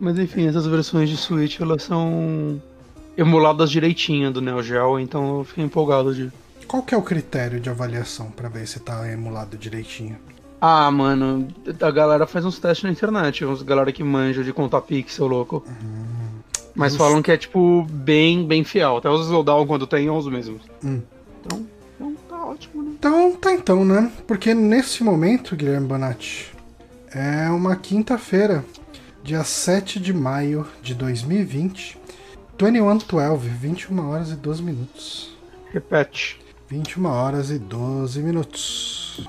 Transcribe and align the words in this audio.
Mas 0.00 0.18
enfim, 0.18 0.46
essas 0.46 0.66
versões 0.66 1.08
de 1.08 1.16
Switch 1.16 1.60
elas 1.60 1.82
são 1.82 2.60
emuladas 3.16 3.70
direitinho 3.70 4.30
do 4.30 4.40
Neo 4.40 4.62
Geo, 4.62 4.98
então 4.98 5.38
eu 5.38 5.44
fiquei 5.44 5.64
empolgado 5.64 6.14
de. 6.14 6.30
Qual 6.66 6.82
que 6.82 6.94
é 6.94 6.98
o 6.98 7.02
critério 7.02 7.60
de 7.60 7.68
avaliação 7.68 8.30
pra 8.30 8.48
ver 8.48 8.66
se 8.66 8.80
tá 8.80 9.10
emulado 9.10 9.56
direitinho? 9.56 10.16
Ah, 10.60 10.90
mano, 10.90 11.48
a 11.80 11.90
galera 11.90 12.26
faz 12.26 12.44
uns 12.44 12.58
testes 12.58 12.84
na 12.84 12.90
internet, 12.90 13.44
uns 13.44 13.62
galera 13.62 13.90
que 13.90 14.04
manja 14.04 14.44
de 14.44 14.52
contar 14.52 14.80
pixel, 14.80 15.26
louco. 15.26 15.64
Mas 16.74 16.92
justo. 16.92 17.04
falam 17.04 17.20
que 17.20 17.32
é, 17.32 17.36
tipo, 17.36 17.84
bem, 17.90 18.46
bem 18.46 18.64
fiel. 18.64 18.96
Até 18.96 19.10
os 19.10 19.26
slowdown 19.26 19.66
quando 19.66 19.86
tem 19.86 20.06
são 20.06 20.16
os 20.16 20.26
mesmos. 20.28 20.62
Hum. 20.84 21.00
Então, 21.40 21.66
então 21.96 22.16
tá 22.28 22.46
ótimo, 22.46 22.82
né? 22.82 22.90
Então, 22.96 23.32
tá 23.32 23.52
então, 23.52 23.84
né? 23.84 24.10
Porque 24.26 24.54
nesse 24.54 25.02
momento, 25.02 25.56
Guilherme 25.56 25.86
Bonatti, 25.86 26.52
é 27.12 27.50
uma 27.50 27.76
quinta-feira, 27.76 28.64
dia 29.22 29.44
7 29.44 30.00
de 30.00 30.12
maio 30.12 30.66
de 30.82 30.94
2020, 30.94 31.98
2112, 32.58 33.48
21 33.48 34.08
horas 34.08 34.30
e 34.30 34.36
12 34.36 34.62
minutos. 34.62 35.36
Repete. 35.72 36.40
21 36.68 37.06
horas 37.06 37.50
e 37.50 37.58
12 37.58 38.20
minutos. 38.20 39.28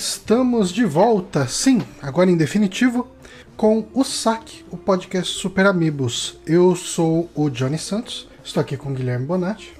Estamos 0.00 0.72
de 0.72 0.86
volta, 0.86 1.46
sim, 1.46 1.82
agora 2.00 2.30
em 2.30 2.36
definitivo, 2.36 3.06
com 3.54 3.86
o 3.92 4.02
SAC, 4.02 4.64
o 4.70 4.76
podcast 4.78 5.34
Super 5.34 5.66
Amigos. 5.66 6.40
Eu 6.46 6.74
sou 6.74 7.28
o 7.34 7.50
Johnny 7.50 7.76
Santos, 7.76 8.26
estou 8.42 8.62
aqui 8.62 8.78
com 8.78 8.88
o 8.88 8.94
Guilherme 8.94 9.26
Bonatti. 9.26 9.74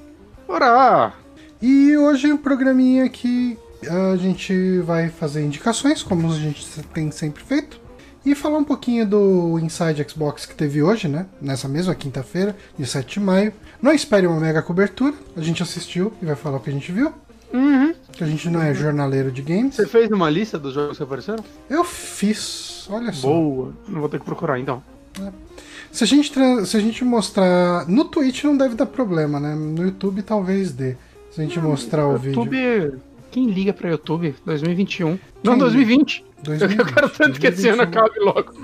Ora! 0.46 1.14
E 1.62 1.96
hoje 1.96 2.28
é 2.28 2.34
um 2.34 2.36
programinha 2.36 3.08
que 3.08 3.56
a 3.88 4.14
gente 4.18 4.80
vai 4.80 5.08
fazer 5.08 5.42
indicações, 5.42 6.02
como 6.02 6.30
a 6.30 6.36
gente 6.36 6.66
tem 6.92 7.10
sempre 7.10 7.42
feito, 7.42 7.80
e 8.22 8.34
falar 8.34 8.58
um 8.58 8.64
pouquinho 8.64 9.06
do 9.06 9.58
Inside 9.58 10.06
Xbox 10.06 10.44
que 10.44 10.54
teve 10.54 10.82
hoje, 10.82 11.08
né? 11.08 11.24
Nessa 11.41 11.66
mesma 11.66 11.94
quinta-feira, 11.94 12.54
de 12.78 12.84
7 12.84 13.14
de 13.14 13.20
maio. 13.20 13.54
Não 13.80 13.91
espere 13.91 14.26
uma 14.26 14.38
mega 14.38 14.60
cobertura, 14.60 15.14
a 15.34 15.41
gente 15.41 15.62
assistiu 15.62 16.12
e 16.20 16.26
vai 16.26 16.36
falar 16.36 16.58
o 16.58 16.60
que 16.60 16.68
a 16.68 16.74
gente 16.74 16.92
viu. 16.92 17.10
Uhum. 17.52 17.94
Que 18.12 18.22
a 18.24 18.26
gente 18.26 18.48
não 18.48 18.62
é 18.62 18.72
jornaleiro 18.74 19.30
de 19.32 19.42
games. 19.42 19.74
Você 19.74 19.86
fez 19.86 20.10
uma 20.10 20.28
lista 20.30 20.58
dos 20.58 20.74
jogos 20.74 20.96
que 20.96 21.02
apareceram? 21.02 21.44
Eu 21.68 21.84
fiz, 21.84 22.86
olha 22.90 23.12
só. 23.12 23.28
Boa. 23.28 23.72
Não 23.88 24.00
vou 24.00 24.08
ter 24.08 24.18
que 24.18 24.24
procurar 24.24 24.58
então. 24.58 24.82
Se 25.90 26.04
a, 26.04 26.06
gente 26.06 26.30
tra- 26.32 26.64
se 26.64 26.76
a 26.76 26.80
gente 26.80 27.04
mostrar. 27.04 27.88
No 27.88 28.04
Twitch 28.04 28.44
não 28.44 28.56
deve 28.56 28.74
dar 28.76 28.86
problema, 28.86 29.40
né? 29.40 29.54
No 29.54 29.82
YouTube 29.84 30.22
talvez 30.22 30.70
dê. 30.72 30.94
Se 31.32 31.40
a 31.40 31.44
gente 31.44 31.58
mostrar 31.60 32.06
o 32.06 32.16
vídeo. 32.16 32.40
YouTube. 32.42 32.98
Quem 33.30 33.50
liga 33.50 33.72
pra 33.72 33.90
YouTube? 33.90 34.34
2021. 34.44 35.18
Não, 35.42 35.52
Quem 35.52 35.58
2020. 35.58 36.24
2020, 36.42 36.78
Eu 36.78 36.86
quero 36.94 37.08
tanto 37.10 37.38
que 37.40 37.46
esse 37.48 37.68
ano 37.68 37.84
2021. 37.86 38.00
acabe 38.00 38.20
logo. 38.20 38.54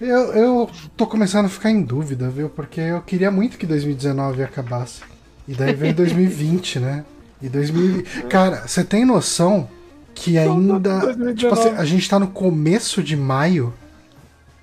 Eu, 0.00 0.18
eu 0.34 0.70
tô 0.96 1.06
começando 1.06 1.46
a 1.46 1.48
ficar 1.48 1.70
em 1.70 1.82
dúvida, 1.82 2.28
viu? 2.28 2.48
Porque 2.48 2.80
eu 2.80 3.00
queria 3.00 3.30
muito 3.30 3.56
que 3.58 3.66
2019 3.66 4.42
acabasse. 4.42 5.02
E 5.48 5.54
daí 5.54 5.74
veio 5.74 5.94
2020, 5.94 6.78
né? 6.80 7.04
E 7.40 7.48
2020. 7.48 8.22
Cara, 8.28 8.66
você 8.66 8.82
tem 8.82 9.04
noção 9.04 9.68
que 10.14 10.38
ainda. 10.38 11.00
2019. 11.00 11.34
Tipo 11.34 11.54
assim, 11.54 11.68
a 11.70 11.84
gente 11.84 12.08
tá 12.08 12.18
no 12.18 12.28
começo 12.28 13.02
de 13.02 13.16
maio. 13.16 13.72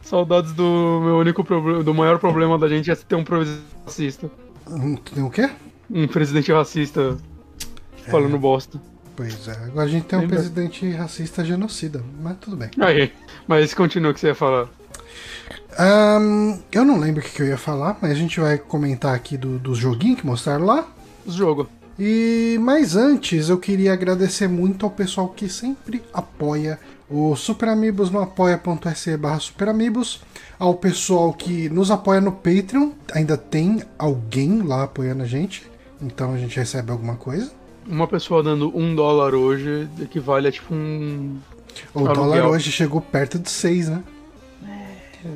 Saudades 0.01 0.51
do 0.53 1.00
meu 1.03 1.17
único 1.17 1.44
problema, 1.44 1.83
do 1.83 1.94
maior 1.94 2.19
problema 2.19 2.57
da 2.57 2.67
gente 2.67 2.91
é 2.91 2.95
ter 2.95 3.16
um 3.16 3.23
presidente 3.23 3.63
racista. 3.85 4.29
Hum, 4.69 4.95
Tem 4.95 5.23
o 5.23 5.29
quê? 5.29 5.50
Um 5.89 6.07
presidente 6.07 6.51
racista 6.51 7.17
falando 8.09 8.38
bosta. 8.38 8.81
Pois 9.16 9.47
é, 9.47 9.51
agora 9.51 9.85
a 9.85 9.89
gente 9.89 10.06
tem 10.06 10.17
um 10.17 10.22
Lembra? 10.23 10.38
presidente 10.38 10.89
racista 10.91 11.45
genocida, 11.45 12.03
mas 12.22 12.35
tudo 12.41 12.57
bem. 12.57 12.69
Aí, 12.79 13.13
mas 13.47 13.73
continua 13.73 14.12
o 14.12 14.13
que 14.13 14.19
você 14.19 14.28
ia 14.28 14.35
falar. 14.35 14.67
Ahn, 15.78 16.59
eu 16.72 16.83
não 16.83 17.00
lembro 17.00 17.22
o 17.22 17.23
que, 17.23 17.31
que 17.31 17.41
eu 17.41 17.47
ia 17.47 17.57
falar, 17.57 17.97
mas 18.01 18.12
a 18.12 18.16
gente 18.16 18.39
vai 18.39 18.57
comentar 18.57 19.13
aqui 19.16 19.38
do, 19.38 19.57
dos 19.59 19.78
joguinhos 19.78 20.19
que 20.19 20.25
mostraram 20.25 20.66
lá. 20.66 20.88
Os 21.25 21.35
jogos. 21.35 21.67
E 21.98 22.58
mas 22.62 22.96
antes 22.96 23.50
eu 23.50 23.58
queria 23.58 23.94
agradecer 23.94 24.48
muito 24.48 24.86
ao 24.86 24.92
pessoal 24.92 25.30
que 25.30 25.48
sempre 25.48 26.02
apoia 26.14 26.80
o 27.09 27.36
Super 27.36 27.70
Amigos 27.70 28.09
no 28.09 28.20
apoia.se 28.20 29.16
barra 29.18 29.40
Super 29.40 29.70
Amigos, 29.70 30.22
ao 30.58 30.74
pessoal 30.74 31.31
que 31.34 31.70
nos 31.70 31.92
apoia 31.92 32.20
no 32.20 32.31
Patreon, 32.31 32.92
ainda 33.14 33.38
tem 33.38 33.84
alguém 34.00 34.62
lá 34.64 34.84
apoiando 34.84 35.22
a 35.22 35.28
gente, 35.28 35.64
então 36.02 36.34
a 36.34 36.38
gente 36.38 36.56
recebe 36.58 36.92
alguma 36.92 37.16
coisa. 37.16 37.52
Uma 37.86 38.08
pessoa 38.08 38.42
dando 38.42 38.75
um 38.75 38.96
dólar 38.96 39.36
hoje 39.36 39.88
equivale 40.02 40.48
a 40.48 40.52
tipo 40.52 40.74
um. 40.74 41.38
O 41.94 42.00
Aluguel. 42.00 42.16
dólar 42.16 42.48
hoje 42.48 42.72
chegou 42.72 43.02
perto 43.02 43.38
de 43.38 43.50
6, 43.52 43.90
né? 43.90 44.04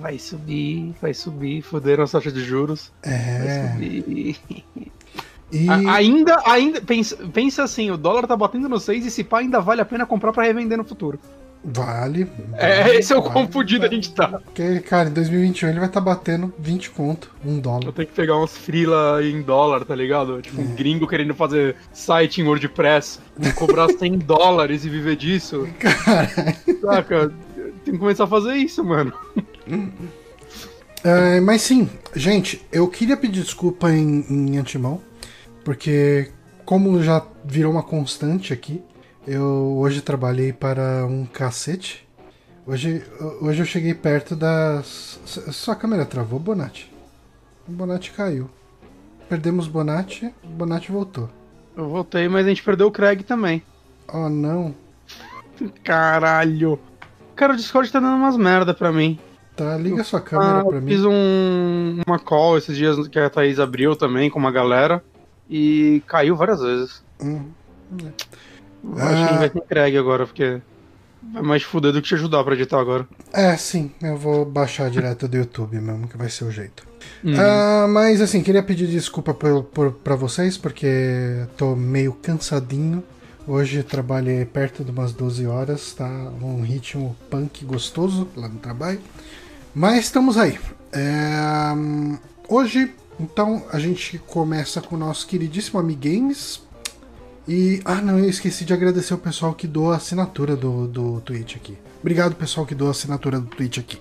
Vai 0.01 0.17
subir, 0.19 0.93
vai 1.01 1.13
subir, 1.13 1.61
foderam 1.61 2.03
a 2.03 2.07
taxa 2.07 2.31
de 2.31 2.43
juros. 2.43 2.91
Vai 3.03 3.13
É. 3.13 3.71
subir. 3.73 4.37
E 5.51 5.69
A- 5.69 5.93
ainda, 5.95 6.41
ainda, 6.45 6.81
pensa, 6.81 7.15
pensa 7.33 7.63
assim, 7.63 7.89
o 7.89 7.97
dólar 7.97 8.27
tá 8.27 8.35
batendo 8.35 8.67
no 8.67 8.79
6 8.79 9.05
e 9.05 9.11
se 9.11 9.23
pá 9.23 9.39
ainda 9.39 9.59
vale 9.61 9.81
a 9.81 9.85
pena 9.85 10.05
comprar 10.05 10.33
pra 10.33 10.43
revender 10.43 10.77
no 10.77 10.83
futuro. 10.83 11.17
vale. 11.63 12.29
É, 12.53 12.83
vale, 12.83 12.97
esse 12.97 13.13
é 13.13 13.17
o 13.17 13.21
vale, 13.21 13.33
quão 13.33 13.47
fudido 13.47 13.85
a 13.85 13.87
vale. 13.87 13.95
gente 14.01 14.13
tá. 14.13 14.27
Porque, 14.43 14.79
cara, 14.81 15.09
em 15.09 15.13
2021 15.13 15.69
ele 15.69 15.79
vai 15.79 15.87
estar 15.87 16.01
batendo 16.01 16.53
20 16.59 16.89
conto, 16.91 17.31
1 17.45 17.59
dólar. 17.59 17.85
Eu 17.85 17.93
tenho 17.93 18.07
que 18.07 18.13
pegar 18.13 18.37
uns 18.37 18.57
freela 18.57 19.23
em 19.23 19.41
dólar, 19.41 19.85
tá 19.85 19.95
ligado? 19.95 20.41
Tipo, 20.41 20.61
um 20.61 20.75
gringo 20.75 21.07
querendo 21.07 21.33
fazer 21.33 21.75
site 21.93 22.41
em 22.41 22.43
WordPress, 22.45 23.19
cobrar 23.55 23.87
100 23.89 24.17
dólares 24.27 24.83
e 24.85 24.89
viver 24.89 25.15
disso. 25.15 25.67
Cara, 25.79 26.29
Saca? 26.81 27.31
Tem 27.85 27.93
que 27.93 27.99
começar 27.99 28.25
a 28.25 28.27
fazer 28.27 28.55
isso, 28.55 28.83
mano. 28.83 29.13
É, 31.03 31.39
mas 31.39 31.61
sim, 31.61 31.89
gente, 32.15 32.61
eu 32.71 32.87
queria 32.87 33.15
pedir 33.15 33.41
desculpa 33.43 33.89
em, 33.91 34.25
em 34.29 34.57
antemão, 34.57 34.99
porque 35.67 36.31
como 36.63 37.03
já 37.03 37.21
virou 37.43 37.73
uma 37.73 37.83
constante 37.83 38.53
aqui, 38.53 38.81
eu 39.27 39.75
hoje 39.77 40.01
trabalhei 40.01 40.53
para 40.53 41.05
um 41.05 41.25
cacete. 41.25 42.07
Hoje, 42.65 43.03
hoje 43.41 43.61
eu 43.61 43.65
cheguei 43.65 43.93
perto 43.93 44.33
das. 44.33 45.19
Sua 45.25 45.75
câmera 45.75 46.05
travou, 46.05 46.39
Bonatti? 46.39 46.89
O 47.67 47.71
Bonatti 47.73 48.11
caiu. 48.11 48.49
Perdemos 49.27 49.67
Bonatti, 49.67 50.33
Bonatti 50.41 50.89
voltou. 50.89 51.29
Eu 51.75 51.89
voltei, 51.89 52.29
mas 52.29 52.45
a 52.45 52.49
gente 52.49 52.63
perdeu 52.63 52.87
o 52.87 52.91
Craig 52.91 53.23
também. 53.23 53.61
Oh 54.07 54.29
não, 54.29 54.73
Caralho. 55.83 56.79
Cara, 57.35 57.51
o 57.51 57.57
Discord 57.57 57.91
tá 57.91 57.99
dando 57.99 58.15
umas 58.15 58.37
merda 58.37 58.73
pra 58.73 58.93
mim. 58.93 59.19
tá, 59.53 59.75
liga 59.75 60.01
sua 60.05 60.21
câmera 60.21 60.61
Ah, 60.61 60.65
pra 60.65 60.77
eu 60.77 60.81
mim. 60.81 60.87
fiz 60.91 61.03
um, 61.03 62.01
uma 62.07 62.19
call 62.19 62.57
esses 62.57 62.77
dias 62.77 63.05
que 63.09 63.19
a 63.19 63.29
Thaís 63.29 63.59
abriu 63.59 63.97
também 63.97 64.29
com 64.29 64.39
uma 64.39 64.49
galera 64.51 65.03
e 65.49 66.01
caiu 66.07 66.35
várias 66.35 66.61
vezes. 66.61 67.03
Hum. 67.21 67.45
Eu 67.99 68.11
Acho 69.03 69.27
que 69.27 69.33
a 69.33 69.35
Ah. 69.35 69.39
vai 69.39 69.49
ter 69.49 69.61
Craig 69.61 69.97
agora, 69.97 70.25
porque 70.25 70.61
vai 71.33 71.41
mais 71.41 71.61
te 71.61 71.67
fuder 71.67 71.91
do 71.91 72.01
que 72.01 72.07
te 72.07 72.15
ajudar 72.15 72.43
pra 72.43 72.53
editar 72.53 72.79
agora. 72.79 73.07
É, 73.33 73.55
sim, 73.57 73.91
eu 74.01 74.17
vou 74.17 74.45
baixar 74.45 74.89
direto 74.89 75.27
do 75.27 75.37
YouTube 75.37 75.79
mesmo, 75.79 76.07
que 76.07 76.17
vai 76.17 76.29
ser 76.29 76.45
o 76.45 76.51
jeito. 76.51 76.85
Hum. 77.23 77.33
Ah, 77.39 77.87
mas 77.89 78.21
assim, 78.21 78.41
queria 78.43 78.61
pedir 78.63 78.87
desculpa 78.87 79.33
por, 79.33 79.63
por, 79.63 79.91
pra 79.91 80.15
vocês, 80.15 80.57
porque 80.57 80.87
tô 81.57 81.75
meio 81.75 82.13
cansadinho. 82.13 83.03
Hoje 83.47 83.81
trabalhei 83.81 84.43
perto 84.43 84.83
de 84.83 84.91
umas 84.91 85.13
12 85.13 85.47
horas, 85.47 85.93
tá? 85.93 86.05
Um 86.41 86.61
ritmo 86.61 87.15
punk 87.29 87.63
gostoso 87.63 88.27
lá 88.35 88.49
no 88.49 88.59
trabalho. 88.59 88.99
Mas 89.73 90.05
estamos 90.05 90.37
aí. 90.37 90.59
É, 90.91 91.73
hum, 91.73 92.17
hoje, 92.49 92.93
então, 93.19 93.65
a 93.71 93.79
gente 93.79 94.17
começa 94.19 94.81
com 94.81 94.95
o 94.95 94.99
nosso 94.99 95.25
queridíssimo 95.27 95.79
Amigames. 95.79 96.61
E. 97.47 97.81
Ah, 97.85 97.95
não, 98.01 98.19
eu 98.19 98.29
esqueci 98.29 98.65
de 98.65 98.73
agradecer 98.73 99.13
o 99.13 99.17
pessoal 99.17 99.53
que 99.53 99.67
doa 99.67 99.93
a 99.93 99.97
assinatura 99.97 100.55
do, 100.55 100.87
do 100.87 101.21
Twitch 101.21 101.55
aqui. 101.55 101.77
Obrigado, 102.01 102.35
pessoal 102.35 102.65
que 102.65 102.75
doa 102.75 102.89
a 102.89 102.91
assinatura 102.91 103.39
do 103.39 103.47
Twitch 103.47 103.77
aqui. 103.79 103.99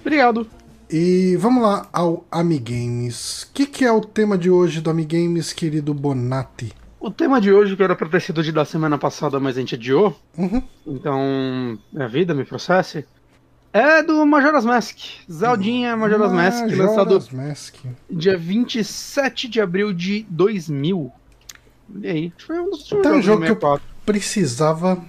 Obrigado. 0.00 0.46
E 0.90 1.36
vamos 1.36 1.62
lá 1.62 1.88
ao 1.92 2.24
Amigames. 2.30 3.44
O 3.44 3.52
que, 3.54 3.66
que 3.66 3.84
é 3.84 3.92
o 3.92 4.00
tema 4.00 4.36
de 4.36 4.50
hoje 4.50 4.80
do 4.80 4.90
Amigames, 4.90 5.52
querido 5.52 5.94
Bonatti? 5.94 6.72
O 7.00 7.10
tema 7.10 7.40
de 7.40 7.52
hoje, 7.52 7.76
que 7.76 7.82
era 7.82 7.94
pra 7.96 8.08
ter 8.08 8.20
sido 8.20 8.42
de 8.42 8.52
da 8.52 8.64
semana 8.64 8.98
passada, 8.98 9.38
mas 9.40 9.56
a 9.56 9.60
gente 9.60 9.74
adiou, 9.74 10.16
Uhum. 10.36 10.62
então 10.86 11.78
é 11.96 12.02
a 12.04 12.06
vida, 12.08 12.34
me 12.34 12.44
processe, 12.44 13.04
é 13.74 14.02
do 14.02 14.24
Majora's 14.24 14.64
Mask. 14.64 14.96
Zeldinha 15.30 15.96
Majora's 15.96 16.32
Mask, 16.32 16.62
lançado 16.76 17.14
Majora's 17.14 17.28
Mask. 17.30 17.74
dia 18.10 18.38
27 18.38 19.48
de 19.48 19.60
abril 19.60 19.92
de 19.92 20.24
2000. 20.30 21.12
E 22.00 22.06
aí? 22.08 22.32
Foi 22.46 22.58
um 22.60 22.70
dos 22.70 22.88
Tá, 22.88 22.96
um 23.10 23.20
jogo 23.20 23.42
que 23.44 23.50
eu 23.50 23.56
64. 23.56 23.86
precisava 24.06 25.04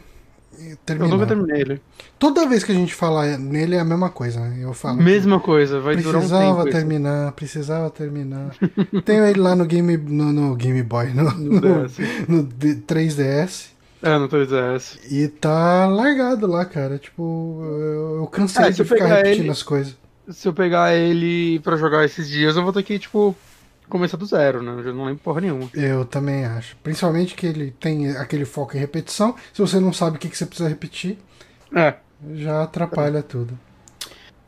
Eu 0.59 0.75
terminar. 0.85 1.09
nunca 1.09 1.25
terminei 1.27 1.61
ele. 1.61 1.81
Toda 2.19 2.47
vez 2.47 2.63
que 2.63 2.71
a 2.71 2.75
gente 2.75 2.93
fala 2.93 3.37
nele 3.37 3.75
é 3.75 3.79
a 3.79 3.85
mesma 3.85 4.09
coisa, 4.09 4.39
né? 4.39 4.57
Eu 4.61 4.73
falo. 4.73 5.01
Mesma 5.01 5.39
coisa, 5.39 5.79
vai 5.79 5.95
durar 5.97 6.15
um 6.15 6.19
Precisava 6.19 6.55
tempo. 6.63 6.67
isso. 6.69 6.77
terminar, 6.77 7.31
precisava 7.33 7.89
terminar. 7.89 8.55
Tenho 9.05 9.25
ele 9.25 9.39
lá 9.39 9.55
no 9.55 9.65
Game, 9.65 9.95
no, 9.97 10.31
no 10.33 10.55
Game 10.55 10.81
Boy, 10.83 11.13
no, 11.13 11.23
No 11.31 11.61
no, 11.61 11.87
no 12.27 12.43
D- 12.43 12.75
3DS. 12.87 13.74
É, 14.05 14.17
no 14.19 14.29
3DS. 14.29 14.99
E 15.11 15.27
tá 15.27 15.87
largado 15.87 16.45
lá, 16.47 16.63
cara. 16.63 16.97
Tipo, 16.99 17.59
eu, 17.63 18.17
eu 18.19 18.27
cansei 18.27 18.65
É, 18.65 18.69
de 18.69 18.83
ficar 18.85 19.05
repetindo 19.07 19.41
ele- 19.43 19.49
as 19.49 19.63
coisas. 19.63 19.97
Se 20.29 20.47
eu 20.47 20.53
pegar 20.53 20.93
ele 20.95 21.59
pra 21.59 21.75
jogar 21.75 22.05
esses 22.05 22.27
dias, 22.29 22.55
eu 22.55 22.63
vou 22.63 22.71
ter 22.73 22.83
que, 22.83 22.97
tipo, 22.99 23.35
começar 23.89 24.17
do 24.17 24.25
zero, 24.25 24.61
né? 24.63 24.73
Eu 24.73 24.83
já 24.83 24.93
não 24.93 25.05
lembro 25.05 25.21
porra 25.23 25.41
nenhuma. 25.41 25.69
Eu 25.73 26.05
também 26.05 26.45
acho. 26.45 26.75
Principalmente 26.83 27.35
que 27.35 27.45
ele 27.47 27.71
tem 27.79 28.11
aquele 28.17 28.45
foco 28.45 28.75
em 28.75 28.79
repetição. 28.79 29.35
Se 29.53 29.61
você 29.61 29.79
não 29.79 29.91
sabe 29.93 30.17
o 30.17 30.19
que, 30.19 30.29
que 30.29 30.37
você 30.37 30.45
precisa 30.45 30.69
repetir, 30.69 31.17
É. 31.75 31.95
já 32.35 32.63
atrapalha 32.63 33.21
tudo. 33.23 33.57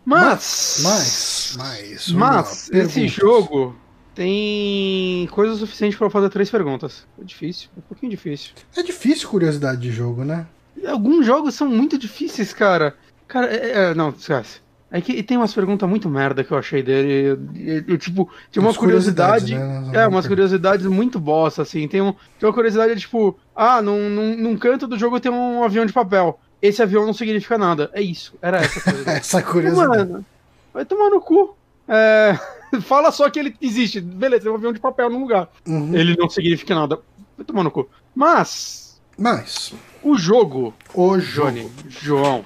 Mas. 0.05 0.79
Mas, 0.83 1.55
mas, 1.57 2.07
lá, 2.11 2.17
Mas, 2.37 2.69
esse 2.71 3.07
jogo 3.07 3.75
tem 4.17 5.27
coisa 5.31 5.55
suficiente 5.55 5.95
pra 5.95 6.07
eu 6.07 6.11
fazer 6.11 6.29
três 6.29 6.49
perguntas. 6.49 7.05
É 7.21 7.23
difícil, 7.23 7.69
é 7.75 7.79
um 7.79 7.83
pouquinho 7.83 8.09
difícil. 8.09 8.51
É 8.75 8.81
difícil 8.83 9.29
curiosidade 9.29 9.79
de 9.79 9.91
jogo, 9.91 10.23
né? 10.23 10.45
Alguns 10.87 11.25
jogos 11.25 11.53
são 11.55 11.67
muito 11.67 11.97
difíceis, 11.97 12.51
cara. 12.53 12.95
Cara, 13.27 13.47
é, 13.47 13.91
é- 13.91 13.93
não, 13.93 14.09
esquece. 14.09 14.59
É 14.89 15.01
que 15.01 15.21
tem 15.21 15.35
umas 15.37 15.53
perguntas 15.53 15.87
muito 15.89 16.09
merda 16.09 16.43
que 16.43 16.51
eu 16.51 16.57
achei 16.57 16.81
dele. 16.81 17.37
e- 17.55 17.59
e- 17.59 17.93
e, 17.93 17.97
tipo, 17.97 18.29
tinha 18.51 18.63
uma 18.63 18.73
curiosidade. 18.73 19.53
né? 19.55 19.91
É, 19.93 20.07
umas 20.07 20.25
curiosidades 20.27 20.85
muito 20.85 21.19
bosta, 21.19 21.61
assim. 21.61 21.87
Tem, 21.87 22.01
um, 22.01 22.13
tem 22.39 22.47
uma 22.47 22.53
curiosidade, 22.53 22.97
tipo, 22.99 23.37
ah, 23.55 23.81
num, 23.81 24.09
num, 24.09 24.35
num 24.37 24.57
canto 24.57 24.87
do 24.87 24.97
jogo 24.97 25.19
tem 25.19 25.31
um 25.31 25.63
avião 25.63 25.85
de 25.85 25.91
papel. 25.93 26.39
Esse 26.61 26.81
avião 26.81 27.05
não 27.05 27.13
significa 27.13 27.57
nada. 27.57 27.89
É 27.93 28.01
isso, 28.01 28.33
era 28.41 28.57
essa 28.59 28.79
coisa. 28.91 29.11
Essa 29.11 29.43
curiosidade. 29.43 29.89
Mano, 30.09 30.25
vai 30.73 30.85
tomar 30.85 31.09
no 31.09 31.19
cu. 31.21 31.55
É, 31.87 32.37
fala 32.81 33.11
só 33.11 33.29
que 33.29 33.39
ele 33.39 33.55
existe. 33.61 34.01
Beleza, 34.01 34.43
tem 34.43 34.51
um 34.51 34.55
avião 34.55 34.73
de 34.73 34.79
papel 34.79 35.09
num 35.09 35.21
lugar. 35.21 35.49
Uhum. 35.65 35.95
Ele 35.95 36.15
não 36.17 36.29
significa 36.29 36.75
nada. 36.75 36.99
Vai 37.37 37.45
tomar 37.45 37.63
no 37.63 37.71
cu. 37.71 37.89
Mas, 38.15 38.99
Mas, 39.17 39.73
o 40.01 40.17
jogo, 40.17 40.73
o 40.93 41.19
jogo. 41.19 41.51
Johnny, 41.51 41.71
João, 41.87 42.45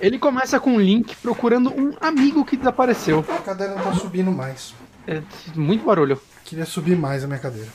ele 0.00 0.18
começa 0.18 0.58
com 0.58 0.72
um 0.74 0.80
link 0.80 1.14
procurando 1.16 1.72
um 1.78 1.92
amigo 2.00 2.44
que 2.44 2.56
desapareceu. 2.56 3.24
A 3.28 3.38
cadeira 3.38 3.74
não 3.74 3.82
tá 3.82 3.94
subindo 3.94 4.32
mais. 4.32 4.74
É 5.06 5.22
muito 5.54 5.84
barulho. 5.84 6.20
Queria 6.44 6.66
subir 6.66 6.96
mais 6.96 7.22
a 7.22 7.26
minha 7.26 7.38
cadeira. 7.38 7.68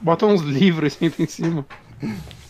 Bota 0.00 0.26
uns 0.26 0.42
livros 0.42 0.94
e 0.94 0.96
senta 0.96 1.22
em 1.22 1.26
cima. 1.26 1.66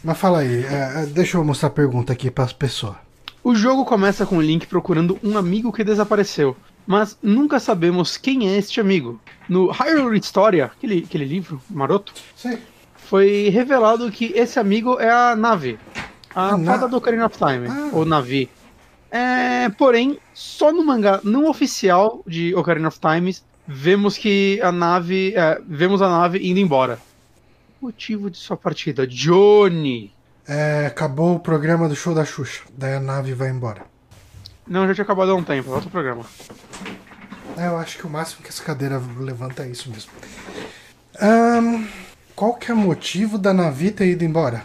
Mas 0.02 0.18
fala 0.18 0.40
aí, 0.40 0.64
é, 0.64 1.02
é, 1.02 1.06
deixa 1.06 1.36
eu 1.36 1.44
mostrar 1.44 1.68
a 1.68 1.72
pergunta 1.72 2.12
aqui 2.12 2.30
para 2.30 2.44
as 2.44 2.52
pessoas. 2.52 2.96
O 3.42 3.54
jogo 3.54 3.84
começa 3.84 4.26
com 4.26 4.38
o 4.38 4.42
Link 4.42 4.66
procurando 4.66 5.18
um 5.22 5.38
amigo 5.38 5.72
que 5.72 5.82
desapareceu, 5.82 6.56
mas 6.88 7.18
nunca 7.22 7.60
sabemos 7.60 8.16
quem 8.16 8.48
é 8.48 8.56
este 8.56 8.80
amigo. 8.80 9.20
No 9.46 9.70
Hyrule 9.70 10.18
Historia, 10.18 10.64
aquele, 10.74 11.04
aquele 11.06 11.26
livro 11.26 11.60
maroto, 11.68 12.14
Sei. 12.34 12.58
foi 12.96 13.50
revelado 13.50 14.10
que 14.10 14.32
esse 14.34 14.58
amigo 14.58 14.98
é 14.98 15.10
a 15.10 15.36
Nave, 15.36 15.78
a 16.34 16.56
Na- 16.56 16.72
fada 16.72 16.88
do 16.88 16.96
Ocarina 16.96 17.26
of 17.26 17.36
Time, 17.36 17.68
Ah. 17.68 17.90
ou 17.92 18.06
Navi. 18.06 18.48
É, 19.10 19.68
porém, 19.70 20.18
só 20.32 20.72
no 20.72 20.82
mangá 20.84 21.20
não 21.22 21.48
oficial 21.48 22.22
de 22.26 22.54
Ocarina 22.54 22.88
of 22.88 22.98
Times 22.98 23.44
vemos 23.66 24.16
que 24.16 24.58
a 24.62 24.72
nave, 24.72 25.34
é, 25.36 25.60
vemos 25.66 26.00
a 26.00 26.08
nave 26.08 26.38
indo 26.46 26.58
embora. 26.58 26.98
Motivo 27.80 28.30
de 28.30 28.38
sua 28.38 28.56
partida, 28.56 29.06
Johnny. 29.06 30.10
É, 30.46 30.86
acabou 30.86 31.34
o 31.36 31.40
programa 31.40 31.86
do 31.88 31.94
show 31.94 32.14
da 32.14 32.24
Xuxa. 32.24 32.62
Daí 32.76 32.94
a 32.94 33.00
nave 33.00 33.34
vai 33.34 33.50
embora. 33.50 33.84
Não, 34.68 34.86
já 34.86 34.94
tinha 34.94 35.04
acabado 35.04 35.30
há 35.30 35.34
um 35.34 35.42
tempo, 35.42 35.70
outro 35.70 35.90
programa. 35.90 36.24
É, 37.56 37.66
eu 37.66 37.76
acho 37.78 37.98
que 37.98 38.06
o 38.06 38.10
máximo 38.10 38.42
que 38.42 38.48
essa 38.48 38.62
cadeira 38.62 39.02
levanta 39.18 39.64
é 39.64 39.68
isso 39.68 39.90
mesmo. 39.90 40.12
Ahn, 41.20 41.86
qual 42.36 42.54
que 42.54 42.70
é 42.70 42.74
o 42.74 42.76
motivo 42.76 43.38
da 43.38 43.52
Navi 43.52 43.90
ter 43.90 44.06
ido 44.06 44.24
embora? 44.24 44.64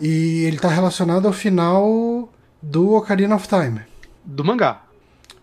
E 0.00 0.44
ele 0.44 0.58
tá 0.58 0.68
relacionado 0.68 1.26
ao 1.26 1.32
final 1.32 2.28
do 2.60 2.94
Ocarina 2.94 3.36
of 3.36 3.46
Time. 3.46 3.82
Do 4.24 4.44
mangá. 4.44 4.82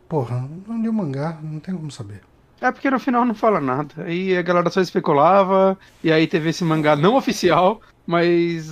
Porra, 0.09 0.47
não 0.67 0.81
li 0.81 0.89
o 0.89 0.93
mangá, 0.93 1.37
não 1.41 1.59
tem 1.59 1.73
como 1.75 1.89
saber. 1.89 2.21
É 2.59 2.71
porque 2.71 2.89
no 2.89 2.99
final 2.99 3.25
não 3.25 3.33
fala 3.33 3.59
nada. 3.59 4.03
Aí 4.05 4.37
a 4.37 4.41
galera 4.41 4.69
só 4.69 4.81
especulava, 4.81 5.77
e 6.03 6.11
aí 6.11 6.27
teve 6.27 6.49
esse 6.49 6.63
mangá 6.63 6.95
não 6.95 7.15
oficial, 7.15 7.81
mas 8.05 8.69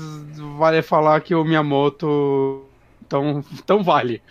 vale 0.57 0.81
falar 0.81 1.21
que 1.21 1.35
o 1.35 1.43
Miyamoto. 1.43 2.65
Então, 3.11 3.43
então 3.53 3.83
vale. 3.83 4.21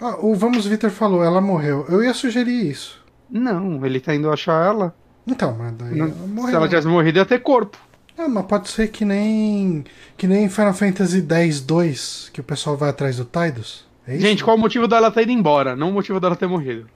Ah, 0.00 0.16
o 0.20 0.34
Vamos 0.34 0.64
Vitor 0.64 0.88
falou, 0.90 1.22
ela 1.22 1.40
morreu. 1.42 1.84
Eu 1.90 2.02
ia 2.02 2.14
sugerir 2.14 2.70
isso. 2.70 3.04
Não, 3.30 3.84
ele 3.84 4.00
tá 4.00 4.14
indo 4.14 4.30
achar 4.32 4.64
ela. 4.66 4.94
Então, 5.26 5.54
mas 5.58 5.74
daí 5.74 5.94
Não- 5.94 6.06
ela 6.06 6.14
morreu. 6.26 6.48
se 6.50 6.54
ela 6.56 6.68
tivesse 6.68 6.88
morrido, 6.88 7.18
ia 7.18 7.26
ter 7.26 7.40
corpo. 7.40 7.76
Ah, 8.16 8.26
mas 8.28 8.46
pode 8.46 8.68
ser 8.70 8.88
que 8.88 9.04
nem 9.04 9.84
que 10.16 10.26
nem 10.26 10.48
Final 10.48 10.72
Fantasy 10.72 11.18
X-2, 11.28 12.30
que 12.32 12.40
o 12.40 12.44
pessoal 12.44 12.76
vai 12.78 12.88
atrás 12.88 13.16
do 13.18 13.24
Tidus. 13.26 13.86
É 14.06 14.14
isso? 14.14 14.22
Gente, 14.22 14.42
qual 14.42 14.56
o 14.56 14.60
motivo 14.60 14.88
dela 14.88 15.10
ter 15.10 15.22
ido 15.24 15.32
embora? 15.32 15.76
Não 15.76 15.90
o 15.90 15.92
motivo 15.92 16.18
dela 16.18 16.34
ter 16.34 16.46
morrido. 16.46 16.88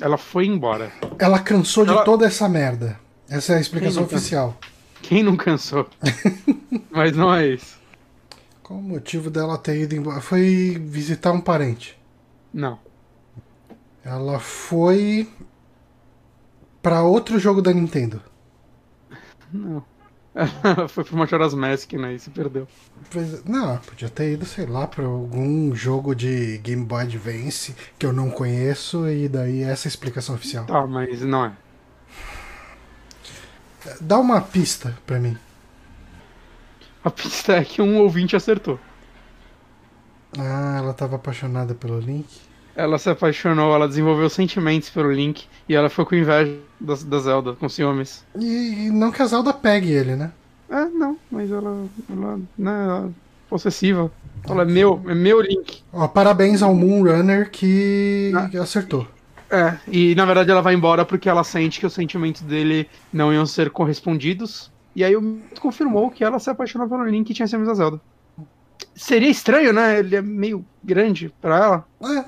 Ela 0.00 0.18
foi 0.18 0.44
embora. 0.46 0.92
Ela 1.18 1.38
cansou 1.38 1.84
de 1.84 1.90
Ela- 1.92 2.04
toda 2.04 2.26
essa 2.26 2.48
merda. 2.48 3.00
Essa 3.30 3.54
é 3.54 3.56
a 3.56 3.60
explicação 3.60 4.04
Quem 4.04 4.16
oficial. 4.16 4.56
Quem 5.00 5.22
não 5.22 5.36
cansou? 5.36 5.88
mas 6.92 7.16
não 7.16 7.34
é 7.34 7.48
isso. 7.48 7.80
Qual 8.62 8.78
o 8.78 8.82
motivo 8.82 9.30
dela 9.30 9.58
ter 9.58 9.80
ido 9.80 9.94
embora? 9.94 10.20
Foi 10.20 10.80
visitar 10.86 11.32
um 11.32 11.40
parente. 11.40 11.98
Não. 12.52 12.78
Ela 14.04 14.38
foi 14.38 15.28
pra 16.80 17.02
outro 17.02 17.38
jogo 17.38 17.62
da 17.62 17.72
Nintendo. 17.72 18.22
Não. 19.52 19.84
Ela 20.34 20.88
foi 20.88 21.04
pro 21.04 21.16
Majora's 21.16 21.54
Mask, 21.54 21.92
né? 21.92 22.14
E 22.14 22.18
se 22.18 22.30
perdeu. 22.30 22.66
Não, 23.44 23.76
podia 23.78 24.08
ter 24.08 24.32
ido, 24.32 24.46
sei 24.46 24.66
lá, 24.66 24.86
pra 24.86 25.04
algum 25.04 25.74
jogo 25.74 26.14
de 26.14 26.58
Game 26.58 26.84
Boy 26.84 27.02
Advance 27.02 27.74
que 27.98 28.06
eu 28.06 28.12
não 28.12 28.30
conheço 28.30 29.08
e 29.08 29.28
daí 29.28 29.62
essa 29.62 29.86
é 29.86 29.88
a 29.88 29.90
explicação 29.90 30.34
oficial. 30.34 30.64
Tá, 30.64 30.86
mas 30.86 31.20
não 31.20 31.46
é. 31.46 31.52
Dá 34.00 34.18
uma 34.18 34.40
pista 34.40 34.96
pra 35.06 35.18
mim. 35.18 35.36
A 37.04 37.10
pista 37.10 37.54
é 37.54 37.64
que 37.64 37.82
um 37.82 37.98
ouvinte 37.98 38.36
acertou. 38.36 38.78
Ah, 40.38 40.76
ela 40.78 40.94
tava 40.94 41.16
apaixonada 41.16 41.74
pelo 41.74 41.98
Link. 41.98 42.26
Ela 42.74 42.98
se 42.98 43.10
apaixonou, 43.10 43.74
ela 43.74 43.86
desenvolveu 43.86 44.30
sentimentos 44.30 44.88
pelo 44.88 45.12
Link 45.12 45.46
e 45.68 45.74
ela 45.74 45.90
ficou 45.90 46.06
com 46.06 46.14
inveja 46.14 46.56
da, 46.80 46.94
da 46.94 47.18
Zelda, 47.18 47.52
com 47.54 47.68
ciúmes. 47.68 48.24
E, 48.38 48.86
e 48.86 48.90
não 48.90 49.12
que 49.12 49.20
a 49.20 49.26
Zelda 49.26 49.52
pegue 49.52 49.90
ele, 49.92 50.16
né? 50.16 50.32
É, 50.70 50.86
não, 50.86 51.18
mas 51.30 51.50
ela, 51.50 51.84
ela, 52.10 52.36
né, 52.56 52.84
ela 52.84 53.06
é 53.08 53.10
possessiva. 53.50 54.10
Ela 54.48 54.62
é 54.62 54.64
meu, 54.64 55.02
é 55.06 55.14
meu 55.14 55.42
Link. 55.42 55.82
Ó, 55.92 56.08
parabéns 56.08 56.62
ao 56.62 56.74
Moonrunner 56.74 57.50
que 57.50 58.32
Ah. 58.34 58.62
acertou. 58.62 59.06
É, 59.50 59.76
e 59.86 60.14
na 60.14 60.24
verdade 60.24 60.50
ela 60.50 60.62
vai 60.62 60.72
embora 60.74 61.04
porque 61.04 61.28
ela 61.28 61.44
sente 61.44 61.78
que 61.78 61.84
os 61.84 61.92
sentimentos 61.92 62.40
dele 62.40 62.88
não 63.12 63.30
iam 63.34 63.44
ser 63.44 63.68
correspondidos. 63.68 64.71
E 64.94 65.02
aí 65.02 65.16
o 65.16 65.22
Miyamoto 65.22 65.60
confirmou 65.60 66.10
que 66.10 66.22
ela 66.22 66.38
se 66.38 66.50
apaixonou 66.50 66.88
pelo 66.88 67.04
Link 67.04 67.30
e 67.30 67.34
tinha 67.34 67.46
ciúmes 67.46 67.68
da 67.68 67.74
Zelda. 67.74 68.00
Seria 68.94 69.30
estranho, 69.30 69.72
né? 69.72 69.98
Ele 69.98 70.16
é 70.16 70.22
meio 70.22 70.64
grande 70.82 71.32
pra 71.40 71.56
ela. 71.56 71.86
É. 72.16 72.24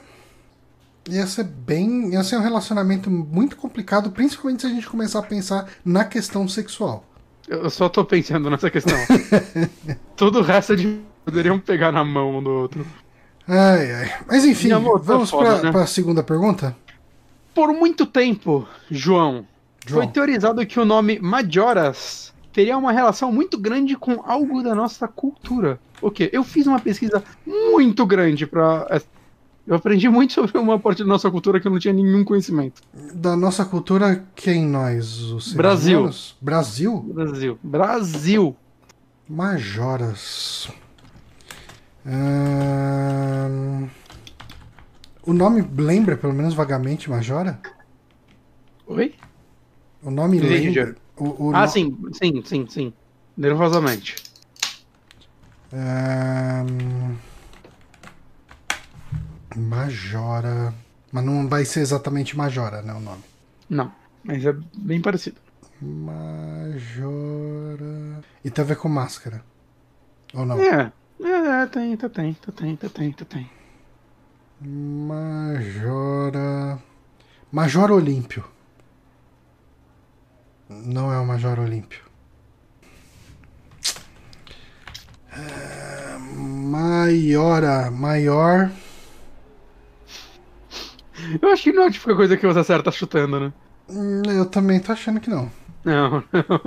Ia 1.11 1.27
ser 1.27 1.45
bem. 1.45 2.11
Ia 2.13 2.23
ser 2.23 2.37
um 2.37 2.43
relacionamento 2.43 3.11
muito 3.11 3.57
complicado, 3.57 4.11
principalmente 4.11 4.63
se 4.63 4.67
a 4.67 4.71
gente 4.71 4.89
começar 4.89 5.19
a 5.19 5.23
pensar 5.23 5.69
na 5.85 6.05
questão 6.05 6.49
sexual. 6.49 7.05
Eu 7.47 7.69
só 7.69 7.91
tô 7.91 8.05
pensando 8.05 8.49
nessa 8.49 8.71
questão. 8.71 8.97
Todo 10.17 10.39
o 10.39 10.43
resto 10.43 10.75
de 10.75 11.01
poderiam 11.25 11.59
pegar 11.59 11.93
na 11.93 12.03
mão 12.03 12.39
um 12.39 12.43
do 12.43 12.51
outro. 12.51 12.87
Ai, 13.47 13.93
ai. 13.93 14.13
Mas 14.27 14.45
enfim, 14.47 14.69
Miyamoto 14.69 15.05
é 15.05 15.07
vamos 15.07 15.31
foda, 15.31 15.55
pra, 15.57 15.63
né? 15.63 15.73
pra 15.73 15.87
segunda 15.87 16.23
pergunta? 16.23 16.75
Por 17.55 17.73
muito 17.73 18.07
tempo, 18.07 18.67
João, 18.91 19.47
João. 19.87 20.03
foi 20.03 20.11
teorizado 20.11 20.65
que 20.67 20.81
o 20.81 20.85
nome 20.85 21.19
Majoras 21.21 22.34
teria 22.55 22.79
uma 22.79 22.93
relação 22.93 23.31
muito 23.33 23.59
grande 23.59 23.97
com 23.97 24.23
algo 24.25 24.63
da 24.63 24.75
nossa 24.75 25.07
cultura. 25.09 25.79
O 26.01 26.11
quê? 26.11 26.31
Eu 26.33 26.45
fiz 26.45 26.67
uma 26.67 26.79
pesquisa 26.81 27.23
muito 27.45 28.07
grande 28.07 28.47
pra, 28.47 29.03
Eu 29.67 29.75
aprendi 29.75 30.09
muito 30.09 30.33
sobre 30.35 30.57
uma 30.57 30.79
parte 30.79 31.03
da 31.03 31.09
nossa 31.09 31.29
cultura 31.31 31.59
que 31.61 31.67
eu 31.67 31.73
não 31.73 31.79
tinha 31.81 31.93
nenhum 31.93 32.25
conhecimento. 32.25 32.81
Da 33.13 33.37
nossa 33.37 33.65
cultura, 33.65 34.25
quem 34.37 34.65
nós? 34.67 35.21
Os 35.21 35.53
Brasil. 35.53 35.99
humanos? 35.99 36.37
Brasil? 36.41 36.99
Brasil. 37.13 37.59
Brasil. 37.63 38.57
Majoras. 39.29 40.69
Ahn, 42.07 43.89
O 45.27 45.33
nome 45.33 45.67
lembra, 45.79 46.17
pelo 46.19 46.35
menos 46.35 46.53
vagamente, 46.55 47.09
Majora? 47.11 47.59
Oi? 48.87 49.15
O 50.03 50.11
nome 50.11 50.39
lembra. 50.39 50.95
O, 51.17 51.49
o 51.49 51.55
ah, 51.55 51.63
no- 51.63 51.69
sim, 51.69 51.97
sim, 52.13 52.43
sim, 52.45 52.67
sim. 52.69 52.93
Nervosamente. 53.37 54.17
Majora. 59.57 60.75
Mas 61.13 61.25
não 61.25 61.49
vai 61.49 61.65
ser 61.65 61.81
exatamente 61.81 62.37
Majora, 62.37 62.83
né? 62.83 62.93
O 62.93 63.01
nome. 63.01 63.23
Não, 63.69 63.93
mas 64.25 64.45
é 64.45 64.53
bem 64.77 65.01
parecido. 65.01 65.37
Majora. 65.81 67.05
E 68.45 68.51
tem 68.51 68.65
a 68.65 68.67
ver 68.67 68.77
com 68.77 68.89
máscara. 68.89 69.45
Ou 70.33 70.45
não? 70.45 70.61
É, 70.61 70.93
é, 71.23 71.63
é, 71.63 71.67
tem, 71.67 71.97
tá, 71.97 72.09
tem, 72.09 72.35
tá, 72.35 72.51
tem, 72.53 72.77
tá, 72.77 72.89
tem, 72.89 73.13
tá, 73.13 73.25
tem. 73.25 73.49
Majora. 74.61 75.39
Major 77.53 77.91
Olímpio. 77.93 78.45
Não 80.85 81.13
é 81.13 81.19
o 81.19 81.27
Major 81.27 81.59
Olímpio. 81.59 82.03
É, 85.33 86.17
Maiora. 86.19 87.91
Maior. 87.91 88.71
Eu 91.41 91.49
acho 91.51 91.63
que 91.65 91.73
não 91.73 91.85
é 91.85 91.87
a 91.87 91.91
típica 91.91 92.15
coisa 92.15 92.37
que 92.37 92.47
você 92.47 92.59
acerta 92.59 92.91
chutando, 92.91 93.41
né? 93.41 93.53
Hum, 93.89 94.23
Eu 94.27 94.47
também 94.47 94.81
tô 94.81 94.93
achando 94.93 95.21
que 95.21 95.31
não. 95.31 95.51
Não, 95.85 96.23
não. 96.33 96.63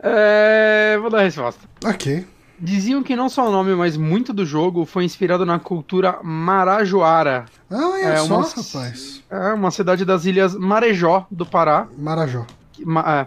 é, 0.00 0.96
vou 1.00 1.10
dar 1.10 1.18
a 1.20 1.22
resposta. 1.22 1.68
Ok. 1.84 2.26
Diziam 2.58 3.02
que 3.02 3.14
não 3.14 3.28
só 3.28 3.48
o 3.48 3.52
nome, 3.52 3.74
mas 3.74 3.96
muito 3.96 4.32
do 4.32 4.46
jogo 4.46 4.84
foi 4.86 5.04
inspirado 5.04 5.44
na 5.44 5.58
cultura 5.58 6.18
marajoara. 6.22 7.44
Ah, 7.70 7.98
é, 7.98 8.02
É, 8.12 8.16
só, 8.16 8.38
uma- 8.38 8.48
rapaz. 8.48 9.22
É 9.30 9.52
uma 9.52 9.70
cidade 9.70 10.04
das 10.04 10.24
ilhas 10.24 10.54
Marejó, 10.54 11.26
do 11.30 11.44
Pará. 11.44 11.86
Marajó. 11.98 12.46
que- 12.72 12.84
ma- 12.84 13.04
é, 13.22 13.26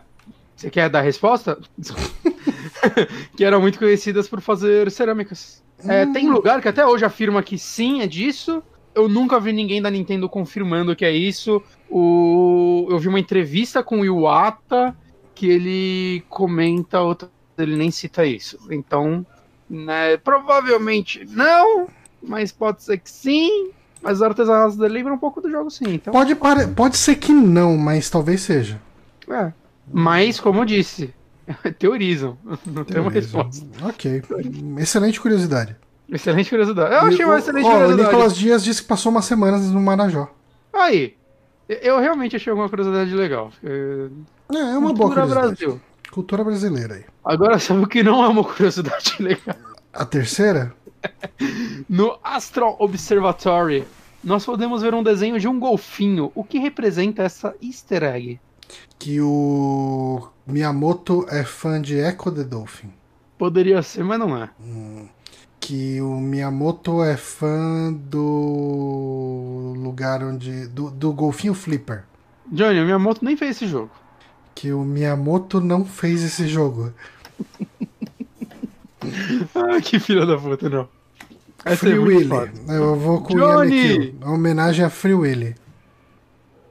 Você 0.55 0.69
quer 0.69 0.89
dar 0.89 0.99
a 0.99 1.03
resposta? 1.03 1.57
que 3.37 3.43
eram 3.45 3.61
muito 3.61 3.79
conhecidas 3.79 4.27
por 4.27 4.41
fazer 4.41 4.89
cerâmicas. 4.91 5.63
É, 5.87 6.05
Hum. 6.05 6.11
Tem 6.13 6.29
lugar 6.29 6.61
que 6.61 6.67
até 6.67 6.85
hoje 6.85 7.05
afirma 7.05 7.41
que 7.41 7.57
sim, 7.57 8.01
é 8.01 8.07
disso. 8.07 8.61
Eu 8.93 9.07
nunca 9.07 9.39
vi 9.39 9.53
ninguém 9.53 9.81
da 9.81 9.89
Nintendo 9.89 10.27
confirmando 10.27 10.95
que 10.95 11.05
é 11.05 11.11
isso. 11.11 11.61
O... 11.89 12.87
Eu 12.89 12.99
vi 12.99 13.07
uma 13.07 13.19
entrevista 13.19 13.81
com 13.83 14.01
o 14.01 14.05
Iwata 14.05 14.95
que 15.33 15.47
ele 15.47 16.23
comenta 16.27 16.99
outra. 16.99 17.29
Ele 17.59 17.75
nem 17.75 17.91
cita 17.91 18.25
isso. 18.25 18.57
Então, 18.71 19.25
né, 19.69 20.17
provavelmente 20.17 21.25
não, 21.29 21.87
mas 22.21 22.51
pode 22.51 22.83
ser 22.83 22.97
que 22.97 23.09
sim. 23.09 23.71
Mas 24.01 24.17
os 24.17 24.21
artesanatos 24.21 24.77
dele 24.77 24.93
lembram 24.93 25.15
um 25.15 25.19
pouco 25.19 25.41
do 25.41 25.51
jogo, 25.51 25.69
sim. 25.69 25.83
Então, 25.95 26.13
Pode, 26.13 26.33
pare... 26.33 26.67
Pode 26.67 26.95
ser 26.95 27.15
que 27.15 27.33
não, 27.33 27.75
mas 27.77 28.09
talvez 28.09 28.41
seja. 28.41 28.79
é. 29.29 29.51
Mas, 29.91 30.39
como 30.39 30.61
eu 30.61 30.65
disse, 30.65 31.13
teorizam. 31.77 32.37
Não 32.65 32.85
tem 32.85 33.01
uma 33.01 33.11
resposta. 33.11 33.65
Ok. 33.83 34.21
Excelente 34.77 35.19
curiosidade. 35.19 35.75
Excelente 36.07 36.49
curiosidade. 36.49 36.93
Eu 36.93 36.99
achei 37.01 37.25
uma 37.25 37.33
o- 37.33 37.37
excelente 37.37 37.65
ó, 37.65 37.69
O 37.69 37.71
curiosidade. 37.73 38.07
Nicolas 38.09 38.35
Dias 38.37 38.63
disse 38.63 38.81
que 38.83 38.87
passou 38.87 39.11
umas 39.11 39.25
semanas 39.25 39.69
no 39.69 39.81
Marajó. 39.81 40.29
Aí, 40.71 41.15
eu 41.67 41.99
realmente 41.99 42.35
achei 42.35 42.53
uma 42.53 42.69
curiosidade 42.69 43.13
legal. 43.13 43.51
É 43.63 44.07
É, 44.55 44.57
é 44.59 44.77
uma 44.77 44.93
boa 44.93 45.09
curiosidade. 45.13 45.47
Brasil. 45.57 45.81
Cultura 46.19 46.43
brasileira 46.43 46.95
aí. 46.95 47.05
Agora, 47.23 47.57
sabe 47.57 47.81
o 47.81 47.87
que 47.87 48.03
não 48.03 48.21
é 48.21 48.27
uma 48.27 48.43
curiosidade 48.43 49.15
legal? 49.23 49.55
A 49.93 50.03
terceira? 50.03 50.75
No 51.87 52.19
Astral 52.21 52.75
Observatory, 52.77 53.85
nós 54.21 54.45
podemos 54.45 54.81
ver 54.81 54.93
um 54.93 55.01
desenho 55.01 55.39
de 55.39 55.47
um 55.47 55.57
golfinho. 55.57 56.29
O 56.35 56.43
que 56.43 56.59
representa 56.59 57.23
essa 57.23 57.55
easter 57.63 58.03
egg? 58.03 58.37
Que 58.99 59.21
o 59.21 60.27
Miyamoto 60.45 61.25
é 61.29 61.45
fã 61.45 61.81
de 61.81 61.97
Echo 61.97 62.29
the 62.33 62.43
Dolphin. 62.43 62.91
Poderia 63.37 63.81
ser, 63.81 64.03
mas 64.03 64.19
não 64.19 64.35
é. 64.35 64.49
Que 65.57 66.01
o 66.01 66.19
Miyamoto 66.19 67.01
é 67.01 67.15
fã 67.15 67.93
do 67.93 69.73
lugar 69.77 70.21
onde. 70.21 70.67
do, 70.67 70.91
do 70.91 71.13
golfinho 71.13 71.53
Flipper. 71.53 72.03
Johnny, 72.51 72.81
o 72.81 72.83
Miyamoto 72.85 73.23
nem 73.23 73.37
fez 73.37 73.51
esse 73.55 73.67
jogo. 73.67 73.91
Que 74.59 74.73
o 74.73 74.83
Miyamoto 74.83 75.61
não 75.61 75.85
fez 75.85 76.21
esse 76.21 76.45
jogo. 76.45 76.93
Ah, 79.55 79.81
que 79.81 79.97
filha 79.97 80.25
da 80.25 80.37
puta, 80.37 80.69
não. 80.69 80.89
Essa 81.63 81.77
Free 81.77 81.93
é 81.93 81.97
Willy. 81.97 82.29
Eu 82.67 82.95
vou 82.97 83.21
com 83.21 83.33
o 83.33 83.37
Johnny! 83.37 84.11
Uma 84.21 84.33
homenagem 84.33 84.83
a 84.83 84.89
Free 84.89 85.13
Willy. 85.13 85.55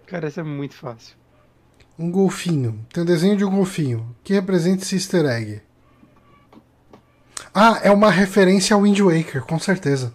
Cara, 0.06 0.28
essa 0.28 0.42
é 0.42 0.44
muito 0.44 0.74
fácil. 0.74 1.16
Um 1.98 2.10
golfinho. 2.10 2.86
Tem 2.92 3.02
um 3.02 3.06
desenho 3.06 3.34
de 3.34 3.44
um 3.46 3.50
golfinho. 3.50 4.14
Que 4.22 4.34
representa 4.34 4.82
esse 4.82 4.96
easter 4.96 5.24
egg. 5.24 5.62
Ah, 7.54 7.80
é 7.82 7.90
uma 7.90 8.10
referência 8.10 8.76
ao 8.76 8.82
Wind 8.82 9.00
Waker, 9.00 9.42
com 9.42 9.58
certeza. 9.58 10.12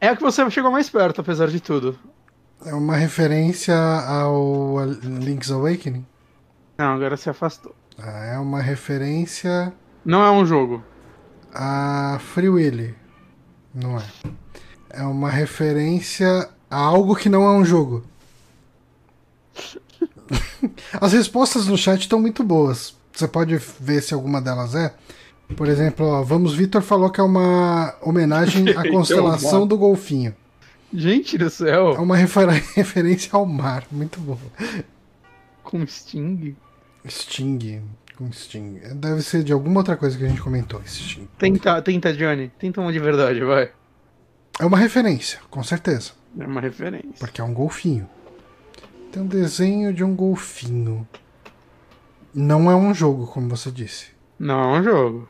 É 0.00 0.08
a 0.08 0.16
que 0.16 0.22
você 0.22 0.50
chegou 0.50 0.72
mais 0.72 0.90
perto, 0.90 1.20
apesar 1.20 1.46
de 1.46 1.60
tudo. 1.60 1.96
É 2.64 2.74
uma 2.74 2.96
referência 2.96 3.76
ao 3.76 4.76
Link's 5.02 5.50
Awakening. 5.50 6.04
Não, 6.78 6.94
agora 6.94 7.16
se 7.16 7.30
afastou. 7.30 7.74
Ah, 7.98 8.24
é 8.26 8.38
uma 8.38 8.60
referência 8.60 9.72
Não 10.04 10.22
é 10.22 10.30
um 10.30 10.44
jogo. 10.44 10.82
a 11.54 12.18
Free 12.20 12.48
Willy. 12.48 12.94
Não 13.74 13.98
é. 13.98 14.02
É 14.90 15.02
uma 15.02 15.30
referência 15.30 16.48
a 16.70 16.76
algo 16.76 17.14
que 17.14 17.28
não 17.28 17.44
é 17.44 17.50
um 17.52 17.64
jogo. 17.64 18.04
As 21.00 21.12
respostas 21.12 21.66
no 21.66 21.76
chat 21.76 22.00
estão 22.00 22.20
muito 22.20 22.42
boas. 22.44 22.94
Você 23.12 23.26
pode 23.28 23.56
ver 23.78 24.02
se 24.02 24.14
alguma 24.14 24.40
delas 24.40 24.74
é. 24.74 24.94
Por 25.56 25.66
exemplo, 25.68 26.06
ó, 26.06 26.22
Vamos 26.22 26.54
Vitor 26.54 26.80
falou 26.82 27.10
que 27.10 27.20
é 27.20 27.24
uma 27.24 27.94
homenagem 28.02 28.68
à 28.70 28.80
Então, 28.86 28.92
constelação 28.92 29.66
do 29.66 29.76
golfinho. 29.76 30.34
Gente 30.92 31.38
do 31.38 31.46
É 31.46 31.50
céu, 31.50 31.92
uma 31.94 32.16
refer- 32.16 32.48
referência 32.74 33.30
ao 33.32 33.46
mar. 33.46 33.84
Muito 33.90 34.18
bom. 34.20 34.38
com 35.62 35.86
Sting. 35.86 36.56
Sting. 37.08 37.82
Com 38.16 38.32
Sting. 38.32 38.80
Deve 38.96 39.22
ser 39.22 39.44
de 39.44 39.52
alguma 39.52 39.80
outra 39.80 39.96
coisa 39.96 40.18
que 40.18 40.24
a 40.24 40.28
gente 40.28 40.42
comentou. 40.42 40.80
Sting. 40.84 41.28
Tenta, 41.38 41.80
tenta, 41.80 42.12
Johnny. 42.12 42.48
Tenta 42.58 42.80
uma 42.80 42.92
de 42.92 42.98
verdade, 42.98 43.40
vai. 43.44 43.70
É 44.58 44.64
uma 44.66 44.76
referência, 44.78 45.38
com 45.48 45.62
certeza. 45.62 46.12
É 46.38 46.44
uma 46.46 46.60
referência. 46.60 47.14
Porque 47.18 47.40
é 47.40 47.44
um 47.44 47.54
golfinho. 47.54 48.08
Tem 49.12 49.22
um 49.22 49.26
desenho 49.26 49.92
de 49.94 50.04
um 50.04 50.14
golfinho. 50.14 51.06
Não 52.34 52.70
é 52.70 52.74
um 52.76 52.92
jogo, 52.92 53.26
como 53.26 53.48
você 53.48 53.70
disse. 53.70 54.08
Não 54.38 54.76
é 54.76 54.80
um 54.80 54.84
jogo. 54.84 55.28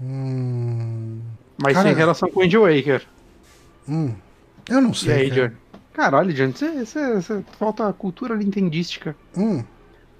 Hum. 0.00 1.20
Mas 1.58 1.74
Cara, 1.74 1.88
tem 1.88 1.96
relação 1.96 2.30
com 2.30 2.40
Wind 2.40 2.54
Waker. 2.54 3.02
hum. 3.88 4.12
Eu 4.68 4.80
não 4.80 4.90
E 4.90 4.94
sei. 4.96 5.12
aí, 5.14 5.28
cara. 5.30 5.42
Johnny? 5.48 5.56
Caralho, 5.92 6.32
Johnny, 6.34 6.52
você, 6.52 6.84
você, 6.84 7.14
você 7.14 7.44
falta 7.58 7.90
cultura 7.92 8.34
nintendística. 8.36 9.16
Hum. 9.36 9.62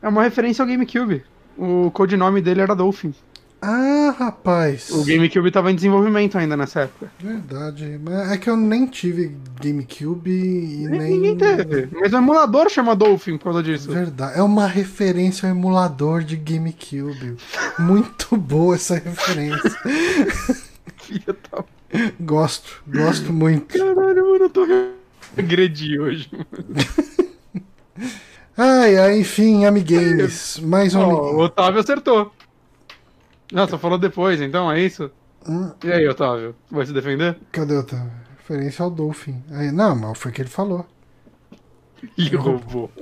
É 0.00 0.08
uma 0.08 0.22
referência 0.22 0.62
ao 0.62 0.68
GameCube. 0.68 1.24
O 1.58 1.90
codinome 1.90 2.40
dele 2.40 2.60
era 2.60 2.74
Dolphin. 2.74 3.12
Ah, 3.60 4.14
rapaz. 4.16 4.90
O 4.90 5.02
GameCube 5.04 5.50
tava 5.50 5.72
em 5.72 5.74
desenvolvimento 5.74 6.36
ainda 6.38 6.56
nessa 6.56 6.82
época. 6.82 7.10
Verdade. 7.18 7.98
Mas 8.02 8.30
é 8.30 8.36
que 8.38 8.48
eu 8.48 8.56
nem 8.56 8.86
tive 8.86 9.34
GameCube 9.60 10.30
e 10.30 10.86
nem. 10.88 11.12
Ninguém 11.18 11.36
teve. 11.36 11.88
Mas 11.92 12.12
o 12.12 12.16
emulador 12.18 12.68
chama 12.68 12.94
Dolphin 12.94 13.38
por 13.38 13.44
causa 13.44 13.62
disso. 13.62 13.90
Verdade. 13.90 14.38
É 14.38 14.42
uma 14.42 14.66
referência 14.66 15.48
ao 15.48 15.56
emulador 15.56 16.22
de 16.22 16.36
GameCube. 16.36 17.36
Muito 17.78 18.36
boa 18.36 18.74
essa 18.76 18.94
referência. 18.94 19.74
Filha 21.06 21.36
da 21.50 21.64
Gosto, 22.20 22.82
gosto 22.88 23.32
muito. 23.32 23.78
Caralho, 23.78 24.28
mano, 24.28 24.44
eu 24.44 24.50
tô 24.50 24.66
agredi 25.38 25.98
hoje. 26.00 26.30
Ai, 28.58 28.96
ai, 28.96 29.20
enfim, 29.20 29.66
Amigames. 29.66 30.58
Mais 30.60 30.94
um. 30.94 31.00
Ó, 31.02 31.32
o 31.34 31.38
Otávio 31.40 31.78
acertou. 31.80 32.32
Não, 33.52 33.68
só 33.68 33.78
falou 33.78 33.98
depois, 33.98 34.40
então 34.40 34.72
é 34.72 34.80
isso? 34.80 35.10
Hum, 35.46 35.70
E 35.84 35.92
aí, 35.92 36.08
Otávio? 36.08 36.56
Vai 36.70 36.86
se 36.86 36.92
defender? 36.92 37.36
cadê 37.52 37.76
outra? 37.76 38.10
Referência 38.38 38.82
ao 38.82 38.90
Dolphin. 38.90 39.42
Aí, 39.50 39.70
não, 39.70 39.94
mas 39.94 40.18
foi 40.18 40.30
o 40.30 40.34
que 40.34 40.40
ele 40.40 40.48
falou. 40.48 40.86
Ih, 42.16 42.34
roubou. 42.34 42.90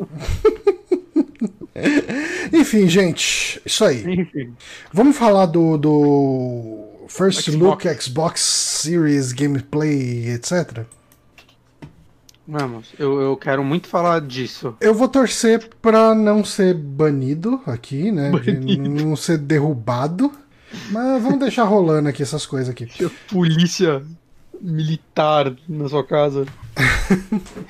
Enfim, 2.52 2.88
gente, 2.88 3.62
isso 3.64 3.84
aí. 3.84 4.02
Enfim. 4.20 4.56
Vamos 4.92 5.16
falar 5.16 5.46
do. 5.46 5.78
do... 5.78 6.88
First 7.08 7.50
Xbox. 7.50 7.84
Look, 7.84 8.02
Xbox 8.02 8.40
Series, 8.40 9.32
Gameplay, 9.32 10.28
etc. 10.30 10.84
Vamos, 12.46 12.92
eu, 12.98 13.18
eu 13.20 13.36
quero 13.38 13.64
muito 13.64 13.88
falar 13.88 14.20
disso. 14.20 14.76
Eu 14.80 14.94
vou 14.94 15.08
torcer 15.08 15.66
pra 15.80 16.14
não 16.14 16.44
ser 16.44 16.74
banido 16.74 17.60
aqui, 17.66 18.12
né? 18.12 18.30
Banido. 18.30 19.04
não 19.04 19.16
ser 19.16 19.38
derrubado. 19.38 20.30
Mas 20.90 21.22
vamos 21.22 21.38
deixar 21.38 21.64
rolando 21.64 22.08
aqui 22.08 22.22
essas 22.22 22.44
coisas 22.44 22.68
aqui. 22.68 22.88
Polícia 23.30 24.02
militar 24.60 25.54
na 25.68 25.88
sua 25.88 26.04
casa. 26.04 26.44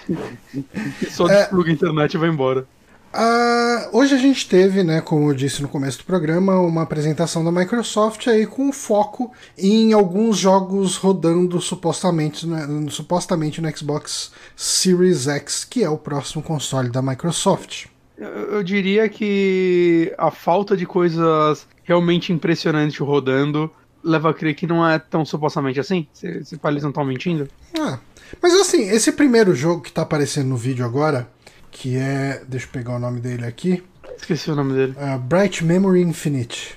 só 1.11 1.29
É. 1.29 1.41
despluga 1.41 1.71
a 1.71 1.73
internet 1.73 2.15
e 2.15 2.19
vai 2.19 2.29
embora. 2.29 2.67
Ah, 3.17 3.91
hoje 3.93 4.13
a 4.13 4.19
gente 4.19 4.49
teve, 4.49 4.83
né, 4.83 5.01
como 5.01 5.31
eu 5.31 5.35
disse 5.35 5.63
no 5.63 5.69
começo 5.69 5.99
do 5.99 6.05
programa, 6.05 6.59
uma 6.59 6.83
apresentação 6.83 7.45
da 7.45 7.53
Microsoft 7.53 8.27
aí 8.27 8.45
com 8.45 8.73
foco 8.73 9.33
em 9.57 9.93
alguns 9.93 10.37
jogos 10.37 10.97
rodando 10.97 11.61
supostamente, 11.61 12.45
né, 12.45 12.67
supostamente 12.91 13.61
no 13.61 13.77
Xbox 13.77 14.33
Series 14.57 15.29
X, 15.29 15.65
que 15.65 15.85
é 15.85 15.89
o 15.89 15.97
próximo 15.97 16.43
console 16.43 16.91
da 16.91 17.01
Microsoft. 17.01 17.87
Eu, 18.19 18.27
eu 18.27 18.63
diria 18.65 19.09
que 19.09 20.13
a 20.19 20.33
falta 20.33 20.77
de 20.77 20.85
coisas 20.85 21.69
realmente 21.85 22.33
impressionantes 22.33 22.99
rodando 22.99 23.71
leva 24.03 24.31
a 24.31 24.35
crer 24.35 24.57
que 24.57 24.67
não 24.67 24.87
é 24.87 24.99
tão 24.99 25.25
supostamente 25.25 25.79
assim. 25.79 26.09
Se, 26.13 26.45
se 26.45 26.59
eles 26.65 26.83
não 26.83 26.91
estão 26.91 27.05
mentindo. 27.05 27.49
Ah, 27.79 28.01
mas 28.43 28.55
assim, 28.55 28.89
esse 28.91 29.13
primeiro 29.13 29.55
jogo 29.55 29.83
que 29.83 29.93
tá 29.93 30.03
aparecendo 30.03 30.49
no 30.49 30.57
vídeo 30.57 30.85
agora, 30.85 31.29
que 31.75 31.97
é, 31.97 32.41
deixa 32.47 32.67
eu 32.67 32.71
pegar 32.71 32.95
o 32.95 32.99
nome 33.01 33.21
dele 33.21 33.45
aqui, 33.45 33.83
Esqueci 34.17 34.49
o 34.49 34.55
nome 34.55 34.73
dele. 34.75 34.95
ah, 34.97 35.19
Bright 35.19 35.65
Memory 35.65 36.03
Infinite. 36.03 36.77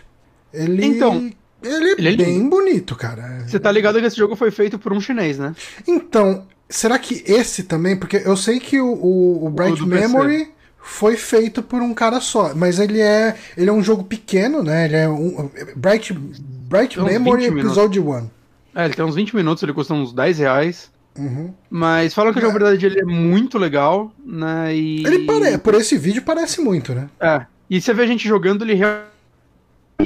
Ele, 0.52 0.84
Então, 0.84 1.32
ele 1.64 1.90
é 1.90 1.92
ele 1.92 2.14
é 2.14 2.16
bem 2.16 2.50
bonito, 2.50 2.96
cara. 2.96 3.44
Você 3.48 3.60
tá 3.60 3.72
ligado 3.72 4.00
que 4.00 4.06
esse 4.08 4.18
jogo 4.18 4.36
foi 4.36 4.50
feito 4.50 4.80
por 4.80 4.92
um 4.92 5.00
chinês, 5.00 5.38
né? 5.38 5.56
Então, 5.88 6.48
será 6.68 6.98
que 6.98 7.24
esse 7.28 7.64
também? 7.64 7.96
Porque 7.96 8.18
eu 8.26 8.36
sei 8.36 8.60
que 8.60 8.82
o, 8.82 8.92
o, 8.92 9.46
o 9.46 9.50
Bright 9.52 9.78
PC. 9.78 9.86
Memory 9.86 10.52
foi 10.80 11.16
feito 11.16 11.62
por 11.62 11.80
um 11.82 11.94
cara 11.94 12.20
só, 12.20 12.56
mas 12.56 12.80
ele 12.80 13.00
é 13.00 13.36
ele 13.56 13.70
é 13.70 13.74
um 13.74 13.84
jogo 13.84 14.04
pequeno, 14.04 14.64
né? 14.64 14.86
Ele 14.86 14.96
é 14.96 15.08
um 15.08 15.50
Bright 15.76 16.12
Bright 16.14 17.00
Memory 17.00 17.44
20 17.44 17.54
minutos. 17.54 17.78
Episode 17.78 18.00
1. 18.00 18.30
É, 18.76 18.86
ele 18.86 18.94
tem 18.96 19.06
uns 19.06 19.16
20 19.16 19.36
minutos, 19.36 19.62
ele 19.62 19.74
custa 19.74 19.94
uns 19.94 20.12
10 20.12 20.40
reais. 20.40 20.90
Uhum. 21.18 21.54
Mas 21.70 22.14
falam 22.14 22.32
que 22.32 22.40
o 22.40 22.42
jogo, 22.42 22.60
na 22.60 22.66
verdade, 22.66 22.86
ele 22.86 23.00
é 23.00 23.06
muito 23.06 23.58
legal, 23.58 24.12
né? 24.26 24.76
E... 24.76 25.06
Ele 25.06 25.26
parece, 25.26 25.58
por 25.58 25.74
esse 25.76 25.98
vídeo 25.98 26.22
parece 26.22 26.62
muito, 26.62 26.94
né? 26.94 27.10
É. 27.20 27.46
E 27.70 27.82
você 27.82 27.94
vê 27.94 28.04
a 28.04 28.08
gente 28.08 28.28
jogando, 28.28 28.64
ele 28.64 28.76
realmente. 28.76 29.18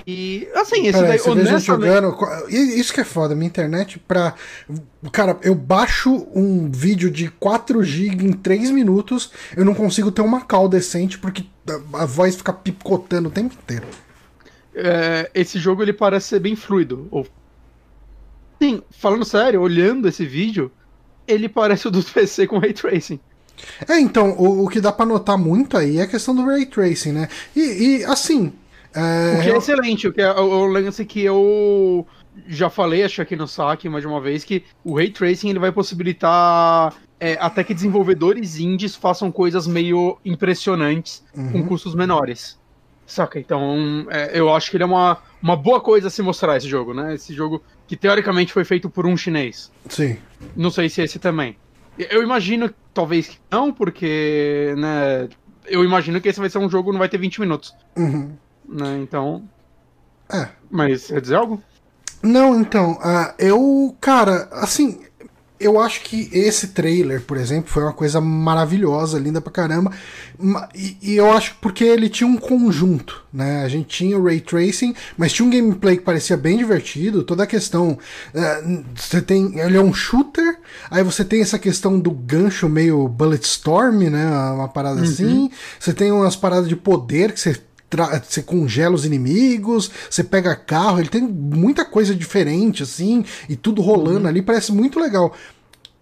E 0.07 0.47
assim, 0.55 0.87
esse 0.87 0.93
Peraí, 0.93 1.09
daí, 1.09 1.19
você 1.19 1.35
vê 1.35 1.41
gente 1.41 1.49
honestamente. 1.51 1.91
jogando. 1.91 2.49
Isso 2.49 2.93
que 2.93 3.01
é 3.01 3.03
foda, 3.03 3.35
minha 3.35 3.47
internet 3.47 3.99
pra. 3.99 4.33
Cara, 5.11 5.37
eu 5.43 5.53
baixo 5.53 6.27
um 6.33 6.71
vídeo 6.71 7.11
de 7.11 7.29
4 7.29 7.83
GB 7.83 8.25
em 8.25 8.31
3 8.31 8.71
minutos, 8.71 9.31
eu 9.55 9.65
não 9.65 9.73
consigo 9.75 10.09
ter 10.09 10.21
uma 10.21 10.41
call 10.41 10.69
decente 10.69 11.19
porque 11.19 11.43
a 11.93 12.03
a 12.03 12.05
voz 12.05 12.35
fica 12.35 12.53
picotando 12.53 13.27
o 13.27 13.31
tempo 13.31 13.53
inteiro. 13.53 13.85
é, 14.73 15.29
esse 15.33 15.59
jogo 15.59 15.83
ele 15.83 15.93
parece 15.93 16.29
ser 16.29 16.39
bem 16.39 16.55
fluido. 16.55 17.07
Ou... 17.11 17.27
Sim, 18.61 18.81
falando 18.91 19.25
sério, 19.25 19.61
olhando 19.61 20.07
esse 20.07 20.25
vídeo, 20.25 20.71
ele 21.31 21.49
parece 21.49 21.87
o 21.87 21.91
do 21.91 22.03
PC 22.03 22.47
com 22.47 22.59
Ray 22.59 22.73
Tracing. 22.73 23.19
É, 23.87 23.99
então, 23.99 24.31
o, 24.39 24.65
o 24.65 24.67
que 24.67 24.81
dá 24.81 24.91
pra 24.91 25.05
notar 25.05 25.37
muito 25.37 25.77
aí 25.77 25.97
é 25.99 26.03
a 26.03 26.07
questão 26.07 26.35
do 26.35 26.43
ray 26.43 26.65
tracing, 26.65 27.11
né? 27.11 27.27
E, 27.55 27.99
e, 27.99 28.05
assim. 28.05 28.51
é, 28.93 29.37
O 29.39 29.43
que 29.43 29.49
é 29.51 29.57
excelente, 29.57 30.07
o 30.07 30.13
que 30.13 30.21
é 30.21 30.31
o, 30.31 30.43
o 30.45 30.65
lance 30.65 31.05
que 31.05 31.21
eu 31.21 32.07
já 32.47 32.69
falei, 32.71 33.03
acho 33.03 33.21
aqui 33.21 33.35
no 33.35 33.47
saque 33.47 33.87
mais 33.87 34.01
de 34.01 34.07
uma 34.07 34.19
vez, 34.19 34.43
que 34.43 34.63
o 34.83 34.95
Ray 34.95 35.11
Tracing 35.11 35.49
ele 35.49 35.59
vai 35.59 35.71
possibilitar 35.71 36.95
é, 37.19 37.37
até 37.39 37.63
que 37.63 37.73
desenvolvedores 37.73 38.57
indies 38.57 38.95
façam 38.95 39.31
coisas 39.31 39.67
meio 39.67 40.17
impressionantes 40.25 41.23
com 41.51 41.59
Uhum. 41.59 41.67
custos 41.67 41.93
menores. 41.93 42.57
Saca? 43.05 43.39
Então, 43.39 44.07
é, 44.09 44.39
eu 44.39 44.53
acho 44.55 44.71
que 44.71 44.77
ele 44.77 44.83
é 44.83 44.87
uma, 44.87 45.17
uma 45.41 45.55
boa 45.55 45.81
coisa 45.81 46.07
a 46.07 46.09
se 46.09 46.21
mostrar 46.21 46.55
esse 46.57 46.67
jogo, 46.67 46.93
né? 46.93 47.13
Esse 47.13 47.33
jogo 47.33 47.61
que 47.91 47.97
teoricamente 47.97 48.53
foi 48.53 48.63
feito 48.63 48.89
por 48.89 49.05
um 49.05 49.17
chinês. 49.17 49.69
Sim. 49.89 50.15
Não 50.55 50.71
sei 50.71 50.87
se 50.87 51.01
esse 51.01 51.19
também. 51.19 51.57
Eu 51.97 52.23
imagino, 52.23 52.73
talvez 52.93 53.27
que 53.27 53.37
não, 53.51 53.73
porque, 53.73 54.73
né? 54.77 55.27
Eu 55.65 55.83
imagino 55.83 56.21
que 56.21 56.29
esse 56.29 56.39
vai 56.39 56.49
ser 56.49 56.59
um 56.59 56.69
jogo, 56.69 56.93
não 56.93 56.99
vai 56.99 57.09
ter 57.09 57.17
20 57.17 57.41
minutos, 57.41 57.75
Uhum. 57.97 58.31
né? 58.65 58.97
Então. 59.03 59.43
É. 60.31 60.47
Mas 60.69 61.07
quer 61.07 61.19
dizer 61.19 61.35
algo? 61.35 61.61
Não, 62.23 62.61
então, 62.61 62.97
ah, 63.01 63.35
eu, 63.37 63.93
cara, 63.99 64.47
assim, 64.53 65.01
eu 65.61 65.79
acho 65.79 66.01
que 66.01 66.29
esse 66.31 66.69
trailer, 66.69 67.21
por 67.21 67.37
exemplo, 67.37 67.69
foi 67.69 67.83
uma 67.83 67.93
coisa 67.93 68.19
maravilhosa, 68.19 69.19
linda 69.19 69.39
pra 69.39 69.51
caramba. 69.51 69.91
E, 70.75 70.97
e 71.01 71.15
eu 71.15 71.31
acho 71.31 71.55
porque 71.61 71.83
ele 71.83 72.09
tinha 72.09 72.27
um 72.27 72.37
conjunto, 72.37 73.23
né? 73.31 73.63
A 73.63 73.67
gente 73.69 73.87
tinha 73.87 74.17
o 74.17 74.23
ray 74.23 74.41
tracing, 74.41 74.95
mas 75.17 75.31
tinha 75.31 75.47
um 75.47 75.51
gameplay 75.51 75.97
que 75.97 76.03
parecia 76.03 76.35
bem 76.35 76.57
divertido. 76.57 77.23
Toda 77.23 77.43
a 77.43 77.47
questão, 77.47 77.97
eh, 78.33 78.81
você 78.95 79.21
tem, 79.21 79.59
ele 79.59 79.77
é 79.77 79.81
um 79.81 79.93
shooter, 79.93 80.59
aí 80.89 81.03
você 81.03 81.23
tem 81.23 81.41
essa 81.41 81.59
questão 81.59 81.99
do 81.99 82.11
gancho 82.11 82.67
meio 82.67 83.07
Bulletstorm, 83.07 84.09
né? 84.09 84.27
Uma 84.53 84.67
parada 84.67 85.01
assim. 85.01 85.49
Você 85.79 85.93
tem 85.93 86.11
umas 86.11 86.35
paradas 86.35 86.67
de 86.67 86.75
poder 86.75 87.31
que 87.31 87.39
você 87.39 87.55
você 88.23 88.41
congela 88.41 88.95
os 88.95 89.05
inimigos, 89.05 89.91
você 90.09 90.23
pega 90.23 90.55
carro, 90.55 90.99
ele 90.99 91.09
tem 91.09 91.21
muita 91.21 91.85
coisa 91.85 92.15
diferente, 92.15 92.83
assim, 92.83 93.25
e 93.49 93.55
tudo 93.55 93.81
rolando 93.81 94.27
ali, 94.27 94.41
parece 94.41 94.71
muito 94.71 94.99
legal. 94.99 95.35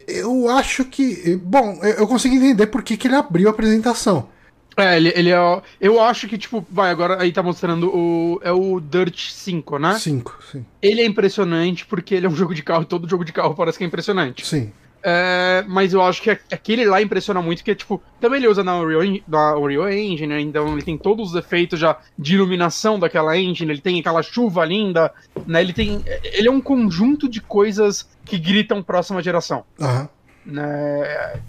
Eu 0.07 0.49
acho 0.49 0.85
que. 0.85 1.39
Bom, 1.43 1.79
eu 1.83 2.07
consigo 2.07 2.35
entender 2.35 2.67
por 2.67 2.81
que, 2.81 2.97
que 2.97 3.07
ele 3.07 3.15
abriu 3.15 3.47
a 3.47 3.51
apresentação. 3.51 4.27
É, 4.75 4.95
ele, 4.95 5.11
ele 5.15 5.29
é. 5.29 5.61
Eu 5.79 6.01
acho 6.01 6.27
que, 6.27 6.37
tipo, 6.37 6.65
vai, 6.69 6.89
agora 6.89 7.21
aí 7.21 7.31
tá 7.31 7.43
mostrando 7.43 7.89
o. 7.93 8.39
É 8.43 8.51
o 8.51 8.79
Dirt 8.79 9.29
5, 9.31 9.77
né? 9.77 9.99
Cinco, 9.99 10.37
sim. 10.51 10.65
Ele 10.81 11.01
é 11.01 11.05
impressionante 11.05 11.85
porque 11.85 12.15
ele 12.15 12.25
é 12.25 12.29
um 12.29 12.35
jogo 12.35 12.55
de 12.55 12.63
carro, 12.63 12.85
todo 12.85 13.09
jogo 13.09 13.25
de 13.25 13.33
carro 13.33 13.53
parece 13.53 13.77
que 13.77 13.83
é 13.83 13.87
impressionante. 13.87 14.45
Sim. 14.47 14.71
É, 15.01 15.63
mas 15.67 15.93
eu 15.93 16.01
acho 16.01 16.21
que 16.21 16.29
aquele 16.29 16.85
lá 16.85 17.01
impressiona 17.01 17.41
muito, 17.41 17.59
porque, 17.59 17.75
tipo, 17.75 18.01
também 18.19 18.39
ele 18.39 18.47
usa 18.49 18.63
na 18.63 18.77
Unreal, 18.77 19.21
na 19.27 19.55
Unreal 19.57 19.89
Engine, 19.89 20.27
né? 20.27 20.41
Então 20.41 20.73
ele 20.73 20.81
tem 20.81 20.97
todos 20.97 21.29
os 21.29 21.35
efeitos 21.35 21.79
já 21.79 21.97
de 22.17 22.35
iluminação 22.35 22.99
daquela 22.99 23.37
engine, 23.37 23.71
ele 23.71 23.81
tem 23.81 23.99
aquela 23.99 24.21
chuva 24.21 24.65
linda, 24.65 25.11
né? 25.47 25.61
Ele 25.61 25.73
tem. 25.73 26.03
Ele 26.23 26.47
é 26.47 26.51
um 26.51 26.61
conjunto 26.61 27.29
de 27.29 27.39
coisas 27.39 28.09
que 28.25 28.37
gritam 28.37 28.83
próxima 28.83 29.21
geração. 29.21 29.63
Aham. 29.79 30.09
né? 30.45 31.39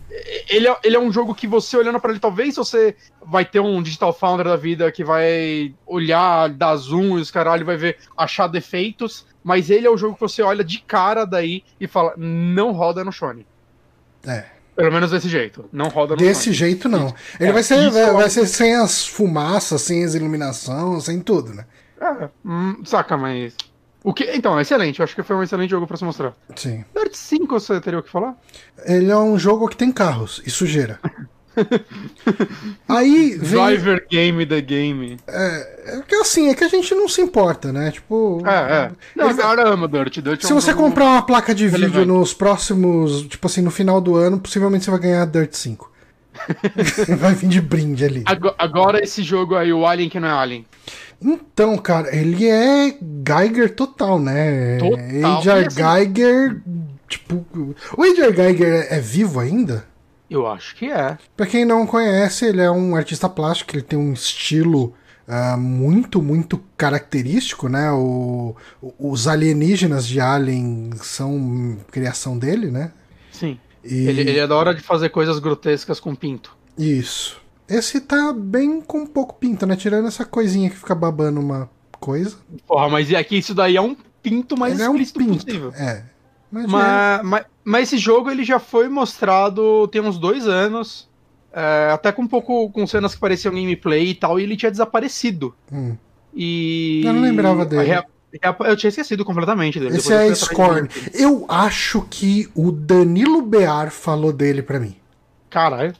Ele, 0.48 0.68
é, 0.68 0.76
ele 0.84 0.96
é 0.96 1.00
um 1.00 1.12
jogo 1.12 1.34
que 1.34 1.46
você 1.46 1.76
olhando 1.76 2.00
pra 2.00 2.10
ele, 2.10 2.20
talvez 2.20 2.56
você 2.56 2.96
vai 3.24 3.44
ter 3.44 3.60
um 3.60 3.82
Digital 3.82 4.12
Founder 4.12 4.46
da 4.46 4.56
vida 4.56 4.90
que 4.92 5.04
vai 5.04 5.74
olhar, 5.86 6.48
dar 6.50 6.76
zoom 6.76 7.18
e 7.18 7.20
os 7.20 7.30
caralho, 7.30 7.64
vai 7.64 7.76
ver, 7.76 7.98
achar 8.16 8.46
defeitos, 8.46 9.26
mas 9.42 9.70
ele 9.70 9.86
é 9.86 9.90
o 9.90 9.96
jogo 9.96 10.14
que 10.14 10.20
você 10.20 10.42
olha 10.42 10.62
de 10.64 10.80
cara 10.80 11.24
daí 11.24 11.62
e 11.80 11.86
fala, 11.86 12.14
não 12.16 12.72
roda 12.72 13.04
no 13.04 13.12
Shone. 13.12 13.46
É. 14.26 14.44
Pelo 14.76 14.92
menos 14.92 15.10
desse 15.10 15.28
jeito, 15.28 15.68
não 15.72 15.88
roda 15.88 16.12
no 16.14 16.18
Desse 16.18 16.44
Shone. 16.44 16.56
jeito, 16.56 16.88
não. 16.88 17.14
Ele 17.38 17.50
É, 17.50 17.52
vai 17.52 17.62
ser, 17.62 17.78
isso 17.80 17.90
vai, 17.92 18.08
eu 18.08 18.14
vai 18.14 18.24
acho- 18.26 18.34
ser 18.34 18.46
sem 18.46 18.74
as 18.76 19.06
fumaças, 19.06 19.82
sem 19.82 20.04
as 20.04 20.14
iluminação, 20.14 21.00
sem 21.00 21.20
tudo, 21.20 21.52
né? 21.52 21.66
É, 22.00 22.28
hum, 22.44 22.82
saca, 22.84 23.16
mas... 23.16 23.54
O 24.02 24.14
que, 24.14 24.24
então, 24.34 24.58
é 24.58 24.62
excelente, 24.62 25.00
eu 25.00 25.04
acho 25.04 25.14
que 25.14 25.22
foi 25.22 25.36
um 25.36 25.42
excelente 25.42 25.70
jogo 25.70 25.86
pra 25.86 25.96
se 25.98 26.04
mostrar. 26.04 26.32
Sim. 26.56 26.82
Dirt 26.96 27.12
5 27.14 27.60
você 27.60 27.78
teria 27.82 27.98
o 27.98 28.02
que 28.02 28.08
falar? 28.10 28.34
Ele 28.86 29.10
é 29.10 29.16
um 29.18 29.38
jogo 29.38 29.68
que 29.68 29.76
tem 29.76 29.92
carros 29.92 30.40
e 30.46 30.50
sujeira. 30.50 30.98
Aí 32.88 33.36
vem. 33.38 33.50
Driver 33.50 34.06
Game 34.10 34.46
the 34.46 34.60
Game. 34.60 35.16
É, 35.26 35.98
é 35.98 36.02
que 36.06 36.14
assim, 36.16 36.48
é 36.48 36.54
que 36.54 36.64
a 36.64 36.68
gente 36.68 36.94
não 36.94 37.08
se 37.08 37.20
importa, 37.20 37.72
né? 37.72 37.90
Tipo. 37.90 38.42
É, 38.46 38.50
é. 38.72 38.90
Não, 39.16 39.72
ama 39.72 39.88
Dirt. 39.88 40.18
Dirt 40.20 40.44
é 40.44 40.46
Se 40.46 40.52
um 40.52 40.60
você 40.60 40.74
comprar 40.74 41.04
uma 41.06 41.22
placa 41.22 41.54
de 41.54 41.66
vídeo 41.66 41.80
relevante. 41.80 42.06
nos 42.08 42.34
próximos, 42.34 43.22
tipo 43.22 43.46
assim, 43.46 43.62
no 43.62 43.70
final 43.70 44.00
do 44.00 44.16
ano, 44.16 44.38
possivelmente 44.38 44.84
você 44.84 44.90
vai 44.90 45.00
ganhar 45.00 45.26
Dirt 45.26 45.52
5. 45.54 45.90
vai 47.18 47.34
vir 47.34 47.48
de 47.48 47.60
brinde 47.60 48.04
ali. 48.04 48.22
Ago- 48.26 48.54
Agora 48.56 49.02
esse 49.02 49.22
jogo 49.22 49.56
aí, 49.56 49.72
o 49.72 49.84
Alien 49.86 50.08
que 50.08 50.20
não 50.20 50.28
é 50.28 50.32
Alien. 50.32 50.64
Então, 51.22 51.76
cara, 51.76 52.14
ele 52.16 52.48
é 52.48 52.96
Geiger 53.26 53.74
total, 53.74 54.18
né? 54.18 54.78
Total. 54.78 55.38
H.R. 55.40 55.66
Assim- 55.66 55.76
Geiger, 55.76 56.56
tipo, 57.08 57.44
o 57.96 58.02
H.R. 58.02 58.32
Geiger 58.32 58.86
é, 58.90 58.96
é 58.96 59.00
vivo 59.00 59.38
ainda? 59.40 59.84
Eu 60.30 60.46
acho 60.46 60.76
que 60.76 60.86
é. 60.90 61.18
Pra 61.36 61.44
quem 61.46 61.64
não 61.64 61.86
conhece, 61.86 62.46
ele 62.46 62.60
é 62.60 62.70
um 62.70 62.94
artista 62.94 63.28
plástico, 63.28 63.74
ele 63.74 63.82
tem 63.82 63.98
um 63.98 64.12
estilo 64.12 64.94
ah, 65.26 65.56
muito, 65.56 66.22
muito 66.22 66.62
característico, 66.76 67.68
né? 67.68 67.90
O, 67.92 68.54
os 68.98 69.26
alienígenas 69.26 70.06
de 70.06 70.20
Alien 70.20 70.90
são 70.96 71.76
criação 71.90 72.38
dele, 72.38 72.70
né? 72.70 72.92
Sim. 73.32 73.58
E- 73.84 74.06
Ele, 74.06 74.20
ele 74.20 74.38
é 74.38 74.46
da 74.46 74.54
hora 74.56 74.74
de 74.74 74.82
fazer 74.82 75.08
coisas 75.08 75.38
grotescas 75.38 75.98
com 75.98 76.14
pinto. 76.14 76.56
Isso. 76.78 77.40
Esse 77.68 78.00
tá 78.00 78.32
bem 78.32 78.80
com 78.80 79.06
pouco 79.06 79.34
pinto, 79.34 79.66
né? 79.66 79.76
Tirando 79.76 80.06
essa 80.08 80.24
coisinha 80.24 80.70
que 80.70 80.76
fica 80.76 80.94
babando 80.94 81.40
uma 81.40 81.68
coisa. 81.98 82.36
Porra, 82.66 82.88
mas 82.88 83.10
e 83.10 83.16
aqui 83.16 83.38
isso 83.38 83.54
daí 83.54 83.76
é 83.76 83.80
um 83.80 83.96
pinto 84.22 84.56
mais 84.56 84.74
ele 84.74 84.82
é 84.82 84.90
um 84.90 84.96
pinto. 85.04 85.44
possível. 85.44 85.72
É. 85.74 86.02
Mas, 86.50 86.66
Mas, 86.66 87.22
mas, 87.22 87.44
mas 87.64 87.82
esse 87.88 87.98
jogo 87.98 88.30
ele 88.30 88.44
já 88.44 88.58
foi 88.58 88.88
mostrado 88.88 89.86
tem 89.88 90.00
uns 90.00 90.18
dois 90.18 90.46
anos. 90.48 91.08
é, 91.52 91.90
até 91.92 92.12
com 92.12 92.22
um 92.22 92.28
pouco 92.28 92.70
com 92.70 92.86
cenas 92.86 93.14
que 93.14 93.20
pareciam 93.20 93.54
gameplay 93.54 94.08
e 94.10 94.14
tal, 94.14 94.38
e 94.38 94.42
ele 94.42 94.56
tinha 94.56 94.70
desaparecido. 94.70 95.54
hum. 95.72 95.96
E. 96.34 97.02
Eu 97.04 97.12
não 97.12 97.22
lembrava 97.22 97.64
dele. 97.64 97.90
Eu 98.60 98.76
tinha 98.76 98.88
esquecido 98.88 99.24
completamente 99.24 99.80
dele. 99.80 99.96
Esse 99.96 100.12
é 100.12 100.32
Scorn. 100.32 100.88
Eu 101.12 101.44
acho 101.48 102.06
que 102.08 102.48
o 102.54 102.70
Danilo 102.70 103.42
Bear 103.42 103.90
falou 103.90 104.32
dele 104.32 104.62
pra 104.62 104.78
mim. 104.78 104.94
Caralho. 105.48 105.92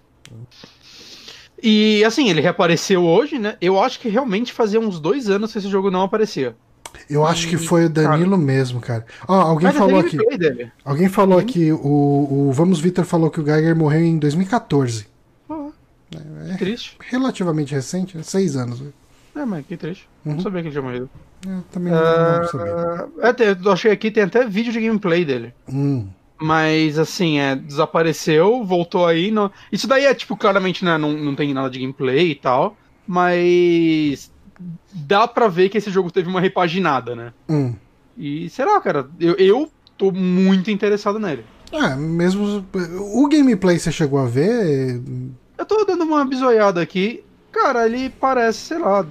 E 1.60 2.04
assim, 2.04 2.30
ele 2.30 2.40
reapareceu 2.40 3.04
hoje, 3.04 3.38
né? 3.38 3.56
Eu 3.60 3.82
acho 3.82 3.98
que 3.98 4.08
realmente 4.08 4.52
fazia 4.52 4.78
uns 4.80 5.00
dois 5.00 5.28
anos 5.28 5.52
que 5.52 5.58
esse 5.58 5.68
jogo 5.68 5.90
não 5.90 6.02
aparecia. 6.02 6.54
Eu 7.08 7.26
acho 7.26 7.48
que 7.48 7.56
foi 7.56 7.86
o 7.86 7.90
Danilo 7.90 8.38
mesmo, 8.38 8.80
cara. 8.80 9.04
Ó, 9.26 9.34
alguém 9.34 9.68
Mas 9.68 9.76
falou 9.76 9.98
até 10.00 10.08
aqui. 10.08 10.70
Alguém 10.84 11.08
falou 11.08 11.36
Uhum. 11.38 11.42
aqui, 11.42 11.72
o, 11.72 11.78
o 12.48 12.52
Vamos 12.52 12.78
Vitor 12.80 13.04
falou 13.04 13.30
que 13.30 13.40
o 13.40 13.44
Geiger 13.44 13.74
morreu 13.76 14.02
em 14.02 14.18
2014. 14.18 15.06
Pô, 15.48 15.72
É. 16.48 16.52
que 16.52 16.58
triste. 16.58 16.96
Relativamente 17.00 17.74
recente, 17.74 18.16
né? 18.16 18.22
seis 18.22 18.56
anos. 18.56 18.80
né? 18.80 18.90
É, 19.36 19.44
mas 19.44 19.64
que 19.66 19.76
triste. 19.76 20.08
Uhum. 20.24 20.34
Não 20.34 20.40
sabia 20.40 20.60
que 20.62 20.68
ele 20.68 20.72
tinha 20.72 20.82
morrido. 20.82 21.10
Eu 21.46 21.62
também 21.72 21.92
não, 21.92 22.00
não 22.40 22.48
sabia. 22.48 22.74
Ah, 23.22 23.34
é, 23.38 23.56
eu 23.66 23.72
achei 23.72 23.90
aqui, 23.90 24.10
tem 24.10 24.24
até 24.24 24.46
vídeo 24.46 24.72
de 24.72 24.80
gameplay 24.80 25.24
dele. 25.24 25.54
Hum, 25.68 26.06
Mas 26.40 26.98
assim, 26.98 27.38
é, 27.38 27.54
desapareceu, 27.56 28.64
voltou 28.64 29.06
aí. 29.06 29.30
Não... 29.30 29.50
Isso 29.72 29.86
daí 29.86 30.04
é, 30.04 30.14
tipo, 30.14 30.36
claramente, 30.36 30.84
né, 30.84 30.96
não, 30.98 31.12
não 31.12 31.34
tem 31.34 31.52
nada 31.54 31.70
de 31.70 31.78
gameplay 31.80 32.30
e 32.32 32.34
tal. 32.34 32.76
Mas 33.06 34.29
dá 35.06 35.26
pra 35.26 35.48
ver 35.48 35.68
que 35.68 35.78
esse 35.78 35.90
jogo 35.90 36.10
teve 36.10 36.28
uma 36.28 36.40
repaginada, 36.40 37.14
né? 37.14 37.32
hum. 37.48 37.74
E 38.16 38.50
sei 38.50 38.64
lá, 38.66 38.80
cara, 38.80 39.08
eu, 39.18 39.34
eu 39.36 39.70
tô 39.96 40.12
muito 40.12 40.70
interessado 40.70 41.18
nele. 41.18 41.44
É, 41.72 41.94
mesmo. 41.96 42.66
O 43.14 43.28
gameplay 43.28 43.78
você 43.78 43.90
chegou 43.92 44.18
a 44.18 44.26
ver? 44.26 45.00
Eu 45.56 45.64
tô 45.64 45.84
dando 45.84 46.04
uma 46.04 46.24
bisoiada 46.24 46.82
aqui. 46.82 47.22
Cara, 47.52 47.86
ele 47.86 48.10
parece, 48.10 48.58
sei 48.58 48.78
lá. 48.78 49.06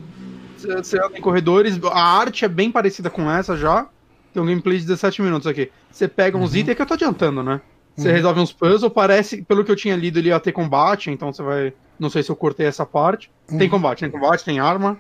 Você 0.58 0.98
anda 0.98 1.18
em 1.18 1.22
corredores. 1.22 1.80
A 1.86 2.04
arte 2.20 2.46
é 2.46 2.48
bem 2.48 2.72
parecida 2.72 3.10
com 3.10 3.32
essa 3.32 3.56
já. 3.56 3.88
Tem 4.34 4.44
um 4.44 4.46
gameplay 4.46 4.78
de 4.78 4.86
17 4.86 5.22
minutos 5.22 5.48
aqui. 5.48 5.72
Você 5.92 6.08
pega 6.08 6.38
uns 6.38 6.54
itens 6.56 6.76
que 6.76 6.82
eu 6.82 6.86
tô 6.86 6.94
adiantando, 6.94 7.42
né? 7.42 7.62
Você 7.96 8.10
Uhum. 8.10 8.14
resolve 8.14 8.40
uns 8.42 8.54
puzzles, 8.54 8.94
parece, 8.94 9.44
pelo 9.44 9.64
que 9.64 9.72
eu 9.72 9.76
tinha 9.76 9.96
lido, 9.96 10.20
ele 10.20 10.30
ia 10.30 10.40
ter 10.40 10.52
combate, 10.52 11.10
então 11.10 11.34
você 11.34 11.42
vai. 11.42 11.74
Não 12.00 12.10
sei 12.10 12.22
se 12.24 12.30
eu 12.30 12.36
cortei 12.36 12.66
essa 12.68 12.86
parte. 12.86 13.30
Tem 13.48 13.62
Uhum. 13.62 13.70
combate, 13.70 14.00
tem 14.02 14.12
combate, 14.12 14.46
tem 14.46 14.60
arma. 14.60 14.98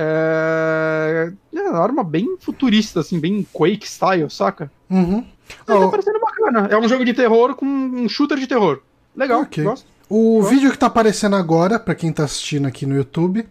É... 0.00 1.32
é 1.52 1.60
uma 1.60 1.82
arma 1.82 2.04
bem 2.04 2.36
futurista, 2.38 3.00
assim, 3.00 3.18
bem 3.18 3.44
Quake 3.52 3.84
style, 3.84 4.30
saca? 4.30 4.70
Uhum. 4.88 5.26
Ó, 5.66 5.80
tá 5.80 5.88
parecendo 5.88 6.20
bacana. 6.20 6.68
É 6.70 6.78
um 6.78 6.88
jogo 6.88 7.04
de 7.04 7.12
terror 7.12 7.56
com 7.56 7.66
um 7.66 8.08
shooter 8.08 8.38
de 8.38 8.46
terror. 8.46 8.80
Legal, 9.16 9.40
Ok. 9.40 9.64
gosto. 9.64 9.86
O 10.08 10.42
vídeo 10.42 10.70
que 10.70 10.78
tá 10.78 10.86
aparecendo 10.86 11.36
agora, 11.36 11.78
pra 11.78 11.94
quem 11.94 12.12
tá 12.12 12.24
assistindo 12.24 12.66
aqui 12.66 12.86
no 12.86 12.94
YouTube, 12.94 13.46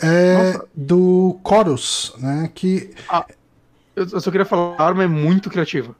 é 0.00 0.52
Nossa. 0.52 0.64
do 0.74 1.38
Chorus, 1.46 2.14
né? 2.18 2.50
Que 2.54 2.90
Eu, 3.96 4.06
eu 4.12 4.20
só 4.20 4.30
queria 4.30 4.46
falar, 4.46 4.76
a 4.78 4.86
arma 4.86 5.02
é 5.02 5.08
muito 5.08 5.50
criativa. 5.50 5.94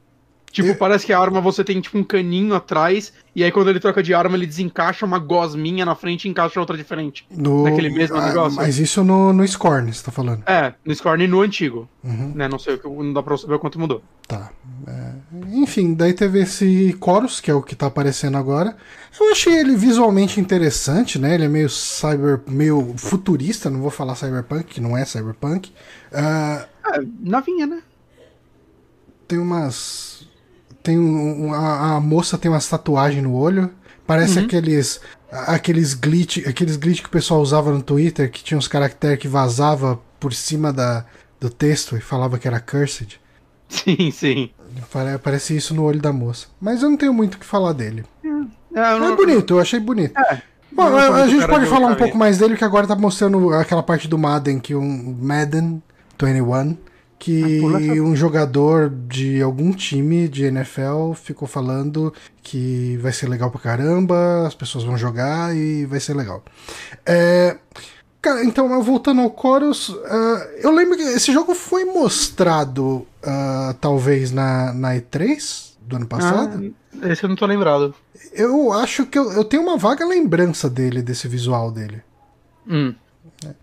Tipo, 0.51 0.69
Eu- 0.69 0.75
parece 0.75 1.05
que 1.05 1.13
a 1.13 1.19
arma 1.19 1.39
você 1.39 1.63
tem 1.63 1.79
tipo 1.79 1.95
um 1.97 2.03
caninho 2.03 2.55
atrás, 2.55 3.13
e 3.35 3.43
aí 3.43 3.51
quando 3.51 3.69
ele 3.69 3.79
troca 3.79 4.01
de 4.01 4.13
arma, 4.15 4.35
ele 4.35 4.47
desencaixa 4.47 5.05
uma 5.05 5.19
gosminha 5.19 5.85
na 5.85 5.93
frente 5.93 6.25
e 6.25 6.31
encaixa 6.31 6.59
outra 6.59 6.75
diferente. 6.75 7.25
no. 7.29 7.63
Naquele 7.65 7.89
mesmo 7.89 8.17
Ah, 8.17 8.27
negócio? 8.27 8.57
Mas 8.57 8.79
isso 8.79 9.03
no, 9.03 9.31
no 9.31 9.47
Scorn, 9.47 9.93
você 9.93 10.03
tá 10.03 10.11
falando. 10.11 10.41
É, 10.47 10.73
no 10.83 10.93
Scorn 10.95 11.23
e 11.23 11.27
no 11.27 11.41
antigo. 11.41 11.87
Uhum. 12.03 12.31
Né? 12.33 12.47
Não 12.47 12.57
sei, 12.57 12.79
não 12.83 13.13
dá 13.13 13.21
pra 13.21 13.37
saber 13.37 13.53
o 13.55 13.59
quanto 13.59 13.79
mudou. 13.79 14.01
Tá. 14.27 14.49
É, 14.87 15.11
enfim, 15.53 15.93
daí 15.93 16.13
teve 16.13 16.41
esse 16.41 16.97
Chorus, 17.03 17.39
que 17.39 17.51
é 17.51 17.53
o 17.53 17.61
que 17.61 17.75
tá 17.75 17.85
aparecendo 17.87 18.37
agora. 18.37 18.75
Eu 19.19 19.31
achei 19.31 19.55
ele 19.55 19.75
visualmente 19.75 20.39
interessante, 20.39 21.19
né? 21.19 21.35
Ele 21.35 21.45
é 21.45 21.49
meio 21.49 21.69
cyber, 21.69 22.41
meio 22.47 22.93
futurista, 22.97 23.69
não 23.69 23.81
vou 23.81 23.91
falar 23.91 24.15
cyberpunk, 24.15 24.63
que 24.65 24.81
não 24.81 24.97
é 24.97 25.05
cyberpunk. 25.05 25.71
Ah, 26.11 26.65
É, 26.87 27.01
navinha, 27.21 27.67
né? 27.67 27.81
tem 29.27 29.37
umas. 29.37 30.18
Tem 30.83 30.97
um, 30.97 31.53
a, 31.53 31.95
a 31.95 31.99
moça 31.99 32.37
tem 32.37 32.49
umas 32.49 32.67
tatuagens 32.67 33.21
no 33.23 33.33
olho. 33.33 33.69
Parece 34.07 34.39
Uhum. 34.39 34.45
aqueles. 34.45 34.99
Aqueles 35.31 35.93
glitch, 35.93 36.39
aqueles 36.47 36.75
glitch 36.75 37.01
que 37.01 37.07
o 37.07 37.11
pessoal 37.11 37.39
usava 37.39 37.71
no 37.71 37.83
Twitter, 37.83 38.31
que 38.31 38.43
tinha 38.43 38.57
uns 38.57 38.67
caracteres 38.67 39.19
que 39.19 39.27
vazava 39.27 39.99
por 40.19 40.33
cima 40.33 40.73
da, 40.73 41.05
do 41.39 41.51
texto 41.51 41.95
e 41.95 42.01
falava 42.01 42.39
que 42.39 42.47
era 42.47 42.59
cursed. 42.59 43.19
Sim, 43.67 44.09
sim. 44.09 44.49
Pare- 44.91 45.19
Parece 45.19 45.55
isso 45.55 45.75
no 45.75 45.83
olho 45.83 46.01
da 46.01 46.11
moça. 46.11 46.47
Mas 46.59 46.81
eu 46.81 46.89
não 46.89 46.97
tenho 46.97 47.13
muito 47.13 47.35
o 47.35 47.37
que 47.37 47.45
falar 47.45 47.73
dele. 47.73 48.03
É, 48.73 48.79
É 48.79 48.97
não- 48.99 49.15
bonito, 49.15 49.53
eu 49.53 49.59
achei 49.59 49.79
bonito. 49.79 50.17
É. 50.19 50.41
Bom, 50.71 50.83
a, 50.87 51.23
a 51.23 51.27
gente 51.27 51.45
pode 51.47 51.65
de 51.65 51.69
falar 51.69 51.87
um 51.87 51.95
pouco 51.95 52.17
mais 52.17 52.39
dele, 52.39 52.57
que 52.57 52.63
agora 52.63 52.87
tá 52.87 52.95
mostrando 52.95 53.53
aquela 53.53 53.83
parte 53.83 54.07
do 54.07 54.17
Madden, 54.17 54.59
que 54.59 54.73
um 54.73 55.15
Madden 55.21 55.83
21, 56.19 56.75
que 57.19 57.59
Ah, 57.61 58.01
um 58.01 58.15
jogador 58.15 58.89
de 58.89 59.41
algum 59.41 59.73
time 59.73 60.29
de 60.29 60.45
NFL 60.45 61.13
ficou 61.13 61.47
falando 61.47 62.13
que 62.41 62.97
vai 63.01 63.11
ser 63.11 63.27
legal 63.27 63.51
pra 63.51 63.59
caramba, 63.59 64.47
as 64.47 64.55
pessoas 64.55 64.85
vão 64.85 64.97
jogar 64.97 65.53
e 65.55 65.85
vai 65.85 65.99
ser 65.99 66.15
legal. 66.15 66.41
É, 67.05 67.57
cara, 68.21 68.43
então, 68.45 68.81
voltando 68.81 69.21
ao 69.21 69.35
Chorus, 69.39 69.95
ah, 70.05 70.47
eu 70.63 70.71
lembro 70.71 70.95
que 70.95 71.03
esse 71.03 71.33
jogo 71.33 71.53
foi 71.53 71.83
mostrado 71.83 73.05
ah, 73.21 73.75
talvez 73.81 74.31
na, 74.31 74.73
na 74.73 74.95
E3 74.95 75.73
do 75.81 75.97
ano 75.97 76.07
passado. 76.07 76.73
Ah, 77.01 77.09
esse 77.11 77.23
eu 77.23 77.29
não 77.29 77.35
tô 77.35 77.45
lembrado. 77.45 77.93
Eu 78.31 78.71
acho 78.71 79.05
que 79.05 79.19
eu, 79.19 79.31
eu 79.33 79.43
tenho 79.43 79.63
uma 79.63 79.77
vaga 79.77 80.05
lembrança 80.05 80.69
dele, 80.69 81.01
desse 81.01 81.27
visual 81.27 81.69
dele. 81.69 82.01
Hum. 82.65 82.93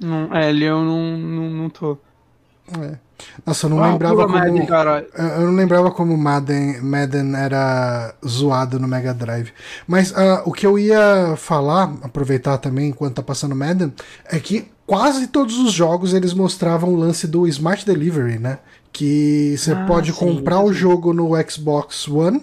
Não, 0.01 0.35
é, 0.35 0.51
ele 0.51 0.65
eu 0.65 0.83
não, 0.83 1.17
não, 1.17 1.51
não 1.51 1.71
tô. 1.71 1.99
É. 2.69 2.99
Nossa, 3.47 3.67
eu 3.67 3.71
não 3.71 3.83
Ah, 3.83 3.93
lembrava 3.93 4.27
como. 4.27 4.39
Madden, 4.39 4.67
cara. 4.67 5.07
Eu 5.17 5.47
não 5.47 5.55
lembrava 5.55 5.91
como 5.91 6.17
Madden, 6.17 6.81
Madden 6.83 7.35
era 7.37 8.15
zoado 8.27 8.79
no 8.79 8.89
Mega 8.89 9.15
Drive. 9.15 9.53
Mas 9.87 10.13
ah, 10.17 10.43
o 10.45 10.53
que 10.53 10.67
eu 10.67 10.79
ia 10.79 11.35
falar, 11.37 11.95
aproveitar 12.03 12.59
também 12.59 12.89
enquanto 12.89 13.15
tá 13.17 13.23
passando 13.23 13.55
Madden, 13.55 13.93
é 14.27 14.39
que 14.41 14.71
quase 14.87 15.29
todos 15.29 15.57
os 15.59 15.73
jogos 15.73 16.13
eles 16.13 16.35
mostravam 16.35 16.91
o 16.93 16.97
lance 16.97 17.27
do 17.27 17.47
Smart 17.47 17.87
Delivery, 17.87 18.39
né? 18.39 18.59
Que 18.93 19.57
você 19.57 19.73
Ah, 19.73 19.85
pode 19.87 20.13
sim, 20.13 20.19
comprar 20.19 20.61
isso 20.61 20.65
o 20.71 20.73
sim. 20.73 20.79
jogo 20.81 21.13
no 21.13 21.31
Xbox 21.49 22.09
One 22.09 22.43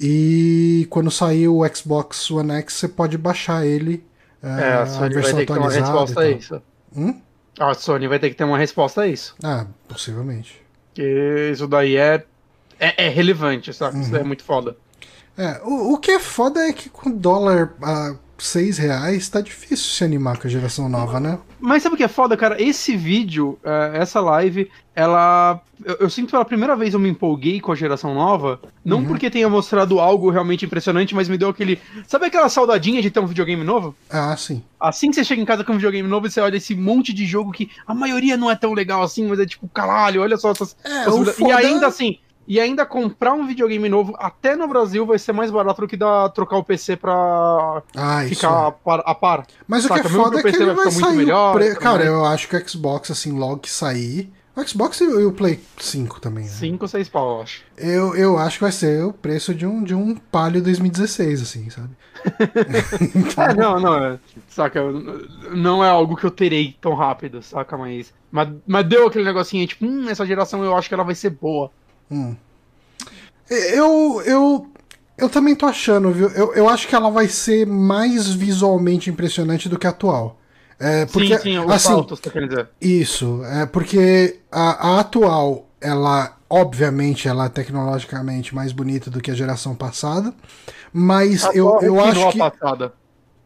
e 0.00 0.86
quando 0.90 1.10
sair 1.10 1.48
o 1.48 1.60
Xbox 1.74 2.30
One 2.30 2.52
X 2.52 2.74
você 2.74 2.88
pode 2.88 3.18
baixar 3.18 3.66
ele. 3.66 4.04
ah, 4.42 4.60
É, 4.60 4.72
a 4.74 4.86
Sony 4.86 5.18
vai 5.20 5.34
ter 5.34 5.46
que 5.46 5.52
ter 5.52 5.58
uma 5.58 5.70
resposta 5.70 6.20
a 6.20 6.30
isso. 6.30 6.60
Hum? 6.96 7.14
A 7.60 7.74
Sony 7.74 8.08
vai 8.08 8.18
ter 8.18 8.30
que 8.30 8.36
ter 8.36 8.44
uma 8.44 8.56
resposta 8.58 9.02
a 9.02 9.06
isso. 9.06 9.36
Ah, 9.44 9.66
possivelmente. 9.86 10.60
Porque 10.88 11.50
isso 11.52 11.68
daí 11.68 11.96
é, 11.96 12.24
é, 12.78 13.06
é 13.06 13.08
relevante, 13.08 13.72
sabe? 13.72 13.96
Isso 13.98 14.06
Uhum. 14.06 14.12
daí 14.12 14.20
é 14.22 14.24
muito 14.24 14.42
foda. 14.42 14.76
É, 15.36 15.60
o, 15.64 15.92
o 15.94 15.98
que 15.98 16.10
é 16.10 16.18
foda 16.18 16.60
é 16.66 16.72
que 16.72 16.88
com 16.88 17.10
dólar 17.10 17.74
a 17.82 18.14
6 18.42 18.78
reais 18.78 19.28
tá 19.28 19.40
difícil 19.40 19.90
se 19.90 20.02
animar 20.04 20.38
com 20.38 20.46
a 20.46 20.50
geração 20.50 20.88
nova, 20.88 21.20
né? 21.20 21.38
Mas 21.60 21.82
sabe 21.82 21.94
o 21.94 21.98
que 21.98 22.04
é 22.04 22.08
foda, 22.08 22.36
cara? 22.36 22.60
Esse 22.62 22.96
vídeo, 22.96 23.58
é, 23.64 23.98
essa 23.98 24.20
live, 24.20 24.70
ela. 24.94 25.60
Eu, 25.98 26.10
sinto 26.10 26.30
pela 26.30 26.44
primeira 26.44 26.76
vez 26.76 26.92
eu 26.92 27.00
me 27.00 27.08
empolguei 27.08 27.58
com 27.60 27.72
a 27.72 27.74
geração 27.74 28.14
nova. 28.14 28.60
Não 28.84 28.98
Uhum. 28.98 29.04
porque 29.06 29.30
tenha 29.30 29.48
mostrado 29.48 29.98
algo 29.98 30.28
realmente 30.30 30.64
impressionante, 30.66 31.14
mas 31.14 31.28
me 31.28 31.38
deu 31.38 31.48
aquele. 31.48 31.78
Sabe 32.06 32.26
aquela 32.26 32.48
saudadinha 32.48 33.00
de 33.00 33.10
ter 33.10 33.20
um 33.20 33.26
videogame 33.26 33.64
novo? 33.64 33.94
Ah, 34.10 34.36
sim. 34.36 34.62
Assim 34.78 35.08
que 35.10 35.16
você 35.16 35.24
chega 35.24 35.40
em 35.40 35.44
casa 35.46 35.64
com 35.64 35.72
um 35.72 35.76
videogame 35.76 36.08
novo 36.08 36.26
e 36.26 36.30
você 36.30 36.40
olha 36.40 36.56
esse 36.56 36.74
monte 36.74 37.12
de 37.14 37.24
jogo 37.26 37.50
que 37.52 37.70
a 37.86 37.94
maioria 37.94 38.36
não 38.36 38.50
é 38.50 38.56
tão 38.56 38.72
legal 38.74 39.02
assim, 39.02 39.26
mas 39.26 39.38
é 39.38 39.46
tipo, 39.46 39.68
caralho, 39.68 40.20
olha 40.22 40.36
só 40.36 40.50
essas. 40.50 40.76
É, 40.84 41.04
foda- 41.04 41.34
E 41.38 41.50
ainda 41.52 41.86
assim. 41.86 42.18
E 42.50 42.58
ainda 42.58 42.84
comprar 42.84 43.32
um 43.32 43.46
videogame 43.46 43.88
novo, 43.88 44.12
até 44.18 44.56
no 44.56 44.66
Brasil, 44.66 45.06
vai 45.06 45.20
ser 45.20 45.30
mais 45.30 45.52
barato 45.52 45.82
do 45.82 45.86
que 45.86 45.96
dar, 45.96 46.28
trocar 46.30 46.56
o 46.56 46.64
PC 46.64 46.96
pra 46.96 47.80
Ah, 47.94 48.24
ficar 48.28 48.48
é. 48.48 48.66
a 48.66 48.72
par. 48.72 49.02
A 49.06 49.14
par. 49.14 49.46
Mas 49.68 49.84
o 49.84 49.88
que 49.88 49.94
saca, 49.94 50.08
é 50.08 50.10
foda 50.10 50.42
que 50.42 50.48
é 50.48 50.50
o 50.50 50.52
que 50.52 50.62
ele 50.64 50.72
vai 50.72 50.84
vai 50.86 50.90
sair. 50.90 51.16
melhor, 51.16 51.52
pre... 51.54 51.76
Cara, 51.76 52.04
eu 52.04 52.24
acho 52.24 52.48
que 52.48 52.56
o 52.56 52.68
Xbox, 52.68 53.08
assim, 53.12 53.30
logo 53.38 53.58
que 53.58 53.70
sair. 53.70 54.32
O 54.56 54.66
Xbox 54.66 55.00
e 55.00 55.04
o 55.06 55.30
Play 55.30 55.60
5 55.78 56.20
também, 56.20 56.42
né? 56.42 56.50
5 56.50 56.84
ou 56.84 56.88
6 56.88 57.08
pau, 57.08 57.36
eu 57.36 57.42
acho. 57.42 57.62
Eu, 57.78 58.16
eu 58.16 58.36
acho 58.36 58.56
que 58.56 58.64
vai 58.64 58.72
ser 58.72 59.04
o 59.04 59.12
preço 59.12 59.54
de 59.54 59.64
um, 59.64 59.84
de 59.84 59.94
um 59.94 60.16
Palio 60.16 60.60
2016, 60.60 61.42
assim, 61.42 61.70
sabe? 61.70 61.90
É, 63.38 63.54
não, 63.54 63.78
não, 63.78 63.94
é, 63.96 64.18
saca, 64.48 64.80
não 65.54 65.84
é 65.84 65.88
algo 65.88 66.16
que 66.16 66.24
eu 66.24 66.30
terei 66.32 66.76
tão 66.80 66.94
rápido, 66.94 67.40
saca, 67.42 67.78
mas, 67.78 68.12
mas, 68.30 68.48
mas 68.66 68.88
deu 68.88 69.06
aquele 69.06 69.24
negocinho 69.24 69.64
tipo, 69.68 69.86
hum, 69.86 70.08
essa 70.10 70.26
geração 70.26 70.64
eu 70.64 70.76
acho 70.76 70.88
que 70.88 70.94
ela 70.94 71.04
vai 71.04 71.14
ser 71.14 71.30
boa. 71.30 71.70
Hum. 72.10 72.36
Eu, 73.48 74.22
eu, 74.24 74.66
eu 75.18 75.28
também 75.28 75.54
tô 75.54 75.66
achando, 75.66 76.12
viu? 76.12 76.28
Eu, 76.30 76.54
eu 76.54 76.68
acho 76.68 76.86
que 76.86 76.94
ela 76.94 77.10
vai 77.10 77.26
ser 77.28 77.66
mais 77.66 78.32
visualmente 78.32 79.10
impressionante 79.10 79.68
do 79.68 79.78
que 79.78 79.86
a 79.86 79.90
atual. 79.90 80.38
É, 80.78 81.04
porque, 81.06 81.36
sim, 81.36 81.42
sim, 81.42 81.58
os 81.58 81.70
assim, 81.70 81.88
saltos, 81.88 82.20
tá 82.20 82.30
querendo 82.30 82.50
dizer. 82.50 82.70
Isso, 82.80 83.44
é 83.44 83.66
porque 83.66 84.40
a, 84.50 84.96
a 84.96 85.00
atual 85.00 85.68
ela 85.80 86.36
obviamente 86.50 87.28
ela 87.28 87.46
é 87.46 87.48
tecnologicamente 87.48 88.54
mais 88.54 88.72
bonita 88.72 89.10
do 89.10 89.20
que 89.20 89.30
a 89.30 89.34
geração 89.34 89.74
passada, 89.74 90.34
mas 90.92 91.44
A 91.44 91.54
eu, 91.54 91.80
eu 91.82 92.00
acho 92.04 92.28
que. 92.28 92.40
a 92.40 92.50
passada. 92.50 92.94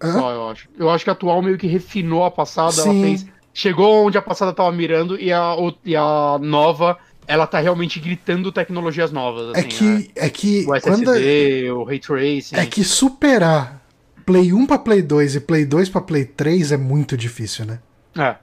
Só, 0.01 0.31
eu 0.33 0.49
acho. 0.51 0.69
Eu 0.79 0.91
acho 0.91 1.05
que 1.05 1.11
a 1.11 1.13
atual 1.15 1.43
meio 1.43 1.59
que 1.59 1.67
refinou 1.67 2.25
a 2.25 2.31
passada, 2.31 2.83
ela 2.83 2.95
Sim. 2.95 3.01
fez. 3.01 3.27
Chegou 3.53 4.07
onde 4.07 4.19
a 4.19 4.23
passada 4.23 4.53
tava 4.53 4.73
mirando 4.73 5.19
e 5.21 5.33
a, 5.33 5.55
o- 5.55 5.75
e 5.85 5.97
a 5.97 6.39
nova, 6.41 6.99
ela 7.27 7.47
tá 7.47 7.59
realmente 7.61 7.99
gritando 8.01 8.51
tecnologias 8.53 9.11
novas. 9.13 9.55
É 9.57 9.61
assim, 9.61 9.69
que, 9.69 9.85
né? 9.85 10.07
é 10.17 10.29
que 10.31 10.63
O 10.63 10.81
quando 10.81 11.11
SSD, 11.11 11.71
o 11.71 11.85
Ray 11.85 11.99
Tracing. 11.99 12.57
é 12.57 12.67
que 12.67 12.85
superar 12.85 13.83
Play 14.27 14.53
1 14.53 14.67
pra 14.67 14.79
Play 14.79 15.03
2 15.03 15.37
e 15.37 15.41
Play 15.41 15.65
2 15.65 15.89
pra 15.89 16.01
Play 16.01 16.25
3 16.25 16.73
é 16.73 16.77
muito 16.77 17.17
difícil, 17.17 17.65
né? 17.67 17.79
É. 18.17 18.37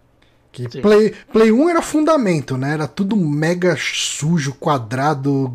Que 0.51 0.69
Sim. 0.69 0.81
Play, 0.81 1.13
Play 1.31 1.51
1 1.51 1.69
era 1.69 1.81
fundamento, 1.81 2.57
né? 2.57 2.73
Era 2.73 2.85
tudo 2.87 3.15
mega 3.15 3.75
sujo, 3.79 4.53
quadrado, 4.59 5.51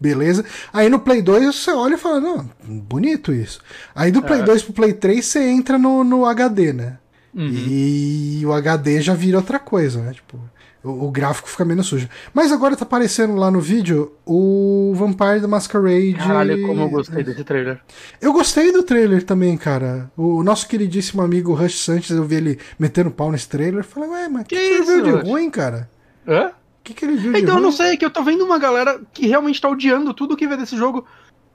beleza. 0.00 0.44
Aí 0.72 0.88
no 0.88 0.98
Play 0.98 1.20
2 1.20 1.54
você 1.54 1.70
olha 1.72 1.94
e 1.94 1.98
fala, 1.98 2.20
não, 2.20 2.50
bonito 2.64 3.32
isso. 3.32 3.60
Aí 3.94 4.10
do 4.10 4.22
Play 4.22 4.40
É. 4.40 4.44
2 4.44 4.62
pro 4.62 4.72
Play 4.72 4.92
3 4.94 5.24
você 5.24 5.40
entra 5.46 5.76
no, 5.78 6.02
no 6.02 6.24
HD, 6.24 6.72
né? 6.72 6.98
Uhum. 7.34 7.48
E 7.50 8.42
o 8.46 8.52
HD 8.52 9.02
já 9.02 9.12
vira 9.12 9.36
outra 9.38 9.58
coisa, 9.58 10.00
né? 10.00 10.12
Tipo, 10.14 10.40
o, 10.84 11.06
o 11.06 11.10
gráfico 11.10 11.48
fica 11.48 11.64
menos 11.64 11.86
sujo. 11.86 12.08
Mas 12.32 12.52
agora 12.52 12.76
tá 12.76 12.84
aparecendo 12.84 13.34
lá 13.34 13.50
no 13.50 13.60
vídeo 13.60 14.12
o 14.24 14.92
Vampire 14.94 15.40
the 15.40 15.46
Masquerade. 15.46 16.14
Caralho, 16.14 16.66
como 16.66 16.82
eu 16.82 16.88
gostei 16.90 17.24
desse 17.24 17.42
trailer. 17.42 17.80
Eu 18.20 18.32
gostei 18.32 18.70
do 18.70 18.82
trailer 18.82 19.22
também, 19.24 19.56
cara. 19.56 20.10
O 20.16 20.42
nosso 20.42 20.68
queridíssimo 20.68 21.22
amigo 21.22 21.54
Rush 21.54 21.78
Sanches, 21.80 22.10
eu 22.16 22.24
vi 22.24 22.36
ele 22.36 22.58
metendo 22.78 23.10
pau 23.10 23.32
nesse 23.32 23.48
trailer. 23.48 23.80
Eu 23.80 23.84
falei, 23.84 24.08
ué, 24.10 24.28
mas 24.28 24.42
o 24.42 24.44
que, 24.44 24.54
Que 24.56 24.60
que 24.60 24.74
ele 24.74 24.82
viu 24.84 25.02
de 25.02 25.10
ruim, 25.28 25.50
cara? 25.50 25.90
Hã? 26.28 26.48
O 26.48 26.52
que, 26.84 26.92
que 26.94 27.04
ele 27.04 27.16
viu 27.16 27.32
de 27.32 27.38
Então, 27.38 27.50
eu 27.50 27.54
ruim? 27.54 27.62
não 27.64 27.72
sei, 27.72 27.86
é 27.92 27.96
que 27.96 28.04
eu 28.04 28.10
tô 28.10 28.22
vendo 28.22 28.44
uma 28.44 28.58
galera 28.58 29.00
que 29.12 29.26
realmente 29.26 29.60
tá 29.60 29.68
odiando 29.68 30.12
tudo 30.12 30.36
que 30.36 30.46
vê 30.46 30.56
desse 30.56 30.76
jogo. 30.76 31.06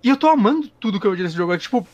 E 0.03 0.09
eu 0.09 0.17
tô 0.17 0.27
amando 0.27 0.67
tudo 0.79 0.99
que 0.99 1.05
eu 1.05 1.11
vi 1.15 1.21
desse 1.21 1.35
jogo. 1.35 1.53
É 1.53 1.57
tipo. 1.57 1.85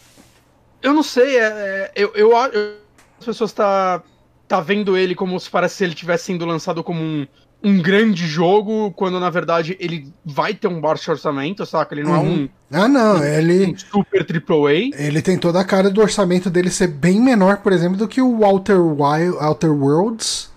Eu 0.81 0.93
não 0.93 1.01
sei, 1.03 1.37
é, 1.37 1.41
é- 1.43 1.91
eu, 1.95 2.11
eu, 2.15 2.31
eu- 2.31 2.75
As 3.19 3.25
pessoas 3.25 3.51
tá, 3.53 4.03
tá 4.47 4.61
vendo 4.61 4.97
ele 4.97 5.15
como 5.15 5.39
se 5.39 5.49
parece 5.49 5.75
se 5.77 5.83
ele 5.83 5.93
tivesse 5.95 6.25
sendo 6.25 6.45
lançado 6.45 6.83
como 6.83 7.01
um, 7.01 7.27
um 7.63 7.81
grande 7.81 8.27
jogo, 8.27 8.91
quando 8.93 9.19
na 9.19 9.29
verdade 9.29 9.75
ele 9.79 10.13
vai 10.23 10.53
ter 10.53 10.67
um 10.67 10.79
baixo 10.81 11.11
orçamento, 11.11 11.65
saca? 11.65 11.93
Ele 11.95 12.03
não 12.03 12.13
Uhum. 12.13 12.49
é 12.71 12.77
Ah, 12.77 12.87
não, 12.87 13.19
um, 13.19 13.23
ele, 13.23 13.65
um 13.65 13.75
super 13.77 14.25
AAA. 14.25 14.93
ele 14.93 15.21
tem 15.21 15.37
toda 15.37 15.59
a 15.59 15.65
cara 15.65 15.89
do 15.89 16.01
orçamento 16.01 16.49
dele 16.49 16.69
ser 16.69 16.87
bem 16.87 17.21
menor, 17.21 17.57
por 17.61 17.71
exemplo, 17.73 17.97
do 17.97 18.07
que 18.07 18.21
o 18.21 18.43
Outer, 18.43 18.79
Wild, 18.81 19.37
Outer 19.39 19.71
Worlds, 19.71 20.51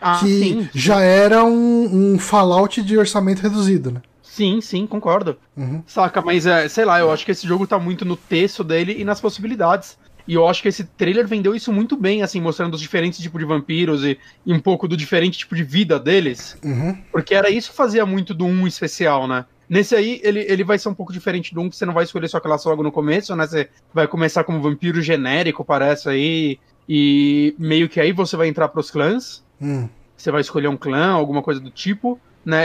Ah, 0.00 0.26
que 0.26 0.26
sim, 0.38 0.68
já 0.74 1.00
era 1.00 1.44
um, 1.44 2.14
um 2.14 2.18
Fallout 2.18 2.82
de 2.82 2.98
orçamento 2.98 3.40
reduzido, 3.42 3.90
né? 3.92 4.02
sim, 4.22 4.60
sim, 4.60 4.86
concordo. 4.86 5.38
Uhum. 5.56 5.82
Saca, 5.86 6.22
mas 6.22 6.46
é, 6.46 6.68
sei 6.68 6.84
lá, 6.84 6.98
eu 7.00 7.10
acho 7.12 7.24
que 7.24 7.32
esse 7.32 7.46
jogo 7.46 7.66
tá 7.66 7.78
muito 7.78 8.04
no 8.04 8.16
texto 8.16 8.64
dele 8.64 8.94
e 8.98 9.04
nas 9.04 9.20
possibilidades. 9.20 9.98
E 10.32 10.34
eu 10.34 10.48
acho 10.48 10.62
que 10.62 10.68
esse 10.68 10.84
trailer 10.84 11.28
vendeu 11.28 11.54
isso 11.54 11.70
muito 11.70 11.94
bem, 11.94 12.22
assim, 12.22 12.40
mostrando 12.40 12.72
os 12.72 12.80
diferentes 12.80 13.18
tipos 13.18 13.38
de 13.38 13.44
vampiros 13.44 14.02
e, 14.02 14.18
e 14.46 14.52
um 14.54 14.58
pouco 14.58 14.88
do 14.88 14.96
diferente 14.96 15.36
tipo 15.36 15.54
de 15.54 15.62
vida 15.62 16.00
deles. 16.00 16.56
Uhum. 16.64 16.96
Porque 17.12 17.34
era 17.34 17.50
isso 17.50 17.68
que 17.68 17.76
fazia 17.76 18.06
muito 18.06 18.32
do 18.32 18.46
1 18.46 18.66
especial, 18.66 19.28
né? 19.28 19.44
Nesse 19.68 19.94
aí, 19.94 20.22
ele, 20.24 20.40
ele 20.48 20.64
vai 20.64 20.78
ser 20.78 20.88
um 20.88 20.94
pouco 20.94 21.12
diferente 21.12 21.52
do 21.52 21.60
1, 21.60 21.68
que 21.68 21.76
você 21.76 21.84
não 21.84 21.92
vai 21.92 22.04
escolher 22.04 22.28
sua 22.28 22.40
classe 22.40 22.66
logo 22.66 22.82
no 22.82 22.90
começo, 22.90 23.36
né? 23.36 23.46
Você 23.46 23.68
vai 23.92 24.08
começar 24.08 24.42
como 24.42 24.58
vampiro 24.62 25.02
genérico, 25.02 25.62
parece 25.62 26.08
aí. 26.08 26.58
E 26.88 27.54
meio 27.58 27.86
que 27.86 28.00
aí 28.00 28.10
você 28.10 28.34
vai 28.34 28.48
entrar 28.48 28.68
pros 28.68 28.90
clãs. 28.90 29.44
Hum. 29.60 29.86
Você 30.16 30.30
vai 30.30 30.40
escolher 30.40 30.68
um 30.68 30.78
clã, 30.78 31.08
alguma 31.08 31.42
coisa 31.42 31.60
do 31.60 31.70
tipo. 31.70 32.18
Né? 32.42 32.64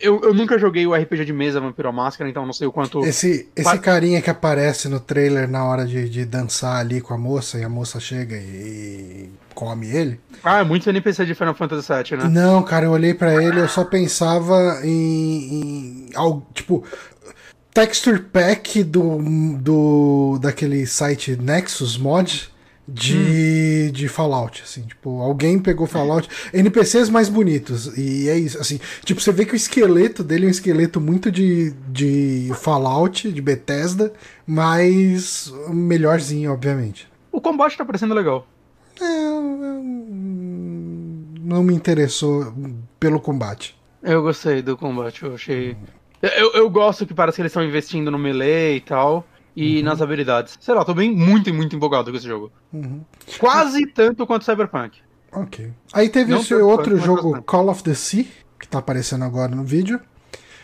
Eu, 0.00 0.20
eu 0.22 0.32
nunca 0.34 0.58
joguei 0.58 0.86
o 0.86 0.94
RPG 0.94 1.24
de 1.24 1.32
mesa 1.32 1.60
Vampiro 1.60 1.88
à 1.88 1.92
Máscara, 1.92 2.28
então 2.30 2.46
não 2.46 2.52
sei 2.52 2.66
o 2.66 2.72
quanto. 2.72 3.04
Esse, 3.04 3.48
esse 3.54 3.64
Pa- 3.64 3.78
carinha 3.78 4.22
que 4.22 4.30
aparece 4.30 4.88
no 4.88 5.00
trailer 5.00 5.48
na 5.48 5.64
hora 5.64 5.84
de, 5.86 6.08
de 6.08 6.24
dançar 6.24 6.76
ali 6.76 7.00
com 7.00 7.14
a 7.14 7.18
moça 7.18 7.58
e 7.58 7.64
a 7.64 7.68
moça 7.68 7.98
chega 7.98 8.36
e, 8.36 9.28
come 9.54 9.88
ele. 9.88 10.20
Ah, 10.44 10.60
é 10.60 10.64
muito 10.64 10.88
NPC 10.88 11.26
de 11.26 11.34
Final 11.34 11.54
Fantasy 11.54 11.88
VII, 11.92 12.16
né? 12.18 12.28
Não, 12.28 12.62
cara, 12.62 12.86
eu 12.86 12.92
olhei 12.92 13.12
pra 13.14 13.42
ele 13.42 13.60
eu 13.60 13.68
só 13.68 13.84
pensava 13.84 14.80
em, 14.84 16.08
em 16.10 16.10
algo, 16.14 16.46
tipo 16.54 16.84
texture 17.74 18.18
pack 18.20 18.82
do, 18.82 19.18
do 19.60 20.38
daquele 20.40 20.86
site 20.86 21.36
Nexus 21.36 21.96
Mod 21.96 22.50
de, 22.88 23.90
de 23.90 24.08
Fallout, 24.08 24.62
assim, 24.62 24.82
tipo, 24.82 25.20
alguém 25.20 25.58
pegou 25.58 25.86
Fallout, 25.86 26.26
NPCs 26.54 27.10
mais 27.10 27.28
bonitos, 27.28 27.96
e 27.98 28.28
é 28.30 28.38
isso, 28.38 28.58
assim, 28.58 28.80
tipo, 29.04 29.20
você 29.20 29.30
vê 29.30 29.44
que 29.44 29.52
o 29.52 29.56
esqueleto 29.56 30.24
dele 30.24 30.46
é 30.46 30.48
um 30.48 30.50
esqueleto 30.50 30.98
muito 30.98 31.30
de, 31.30 31.72
de 31.88 32.50
Fallout, 32.54 33.30
de 33.30 33.42
Bethesda, 33.42 34.10
mas 34.46 35.52
melhorzinho, 35.68 36.50
obviamente. 36.50 37.06
O 37.30 37.42
combate 37.42 37.76
tá 37.76 37.84
parecendo 37.84 38.14
legal. 38.14 38.46
É, 39.00 39.04
não 41.40 41.62
me 41.62 41.74
interessou 41.74 42.52
pelo 42.98 43.20
combate. 43.20 43.78
Eu 44.02 44.22
gostei 44.22 44.62
do 44.62 44.76
combate, 44.76 45.22
eu 45.24 45.34
achei. 45.34 45.76
Eu, 46.22 46.52
eu 46.54 46.70
gosto 46.70 47.06
que 47.06 47.14
parece 47.14 47.36
que 47.36 47.42
eles 47.42 47.50
estão 47.50 47.62
investindo 47.62 48.10
no 48.10 48.18
melee 48.18 48.76
e 48.76 48.80
tal. 48.80 49.24
E 49.60 49.82
nas 49.82 50.00
habilidades. 50.00 50.56
Sei 50.60 50.74
lá, 50.74 50.84
tô 50.84 50.94
bem 50.94 51.10
muito, 51.14 51.52
muito 51.52 51.74
empolgado 51.74 52.10
com 52.10 52.16
esse 52.16 52.26
jogo. 52.26 52.50
Uhum. 52.72 53.00
Quase 53.38 53.86
tanto 53.86 54.26
quanto 54.26 54.44
Cyberpunk. 54.44 54.98
Ok. 55.32 55.70
Aí 55.92 56.08
teve 56.08 56.30
Não 56.32 56.40
esse 56.40 56.54
outro 56.54 56.96
jogo. 56.98 57.42
Call 57.42 57.68
of 57.68 57.82
the 57.82 57.94
Sea, 57.94 58.24
que 58.58 58.68
tá 58.68 58.78
aparecendo 58.78 59.24
agora 59.24 59.54
no 59.54 59.64
vídeo. 59.64 60.00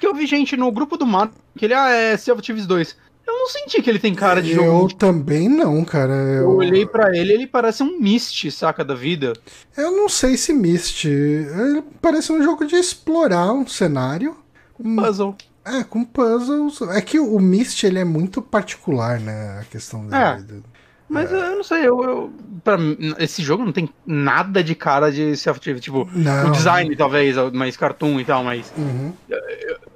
Que 0.00 0.07
eu 0.07 0.14
vi 0.14 0.26
gente 0.26 0.57
no 0.57 0.70
grupo 0.70 0.96
do 0.96 1.07
Mato 1.07 1.35
que 1.57 1.64
ele, 1.64 1.74
ah, 1.74 1.88
é 1.90 2.16
Sea 2.16 2.35
of 2.35 2.42
Thieves 2.42 2.66
2. 2.66 2.96
Eu 3.26 3.33
não 3.33 3.48
senti 3.48 3.80
que 3.80 3.88
ele 3.88 3.98
tem 3.98 4.14
cara 4.14 4.42
de 4.42 4.52
eu 4.52 4.62
jogo. 4.64 4.94
também 4.94 5.48
não, 5.48 5.83
cara. 5.85 6.12
Eu, 6.12 6.42
Eu 6.42 6.57
olhei 6.57 6.85
pra 6.85 7.16
ele, 7.16 7.33
ele 7.33 7.46
parece 7.46 7.83
um 7.83 7.98
Mist, 7.98 8.50
saca, 8.50 8.85
da 8.85 8.94
vida. 8.94 9.33
eu 9.76 9.92
não 9.92 10.09
sei 10.11 10.37
se 10.37 10.52
Myst. 10.52 11.07
Ele 11.07 11.83
parece 12.02 12.30
um 12.33 12.42
jogo 12.42 12.66
de 12.66 12.76
explorar 12.76 13.50
um 13.52 13.66
cenário. 13.66 14.37
Hum, 14.78 14.96
Puzzle. 14.96 15.37
É, 15.64 15.83
com 15.85 16.05
puzzles. 16.05 16.81
É 16.83 17.00
que 17.00 17.18
o 17.18 17.38
Myst 17.40 17.83
ele 17.85 17.98
é 17.98 18.05
muito 18.05 18.42
particular, 18.42 19.18
né? 19.18 19.59
A 19.61 19.64
questão 19.64 20.07
dele. 20.07 20.22
É. 20.61 20.74
Mas 21.07 21.31
eu 21.31 21.38
não 21.57 21.62
sei, 21.62 21.87
eu, 21.87 22.03
eu 22.03 22.33
pra 22.64 22.77
esse 23.18 23.42
jogo 23.42 23.62
não 23.64 23.72
tem 23.72 23.88
nada 24.07 24.64
de 24.64 24.74
cara 24.74 25.12
de 25.12 25.35
Thieves. 25.61 25.83
Tipo, 25.83 26.09
Não. 26.12 26.48
o 26.48 26.53
design 26.53 26.96
talvez, 26.96 27.37
mais 27.53 27.77
cartoon 27.77 28.18
e 28.20 28.24
tal, 28.24 28.42
mas 28.42 28.72
Uhum. 28.77 29.12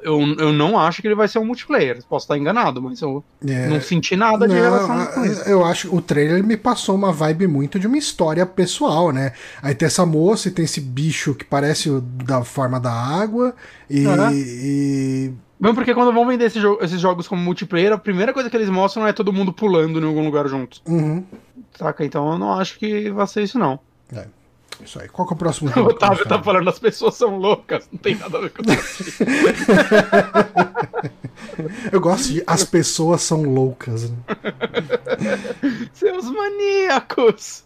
eu, 0.03 0.21
eu 0.39 0.53
não 0.53 0.79
acho 0.79 1.01
que 1.01 1.09
ele 1.09 1.15
vai 1.15 1.27
ser 1.27 1.39
um 1.39 1.47
multiplayer. 1.47 1.99
Posso 2.09 2.25
estar 2.25 2.37
enganado, 2.37 2.81
mas 2.83 3.01
eu 3.01 3.25
É. 3.47 3.67
não 3.69 3.81
senti 3.81 4.15
nada 4.17 4.47
de 4.47 4.55
Não, 4.55 4.61
relação 4.61 5.01
a- 5.01 5.07
com 5.07 5.25
isso. 5.25 5.43
eu 5.49 5.65
acho 5.65 5.95
o 5.95 6.01
trailer 6.03 6.45
me 6.45 6.59
passou 6.59 6.95
uma 6.95 7.11
vibe 7.11 7.47
muito 7.47 7.81
de 7.81 7.87
uma 7.87 7.97
história 7.99 8.45
pessoal, 8.45 9.11
né? 9.11 9.33
Aí 9.63 9.75
tem 9.75 9.87
essa 9.87 10.05
moça 10.05 10.49
e 10.49 10.51
tem 10.51 10.67
esse 10.67 10.81
bicho 10.81 11.35
que 11.35 11.45
parece 11.45 11.89
o 11.91 12.01
da 12.03 12.45
forma 12.45 12.79
da 12.79 12.93
água 12.93 13.55
e, 13.89 14.07
Aham. 14.07 14.31
e- 14.35 15.33
Mesmo 15.61 15.75
porque 15.75 15.93
quando 15.95 16.13
vão 16.13 16.27
vender 16.27 16.45
esse 16.45 16.61
jogo- 16.61 16.83
esses 16.85 17.01
jogos 17.01 17.27
como 17.27 17.43
multiplayer, 17.43 17.93
a 17.93 17.99
primeira 17.99 18.33
coisa 18.33 18.49
que 18.49 18.57
eles 18.57 18.71
mostram 18.71 19.05
é 19.07 19.13
todo 19.13 19.33
mundo 19.33 19.53
pulando 19.53 20.01
em 20.01 20.05
algum 20.05 20.25
lugar 20.25 20.47
junto. 20.49 20.81
Uhum. 20.87 21.25
Saca? 21.77 22.05
Então 22.05 22.31
eu 22.33 22.39
não 22.39 22.53
acho 22.53 22.79
que 22.79 23.11
vai 23.11 23.27
ser 23.27 23.43
isso, 23.43 23.59
não. 23.59 23.81
Isso 24.85 25.01
aí. 25.01 25.09
Qual 25.09 25.27
que 25.27 25.35
é 25.35 25.37
o 25.37 25.39
próximo 25.39 25.71
O 25.71 25.75
jogo? 25.75 25.91
Otávio 25.91 26.25
tá 26.25 26.41
falando, 26.41 26.69
as 26.71 26.79
pessoas 26.79 27.17
são 27.17 27.37
loucas. 27.37 27.89
Não 27.91 27.99
tem 27.99 28.15
nada 28.15 28.39
a 28.39 28.41
ver 28.43 28.51
com 28.51 28.63
isso. 28.73 29.05
Eu 31.93 32.01
gosto 32.01 32.29
de 32.33 32.43
as 32.47 32.65
pessoas 32.65 33.23
são 33.23 33.43
loucas. 33.43 34.11
Né? 34.11 34.17
Seus 35.93 36.31
maníacos! 36.31 37.65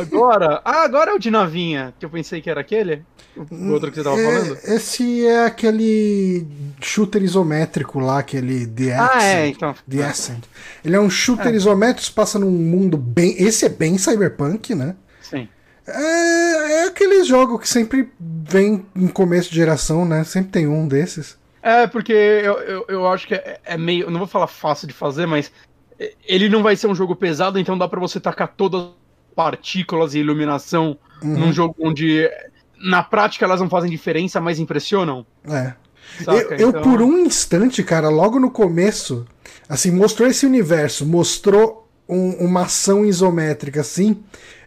Agora. 0.00 0.60
Ah, 0.64 0.82
agora 0.84 1.10
é 1.10 1.14
o 1.14 1.18
de 1.18 1.30
navinha, 1.30 1.92
que 1.98 2.04
eu 2.06 2.10
pensei 2.10 2.40
que 2.40 2.48
era 2.50 2.60
aquele. 2.60 3.02
O 3.50 3.70
outro 3.72 3.90
que 3.90 3.96
você 3.96 4.04
tava 4.04 4.20
É, 4.20 4.24
falando. 4.24 4.58
esse 4.64 5.26
é 5.26 5.44
aquele 5.46 6.46
shooter 6.80 7.22
isométrico 7.22 7.98
lá, 8.00 8.18
aquele 8.18 8.66
The 8.66 8.92
Ah, 8.94 9.06
Ascent. 9.16 9.22
é, 9.36 9.46
então. 9.48 9.74
The 9.88 10.04
Ascent. 10.04 10.44
Ele 10.84 10.96
é 10.96 11.00
um 11.00 11.10
shooter 11.10 11.54
isométrico, 11.54 12.02
se 12.02 12.12
passa 12.12 12.38
num 12.38 12.50
mundo 12.50 12.96
bem. 12.96 13.34
Esse 13.42 13.64
é 13.66 13.68
bem 13.68 13.96
cyberpunk, 13.98 14.74
né? 14.74 14.94
Sim. 15.20 15.48
É, 15.86 16.72
é 16.82 16.86
aquele 16.86 17.24
jogo 17.24 17.58
que 17.58 17.68
sempre 17.68 18.10
vem 18.20 18.84
em 18.94 19.08
começo 19.08 19.50
de 19.50 19.56
geração, 19.56 20.04
né? 20.04 20.22
Sempre 20.24 20.50
tem 20.52 20.66
um 20.66 20.86
desses. 20.86 21.36
É, 21.62 21.86
porque 21.86 22.12
eu, 22.12 22.54
eu, 22.58 22.84
eu 22.88 23.06
acho 23.08 23.26
que 23.26 23.34
é, 23.34 23.58
é 23.64 23.76
meio. 23.76 24.04
eu 24.06 24.10
Não 24.10 24.18
vou 24.18 24.28
falar 24.28 24.46
fácil 24.46 24.86
de 24.86 24.94
fazer, 24.94 25.26
mas 25.26 25.50
ele 26.26 26.48
não 26.48 26.62
vai 26.62 26.76
ser 26.76 26.86
um 26.86 26.94
jogo 26.94 27.16
pesado, 27.16 27.58
então 27.58 27.76
dá 27.76 27.88
pra 27.88 27.98
você 27.98 28.20
tacar 28.20 28.48
todas 28.56 28.82
as 28.82 28.88
partículas 29.34 30.14
e 30.14 30.18
iluminação 30.20 30.96
Uhum. 31.20 31.36
num 31.36 31.52
jogo 31.52 31.74
onde, 31.80 32.30
na 32.80 33.02
prática, 33.02 33.44
elas 33.44 33.60
não 33.60 33.68
fazem 33.70 33.90
diferença, 33.90 34.40
mas 34.40 34.58
impressionam. 34.58 35.24
É. 35.48 35.72
Saca? 36.24 36.32
Eu, 36.38 36.50
eu, 36.58 36.68
Então- 36.70 36.82
por 36.82 37.02
um 37.02 37.18
instante, 37.18 37.82
cara, 37.82 38.08
logo 38.08 38.38
no 38.40 38.50
começo, 38.50 39.26
assim, 39.68 39.90
mostrou 39.90 40.28
esse 40.28 40.46
universo, 40.46 41.04
mostrou 41.06 41.86
um- 42.08 42.46
uma 42.46 42.62
ação 42.62 43.04
isométrica 43.04 43.82
assim, 43.82 44.16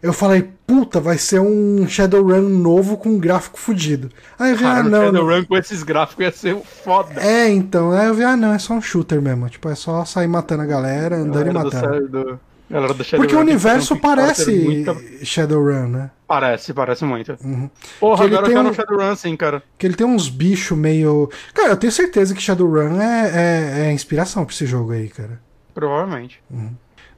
eu 0.00 0.12
falei, 0.12 0.48
puta, 0.64 1.00
vai 1.00 1.18
ser 1.18 1.40
um 1.40 1.84
Shadowrun 1.88 2.48
novo 2.48 2.96
com 2.96 3.08
um 3.08 3.18
gráfico 3.18 3.58
fudido. 3.58 4.08
Aí 4.38 4.52
eu 4.52 4.56
vi, 4.56 4.62
Cara, 4.62 4.78
ah, 4.78 4.82
não. 4.84 5.04
Shadowrun 5.06 5.44
com 5.44 5.56
esses 5.56 5.82
gráficos 5.82 6.24
ia 6.24 6.30
ser 6.30 6.56
foda. 6.84 7.20
É, 7.20 7.48
então, 7.48 7.90
aí 7.90 8.06
eu 8.06 8.14
vi, 8.14 8.22
ah, 8.22 8.36
não, 8.36 8.52
é 8.52 8.58
só 8.60 8.74
um 8.74 8.80
shooter 8.80 9.20
mesmo. 9.20 9.48
Tipo, 9.48 9.68
é 9.68 9.74
só 9.74 10.04
sair 10.04 10.28
matando 10.28 10.62
a 10.62 10.66
galera, 10.66 11.16
andando 11.16 11.50
e 11.50 11.52
Galera 11.52 11.70
do 11.70 11.74
matando. 11.76 12.08
Do- 12.08 12.40
galera 12.72 12.94
do 12.94 13.04
Shadowrun 13.04 13.22
Porque 13.28 13.36
o 13.36 13.40
universo 13.40 13.96
parece 13.96 14.50
muito- 14.52 14.96
Shadowrun, 15.24 15.88
né? 15.88 16.10
Parece, 16.26 16.72
parece 16.72 17.04
muito. 17.04 17.36
Uhum. 17.44 17.68
Porra, 18.00 18.28
Que 18.28 18.34
agora 18.34 18.46
tem 18.46 18.52
eu 18.52 18.56
quero 18.56 18.68
um- 18.68 18.70
um 18.70 18.74
Shadowrun 18.74 19.16
sim, 19.16 19.36
cara. 19.36 19.62
Que 19.78 19.86
ele 19.86 19.94
tem 19.94 20.06
uns 20.06 20.28
bichos 20.28 20.76
meio. 20.76 21.30
Cara, 21.54 21.70
eu 21.70 21.76
tenho 21.76 21.92
certeza 21.92 22.34
que 22.34 22.40
Shadowrun 22.42 23.00
é, 23.00 23.30
é, 23.34 23.86
é 23.86 23.92
inspiração 23.92 24.44
pra 24.44 24.54
esse 24.54 24.66
jogo 24.66 24.92
aí, 24.92 25.08
cara. 25.08 25.40
Provavelmente. 25.74 26.42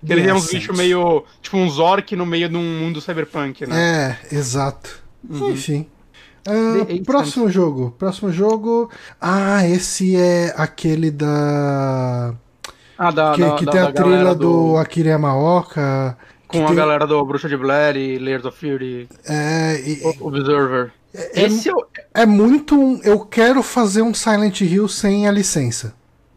Que 0.05 0.12
ele 0.12 0.23
tem 0.25 0.33
uns 0.33 0.51
bichos 0.51 0.77
meio. 0.77 1.25
Tipo 1.40 1.57
uns 1.57 1.79
orc 1.79 2.14
no 2.17 2.27
meio 2.27 2.49
de 2.49 2.57
um 2.57 2.81
mundo 2.81 3.01
cyberpunk, 3.01 3.67
né? 3.67 4.19
É, 4.31 4.35
exato. 4.37 5.03
Enfim. 5.31 5.87
Ah, 6.47 6.53
The 6.53 6.83
Essence. 6.83 7.03
próximo 7.05 7.51
jogo. 7.51 7.95
Próximo 7.99 8.31
jogo. 8.31 8.90
Ah, 9.19 9.67
esse 9.67 10.14
é 10.14 10.53
aquele 10.59 11.11
da. 11.11 12.35
Ah, 12.99 13.11
da. 13.11 13.33
Que, 13.35 13.41
da- 13.43 13.55
que 13.57 13.65
da- 13.65 13.73
tem 13.73 13.81
a 13.81 13.85
da 13.87 13.93
trilha 13.93 14.11
galera 14.19 14.35
do, 14.35 14.77
Akira 14.77 15.09
Yamaoka. 15.11 16.17
Com 16.47 16.63
a 16.65 16.67
tem- 16.69 16.77
galera 16.77 17.07
do 17.07 17.25
Bruxa 17.25 17.49
de 17.49 17.57
Blair 17.57 17.97
e 17.97 18.19
Layers 18.19 18.45
of 18.45 18.57
Fury, 18.59 19.09
É, 19.29 19.81
e- 19.81 20.01
Observer. 20.21 20.93
é, 21.13 21.43
Esse 21.45 21.69
é 21.69 21.73
o. 21.75 21.85
é 22.15 22.25
muito. 22.27 22.75
um- 22.79 23.01
Eu 23.03 23.21
quero 23.21 23.63
fazer 23.63 24.03
um 24.03 24.15
Silent 24.15 24.61
Hill 24.61 24.87
sem 24.89 25.27
a 25.27 25.33
licença. 25.33 25.95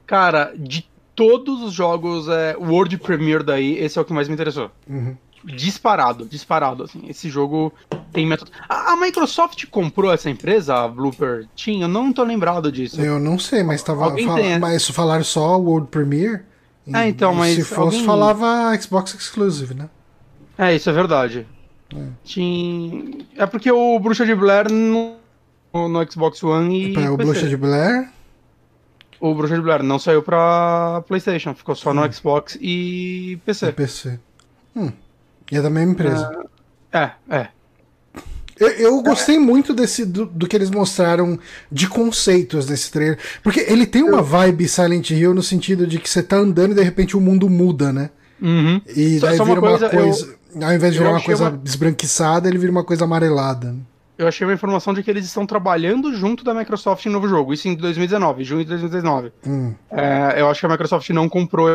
Cara, 0.07 0.53
de 0.57 0.87
todos 1.15 1.61
os 1.61 1.73
jogos 1.73 2.27
é, 2.29 2.55
World 2.57 2.97
Premiere 2.97 3.43
daí, 3.43 3.77
esse 3.77 3.97
é 3.99 4.01
o 4.01 4.05
que 4.05 4.13
mais 4.13 4.27
me 4.27 4.33
interessou. 4.33 4.71
Uhum. 4.89 5.15
Disparado, 5.55 6.25
disparado, 6.25 6.83
assim. 6.83 7.03
Esse 7.07 7.29
jogo 7.29 7.71
tem 8.11 8.25
método. 8.27 8.51
A, 8.67 8.91
a 8.91 8.95
Microsoft 8.97 9.65
comprou 9.71 10.11
essa 10.11 10.29
empresa, 10.29 10.75
a 10.75 10.87
Blooper 10.87 11.47
Team? 11.55 11.81
Eu 11.81 11.87
não 11.87 12.11
tô 12.11 12.23
lembrado 12.23 12.69
disso. 12.71 12.99
Eu 13.01 13.17
não 13.19 13.39
sei, 13.39 13.63
mas 13.63 13.81
tava. 13.81 14.09
Fal- 14.09 14.35
tem, 14.35 14.53
é? 14.53 14.59
mas 14.59 14.85
falaram 14.89 15.23
só 15.23 15.57
World 15.57 15.87
Premiere. 15.87 16.41
É, 16.93 17.07
então, 17.07 17.33
mas 17.33 17.55
Se 17.55 17.63
fosse, 17.63 17.97
alguém- 17.97 18.05
falava 18.05 18.77
Xbox 18.81 19.13
Exclusive, 19.13 19.73
né? 19.73 19.89
É, 20.57 20.75
isso 20.75 20.89
é 20.89 20.93
verdade. 20.93 21.45
Tinha... 22.23 23.25
É 23.37 23.45
porque 23.45 23.71
o 23.71 23.99
Bruxa 23.99 24.25
de 24.25 24.35
Blair 24.35 24.71
no, 24.71 25.15
no 25.73 26.11
Xbox 26.11 26.43
One 26.43 26.89
e. 26.89 26.93
Pra 26.93 27.11
o 27.11 27.17
PC. 27.17 27.31
Bruxa 27.31 27.47
de 27.49 27.57
Blair. 27.57 28.09
O 29.19 29.33
Bruxa 29.33 29.55
de 29.55 29.61
Blair 29.61 29.81
não 29.83 29.97
saiu 29.97 30.21
pra 30.21 31.03
PlayStation, 31.07 31.53
ficou 31.55 31.75
só 31.75 31.91
Hum. 31.91 31.95
no 31.95 32.13
Xbox 32.13 32.57
e 32.61 33.31
e 33.33 33.37
PC. 33.37 33.71
PC. 33.71 34.19
Hum. 34.75 34.91
E 35.51 35.57
é 35.57 35.61
da 35.61 35.69
mesma 35.69 35.91
empresa. 35.93 36.29
É, 36.91 37.11
é. 37.29 37.47
Eu, 38.59 38.69
eu 38.69 39.01
gostei 39.03 39.37
muito 39.37 39.71
desse 39.73 40.03
do, 40.03 40.25
do 40.25 40.47
que 40.47 40.55
eles 40.55 40.71
mostraram 40.71 41.37
de 41.71 41.87
conceitos 41.87 42.67
nesse 42.67 42.91
trailer. 42.91 43.19
Porque 43.43 43.59
ele 43.59 43.85
tem 43.85 44.01
uma 44.03 44.21
vibe 44.21 44.67
Silent 44.67 45.11
Hill 45.11 45.33
no 45.33 45.43
sentido 45.43 45.85
de 45.85 45.99
que 45.99 46.09
você 46.09 46.23
tá 46.23 46.37
andando 46.37 46.71
e 46.71 46.75
de 46.75 46.81
repente 46.81 47.15
o 47.15 47.21
mundo 47.21 47.47
muda, 47.49 47.93
né? 47.93 48.09
Uhum. 48.41 48.81
E 48.87 49.19
Só- 49.19 49.27
daí 49.27 49.37
só 49.37 49.43
vira 49.45 49.59
uma 49.59 49.69
uma 49.69 49.77
coisa, 49.79 49.89
coisa. 49.95 50.35
Ao 50.65 50.73
invés 50.73 50.93
de 50.93 50.99
eu 50.99 51.03
virar 51.03 51.15
uma 51.15 51.23
coisa 51.23 51.49
uma- 51.49 51.61
esbranquiçada, 51.63 52.47
ele 52.49 52.57
vira 52.57 52.71
uma 52.71 52.83
coisa 52.83 53.03
amarelada. 53.05 53.75
Eu 54.17 54.27
achei 54.27 54.47
uma 54.47 54.53
informação 54.55 54.91
de 54.95 55.03
que 55.03 55.11
eles 55.11 55.25
estão 55.25 55.45
trabalhando 55.45 56.11
junto 56.15 56.43
da 56.43 56.51
Microsoft 56.51 57.05
em 57.05 57.09
novo 57.09 57.27
jogo. 57.27 57.53
Isso 57.53 57.67
em 57.67 57.75
2019, 57.75 58.43
junho 58.43 58.63
de 58.63 58.69
2019. 58.69 59.31
Hum. 59.45 59.75
É, 59.91 60.41
eu 60.41 60.49
acho 60.49 60.59
que 60.59 60.65
a 60.65 60.69
Microsoft 60.69 61.07
não 61.11 61.29
comprou. 61.29 61.69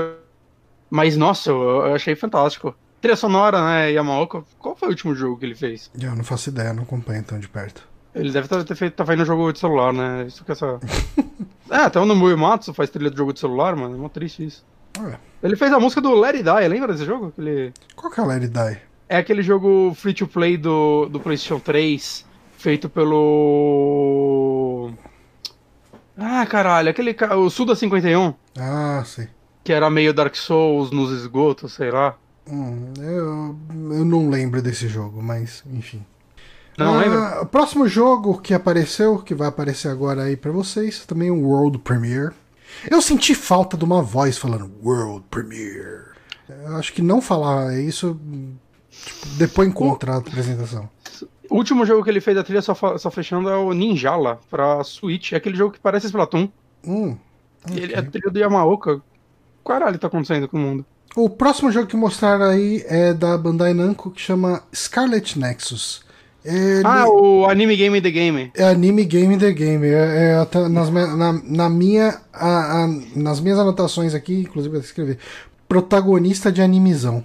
Mas, 0.90 1.16
nossa, 1.16 1.50
eu, 1.50 1.60
eu 1.62 1.94
achei 1.94 2.16
fantástico. 2.16 2.74
Trilha 3.02 3.16
sonora, 3.16 3.60
né, 3.64 3.90
Yamaoka. 3.92 4.44
Qual 4.60 4.76
foi 4.76 4.86
o 4.86 4.90
último 4.92 5.12
jogo 5.14 5.36
que 5.36 5.44
ele 5.44 5.56
fez? 5.56 5.90
Eu 6.00 6.14
não 6.14 6.22
faço 6.22 6.50
ideia, 6.50 6.72
não 6.72 6.84
acompanho 6.84 7.22
tão 7.24 7.36
de 7.38 7.48
perto. 7.48 7.82
Ele 8.14 8.30
deve 8.30 8.46
ter 8.46 8.62
ter 8.62 8.76
feito, 8.76 8.94
tá 8.94 9.04
fazendo 9.04 9.24
jogo 9.24 9.52
de 9.52 9.58
celular, 9.58 9.92
né? 9.92 10.24
Isso 10.28 10.44
que 10.44 10.52
é 10.52 10.54
essa. 10.54 10.78
é, 11.68 11.76
até 11.78 11.98
o 11.98 12.04
Nomura 12.04 12.36
Matsu 12.36 12.72
faz 12.72 12.90
trilha 12.90 13.10
de 13.10 13.16
jogo 13.16 13.32
de 13.32 13.40
celular, 13.40 13.74
mano. 13.74 13.96
É 13.96 13.98
mó 13.98 14.08
triste 14.08 14.46
isso. 14.46 14.64
Ué, 15.00 15.18
Ele 15.42 15.56
fez 15.56 15.72
a 15.72 15.80
música 15.80 16.00
do 16.00 16.14
Let 16.14 16.36
It 16.36 16.44
Die, 16.44 16.68
lembra 16.68 16.92
desse 16.92 17.04
jogo? 17.04 17.28
Aquele... 17.28 17.72
qual 17.96 18.12
que 18.12 18.20
é 18.20 18.22
o 18.22 18.26
Let 18.26 18.42
It 18.42 18.50
Die? 18.52 18.78
É 19.08 19.16
aquele 19.16 19.42
jogo 19.42 19.92
free 19.96 20.14
to 20.14 20.28
play 20.28 20.56
do, 20.56 21.08
do 21.10 21.18
PlayStation 21.18 21.58
3, 21.58 22.24
feito 22.56 22.88
pelo. 22.88 24.92
Ah, 26.16 26.46
caralho, 26.46 26.90
aquele. 26.90 27.16
O 27.36 27.50
Suda 27.50 27.74
51, 27.74 28.32
Ah, 28.56 29.02
sei. 29.04 29.28
que 29.64 29.72
era 29.72 29.90
meio 29.90 30.14
Dark 30.14 30.36
Souls 30.36 30.92
nos 30.92 31.10
esgotos, 31.10 31.72
sei 31.72 31.90
lá. 31.90 32.14
Hum, 32.50 32.92
eu, 32.98 33.56
eu 33.96 34.04
não 34.04 34.28
lembro 34.28 34.60
desse 34.60 34.88
jogo, 34.88 35.22
mas 35.22 35.62
enfim. 35.72 36.04
Não 36.76 36.94
Ah, 36.98 37.02
lembra? 37.02 37.42
O 37.42 37.46
próximo 37.46 37.86
jogo 37.86 38.40
que 38.40 38.52
apareceu, 38.54 39.18
que 39.18 39.34
vai 39.34 39.48
aparecer 39.48 39.88
agora 39.88 40.24
aí 40.24 40.36
pra 40.36 40.50
vocês, 40.50 41.04
também 41.06 41.30
um 41.30 41.44
World 41.44 41.78
Premiere. 41.78 42.32
Eu 42.90 43.00
senti 43.02 43.34
falta 43.34 43.76
de 43.76 43.84
uma 43.84 44.02
voz 44.02 44.38
falando 44.38 44.72
World 44.82 45.24
Premiere. 45.30 46.12
Eu 46.48 46.76
acho 46.76 46.92
que 46.92 47.02
não 47.02 47.20
falar 47.20 47.78
isso 47.78 48.18
tipo, 48.90 49.26
depõe 49.36 49.70
contra 49.70 50.14
a 50.14 50.16
apresentação. 50.18 50.88
O 51.50 51.56
último 51.56 51.84
jogo 51.84 52.02
que 52.02 52.08
ele 52.10 52.20
fez 52.20 52.34
da 52.36 52.42
trilha 52.42 52.62
só, 52.62 52.74
só 52.98 53.10
fechando 53.10 53.48
é 53.50 53.56
o 53.56 53.72
Ninjala 53.74 54.40
pra 54.50 54.82
Switch. 54.82 55.32
É 55.32 55.36
aquele 55.36 55.56
jogo 55.56 55.72
que 55.74 55.80
parece 55.80 56.06
Splatoon. 56.06 56.48
Hum, 56.86 57.16
Ele 57.70 57.92
é 57.92 57.98
a 57.98 58.02
trilha 58.02 58.30
do 58.30 58.38
Yamaoka. 58.38 59.00
Caralho, 59.64 59.98
tá 59.98 60.06
acontecendo 60.08 60.48
com 60.48 60.56
o 60.56 60.60
mundo? 60.60 60.86
O 61.14 61.28
próximo 61.28 61.70
jogo 61.70 61.86
que 61.86 61.96
mostraram 61.96 62.46
aí 62.46 62.82
é 62.86 63.12
da 63.12 63.36
Bandai 63.36 63.74
Namco 63.74 64.10
que 64.10 64.20
chama 64.20 64.62
Scarlet 64.74 65.38
Nexus. 65.38 66.02
Ele 66.44 66.82
Ah, 66.84 67.06
o 67.06 67.46
Anime 67.46 67.76
Game 67.76 68.00
The 68.00 68.10
Game. 68.10 68.50
é 68.56 68.64
anime 68.64 69.04
game 69.04 69.38
the 69.38 69.52
game. 69.52 69.86
É, 69.86 70.32
é 70.54 70.68
nas, 70.68 70.90
na, 70.90 71.32
na 71.44 71.68
minha, 71.70 72.18
a- 72.32 72.82
a- 72.84 72.88
nas 73.14 73.38
minhas 73.40 73.58
anotações 73.60 74.12
aqui, 74.14 74.40
inclusive 74.40 74.76
eu 74.76 74.80
escrevi 74.80 75.18
protagonista 75.68 76.50
de 76.50 76.60
animizão. 76.60 77.24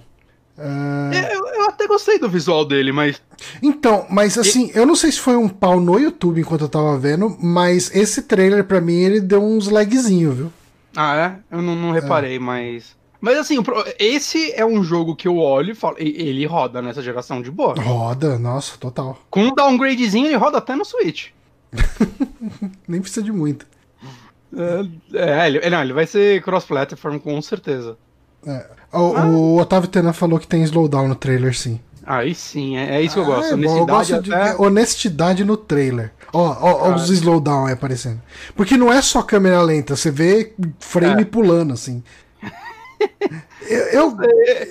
Ah, 0.56 1.10
É, 1.12 1.34
Eu, 1.34 1.46
eu 1.46 1.62
até 1.68 1.86
gostei 1.88 2.18
do 2.18 2.28
visual 2.28 2.64
dele, 2.64 2.92
mas. 2.92 3.20
Então, 3.62 4.06
mas 4.10 4.36
assim, 4.38 4.70
eu 4.74 4.84
não 4.86 4.94
sei 4.94 5.10
se 5.10 5.18
foi 5.18 5.36
um 5.36 5.48
pau 5.48 5.80
no 5.80 5.98
YouTube 5.98 6.40
enquanto 6.40 6.62
eu 6.62 6.68
tava 6.68 6.96
vendo, 6.98 7.36
mas 7.42 7.90
esse 7.94 8.22
trailer 8.22 8.64
pra 8.64 8.80
mim 8.80 8.96
ele 9.00 9.20
deu 9.20 9.42
uns 9.42 9.68
lagzinho, 9.68 10.32
viu? 10.32 10.52
Ah, 10.96 11.16
é? 11.50 11.56
Eu 11.56 11.60
não, 11.62 11.74
não 11.74 11.90
reparei, 11.92 12.38
mas. 12.38 12.96
Mas 13.20 13.36
assim, 13.38 13.56
esse 13.98 14.52
é 14.52 14.64
um 14.64 14.82
jogo 14.84 15.16
que 15.16 15.26
eu 15.26 15.36
olho 15.38 15.72
e 15.72 15.74
falo. 15.74 15.96
Ele 15.98 16.46
roda 16.46 16.80
nessa 16.80 17.02
geração 17.02 17.42
de 17.42 17.50
boa. 17.50 17.74
Roda, 17.74 18.38
nossa, 18.38 18.76
total. 18.78 19.18
Com 19.28 19.40
um 19.44 19.54
downgradezinho, 19.54 20.26
ele 20.26 20.36
roda 20.36 20.58
até 20.58 20.76
no 20.76 20.84
Switch. 20.84 21.28
Nem 22.86 23.00
precisa 23.00 23.22
de 23.22 23.32
muito. 23.32 23.66
É, 24.56 25.42
é, 25.42 25.46
ele, 25.46 25.68
não, 25.70 25.82
ele 25.82 25.92
vai 25.92 26.06
ser 26.06 26.42
cross-platform 26.42 27.18
com 27.18 27.40
certeza. 27.42 27.96
É. 28.46 28.66
O, 28.92 28.98
o 29.00 29.58
Otávio 29.60 29.88
Tenan 29.90 30.12
falou 30.12 30.38
que 30.38 30.46
tem 30.46 30.62
slowdown 30.62 31.08
no 31.08 31.14
trailer, 31.14 31.56
sim. 31.56 31.78
Aí 32.06 32.34
sim, 32.34 32.78
é, 32.78 32.96
é 32.96 33.02
isso 33.02 33.14
que 33.16 33.20
eu 33.20 33.24
gosto. 33.26 33.52
Ah, 33.52 33.56
bom, 33.56 33.62
eu 33.62 33.68
Honestidade 33.82 34.12
gosto 34.12 34.22
de 34.22 34.32
até. 34.34 34.56
honestidade 34.56 35.44
no 35.44 35.56
trailer. 35.58 36.12
Ó, 36.32 36.56
ó, 36.60 36.88
ó 36.90 36.94
os 36.94 37.10
Ah. 37.10 37.12
slowdown 37.12 37.66
aí 37.66 37.74
aparecendo. 37.74 38.22
Porque 38.56 38.78
não 38.78 38.90
é 38.90 39.02
só 39.02 39.20
câmera 39.22 39.60
lenta, 39.60 39.94
você 39.94 40.10
vê 40.10 40.54
frame 40.78 41.22
É. 41.22 41.24
pulando, 41.26 41.74
assim. 41.74 42.02
Eu, 43.68 43.78
eu, 43.78 44.16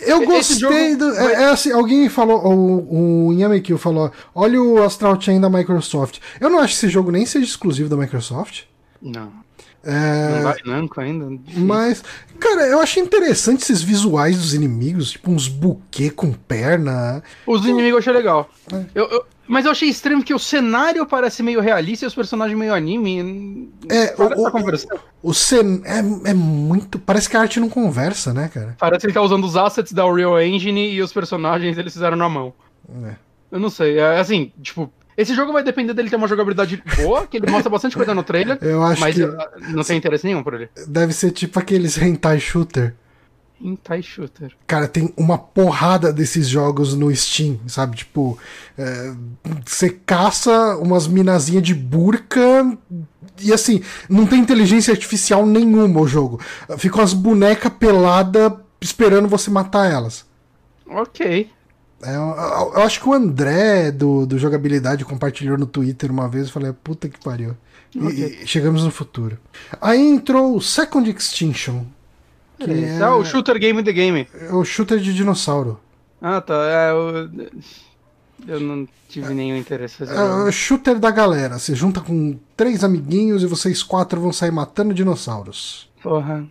eu 0.08 0.24
Esse 0.34 0.60
gostei 0.60 0.96
do. 0.96 1.10
É, 1.16 1.34
é 1.34 1.46
assim, 1.50 1.72
alguém 1.72 2.10
falou, 2.10 2.40
o, 2.46 3.28
o 3.28 3.34
Yamekil 3.34 3.78
falou: 3.78 4.12
olha 4.34 4.62
o 4.62 4.82
Astral 4.84 5.20
Chain 5.22 5.40
da 5.40 5.50
Microsoft. 5.50 6.20
Eu 6.40 6.50
não 6.50 6.60
acho 6.60 6.74
que 6.74 6.86
esse 6.86 6.90
jogo 6.90 7.12
nem 7.12 7.26
seja 7.26 7.46
exclusivo 7.46 7.90
da 7.90 7.96
Microsoft. 7.96 8.64
Não, 9.02 9.32
É, 9.84 10.36
não 10.36 10.42
vai 10.44 10.56
Namco 10.66 11.00
ainda. 11.00 11.40
mas, 11.56 12.04
cara, 12.40 12.66
eu 12.68 12.80
achei 12.82 13.02
interessante 13.04 13.62
esses 13.62 13.82
visuais 13.84 14.36
dos 14.38 14.54
inimigos, 14.56 15.12
tipo 15.12 15.30
uns 15.32 15.48
buquê 15.48 16.10
com 16.10 16.32
perna. 16.34 17.22
Os 17.46 17.64
inimigos 17.64 17.92
eu 17.92 17.98
achei 18.00 18.14
legal. 18.14 18.50
É. 18.74 18.86
Eu, 18.96 19.06
eu- 19.06 19.26
mas 19.48 19.66
eu 19.66 19.72
achei 19.72 19.90
estranho 19.90 20.22
que 20.24 20.34
o 20.34 20.40
cenário 20.40 21.06
parece 21.06 21.42
meio 21.42 21.62
realista 21.62 22.06
e 22.06 22.08
os 22.08 22.16
personagens 22.16 22.58
meio 22.58 22.74
anime. 22.74 23.70
É, 23.90 24.08
parece 24.08 24.42
o- 24.42 24.96
o-. 25.26 25.30
O 25.30 25.34
cen 25.34 25.82
é, 25.86 26.30
é 26.30 26.34
muito. 26.34 27.00
Parece 27.00 27.30
que 27.30 27.38
a 27.38 27.42
arte 27.42 27.60
não 27.60 27.70
conversa, 27.70 28.34
né, 28.34 28.50
cara? 28.54 28.76
Parece 28.80 29.02
que 29.02 29.08
ele 29.08 29.14
tá 29.14 29.22
usando 29.22 29.44
os 29.46 29.56
assets 29.58 29.92
da 29.94 30.06
Unreal 30.06 30.42
Engine 30.42 30.92
e 30.92 31.02
os 31.02 31.12
personagens 31.14 31.78
eles 31.78 31.94
fizeram 31.94 32.18
na 32.18 32.30
mão. 32.30 32.54
É. 33.06 33.16
Eu 33.52 33.60
não 33.60 33.70
sei, 33.70 33.98
é 33.98 34.20
assim, 34.20 34.52
tipo, 34.62 34.92
esse 35.16 35.34
jogo 35.34 35.54
vai 35.54 35.64
depender 35.64 35.94
dele 35.94 36.10
ter 36.10 36.16
uma 36.18 36.28
jogabilidade 36.28 36.84
boa, 36.98 37.26
que 37.26 37.38
ele 37.38 37.50
mostra 37.50 37.70
bastante 37.70 37.96
coisa 37.96 38.14
no 38.14 38.24
trailer, 38.24 38.58
Eu 38.62 38.84
acho 38.84 39.00
mas 39.02 39.16
que 39.16 39.26
não 39.74 39.84
tem 39.84 39.98
interesse 39.98 40.26
nenhum 40.26 40.44
por 40.44 40.54
ele. 40.54 40.70
deve 40.88 41.14
ser 41.14 41.32
tipo 41.32 41.58
aqueles 41.58 41.98
hentai 41.98 42.40
shooter. 42.40 42.94
Hentai 43.62 44.02
Shooter. 44.04 44.52
Cara, 44.68 44.88
tem 44.88 45.12
uma 45.18 45.38
porrada 45.38 46.14
desses 46.14 46.48
jogos 46.48 46.94
no 46.94 47.14
Steam, 47.16 47.60
sabe? 47.68 47.98
Tipo, 47.98 48.38
é, 48.78 49.14
você 49.66 49.90
caça 49.90 50.78
umas 50.78 51.08
minazinhas 51.08 51.64
de 51.64 51.74
burca 51.74 52.78
e 53.42 53.52
assim, 53.52 53.82
não 54.10 54.26
tem 54.26 54.40
inteligência 54.40 54.92
artificial 54.92 55.46
nenhuma 55.46 56.00
o 56.02 56.08
jogo. 56.08 56.40
Ficam 56.78 57.02
as 57.02 57.14
bonecas 57.14 57.72
peladas 57.80 58.54
esperando 58.80 59.28
você 59.28 59.50
matar 59.50 59.92
elas. 59.92 60.26
Ok. 60.88 61.50
É, 62.04 62.16
eu, 62.16 62.22
eu- 62.76 62.82
acho 62.84 63.02
que 63.02 63.10
o 63.10 63.14
André 63.14 63.92
do, 63.92 64.26
do 64.28 64.38
Jogabilidade 64.38 65.04
compartilhou 65.04 65.58
no 65.58 65.66
Twitter 65.66 66.12
uma 66.12 66.30
vez. 66.30 66.46
Eu 66.48 66.54
falei, 66.54 66.72
puta 66.72 67.10
que 67.10 67.20
pariu. 67.20 67.56
E- 67.96 68.00
Ok. 68.00 68.40
e 68.44 68.48
chegamos 68.48 68.84
no 68.84 68.92
futuro. 68.92 69.40
Aí 69.82 70.00
entrou 70.00 70.56
o 70.56 70.62
Second 70.62 71.10
Extinction, 71.10 71.86
que 72.60 72.72
é, 72.72 72.98
é 73.00 73.10
o 73.10 73.24
shooter 73.24 73.60
game 73.60 73.84
the 73.84 73.92
game. 73.92 74.28
é 74.34 74.54
o 74.54 74.64
shooter 74.66 75.00
de 75.00 75.14
dinossauro. 75.14 75.80
Ah, 76.22 76.42
tá. 76.42 76.54
É, 76.56 76.92
eu, 76.92 77.30
eu 78.48 78.60
não 78.60 78.88
tive 79.08 79.34
nenhum 79.34 79.56
interesse. 79.58 80.04
É 80.04 80.06
o 80.06 80.38
jogo. 80.40 80.52
shooter 80.52 81.00
da 81.00 81.12
galera. 81.12 81.60
Você 81.60 81.76
junta 81.76 82.02
com 82.02 82.38
três 82.56 82.84
amiguinhos 82.84 83.44
e 83.44 83.46
vocês 83.48 83.84
quatro 83.84 84.20
vão 84.20 84.34
sair 84.34 84.52
matando 84.52 84.94
dinossauros. 84.94 85.90
Porra. 86.02 86.46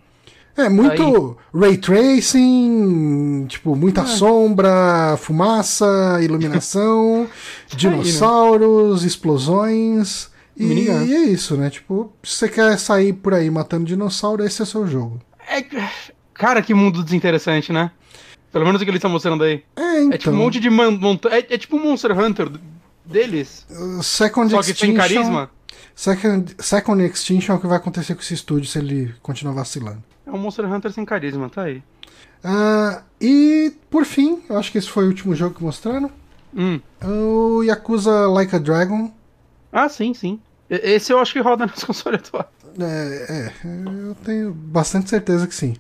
É 0.57 0.71
muito 0.71 1.37
ray 1.55 1.77
tracing, 1.77 3.45
tipo, 3.47 3.75
É. 3.75 3.77
muita 3.77 4.07
sombra, 4.07 5.17
fumaça, 5.19 6.19
iluminação, 6.23 7.29
dinossauros, 7.77 9.05
explosões. 9.05 10.31
E, 10.57 10.65
e 10.65 10.89
é 11.15 11.25
isso, 11.25 11.57
né? 11.57 11.69
Tipo, 11.69 12.11
se 12.23 12.37
você 12.37 12.49
quer 12.49 12.79
sair 12.79 13.13
por 13.13 13.35
aí 13.35 13.51
matando 13.51 13.85
dinossauro, 13.85 14.43
esse 14.43 14.63
é 14.63 14.65
o 14.65 14.67
seu 14.67 14.87
jogo. 14.87 15.21
É, 15.49 15.65
cara, 16.35 16.63
que 16.63 16.75
mundo 16.75 17.03
desinteressante, 17.03 17.73
né? 17.73 17.91
Pelo 18.53 18.65
menos 18.65 18.81
o 18.81 18.85
que 18.85 18.91
eles 18.91 18.99
estão 18.99 19.11
mostrando 19.11 19.45
aí. 19.45 19.63
É, 19.77 20.01
então. 20.03 20.13
É 20.13 20.19
tipo 20.19 20.31
um 20.31 20.37
monte 20.37 20.61
de 20.61 20.71
man, 20.71 20.99
é, 21.31 21.55
é 21.55 21.59
tipo 21.59 21.77
um 21.77 21.83
Monster 21.83 22.19
Hunter 22.19 22.51
deles. 23.05 23.67
uh, 23.71 24.03
Second 24.03 24.51
Só 24.51 24.59
que 24.59 24.65
sem 24.67 24.73
Extinction. 24.73 24.97
carisma. 24.97 25.51
Second, 25.95 26.57
Second 26.59 27.05
Extinction 27.05 27.55
é 27.55 27.59
o 27.59 27.61
que 27.61 27.67
vai 27.67 27.77
acontecer 27.77 28.15
com 28.15 28.21
esse 28.21 28.35
estúdio 28.35 28.69
se 28.69 28.79
ele 28.79 29.15
continuar 29.23 29.55
vacilando. 29.55 30.03
É 30.27 30.31
um 30.31 30.39
Monster 30.39 30.71
Hunter 30.71 30.93
sem 30.93 31.05
carisma, 31.05 31.49
tá 31.49 31.63
aí. 31.63 31.83
Ah, 32.43 33.03
e, 33.21 33.73
por 33.91 34.05
fim, 34.05 34.43
eu 34.49 34.59
acho 34.59 34.71
que 34.71 34.79
esse 34.79 34.89
foi 34.89 35.05
o 35.05 35.09
último 35.09 35.35
jogo 35.35 35.55
que 35.55 35.63
mostraram. 35.63 36.11
Hum. 36.55 36.81
O 37.05 37.63
Yakuza 37.63 38.27
Like 38.29 38.55
a 38.57 38.59
Dragon. 38.59 39.13
Ah, 39.73 39.89
sim, 39.89 40.15
sim. 40.15 40.41
Esse 40.69 41.13
eu 41.13 41.19
acho 41.19 41.33
que 41.33 41.41
roda 41.41 41.67
nos 41.67 41.85
consoles 41.85 42.21
atuais. 42.21 42.47
É, 42.81 43.27
é, 43.29 43.53
eu 44.09 44.15
tenho 44.25 44.53
bastante 44.53 45.09
certeza 45.11 45.47
que 45.47 45.55
sim. 45.55 45.77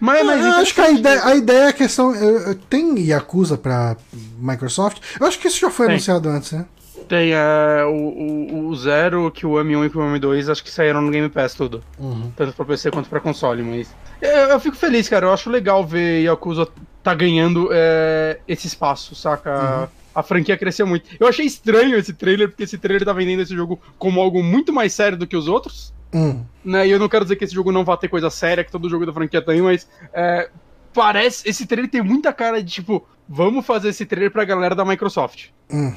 Mas, 0.00 0.24
mas 0.24 0.44
eu 0.44 0.52
acho 0.52 0.74
que 0.74 0.80
a 0.80 0.90
ideia, 0.90 1.24
a 1.24 1.34
ideia 1.34 1.58
é 1.64 1.68
a 1.68 1.72
questão. 1.72 2.14
eu- 2.14 2.38
eu- 2.48 2.54
Tem 2.54 2.98
Yakuza 3.00 3.58
pra 3.58 3.96
Microsoft? 4.38 4.98
Eu 5.20 5.26
acho 5.26 5.38
que 5.38 5.48
isso 5.48 5.58
já 5.58 5.70
foi 5.70 5.86
Tem. 5.86 5.94
anunciado 5.94 6.28
antes, 6.28 6.52
né? 6.52 6.66
Tem 7.08 7.32
é, 7.32 7.84
o, 7.84 7.90
o, 7.94 8.68
o 8.68 8.76
Zero, 8.76 9.30
que 9.30 9.46
o 9.46 9.52
M1 9.58 9.86
e 9.86 9.90
que 9.90 9.96
o 9.98 10.00
M2 10.02 10.48
acho 10.50 10.62
que 10.62 10.70
saíram 10.70 11.00
no 11.00 11.10
Game 11.10 11.28
Pass 11.28 11.54
tudo. 11.54 11.82
Uhum. 11.98 12.30
Tanto 12.36 12.52
pra 12.52 12.64
PC 12.64 12.90
quanto 12.90 13.08
pra 13.08 13.18
console, 13.18 13.62
mas. 13.62 13.88
Eu, 14.20 14.30
eu 14.50 14.60
fico 14.60 14.76
feliz, 14.76 15.08
cara. 15.08 15.26
Eu 15.26 15.32
acho 15.32 15.48
legal 15.50 15.84
ver 15.86 16.22
Yakuza 16.22 16.68
tá 17.02 17.14
ganhando 17.14 17.68
é, 17.72 18.38
esse 18.46 18.66
espaço, 18.66 19.14
saca? 19.14 19.88
A 20.14 20.22
franquia 20.22 20.56
cresceu 20.58 20.86
muito. 20.86 21.08
Eu 21.18 21.26
achei 21.28 21.46
estranho 21.46 21.96
esse 21.96 22.12
trailer, 22.12 22.48
porque 22.48 22.64
esse 22.64 22.76
trailer 22.76 23.04
tá 23.04 23.12
vendendo 23.12 23.40
esse 23.42 23.54
jogo 23.54 23.80
como 23.98 24.20
algo 24.20 24.42
muito 24.42 24.72
mais 24.72 24.92
sério 24.92 25.16
do 25.16 25.26
que 25.26 25.36
os 25.36 25.48
outros. 25.48 25.92
Hum. 26.12 26.44
Né? 26.64 26.86
E 26.88 26.90
eu 26.90 26.98
não 26.98 27.08
quero 27.08 27.24
dizer 27.24 27.36
que 27.36 27.44
esse 27.44 27.54
jogo 27.54 27.70
não 27.72 27.84
vai 27.84 27.96
ter 27.98 28.08
coisa 28.08 28.30
séria, 28.30 28.64
que 28.64 28.70
todo 28.72 28.88
jogo 28.88 29.04
da 29.06 29.12
franquia 29.12 29.42
tem, 29.42 29.60
mas. 29.62 29.88
é, 30.12 30.48
parece. 30.94 31.48
Esse 31.48 31.66
trailer 31.66 31.90
tem 31.90 32.02
muita 32.02 32.32
cara 32.32 32.62
de 32.62 32.70
tipo, 32.72 33.06
vamos 33.28 33.64
fazer 33.66 33.88
esse 33.90 34.04
trailer 34.06 34.30
pra 34.30 34.44
galera 34.44 34.74
da 34.74 34.84
Microsoft. 34.84 35.46
Hum. 35.70 35.94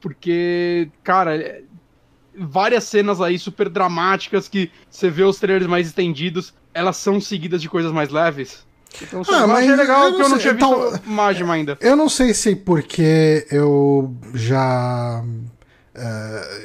Porque, 0.00 0.88
cara, 1.02 1.36
é- 1.36 1.62
várias 2.40 2.84
cenas 2.84 3.20
aí 3.20 3.38
super 3.38 3.68
dramáticas 3.68 4.48
que 4.48 4.70
você 4.88 5.10
vê 5.10 5.24
os 5.24 5.38
trailers 5.38 5.66
mais 5.66 5.88
estendidos, 5.88 6.54
elas 6.72 6.96
são 6.96 7.20
seguidas 7.20 7.60
de 7.60 7.68
coisas 7.68 7.90
mais 7.92 8.10
leves. 8.10 8.66
Então, 9.02 9.22
Ah, 9.28 9.46
mas 9.46 9.64
achei 9.64 9.76
legal 9.76 10.04
eu 10.06 10.14
que 10.16 10.22
eu 10.22 10.28
não 10.28 10.36
sei, 10.36 10.38
tinha 10.38 10.54
visto 10.54 11.00
então- 11.04 11.50
ainda. 11.52 11.76
Eu 11.80 11.94
não 11.96 12.08
sei 12.08 12.32
se 12.32 12.56
porque 12.56 13.46
eu 13.50 14.14
já. 14.34 15.22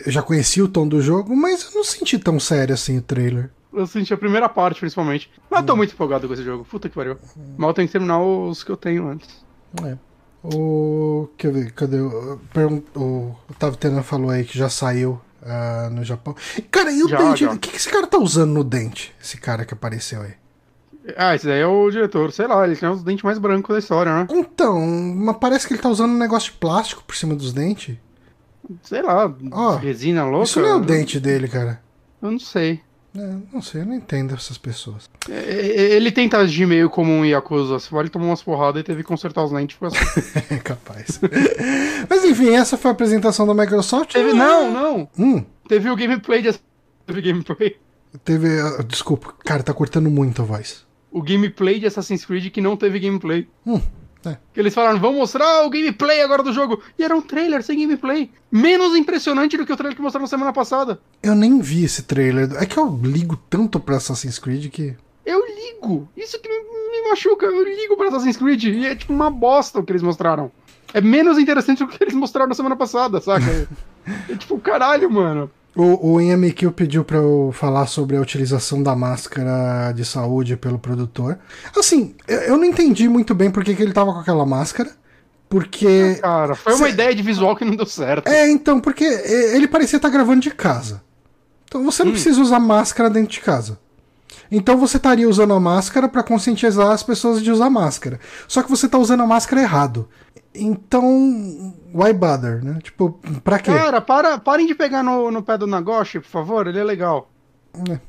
Eu 0.06 0.12
já 0.12 0.22
conheci 0.22 0.62
o 0.62 0.68
tom 0.68 0.88
do 0.88 1.02
jogo, 1.02 1.36
mas 1.36 1.64
eu 1.66 1.72
não 1.76 1.84
senti 1.84 2.18
tão 2.20 2.40
sério 2.40 2.74
assim 2.74 2.98
o 2.98 3.02
trailer. 3.02 3.50
Eu 3.74 3.88
senti 3.88 4.14
a 4.14 4.18
primeira 4.18 4.48
parte, 4.48 4.80
principalmente. 4.80 5.30
Mas 5.50 5.60
Hum. 5.60 5.64
eu 5.64 5.68
tô 5.68 5.76
muito 5.76 5.94
empolgado 5.94 6.28
com 6.28 6.34
esse 6.34 6.44
jogo. 6.44 6.64
Puta 6.64 6.88
que 6.88 6.96
pariu. 6.96 7.18
Mal 7.58 7.72
eu 7.72 7.74
tenho 7.74 7.88
que 7.88 7.92
terminar 7.92 8.22
os 8.22 8.64
que 8.64 8.72
eu 8.72 8.78
tenho 8.78 9.08
antes. 9.08 9.44
É. 9.84 9.98
O. 10.44 11.30
Quer 11.38 11.52
ver? 11.52 11.72
Cadê? 11.72 11.98
o- 12.00 12.40
O 12.96 13.36
Otávio 13.50 13.78
Tena 13.78 14.04
falou 14.04 14.30
aí 14.30 14.44
que 14.44 14.58
já 14.58 14.70
saiu 14.70 15.20
ah, 15.46 15.90
no 15.92 16.04
Japão. 16.04 16.36
Cara, 16.70 16.92
e 16.92 17.02
o 17.04 17.08
Já, 17.10 17.18
dente? 17.18 17.46
O 17.46 17.58
que, 17.58 17.70
que 17.72 17.78
esse 17.78 17.90
cara 17.90 18.06
tá 18.08 18.18
usando 18.18 18.52
no 18.52 18.64
dente? 18.64 19.14
Esse 19.22 19.38
cara 19.38 19.66
que 19.66 19.74
apareceu 19.74 20.22
aí. 20.22 20.34
Ah, 21.18 21.36
esse 21.36 21.46
daí 21.48 21.60
é 21.60 21.68
o 21.68 21.90
diretor. 21.90 22.32
Sei 22.32 22.46
lá, 22.48 22.66
ele 22.66 22.76
tem 22.76 22.88
os 22.90 23.04
dentes 23.04 23.24
mais 23.24 23.38
brancos 23.40 23.74
da 23.74 23.80
história, 23.80 24.14
né? 24.14 24.28
Então, 24.32 24.80
mas 25.16 25.38
parece 25.38 25.68
que 25.68 25.74
ele 25.74 25.82
tá 25.82 25.90
usando 25.90 26.12
um 26.12 26.18
negócio 26.18 26.52
de 26.52 26.58
plástico 26.60 27.04
por 27.04 27.16
cima 27.16 27.36
dos 27.36 27.52
dentes. 27.52 27.98
Sei 28.82 29.02
lá, 29.02 29.34
Ó, 29.52 29.76
resina 29.76 30.24
louca. 30.26 30.46
Isso 30.46 30.62
não 30.62 30.68
é 30.70 30.76
o 30.76 30.80
dente 30.80 31.20
dele, 31.20 31.48
cara. 31.48 31.82
Eu 32.22 32.32
não 32.32 32.40
sei. 32.40 32.80
É, 33.16 33.36
não 33.54 33.62
sei, 33.62 33.82
eu 33.82 33.86
não 33.86 33.94
entendo 33.94 34.34
essas 34.34 34.58
pessoas. 34.58 35.08
É, 35.30 35.34
é, 35.34 35.96
Ele 35.96 36.12
tenta 36.12 36.38
agir 36.38 36.66
meio 36.66 36.90
como 36.90 37.12
um 37.12 37.24
Yakuza. 37.24 37.78
Se 37.78 37.96
ele 37.96 38.10
tomou 38.10 38.30
umas 38.30 38.42
porradas 38.42 38.82
e 38.82 38.84
teve 38.84 39.04
que 39.04 39.08
consertar 39.08 39.44
os 39.44 39.52
dentes. 39.52 39.76
Ficou 39.76 39.90
assim. 39.90 40.00
É 40.50 40.58
capaz. 40.64 41.20
Mas 42.10 42.24
enfim, 42.24 42.50
essa 42.56 42.76
foi 42.78 42.90
a 42.90 42.94
apresentação 42.94 43.46
da 43.46 43.54
Microsoft. 43.54 44.14
Teve, 44.14 44.34
não, 44.34 44.72
não. 44.72 45.10
Hum, 45.20 45.46
Teve 45.68 45.90
o 45.90 45.96
gameplay 45.96 46.42
de. 46.42 46.60
Teve 47.06 47.22
gameplay. 47.22 47.78
teve. 48.24 48.48
ah, 48.60 48.84
Desculpa, 48.88 49.34
cara, 49.46 49.62
tá 49.62 49.74
cortando 49.74 50.10
muito 50.10 50.42
a 50.42 50.46
voz. 50.46 50.84
O 51.12 51.22
gameplay 51.22 51.80
de 51.80 51.86
Assassin's 51.86 52.26
Creed 52.26 52.52
que 52.52 52.62
não 52.62 52.76
teve 52.76 53.00
gameplay. 53.00 53.48
Hum, 53.68 53.80
é. 54.30 54.38
Que 54.54 54.60
eles 54.60 54.74
falaram, 54.74 55.00
vamos 55.00 55.18
mostrar 55.18 55.66
o 55.66 55.70
gameplay 55.70 56.22
agora 56.22 56.44
do 56.44 56.54
jogo. 56.54 56.82
E 56.98 57.04
era 57.04 57.16
um 57.16 57.22
trailer 57.22 57.64
sem 57.64 57.80
gameplay. 57.80 58.30
Menos 58.52 58.96
impressionante 58.96 59.58
do 59.58 59.66
que 59.66 59.74
o 59.74 59.78
trailer 59.78 59.96
que 59.96 60.02
mostraram 60.02 60.24
na 60.24 60.30
semana 60.30 60.54
passada. 60.54 61.00
Eu 61.22 61.36
nem 61.36 61.60
vi 61.60 61.84
esse 61.84 62.04
trailer. 62.04 62.50
É 62.56 62.66
que 62.66 62.78
eu 62.78 63.00
ligo 63.04 63.38
tanto 63.50 63.80
pra 63.80 63.98
Assassin's 63.98 64.40
Creed 64.40 64.70
que. 64.70 64.96
Eu 65.26 65.42
ligo. 65.46 66.08
Isso 66.16 66.40
que 66.40 66.50
me, 66.50 66.56
me 66.60 67.10
machuca. 67.10 67.46
Eu 67.46 67.64
ligo 67.64 67.98
pra 67.98 68.08
Assassin's 68.08 68.38
Creed. 68.38 68.64
E 68.64 68.86
é 68.86 68.96
tipo 68.96 69.14
uma 69.14 69.30
bosta 69.30 69.80
o 69.80 69.84
que 69.84 69.92
eles 69.92 70.04
mostraram. 70.04 70.52
É 70.94 71.02
menos 71.02 71.38
interessante 71.38 71.80
do 71.80 71.88
que 71.88 72.04
eles 72.04 72.14
mostraram 72.14 72.50
na 72.50 72.56
semana 72.56 72.76
passada, 72.76 73.20
saca? 73.20 73.68
é 74.30 74.36
tipo, 74.36 74.60
caralho, 74.60 75.10
mano. 75.10 75.50
O, 75.76 76.14
o 76.14 76.22
Inhamikil 76.22 76.72
pediu 76.72 77.04
pra 77.04 77.18
eu 77.18 77.52
falar 77.52 77.88
sobre 77.88 78.16
a 78.16 78.22
utilização 78.22 78.84
da 78.84 78.96
máscara 78.96 79.92
de 79.92 80.06
saúde 80.06 80.56
pelo 80.56 80.78
produtor. 80.78 81.40
Assim, 81.76 82.14
eu, 82.28 82.40
eu 82.42 82.58
não 82.58 82.66
entendi 82.66 83.08
muito 83.10 83.34
bem 83.34 83.50
por 83.50 83.64
que, 83.64 83.74
que 83.76 83.82
ele 83.82 83.94
tava 83.94 84.14
com 84.14 84.20
aquela 84.20 84.46
máscara. 84.46 84.92
Porque. 85.50 86.16
Cara, 86.22 86.56
foi 86.56 86.74
uma 86.74 86.88
Cê- 86.88 86.94
ideia 86.94 87.16
de 87.16 87.22
visual 87.22 87.56
que 87.56 87.66
não 87.66 87.76
deu 87.76 87.86
certo. 87.86 88.28
É, 88.28 88.50
então, 88.50 88.80
porque 88.80 89.04
é, 89.04 89.56
ele 89.56 89.68
parecia 89.68 89.98
estar 89.98 90.10
gravando 90.10 90.42
de 90.42 90.52
casa. 90.52 91.02
Então 91.66 91.84
você 91.84 92.04
não 92.04 92.12
precisa 92.12 92.40
usar 92.40 92.60
máscara 92.60 93.10
dentro 93.10 93.32
de 93.32 93.42
casa. 93.42 93.80
Então 94.56 94.78
você 94.78 94.98
estaria 94.98 95.28
usando 95.28 95.52
a 95.52 95.60
máscara 95.60 96.08
pra 96.08 96.22
conscientizar 96.22 96.92
as 96.92 97.02
pessoas 97.02 97.42
de 97.42 97.52
usar 97.52 97.72
máscara. 97.72 98.20
Só 98.48 98.62
que 98.62 98.70
você 98.70 98.88
tá 98.88 99.00
usando 99.00 99.24
a 99.24 99.28
máscara 99.28 99.64
errado. 99.64 100.08
Então, 100.54 101.74
why 101.92 102.14
bother, 102.14 102.64
né? 102.64 102.78
Tipo, 102.84 103.20
pra 103.44 103.58
quê? 103.58 103.72
Cara, 103.72 104.00
para, 104.00 104.38
parem 104.38 104.68
de 104.68 104.76
pegar 104.76 105.02
no, 105.02 105.32
no 105.32 105.42
pé 105.42 105.58
do 105.58 105.66
Nagoshi, 105.66 106.20
por 106.20 106.28
favor, 106.30 106.68
ele 106.68 106.78
é 106.78 106.84
legal. 106.84 107.32
É. 107.90 108.00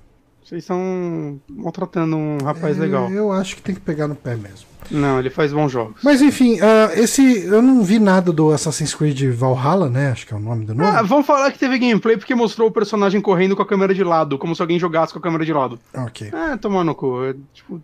Vocês 0.45 0.63
estão 0.63 1.41
maltratando 1.49 2.15
um 2.15 2.37
rapaz 2.45 2.77
É, 2.77 2.81
legal. 2.81 3.11
Eu 3.11 3.33
acho 3.33 3.57
que 3.57 3.63
tem 3.63 3.75
que 3.75 3.81
pegar 3.81 4.07
no 4.07 4.15
pé 4.15 4.37
mesmo. 4.37 4.67
Não, 4.91 5.19
ele 5.19 5.31
faz 5.31 5.53
bons 5.53 5.71
jogos. 5.73 5.97
Mas 6.03 6.21
enfim, 6.21 6.59
ah, 6.61 6.91
esse. 6.95 7.45
Eu 7.47 7.63
não 7.63 7.83
vi 7.83 7.99
nada 7.99 8.33
do 8.33 8.51
Assassin's 8.53 8.95
Creed 8.95 9.23
Valhalla, 9.35 9.89
né? 9.89 10.11
Acho 10.11 10.27
que 10.27 10.35
é 10.35 10.37
o 10.37 10.41
nome 10.41 10.65
do 10.67 10.75
novo. 10.75 10.91
Ah, 10.91 11.03
vamos 11.03 11.27
falar 11.27 11.51
que 11.53 11.59
teve 11.59 11.79
gameplay 11.79 12.17
porque 12.17 12.35
mostrou 12.35 12.69
o 12.69 12.73
personagem 12.73 13.21
correndo 13.21 13.57
com 13.57 13.63
a 13.63 13.67
câmera 13.67 13.95
de 13.95 14.05
lado, 14.05 14.39
como 14.39 14.55
se 14.55 14.61
alguém 14.63 14.79
jogasse 14.79 15.13
com 15.13 15.19
a 15.19 15.23
câmera 15.23 15.45
de 15.45 15.53
lado. 15.53 15.79
Ok. 15.95 16.31
É, 16.33 16.57
tomar 16.57 16.85
no 16.85 16.95
cu. 16.95 17.25
é, 17.25 17.35
tipo, 17.55 17.83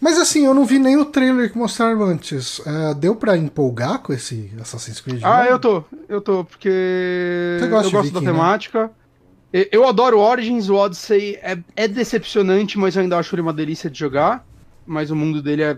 Mas 0.00 0.16
assim, 0.18 0.46
eu 0.46 0.54
não 0.54 0.64
vi 0.64 0.78
nem 0.78 0.96
o 0.96 1.04
trailer 1.04 1.50
que 1.50 1.58
mostraram 1.58 2.02
antes. 2.04 2.60
Ah, 2.66 2.92
deu 2.92 3.16
pra 3.16 3.36
empolgar 3.36 3.98
com 3.98 4.12
esse 4.12 4.50
Assassin's 4.60 5.00
Creed? 5.00 5.20
Ah, 5.24 5.44
eu 5.46 5.58
tô, 5.58 5.82
eu 6.08 6.20
tô, 6.20 6.44
porque 6.44 6.68
eu 7.60 7.68
gosto 7.68 7.92
da 7.92 8.02
Viking, 8.02 8.14
né? 8.20 8.20
temática. 8.32 8.90
E- 9.52 9.68
Eu 9.72 9.86
adoro 9.88 10.20
Origins, 10.20 10.68
o 10.68 10.74
Odyssey 10.76 11.36
é, 11.42 11.58
é 11.74 11.88
decepcionante, 11.88 12.78
mas 12.78 12.94
eu 12.96 13.02
ainda 13.02 13.18
acho 13.18 13.34
ele 13.34 13.42
uma 13.42 13.52
delícia 13.52 13.90
de 13.90 13.98
jogar. 13.98 14.46
Mas 14.86 15.10
o 15.10 15.16
mundo 15.16 15.42
dele 15.42 15.62
é 15.62 15.76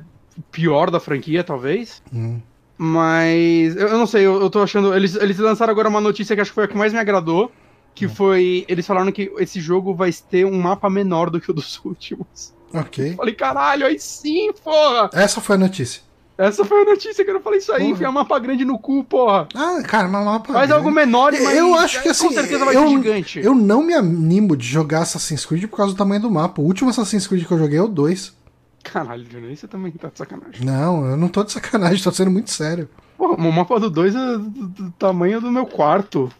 pior 0.50 0.90
da 0.90 1.00
franquia, 1.00 1.42
talvez. 1.44 2.02
Hum. 2.12 2.40
Mas 2.76 3.76
eu, 3.76 3.88
eu 3.88 3.98
não 3.98 4.06
sei, 4.06 4.24
eu, 4.26 4.40
eu 4.40 4.48
tô 4.50 4.62
achando. 4.62 4.94
Eles, 4.94 5.14
eles 5.14 5.38
lançaram 5.38 5.70
agora 5.70 5.88
uma 5.88 6.00
notícia 6.00 6.34
que 6.34 6.40
acho 6.40 6.50
que 6.50 6.54
foi 6.54 6.64
a 6.64 6.68
que 6.68 6.76
mais 6.76 6.92
me 6.92 6.98
agradou. 6.98 7.52
Que 7.94 8.06
Hum. 8.06 8.08
foi. 8.08 8.64
Eles 8.68 8.86
falaram 8.86 9.12
que 9.12 9.30
esse 9.38 9.60
jogo 9.60 9.94
vai 9.94 10.10
ter 10.12 10.46
um 10.46 10.58
mapa 10.60 10.88
menor 10.88 11.28
do 11.28 11.40
que 11.40 11.50
o 11.50 11.54
dos 11.54 11.78
últimos. 11.84 12.54
Ok. 12.72 13.14
Falei, 13.16 13.34
caralho, 13.34 13.84
aí 13.84 13.98
sim, 13.98 14.50
porra! 14.64 15.10
Essa 15.12 15.40
foi 15.40 15.56
a 15.56 15.58
notícia. 15.58 16.02
Essa 16.38 16.64
foi 16.64 16.80
a 16.80 16.84
notícia 16.86 17.22
que 17.22 17.30
eu 17.30 17.40
falei 17.42 17.58
isso 17.58 17.70
aí, 17.70 17.80
Porra. 17.80 17.90
enfiar 17.90 18.12
mapa 18.12 18.38
grande 18.38 18.64
no 18.64 18.78
cu, 18.78 19.04
porra. 19.04 19.46
Ah, 19.54 19.82
cara, 19.86 20.08
mas 20.08 20.24
mapa. 20.24 20.52
Faz 20.54 20.70
algo 20.70 20.90
menor 20.90 21.34
e 21.34 21.40
mais. 21.42 21.58
Eu 21.58 21.74
acho 21.74 22.00
que 22.00 22.08
assim. 22.08 22.28
Com 22.28 22.32
certeza 22.32 22.64
vai 22.64 22.74
eu, 22.74 22.80
ser 22.82 22.88
gigante. 22.88 23.40
eu 23.40 23.54
não 23.54 23.82
me 23.82 23.92
animo 23.92 24.56
de 24.56 24.66
jogar 24.66 25.02
Assassin's 25.02 25.44
Creed 25.44 25.66
por 25.68 25.76
causa 25.76 25.92
do 25.92 25.98
tamanho 25.98 26.22
do 26.22 26.30
mapa. 26.30 26.62
O 26.62 26.64
último 26.64 26.88
Assassin's 26.88 27.26
Creed 27.26 27.44
que 27.46 27.52
eu 27.52 27.58
joguei 27.58 27.78
é 27.78 27.82
o 27.82 27.88
2. 27.88 28.39
Caralho, 28.82 29.24
Johnny, 29.24 29.56
você 29.56 29.68
também 29.68 29.92
tá 29.92 30.08
de 30.08 30.18
sacanagem. 30.18 30.64
Não, 30.64 31.04
eu 31.06 31.16
não 31.16 31.28
tô 31.28 31.44
de 31.44 31.52
sacanagem, 31.52 32.02
tô 32.02 32.10
sendo 32.10 32.30
muito 32.30 32.50
sério. 32.50 32.88
Pô, 33.16 33.34
o 33.34 33.52
mapa 33.52 33.78
do 33.78 33.90
2 33.90 34.14
é 34.14 34.18
do, 34.18 34.38
do 34.38 34.90
tamanho 34.92 35.40
do 35.40 35.50
meu 35.50 35.66
quarto. 35.66 36.32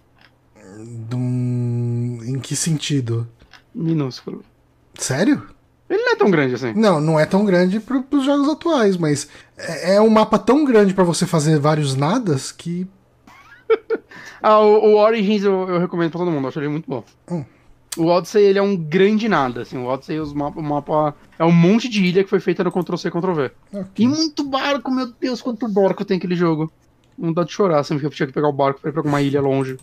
Dum... 0.79 2.21
Em 2.25 2.39
que 2.39 2.57
sentido? 2.57 3.29
Minúsculo. 3.75 4.43
Sério? 4.95 5.49
Ele 5.89 6.03
não 6.03 6.13
é 6.13 6.17
tão 6.17 6.31
grande 6.31 6.55
assim. 6.55 6.73
Não, 6.75 7.01
não 7.01 7.19
é 7.19 7.27
tão 7.27 7.45
grande 7.45 7.81
pro, 7.81 8.03
pros 8.03 8.25
jogos 8.25 8.49
atuais, 8.49 8.97
mas 8.97 9.29
é, 9.59 9.97
é 9.97 10.01
um 10.01 10.09
mapa 10.09 10.39
tão 10.39 10.65
grande 10.65 10.95
pra 10.95 11.05
você 11.05 11.27
fazer 11.27 11.59
vários 11.59 11.95
nadas 11.95 12.53
que. 12.53 12.87
Ah, 14.43 14.59
o, 14.59 14.95
o 14.95 14.97
Origins 14.97 15.43
eu, 15.43 15.69
eu 15.69 15.79
recomendo 15.79 16.13
pra 16.13 16.21
todo 16.21 16.31
mundo, 16.31 16.45
eu 16.45 16.49
acho 16.49 16.59
ele 16.59 16.69
muito 16.71 16.89
bom. 16.89 17.05
Hum. 17.31 17.45
O 17.97 18.07
Odyssey, 18.07 18.45
ele 18.45 18.59
é 18.59 18.63
um 18.63 18.77
grande 18.77 19.29
nada, 19.29 19.63
assim, 19.63 19.77
o 19.77 19.85
Odyssey, 19.87 20.21
os 20.21 20.33
mapa, 20.33 20.61
o 20.61 20.63
mapa 20.63 21.15
é 21.39 21.45
um 21.45 21.51
monte 21.51 21.89
de 21.89 22.05
ilha 22.05 22.23
que 22.23 22.31
foi 22.31 22.39
feita 22.39 22.63
no 22.63 22.71
Ctrl-C, 22.71 23.11
Ctrl-V. 23.11 23.51
Ok. 23.73 23.87
E 23.99 24.07
muito 24.07 24.45
barco, 24.45 24.91
meu 24.93 25.07
Deus, 25.21 25.43
quanto 25.43 25.67
barco 25.69 26.05
tem 26.05 26.17
aquele 26.17 26.37
jogo. 26.37 26.71
Não 27.19 27.33
dá 27.33 27.43
de 27.43 27.53
chorar, 27.53 27.83
sempre 27.83 28.01
que 28.03 28.07
eu 28.07 28.11
tinha 28.11 28.27
que 28.29 28.33
pegar 28.33 28.49
o 28.49 28.53
barco 28.53 28.81
pra 28.81 28.91
ir 28.91 28.93
pra 28.93 29.01
alguma 29.01 29.21
ilha 29.21 29.41
longe. 29.41 29.77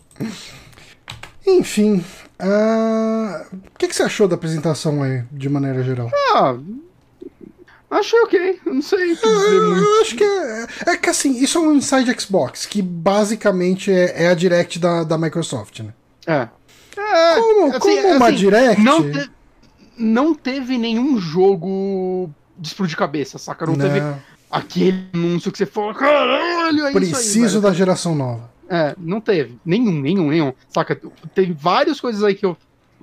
Enfim. 1.46 2.02
ah, 2.38 3.46
O 3.52 3.78
que, 3.78 3.88
que 3.88 3.94
você 3.94 4.02
achou 4.02 4.26
da 4.26 4.34
apresentação 4.36 5.02
aí, 5.02 5.22
de 5.30 5.48
maneira 5.48 5.82
geral? 5.82 6.10
Ah, 6.34 6.56
achei 7.90 8.18
ok, 8.20 8.60
eu 8.64 8.74
não 8.74 8.82
sei 8.82 9.12
o 9.12 9.16
que 9.16 9.26
dizer 9.26 9.60
muito. 9.60 9.84
Eu 9.84 10.00
acho 10.00 10.16
que 10.16 10.24
é, 10.24 10.66
é 10.92 10.96
que 10.96 11.10
assim, 11.10 11.38
isso 11.42 11.58
é 11.58 11.60
um 11.60 11.74
Inside 11.74 12.20
Xbox, 12.20 12.66
que 12.66 12.82
basicamente 12.82 13.92
é, 13.92 14.24
é 14.24 14.28
a 14.28 14.34
Direct 14.34 14.78
da, 14.78 15.04
da 15.04 15.16
Microsoft, 15.18 15.80
né? 15.80 15.92
É. 16.26 16.48
É, 16.98 17.34
Como, 17.40 17.66
assim, 17.76 18.02
como 18.02 18.14
uma 18.16 18.26
assim, 18.28 18.36
Direct. 18.36 18.82
Não, 18.82 19.10
te- 19.10 19.30
não 19.96 20.34
teve 20.34 20.76
nenhum 20.78 21.18
jogo 21.18 22.30
de 22.58 22.68
explodir 22.68 22.96
cabeça, 22.96 23.38
saca? 23.38 23.64
Não, 23.66 23.76
teve 23.76 24.00
Não, 24.00 24.18
aquele 24.50 25.06
anúncio 25.14 25.50
que 25.52 25.58
você 25.58 25.66
falou, 25.66 25.94
caralho, 25.94 26.84
é 26.84 26.88
aí, 26.88 26.92
preciso 26.94 27.60
velho." 27.60 27.60
da 27.62 27.72
geração 27.72 28.14
nova. 28.14 28.50
É, 28.68 28.94
não 28.98 29.20
teve. 29.20 29.58
Nenhum, 29.64 30.00
nenhum, 30.00 30.28
nenhum. 30.28 30.52
Saca? 30.68 31.00
Tem 31.34 31.52
várias 31.52 32.00
coisas 32.00 32.22
aí 32.22 32.34
que 32.34 32.44
eu 32.44 32.56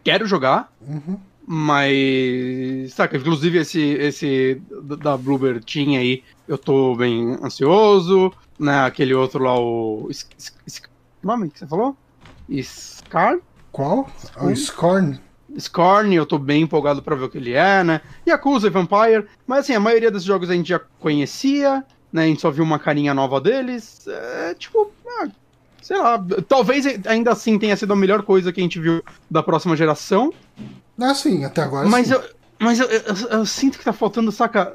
quero 0.04 0.28
jogar, 0.28 0.72
Uhum. 0.88 1.18
mas. 1.48 2.94
Saca? 2.94 3.18
Inclusive 3.18 3.60
esse, 3.60 3.82
esse 3.82 4.62
da- 4.84 5.18
Bluebird 5.18 5.66
Team 5.66 5.98
aí, 5.98 6.24
eu 6.48 6.58
tô 6.58 6.96
bem 6.96 7.38
ansioso. 7.42 8.32
Né? 8.60 8.86
Aquele 8.86 9.14
outro 9.14 9.44
lá, 9.44 9.60
o. 9.60 10.08
Que 10.10 10.82
nome 11.24 11.50
que 11.50 11.60
você 11.60 11.68
falou? 11.68 11.98
Scar? 12.62 13.38
Qual? 13.76 14.08
O 14.42 14.56
Scorn? 14.56 15.20
Scorn, 15.60 16.16
eu 16.16 16.26
tô 16.26 16.38
bem 16.40 16.62
empolgado 16.64 17.02
pra 17.02 17.14
ver 17.16 17.26
o 17.26 17.30
que 17.30 17.38
ele 17.38 17.52
é, 17.52 17.84
né? 17.84 18.00
Yakuza 18.26 18.68
e 18.68 18.70
Vampire. 18.70 19.26
Mas 19.46 19.60
assim, 19.60 19.74
a 19.74 19.80
maioria 19.82 20.10
desses 20.10 20.26
jogos 20.26 20.50
a 20.50 20.54
gente 20.54 20.70
já 20.70 20.80
conhecia, 21.00 21.84
né? 22.12 22.24
A 22.24 22.28
gente 22.28 22.40
só 22.42 22.50
viu 22.50 22.64
uma 22.64 22.80
carinha 22.80 23.14
nova 23.14 23.42
deles. 23.42 24.08
É, 24.08 24.54
tipo, 24.54 24.90
ah, 25.06 25.28
sei 25.82 25.98
lá. 25.98 26.24
Talvez 26.48 26.86
ainda 27.06 27.32
assim 27.34 27.60
tenha 27.60 27.76
sido 27.76 27.92
a 27.92 27.98
melhor 27.98 28.24
coisa 28.24 28.54
que 28.54 28.62
a 28.62 28.64
gente 28.64 28.80
viu 28.80 29.04
da 29.30 29.44
próxima 29.44 29.76
geração. 29.76 30.34
Ah, 30.98 31.14
sim, 31.14 31.44
até 31.44 31.62
agora 31.62 31.88
mas 31.90 32.08
sim. 32.08 32.14
eu, 32.14 32.24
mas 32.58 32.80
eu, 32.80 32.88
eu- 32.88 33.28
eu 33.40 33.46
sinto 33.46 33.78
que 33.78 33.84
tá 33.84 33.92
faltando, 33.92 34.32
saca? 34.32 34.74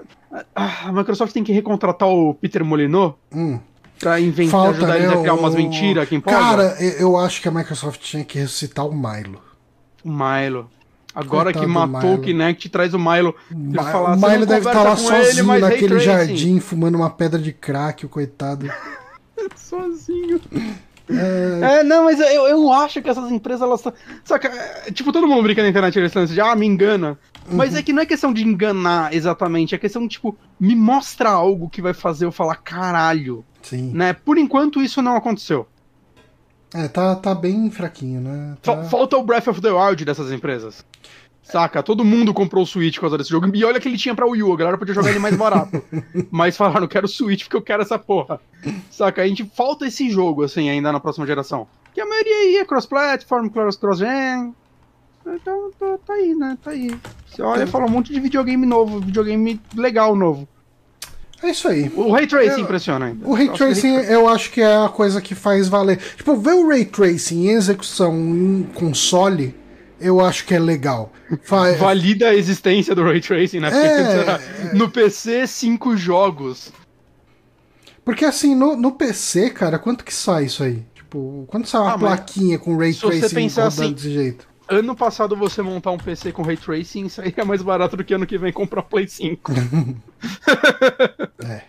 Ah, 0.55 0.89
A 0.89 0.93
Microsoft 0.93 1.33
tem 1.33 1.43
que 1.43 1.53
recontratar 1.53 2.07
o 2.09 2.35
Peter 2.35 2.63
Molyneux 2.63 3.15
Hum. 3.35 3.59
Pra 4.01 4.19
inventar, 4.21 4.51
Falta, 4.51 4.71
ajudar 4.79 4.89
né, 4.95 4.99
eles 5.05 5.13
a 5.13 5.21
criar 5.21 5.35
umas 5.35 5.55
o- 5.55 5.57
mentiras 5.57 6.09
que 6.09 6.17
empolga. 6.17 6.39
Cara, 6.41 6.77
eu 6.99 7.17
acho 7.17 7.41
que 7.41 7.47
a 7.49 7.51
Microsoft 7.53 8.01
tinha 8.01 8.25
que 8.25 8.39
ressuscitar 8.39 8.85
o 8.87 8.93
Milo. 8.93 9.41
O 10.05 10.11
Milo. 10.11 10.69
Agora 11.15 11.53
Coitado 11.53 11.67
que 11.67 11.73
matou 11.73 12.15
o. 12.15 12.21
Kinect, 12.21 12.69
traz 12.69 12.95
o 12.95 12.99
Milo. 12.99 13.35
Ele 13.51 13.77
Ma- 13.77 13.83
fala, 13.93 14.15
o 14.15 14.19
"Você 14.19 14.29
Milo 14.29 14.47
deve 14.47 14.61
estar 14.69 14.73
conversa 14.79 15.09
lá 15.13 15.19
ele, 15.19 15.27
sozinho 15.27 15.47
ray 15.49 15.61
naquele 15.61 15.89
tracing." 15.89 16.05
jardim, 16.05 16.61
fumando 16.61 16.95
uma 16.97 17.11
pedra 17.11 17.39
de 17.39 17.53
crack, 17.53 18.07
o 18.07 18.09
coitado. 18.09 18.67
sozinho. 19.57 20.41
É, 21.09 21.83
não, 21.83 22.05
mas 22.05 22.21
eu, 22.21 22.47
eu 22.47 22.73
acho 22.73 23.03
que 23.03 23.09
essas 23.11 23.31
empresas, 23.33 23.63
elas. 23.63 23.83
Saca, 24.25 24.47
é, 24.49 24.93
tipo, 24.93 25.13
todo 25.13 25.27
mundo 25.27 25.43
brinca 25.43 25.63
na 25.63 25.69
internet 25.69 25.99
lance 25.99 26.33
de, 26.33 26.41
ah, 26.41 26.55
me 26.55 26.67
engana. 26.67 27.19
Mas 27.51 27.75
é 27.75 27.83
que 27.83 27.93
não 27.93 28.03
é 28.03 28.07
questão 28.07 28.33
de 28.33 28.45
enganar 28.45 29.13
exatamente, 29.13 29.75
é 29.75 29.79
questão 29.79 30.03
de, 30.03 30.09
tipo, 30.09 30.37
me 30.61 30.77
mostra 30.77 31.31
algo 31.31 31.69
que 31.69 31.83
vai 31.83 31.93
fazer 31.93 32.25
eu 32.27 32.31
falar 32.31 32.55
caralho, 32.57 33.45
Sim. 33.63 33.91
né? 33.95 34.13
Por 34.13 34.39
enquanto 34.39 34.83
isso 34.83 35.01
não 35.03 35.17
aconteceu. 35.17 35.67
É, 36.75 36.87
tá, 36.89 37.17
tá 37.17 37.35
bem 37.35 37.71
fraquinho, 37.71 38.21
né? 38.21 38.57
Tá... 38.63 38.85
Falta 38.85 39.17
o 39.17 39.23
Breath 39.25 39.49
of 39.49 39.61
the 39.61 39.71
Wild 39.71 40.05
dessas 40.05 40.31
empresas. 40.31 40.85
Saca? 41.43 41.83
Todo 41.83 42.05
mundo 42.05 42.33
comprou 42.33 42.63
o 42.63 42.67
Switch 42.67 42.95
por 42.95 43.01
causa 43.03 43.19
desse 43.19 43.31
jogo. 43.31 43.51
E 43.55 43.65
olha 43.65 43.81
que 43.81 43.89
ele 43.89 43.97
tinha 43.99 44.15
pra 44.15 44.25
Wii 44.27 44.43
U, 44.45 44.53
a 44.53 44.57
galera 44.57 44.79
podia 44.79 44.95
jogar 44.95 45.11
ele 45.11 45.19
mais 45.19 45.37
barato. 45.37 45.83
Mas 46.31 46.57
falaram, 46.57 46.87
quero 46.87 47.07
o 47.07 47.09
Switch 47.09 47.43
porque 47.45 47.57
eu 47.57 47.63
quero 47.63 47.83
essa 47.83 47.99
porra. 47.99 48.41
Saca? 48.89 49.21
A 49.23 49.27
gente 49.27 49.45
falta 49.45 49.85
esse 49.87 50.09
jogo, 50.11 50.45
assim, 50.45 50.69
ainda 50.71 50.93
na 50.93 51.01
próxima 51.01 51.27
geração. 51.27 51.67
Que 51.93 52.01
a 52.01 52.07
maioria 52.07 52.37
aí 52.37 52.57
é 52.59 52.65
cross-platform, 52.65 53.49
cross- 53.49 53.77
cross-gen. 53.77 54.55
Então, 55.27 55.71
tá, 55.79 55.99
tá 56.07 56.13
aí, 56.15 56.35
né? 56.37 56.57
Tá 56.63 56.71
aí. 56.71 56.97
Você 57.27 57.43
olha 57.43 57.65
e 57.65 57.67
fala 57.67 57.87
um 57.87 57.91
monte 57.91 58.13
de 58.13 58.21
videogame 58.21 58.65
novo, 58.65 59.01
videogame 59.01 59.61
legal 59.75 60.15
novo. 60.15 60.47
É 61.43 61.51
isso 61.51 61.69
aí. 61.69 61.91
O 61.97 62.13
Ray 62.13 62.27
Tracing 62.27 62.51
Eu- 62.51 62.59
impressiona 62.61 63.07
ainda. 63.07 63.27
O 63.27 63.33
Ray 63.35 63.49
Tracing 63.49 63.95
eu 63.95 64.29
acho 64.29 64.51
que 64.51 64.61
é 64.61 64.77
a 64.85 64.89
coisa 64.89 65.21
que 65.23 65.35
faz 65.35 65.69
valer. 65.69 65.99
Tipo, 66.17 66.37
ver 66.37 66.53
o 66.55 66.69
Ray 66.69 66.85
Tracing 66.85 67.47
em 67.47 67.51
execução 67.53 68.15
em 68.15 68.63
console, 68.75 69.55
eu 69.99 70.21
acho 70.21 70.45
que 70.45 70.55
é 70.55 70.59
legal. 70.59 71.13
Fa- 71.43 71.73
valida 71.79 72.29
a 72.29 72.35
existência 72.35 72.95
do 72.95 73.03
Ray 73.03 73.21
Tracing, 73.23 73.61
né? 73.61 73.71
É, 73.73 74.75
no 74.75 74.91
PC, 74.91 75.47
cinco 75.47 75.97
jogos. 75.97 76.73
Porque 78.05 78.25
assim, 78.25 78.55
no, 78.55 78.77
no 78.77 78.93
PC, 78.93 79.51
cara, 79.51 79.79
quanto 79.79 80.05
que 80.05 80.13
sai 80.13 80.45
isso 80.45 80.63
aí? 80.63 80.83
Tipo, 80.95 81.45
quanto 81.49 81.69
sai 81.69 81.81
uma 81.81 81.95
Ah, 81.95 81.99
plaquinha 81.99 82.59
com 82.59 82.77
Ray 82.77 82.93
Tracing 82.95 83.49
rodando 83.49 83.61
assim- 83.67 83.93
desse 83.93 84.13
jeito? 84.13 84.50
Ano 84.73 84.95
passado 84.95 85.35
você 85.35 85.61
montar 85.63 85.91
um 85.91 85.99
PC 85.99 86.31
com 86.31 86.43
Ray 86.43 86.57
Tracing 86.57 87.09
sairia 87.09 87.45
mais 87.45 87.61
barato 87.61 87.97
do 87.97 88.05
que 88.05 88.15
ano 88.15 88.25
que 88.27 88.39
vem 88.39 88.53
comprar 88.53 88.83
Play 88.83 89.09
5. 89.09 89.53
É. 91.45 91.63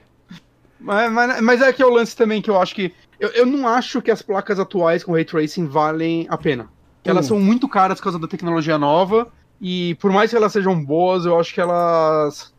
Mas, 0.80 1.12
mas, 1.12 1.42
mas 1.42 1.62
é 1.62 1.74
que 1.74 1.82
é 1.82 1.86
o 1.86 1.90
lance 1.90 2.16
também 2.16 2.42
que 2.42 2.50
eu 2.50 2.60
acho 2.62 2.74
que. 2.76 2.94
Eu, 3.20 3.30
eu 3.30 3.46
não 3.46 3.68
acho 3.68 4.02
que 4.02 4.10
as 4.12 4.22
placas 4.22 4.60
atuais 4.60 5.04
com 5.04 5.14
Ray 5.14 5.26
Tracing 5.26 5.68
valem 5.68 6.26
a 6.30 6.38
pena. 6.38 6.68
Que 7.04 7.10
elas 7.10 7.26
Hum. 7.26 7.30
são 7.30 7.40
muito 7.40 7.68
caras 7.68 7.98
por 8.00 8.06
causa 8.06 8.20
da 8.20 8.28
tecnologia 8.28 8.78
nova. 8.78 9.28
E 9.60 9.96
por 9.96 10.12
mais 10.12 10.30
que 10.32 10.36
elas 10.38 10.52
sejam 10.52 10.84
boas, 10.84 11.26
eu 11.26 11.40
acho 11.40 11.54
que 11.54 11.62
elas. 11.62 12.54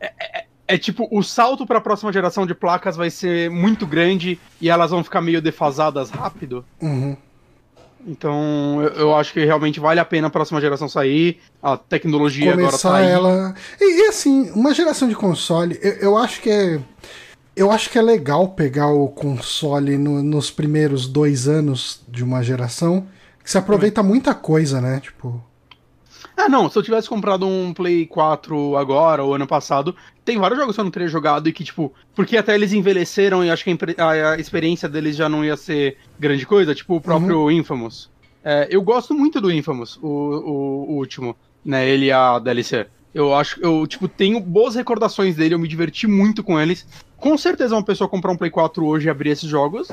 É, 0.00 0.12
é- 0.20 0.44
é 0.70 0.76
tipo, 0.76 1.08
o 1.10 1.22
salto 1.22 1.66
para 1.66 1.78
a 1.78 1.80
próxima 1.80 2.12
geração 2.12 2.44
de 2.46 2.54
placas 2.54 2.94
vai 2.94 3.08
ser 3.08 3.48
muito 3.50 3.86
grande 3.86 4.38
e 4.60 4.68
elas 4.68 4.90
vão 4.90 5.02
ficar 5.02 5.22
meio 5.22 5.40
defasadas 5.40 6.10
rápido. 6.10 6.62
Uhum. 6.82 7.16
Então, 8.06 8.80
eu, 8.82 8.88
eu 9.00 9.14
acho 9.16 9.32
que 9.32 9.44
realmente 9.44 9.80
vale 9.80 10.00
a 10.00 10.04
pena 10.04 10.28
a 10.28 10.30
próxima 10.30 10.60
geração 10.60 10.88
sair. 10.88 11.40
A 11.62 11.76
tecnologia 11.76 12.52
agora 12.52 12.66
Começar 12.68 12.90
tá 12.90 12.96
aí. 12.98 13.08
ela. 13.10 13.54
E, 13.80 14.00
e, 14.04 14.08
assim, 14.08 14.50
uma 14.52 14.72
geração 14.72 15.08
de 15.08 15.14
console, 15.14 15.78
eu, 15.82 15.92
eu 15.94 16.16
acho 16.16 16.40
que 16.40 16.50
é. 16.50 16.80
Eu 17.56 17.72
acho 17.72 17.90
que 17.90 17.98
é 17.98 18.02
legal 18.02 18.48
pegar 18.50 18.86
o 18.88 19.08
console 19.08 19.98
no- 19.98 20.22
nos 20.22 20.48
primeiros 20.50 21.08
dois 21.08 21.48
anos 21.48 22.00
de 22.08 22.22
uma 22.22 22.42
geração. 22.42 23.06
Que 23.42 23.50
se 23.50 23.58
aproveita 23.58 24.02
muita 24.02 24.32
coisa, 24.34 24.80
né? 24.80 25.00
Tipo. 25.00 25.42
Ah, 26.40 26.48
não, 26.48 26.70
se 26.70 26.78
eu 26.78 26.82
tivesse 26.84 27.08
comprado 27.08 27.44
um 27.48 27.74
Play 27.74 28.06
4 28.06 28.76
agora 28.76 29.24
ou 29.24 29.34
ano 29.34 29.46
passado, 29.46 29.94
tem 30.24 30.38
vários 30.38 30.56
jogos 30.60 30.76
que 30.76 30.80
eu 30.80 30.84
não 30.84 30.90
teria 30.90 31.08
jogado 31.08 31.48
e 31.48 31.52
que, 31.52 31.64
tipo, 31.64 31.92
porque 32.14 32.36
até 32.36 32.54
eles 32.54 32.72
envelheceram 32.72 33.44
e 33.44 33.50
acho 33.50 33.64
que 33.64 33.76
a, 33.98 34.10
a- 34.32 34.36
experiência 34.38 34.88
deles 34.88 35.16
já 35.16 35.28
não 35.28 35.44
ia 35.44 35.56
ser 35.56 35.96
grande 36.18 36.46
coisa, 36.46 36.76
tipo 36.76 36.94
o 36.94 37.00
próprio 37.00 37.50
Infamous. 37.50 38.08
É, 38.44 38.68
eu 38.70 38.80
gosto 38.82 39.12
muito 39.14 39.40
do 39.40 39.50
Infamous, 39.50 39.98
o, 40.00 40.06
o- 40.06 40.90
o 40.90 40.96
último, 40.98 41.34
né? 41.64 41.88
Ele 41.88 42.06
e 42.06 42.12
a 42.12 42.38
DLC. 42.38 42.86
Eu 43.12 43.34
acho, 43.34 43.58
eu, 43.60 43.84
tipo, 43.88 44.06
tenho 44.06 44.38
boas 44.38 44.76
recordações 44.76 45.34
dele, 45.34 45.54
eu 45.54 45.58
me 45.58 45.66
diverti 45.66 46.06
muito 46.06 46.44
com 46.44 46.60
eles. 46.60 46.86
Com 47.16 47.36
certeza 47.36 47.74
uma 47.74 47.82
pessoa 47.82 48.08
comprar 48.08 48.30
um 48.30 48.36
Play 48.36 48.50
4 48.50 48.86
hoje 48.86 49.08
e 49.08 49.10
abrir 49.10 49.30
esses 49.30 49.48
jogos. 49.50 49.88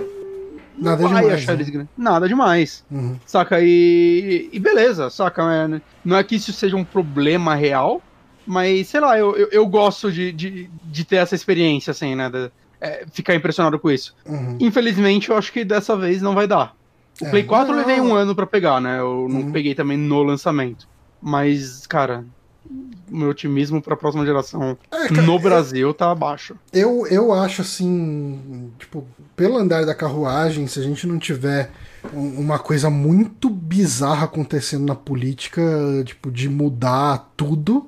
Não 0.78 0.92
Nada 0.92 1.04
vai 1.08 1.22
demais, 1.22 1.34
achar 1.34 1.52
né? 1.54 1.58
eles 1.58 1.70
grandes. 1.70 1.90
Nada 1.98 2.28
demais. 2.28 2.84
Uhum. 2.92 3.18
Saca? 3.26 3.60
E, 3.62 4.50
e 4.52 4.60
beleza, 4.60 5.10
saca? 5.10 5.42
É, 5.44 5.82
Não 6.04 6.18
é 6.18 6.24
que 6.24 6.36
isso 6.36 6.52
seja 6.54 6.76
um 6.76 6.84
problema 6.84 7.56
real, 7.56 8.02
mas 8.46 8.88
sei 8.88 9.00
lá, 9.00 9.18
eu, 9.18 9.36
eu, 9.36 9.48
eu 9.52 9.66
gosto 9.68 10.12
de, 10.12 10.32
de, 10.32 10.70
de 10.84 11.06
ter 11.06 11.18
essa 11.18 11.36
experiência, 11.36 11.92
assim, 11.92 12.16
né? 12.16 12.30
de- 12.30 12.52
é, 12.82 13.06
ficar 13.12 13.34
impressionado 13.34 13.80
com 13.80 13.90
isso. 13.90 14.14
Uhum. 14.26 14.58
Infelizmente, 14.60 15.30
eu 15.30 15.38
acho 15.38 15.52
que 15.52 15.64
dessa 15.64 15.96
vez 15.98 16.22
não 16.22 16.36
vai 16.36 16.46
dar. 16.48 16.76
O 17.22 17.26
É, 17.26 17.30
Play 17.30 17.44
4 17.44 17.72
eu 17.74 17.78
não. 17.78 17.86
levei 17.88 18.02
um 18.02 18.14
ano 18.14 18.36
pra 18.36 18.46
pegar, 18.46 18.82
né? 18.82 19.00
Eu 19.00 19.28
não 19.30 19.42
Uhum. 19.42 19.52
peguei 19.52 19.74
também 19.74 19.98
no 19.98 20.22
lançamento. 20.24 20.86
Mas, 21.22 21.88
cara, 21.88 22.26
meu 23.10 23.30
otimismo 23.30 23.82
pra 23.82 23.96
próxima 23.96 24.26
geração 24.26 24.78
É, 24.92 25.08
cara, 25.08 25.22
no 25.22 25.38
Brasil 25.40 25.94
tá 25.94 26.12
abaixo. 26.12 26.56
Eu, 26.74 27.06
eu 27.08 27.32
acho 27.32 27.62
assim, 27.62 28.72
tipo, 28.80 29.06
pelo 29.36 29.58
andar 29.58 29.86
da 29.86 29.94
carruagem, 29.94 30.66
se 30.68 30.80
a 30.80 30.84
gente 30.84 31.06
não 31.06 31.20
tiver 31.20 31.72
um- 32.14 32.40
uma 32.40 32.58
coisa 32.60 32.90
muito 32.90 33.50
bizarra 33.50 34.26
acontecendo 34.26 34.86
na 34.86 34.96
política, 34.96 35.62
tipo, 36.06 36.32
de 36.32 36.50
mudar 36.50 37.32
tudo, 37.38 37.88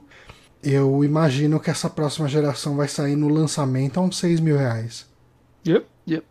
eu 0.63 1.03
imagino 1.03 1.59
que 1.59 1.69
essa 1.69 1.89
próxima 1.89 2.27
geração 2.27 2.75
vai 2.75 2.87
sair 2.87 3.15
no 3.15 3.27
lançamento 3.27 3.99
a 3.99 4.03
uns 4.03 4.17
6 4.19 4.39
mil 4.39 4.57
reais. 4.57 5.07
Yep, 5.67 5.85
yep. 6.07 6.25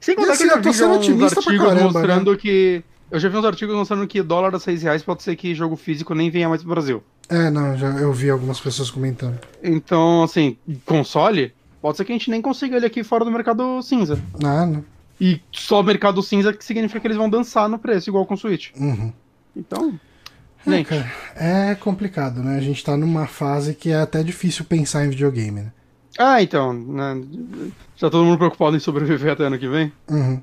Sem 0.00 0.16
contar 0.16 0.32
assim, 0.32 0.48
que 0.48 0.54
eu 0.54 0.62
tô 0.62 0.72
sendo 0.72 0.90
uns 0.92 0.96
otimista 0.98 1.42
pra 1.42 1.52
artigos 1.52 1.66
caramba, 1.68 1.80
né? 1.82 1.92
mostrando 1.92 2.36
que. 2.36 2.82
Eu 3.10 3.18
já 3.20 3.28
vi 3.28 3.36
uns 3.36 3.44
artigos 3.44 3.74
mostrando 3.74 4.06
que 4.06 4.22
dólar 4.22 4.54
a 4.54 4.58
6 4.58 4.82
reais 4.82 5.02
pode 5.02 5.22
ser 5.22 5.34
que 5.36 5.54
jogo 5.54 5.76
físico 5.76 6.14
nem 6.14 6.30
venha 6.30 6.48
mais 6.48 6.62
pro 6.62 6.70
Brasil. 6.70 7.02
É, 7.30 7.48
não, 7.48 7.76
já, 7.76 7.88
eu 7.90 8.12
vi 8.12 8.28
algumas 8.28 8.58
pessoas 8.58 8.90
comentando. 8.90 9.38
Então, 9.62 10.24
assim, 10.24 10.58
console, 10.84 11.54
pode 11.80 11.96
ser 11.96 12.04
que 12.04 12.10
a 12.10 12.16
gente 12.16 12.28
nem 12.28 12.42
consiga 12.42 12.76
ele 12.76 12.86
aqui 12.86 13.04
fora 13.04 13.24
do 13.24 13.30
mercado 13.30 13.80
cinza. 13.82 14.20
Ah, 14.42 14.66
não. 14.66 14.84
E 15.20 15.40
só 15.52 15.80
mercado 15.82 16.22
cinza 16.22 16.52
que 16.52 16.64
significa 16.64 16.98
que 16.98 17.06
eles 17.06 17.16
vão 17.16 17.30
dançar 17.30 17.68
no 17.68 17.78
preço, 17.78 18.10
igual 18.10 18.26
com 18.26 18.34
o 18.34 18.36
Switch. 18.36 18.70
Uhum. 18.76 19.12
Então. 19.54 19.98
É, 20.66 20.70
Gente, 20.70 20.86
cara, 20.86 21.12
é 21.36 21.74
complicado, 21.76 22.42
né? 22.42 22.56
A 22.56 22.60
gente 22.60 22.84
tá 22.84 22.96
numa 22.96 23.26
fase 23.26 23.74
que 23.74 23.90
é 23.90 24.00
até 24.00 24.22
difícil 24.22 24.64
pensar 24.64 25.06
em 25.06 25.10
videogame, 25.10 25.60
né? 25.62 25.72
Ah, 26.18 26.42
então. 26.42 26.72
né, 26.72 27.22
já 27.96 28.10
todo 28.10 28.24
mundo 28.24 28.38
preocupado 28.38 28.76
em 28.76 28.80
sobreviver 28.80 29.32
até 29.32 29.44
ano 29.44 29.58
que 29.58 29.68
vem? 29.68 29.92
Uhum. 30.10 30.42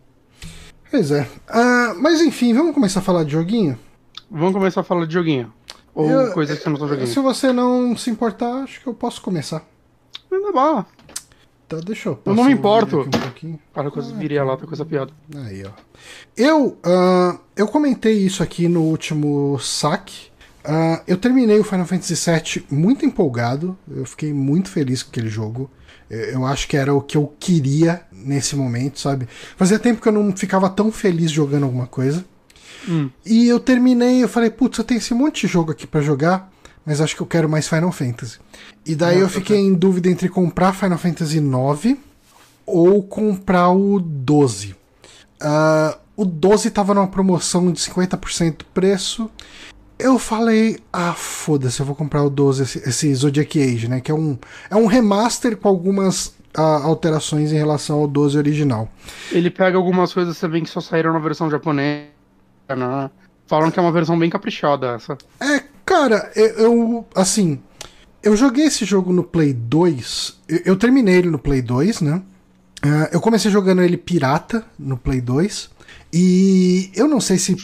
Pois 0.89 1.11
é. 1.11 1.27
Ah, 1.49 1.93
mas 1.99 2.21
enfim, 2.21 2.53
vamos 2.53 2.73
começar 2.73 3.01
a 3.01 3.03
falar 3.03 3.25
de 3.25 3.31
joguinho? 3.33 3.77
Vamos 4.31 4.53
começar 4.53 4.81
a 4.81 4.83
falar 4.85 5.05
de 5.05 5.13
joguinho. 5.13 5.51
Ou 5.97 6.09
Eu- 6.09 6.31
coisas 6.33 6.57
que 6.57 6.63
você 6.63 6.69
não 6.69 6.75
estão 6.75 6.87
jogando. 6.87 7.07
Se 7.07 7.19
você 7.19 7.51
não 7.51 7.97
se 7.97 8.09
importar, 8.09 8.63
acho 8.63 8.81
que 8.81 8.87
eu 8.87 8.93
posso 8.93 9.21
começar. 9.21 9.63
Manda 10.31 10.51
bala. 10.51 10.85
Tá, 11.67 11.77
deixa 11.77 12.09
eu 12.09 12.19
Eu 12.25 12.33
não 12.35 12.45
me 12.45 12.53
importo. 12.53 13.01
vídeo 13.03 13.07
aqui 13.09 13.17
um 13.17 13.21
pouquinho. 13.21 13.59
Para 13.73 13.91
coisa 13.91 14.13
viria 14.13 14.43
lá, 14.43 14.55
tá 14.55 14.65
com 14.65 14.73
essa 14.73 14.85
piada. 14.85 15.11
Aí, 15.35 15.63
ó. 15.65 15.71
Eu, 16.35 16.77
ah, 16.83 17.37
eu 17.55 17.67
comentei 17.67 18.13
isso 18.13 18.41
aqui 18.43 18.67
no 18.67 18.83
último 18.83 19.57
saque. 19.59 20.27
Ah, 20.63 21.01
eu 21.07 21.17
terminei 21.17 21.59
o 21.59 21.63
Final 21.63 21.85
Fantasy 21.85 22.13
VII 22.13 22.65
muito 22.69 23.05
empolgado. 23.05 23.77
Eu 23.89 24.05
fiquei 24.05 24.31
muito 24.31 24.69
feliz 24.69 25.01
com 25.03 25.09
aquele 25.09 25.29
jogo. 25.29 25.69
Eu 26.09 26.19
eu 26.19 26.45
acho 26.45 26.67
que 26.69 26.77
era 26.77 26.93
o 26.93 27.01
que 27.01 27.17
eu 27.17 27.33
queria 27.39 28.01
nesse 28.11 28.55
momento, 28.55 28.97
sabe? 28.99 29.27
Fazia 29.57 29.77
tempo 29.79 30.01
que 30.01 30.07
eu 30.07 30.13
não 30.13 30.31
ficava 30.37 30.69
tão 30.69 30.89
feliz 30.91 31.31
jogando 31.31 31.63
alguma 31.63 31.87
coisa. 31.87 32.23
Hum. 32.87 33.09
E 33.25 33.47
eu 33.47 33.59
terminei, 33.59 34.23
eu 34.23 34.29
falei, 34.29 34.49
putz, 34.49 34.77
eu 34.77 34.83
tenho 34.83 34.99
esse 34.99 35.13
monte 35.13 35.45
de 35.45 35.53
jogo 35.53 35.71
aqui 35.71 35.85
pra 35.85 36.01
jogar, 36.01 36.51
mas 36.85 37.01
acho 37.01 37.15
que 37.15 37.21
eu 37.21 37.27
quero 37.27 37.49
mais 37.49 37.67
Final 37.67 37.91
Fantasy. 37.91 38.39
E 38.85 38.95
daí 38.95 39.19
eu 39.19 39.27
fiquei 39.27 39.57
em 39.57 39.73
dúvida 39.73 40.09
entre 40.09 40.29
comprar 40.29 40.73
Final 40.73 40.97
Fantasy 40.97 41.37
IX 41.37 41.97
ou 42.65 43.03
comprar 43.03 43.69
o 43.69 43.99
12. 43.99 44.75
Ah, 45.41 45.97
o 46.15 46.25
12 46.25 46.71
tava 46.71 46.93
numa 46.93 47.07
promoção 47.07 47.71
de 47.71 47.79
50% 47.79 48.57
do 48.57 48.65
preço. 48.65 49.29
Eu 49.99 50.17
falei, 50.19 50.79
ah, 50.93 51.13
foda-se, 51.13 51.79
eu 51.79 51.85
vou 51.85 51.95
comprar 51.95 52.23
o 52.23 52.29
12, 52.29 52.63
esse, 52.63 52.89
esse 52.89 53.15
Zodiac 53.15 53.61
Age, 53.61 53.87
né? 53.87 53.99
Que 53.99 54.11
é 54.11 54.15
um, 54.15 54.37
é 54.69 54.75
um 54.75 54.85
remaster 54.85 55.57
com 55.57 55.67
algumas 55.67 56.35
ah, 56.55 56.81
alterações 56.83 57.51
em 57.51 57.57
relação 57.57 57.99
ao 57.99 58.07
12 58.07 58.37
original. 58.37 58.89
Ele 59.31 59.49
pega 59.49 59.77
algumas 59.77 60.13
coisas 60.13 60.39
também 60.39 60.63
que 60.63 60.69
só 60.69 60.79
saíram 60.79 61.13
na 61.13 61.19
versão 61.19 61.49
japonesa. 61.49 62.16
Né? 62.69 63.09
Falam 63.47 63.71
que 63.71 63.79
é 63.79 63.81
uma 63.81 63.91
versão 63.91 64.17
bem 64.17 64.29
caprichada 64.29 64.95
essa. 64.95 65.17
É, 65.39 65.63
cara, 65.85 66.31
eu, 66.35 66.47
eu, 66.57 67.07
assim, 67.15 67.59
eu 68.21 68.35
joguei 68.35 68.65
esse 68.65 68.83
jogo 68.83 69.13
no 69.13 69.23
Play 69.23 69.53
2, 69.53 70.37
eu, 70.49 70.61
eu 70.65 70.75
terminei 70.75 71.15
ele 71.15 71.29
no 71.29 71.39
Play 71.39 71.61
2, 71.61 72.01
né? 72.01 72.21
Ah, 72.81 73.09
eu 73.11 73.21
comecei 73.21 73.49
jogando 73.49 73.81
ele 73.81 73.97
pirata 73.97 74.65
no 74.77 74.97
Play 74.97 75.21
2, 75.21 75.69
e 76.13 76.91
eu 76.93 77.07
não 77.07 77.21
sei 77.21 77.37
se 77.37 77.55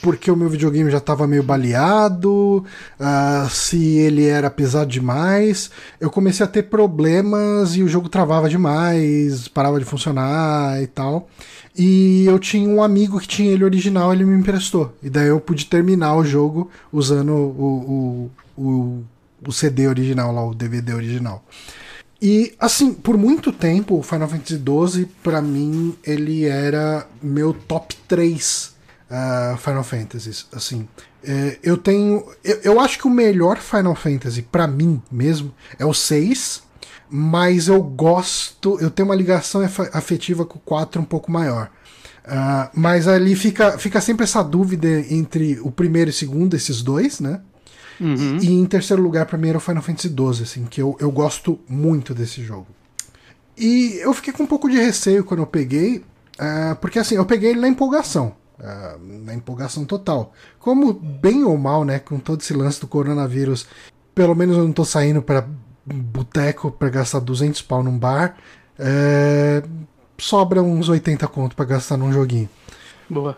porque 0.00 0.30
o 0.30 0.36
meu 0.36 0.48
videogame 0.48 0.90
já 0.90 0.98
estava 0.98 1.26
meio 1.26 1.42
baleado, 1.42 2.64
ah, 2.98 3.48
se 3.50 3.98
ele 3.98 4.26
era 4.26 4.48
pesado 4.48 4.90
demais, 4.90 5.70
eu 6.00 6.10
comecei 6.10 6.44
a 6.44 6.48
ter 6.48 6.64
problemas 6.64 7.76
e 7.76 7.82
o 7.82 7.88
jogo 7.88 8.08
travava 8.08 8.48
demais, 8.48 9.48
parava 9.48 9.78
de 9.78 9.84
funcionar 9.84 10.80
e 10.82 10.86
tal. 10.86 11.28
E 11.78 12.24
eu 12.26 12.38
tinha 12.40 12.68
um 12.68 12.82
amigo 12.82 13.20
que 13.20 13.28
tinha 13.28 13.52
ele 13.52 13.64
original, 13.64 14.12
ele 14.12 14.24
me 14.24 14.36
emprestou. 14.36 14.92
E 15.00 15.08
daí 15.08 15.28
eu 15.28 15.40
pude 15.40 15.66
terminar 15.66 16.16
o 16.16 16.24
jogo 16.24 16.68
usando 16.92 17.32
o, 17.32 18.30
o, 18.56 18.62
o, 18.62 19.04
o 19.46 19.52
CD 19.52 19.86
original 19.86 20.32
lá, 20.32 20.44
o 20.44 20.54
DVD 20.54 20.92
original. 20.92 21.44
E 22.20 22.52
assim, 22.58 22.92
por 22.92 23.16
muito 23.16 23.52
tempo, 23.52 23.96
o 23.96 24.02
Final 24.02 24.28
Fantasy 24.28 24.60
XII, 24.60 25.06
pra 25.22 25.40
mim, 25.40 25.96
ele 26.04 26.44
era 26.46 27.06
meu 27.22 27.54
top 27.54 27.94
3 28.08 28.74
uh, 29.08 29.56
Final 29.56 29.84
Fantasies. 29.84 30.46
Assim, 30.52 30.88
É, 31.22 31.58
eu 31.62 31.76
tenho. 31.76 32.24
Eu, 32.42 32.60
eu 32.62 32.80
acho 32.80 32.98
que 32.98 33.06
o 33.06 33.10
melhor 33.10 33.58
Final 33.58 33.94
Fantasy, 33.94 34.42
pra 34.42 34.66
mim 34.66 35.00
mesmo, 35.10 35.52
é 35.78 35.84
o 35.86 35.94
6. 35.94 36.62
Mas 37.10 37.68
eu 37.68 37.82
gosto. 37.82 38.78
Eu 38.80 38.90
tenho 38.90 39.08
uma 39.08 39.14
ligação 39.14 39.62
afetiva 39.92 40.44
com 40.44 40.58
o 40.58 40.62
4 40.62 41.00
um 41.00 41.04
pouco 41.04 41.30
maior. 41.30 41.70
Ah, 42.24 42.70
mas 42.74 43.08
ali 43.08 43.34
fica, 43.34 43.78
fica 43.78 44.00
sempre 44.00 44.24
essa 44.24 44.42
dúvida 44.42 44.86
entre 45.10 45.58
o 45.60 45.70
primeiro 45.70 46.10
e 46.10 46.12
o 46.12 46.14
segundo, 46.14 46.54
esses 46.54 46.82
dois, 46.82 47.20
né? 47.20 47.40
Uhum. 47.98 48.36
E 48.36 48.52
em 48.52 48.66
terceiro 48.66 49.02
lugar, 49.02 49.26
era 49.44 49.58
o 49.58 49.60
Final 49.60 49.82
Fantasy 49.82 50.08
XII, 50.08 50.42
assim, 50.42 50.64
que 50.66 50.80
eu, 50.80 50.96
eu 51.00 51.10
gosto 51.10 51.58
muito 51.68 52.14
desse 52.14 52.42
jogo. 52.42 52.66
E 53.56 53.98
eu 54.00 54.12
fiquei 54.12 54.32
com 54.32 54.44
um 54.44 54.46
pouco 54.46 54.68
de 54.68 54.76
receio 54.76 55.24
quando 55.24 55.40
eu 55.40 55.46
peguei, 55.46 56.04
ah, 56.38 56.76
porque 56.80 56.98
assim, 56.98 57.16
eu 57.16 57.24
peguei 57.24 57.50
ele 57.50 57.60
na 57.60 57.68
empolgação. 57.68 58.36
ah, 58.62 58.96
na 59.00 59.34
empolgação 59.34 59.84
total. 59.84 60.32
Como 60.58 60.92
bem 60.92 61.44
ou 61.44 61.56
mal, 61.56 61.84
né, 61.84 61.98
com 61.98 62.18
todo 62.18 62.40
esse 62.40 62.52
lance 62.52 62.80
do 62.80 62.86
coronavírus, 62.86 63.66
pelo 64.14 64.34
menos 64.34 64.56
eu 64.56 64.64
não 64.64 64.72
tô 64.72 64.84
saindo 64.84 65.22
pra 65.22 65.46
boteco 65.94 66.70
pra 66.70 66.88
gastar 66.88 67.20
200 67.20 67.62
pau 67.62 67.82
num 67.82 67.98
bar, 67.98 68.36
é, 68.78 69.62
sobra 70.18 70.62
uns 70.62 70.88
80 70.88 71.26
conto 71.28 71.54
pra 71.56 71.64
gastar 71.64 71.96
num 71.96 72.12
joguinho. 72.12 72.48
Boa. 73.08 73.36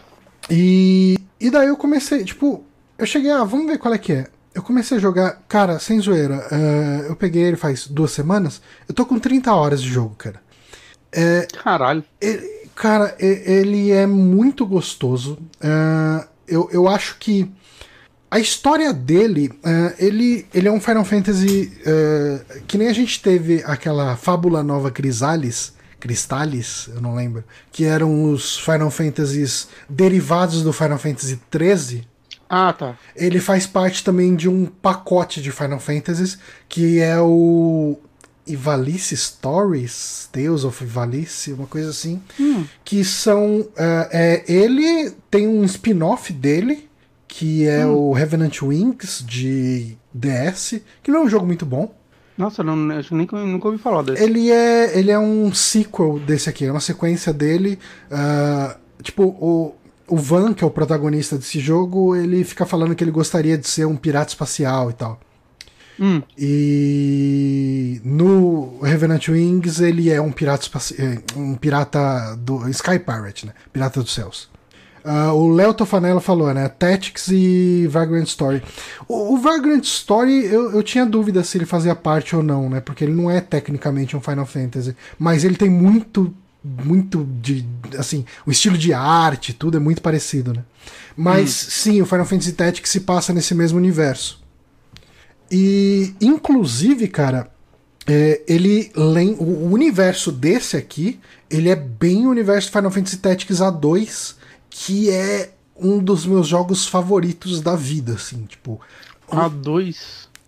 E, 0.50 1.18
e 1.40 1.50
daí 1.50 1.68
eu 1.68 1.76
comecei, 1.76 2.24
tipo, 2.24 2.64
eu 2.98 3.06
cheguei, 3.06 3.30
ah, 3.30 3.44
vamos 3.44 3.66
ver 3.66 3.78
qual 3.78 3.94
é 3.94 3.98
que 3.98 4.12
é. 4.12 4.26
Eu 4.54 4.62
comecei 4.62 4.96
a 4.96 5.00
jogar, 5.00 5.42
cara, 5.46 5.78
sem 5.78 6.00
zoeira, 6.00 6.44
eh, 6.50 7.06
eu 7.08 7.14
peguei 7.14 7.42
ele 7.44 7.56
faz 7.56 7.86
duas 7.86 8.10
semanas, 8.10 8.60
eu 8.88 8.92
tô 8.94 9.06
com 9.06 9.16
30 9.18 9.54
horas 9.54 9.80
de 9.80 9.88
jogo, 9.88 10.16
cara. 10.16 10.40
Caralho. 11.62 12.02
Ele- 12.20 12.60
cara, 12.74 13.14
ele 13.18 13.90
é 13.92 14.06
muito 14.06 14.66
gostoso. 14.66 15.38
eh, 15.60 16.26
eu, 16.48 16.68
eu 16.72 16.88
acho 16.88 17.16
que 17.18 17.48
a 18.30 18.38
história 18.38 18.92
dele, 18.92 19.50
eh, 19.64 19.94
ele, 19.98 20.46
ele 20.54 20.68
é 20.68 20.70
um 20.70 20.80
Final 20.80 21.04
Fantasy 21.04 21.72
eh, 21.84 22.40
que 22.68 22.78
nem 22.78 22.86
a 22.86 22.92
gente 22.92 23.20
teve 23.20 23.60
aquela 23.66 24.16
Fábula 24.16 24.62
Nova 24.62 24.88
Crisalis, 24.90 25.72
Cristalis, 25.98 26.88
eu 26.94 27.00
não 27.00 27.16
lembro, 27.16 27.42
que 27.72 27.84
eram 27.84 28.32
os 28.32 28.56
Final 28.58 28.90
Fantasies 28.90 29.66
derivados 29.88 30.62
do 30.62 30.72
Final 30.72 30.98
Fantasy 30.98 31.40
XIII. 31.52 32.06
Ah, 32.48 32.72
tá. 32.72 32.96
Ele 33.16 33.40
faz 33.40 33.66
parte 33.66 34.04
também 34.04 34.36
de 34.36 34.48
um 34.48 34.66
pacote 34.66 35.42
de 35.42 35.50
Final 35.50 35.80
Fantasies 35.80 36.38
que 36.68 37.00
é 37.00 37.20
o 37.20 37.98
Ivalice 38.46 39.16
Stories, 39.16 40.28
Tales 40.32 40.64
of 40.64 40.82
Ivalice, 40.82 41.52
uma 41.52 41.66
coisa 41.66 41.90
assim, 41.90 42.20
que 42.84 43.04
são 43.04 43.68
é, 43.76 44.08
é, 44.46 44.52
ele 44.52 45.12
tem 45.30 45.46
um 45.46 45.64
spin-off 45.64 46.32
dele 46.32 46.89
que 47.32 47.64
é 47.66 47.86
o 47.86 48.12
Revenant 48.12 48.60
Wings 48.60 49.24
de 49.24 49.96
DS, 50.12 50.80
que 51.00 51.12
não 51.12 51.20
é 51.20 51.24
um 51.26 51.28
jogo 51.28 51.46
muito 51.46 51.64
bom. 51.64 51.94
Nossa, 52.36 52.64
não, 52.64 52.90
acho 52.98 53.10
que 53.10 53.14
nem, 53.14 53.26
nunca 53.46 53.68
ouvi 53.68 53.78
falar 53.78 54.02
desse. 54.02 54.20
Ele 54.22 54.50
é, 54.50 54.98
ele 54.98 55.10
é 55.12 55.18
um 55.18 55.52
sequel 55.54 56.18
desse 56.18 56.48
aqui, 56.50 56.64
é 56.64 56.70
uma 56.72 56.80
sequência 56.80 57.32
dele. 57.32 57.78
ah, 58.10 58.76
tipo, 59.00 59.22
o, 59.24 59.74
o 60.08 60.16
Van, 60.16 60.52
que 60.52 60.64
é 60.64 60.66
o 60.66 60.70
protagonista 60.70 61.36
desse 61.38 61.60
jogo, 61.60 62.16
ele 62.16 62.42
fica 62.42 62.66
falando 62.66 62.96
que 62.96 63.04
ele 63.04 63.12
gostaria 63.12 63.56
de 63.56 63.68
ser 63.68 63.84
um 63.86 63.94
pirata 63.96 64.30
espacial 64.30 64.90
e 64.90 64.94
tal. 64.94 65.20
Hum, 66.00 66.22
E 66.36 68.00
no 68.04 68.80
Revenant 68.82 69.28
Wings 69.28 69.80
ele 69.80 70.10
é 70.10 70.20
um 70.20 70.32
pirata 70.32 70.62
espaci- 70.64 70.96
eh, 70.98 71.18
um 71.36 71.54
pirata 71.54 72.34
do 72.36 72.68
Sky 72.70 72.98
Pirate, 72.98 73.46
né? 73.46 73.52
Pirata 73.72 74.02
dos 74.02 74.12
céus. 74.12 74.49
Ah, 75.04 75.32
o 75.32 75.48
Léo 75.48 75.72
Tofanello 75.72 76.20
falou, 76.20 76.52
né? 76.52 76.68
Tactics 76.68 77.28
e 77.28 77.86
Vagrant 77.88 78.26
Story. 78.26 78.62
O, 79.08 79.34
o 79.34 79.38
Vagrant 79.38 79.84
Story, 79.84 80.44
eu, 80.44 80.72
eu 80.72 80.82
tinha 80.82 81.06
dúvida 81.06 81.42
se 81.42 81.56
ele 81.58 81.66
fazia 81.66 81.94
parte 81.94 82.36
ou 82.36 82.42
não, 82.42 82.68
né? 82.68 82.80
Porque 82.80 83.04
ele 83.04 83.14
não 83.14 83.30
é 83.30 83.40
tecnicamente 83.40 84.16
um 84.16 84.20
Final 84.20 84.46
Fantasy. 84.46 84.94
Mas 85.18 85.44
ele 85.44 85.56
tem 85.56 85.70
muito, 85.70 86.34
muito 86.62 87.26
de. 87.40 87.64
Assim, 87.98 88.24
o 88.46 88.50
estilo 88.50 88.76
de 88.76 88.92
arte, 88.92 89.52
tudo 89.52 89.76
é 89.76 89.80
muito 89.80 90.02
parecido, 90.02 90.52
né? 90.52 90.64
Mas 91.16 91.50
sim, 91.50 92.00
o 92.00 92.06
Final 92.06 92.26
Fantasy 92.26 92.52
Tactics 92.52 92.90
se 92.90 93.00
passa 93.00 93.32
nesse 93.32 93.54
mesmo 93.54 93.78
universo. 93.78 94.40
E, 95.50 96.14
inclusive, 96.20 97.08
cara, 97.08 97.50
é, 98.06 98.40
ele 98.46 98.90
o 98.96 99.72
universo 99.72 100.30
desse 100.30 100.76
aqui, 100.76 101.18
ele 101.50 101.68
é 101.68 101.76
bem 101.76 102.26
o 102.26 102.30
universo 102.30 102.70
Final 102.70 102.90
Fantasy 102.90 103.18
Tactics 103.18 103.58
A2, 103.58 104.34
que 104.70 105.10
é 105.10 105.52
um 105.76 105.98
dos 105.98 106.24
meus 106.24 106.46
jogos 106.46 106.86
favoritos 106.86 107.60
da 107.60 107.74
vida, 107.74 108.14
assim, 108.14 108.44
tipo, 108.46 108.80
A2. 109.28 109.96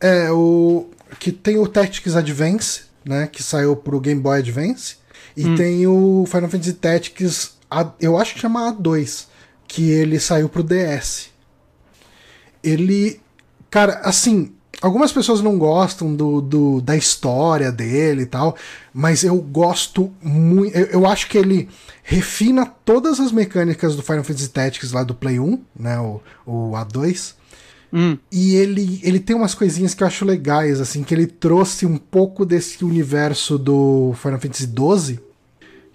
é 0.01 0.31
o 0.31 0.89
que 1.18 1.33
tem 1.33 1.59
o 1.59 1.66
Tactics 1.66 2.16
Advance, 2.16 2.85
né? 3.05 3.27
Que 3.27 3.43
saiu 3.43 3.77
pro 3.77 4.01
Game 4.01 4.20
Boy 4.20 4.39
Advance. 4.39 4.97
E 5.37 5.47
hum. 5.47 5.55
tem 5.55 5.87
o 5.87 6.25
Final 6.27 6.49
Fantasy 6.49 6.75
Tactics, 6.75 7.57
eu 8.01 8.18
acho 8.18 8.35
que 8.35 8.41
chama 8.41 8.73
A2, 8.73 9.27
que 9.66 9.91
ele 9.91 10.20
saiu 10.20 10.49
pro 10.49 10.62
DS. 10.62 11.31
Ele. 12.62 13.20
Cara, 13.70 14.01
assim, 14.05 14.55
Algumas 14.83 15.12
pessoas 15.12 15.41
não 15.41 15.57
gostam 15.57 16.14
do, 16.14 16.41
do, 16.41 16.80
da 16.80 16.97
história 16.97 17.70
dele 17.70 18.22
e 18.22 18.26
tal, 18.26 18.57
mas 18.93 19.22
eu 19.22 19.37
gosto 19.37 20.12
muito. 20.20 20.76
Eu, 20.76 20.87
eu, 20.87 21.07
acho 21.07 21.28
que 21.28 21.39
ele 21.39 21.68
refina 22.03 22.66
todas 22.66 23.20
as 23.20 23.30
mecânicas 23.30 23.95
do 23.95 24.03
Final 24.03 24.24
Fantasy 24.24 24.49
Tactics 24.49 24.91
lá 24.91 25.05
do 25.05 25.14
Play 25.14 25.39
1, 25.39 25.61
né? 25.78 26.01
O, 26.01 26.20
o 26.45 26.72
A2. 26.72 27.35
Hum. 27.93 28.18
E 28.30 28.57
ele, 28.57 29.01
ele 29.05 29.20
tem 29.20 29.37
umas 29.37 29.55
coisinhas 29.55 29.95
que 29.95 30.03
eu 30.03 30.07
acho 30.07 30.24
legais, 30.24 30.80
assim, 30.80 31.05
que 31.05 31.14
ele 31.14 31.26
trouxe 31.28 31.87
um 31.87 31.97
pouco 31.97 32.45
desse 32.45 32.85
universo 32.85 33.59
do 33.59 34.14
Final 34.20 34.41
Fantasy 34.41 34.64
XII, 34.66 35.20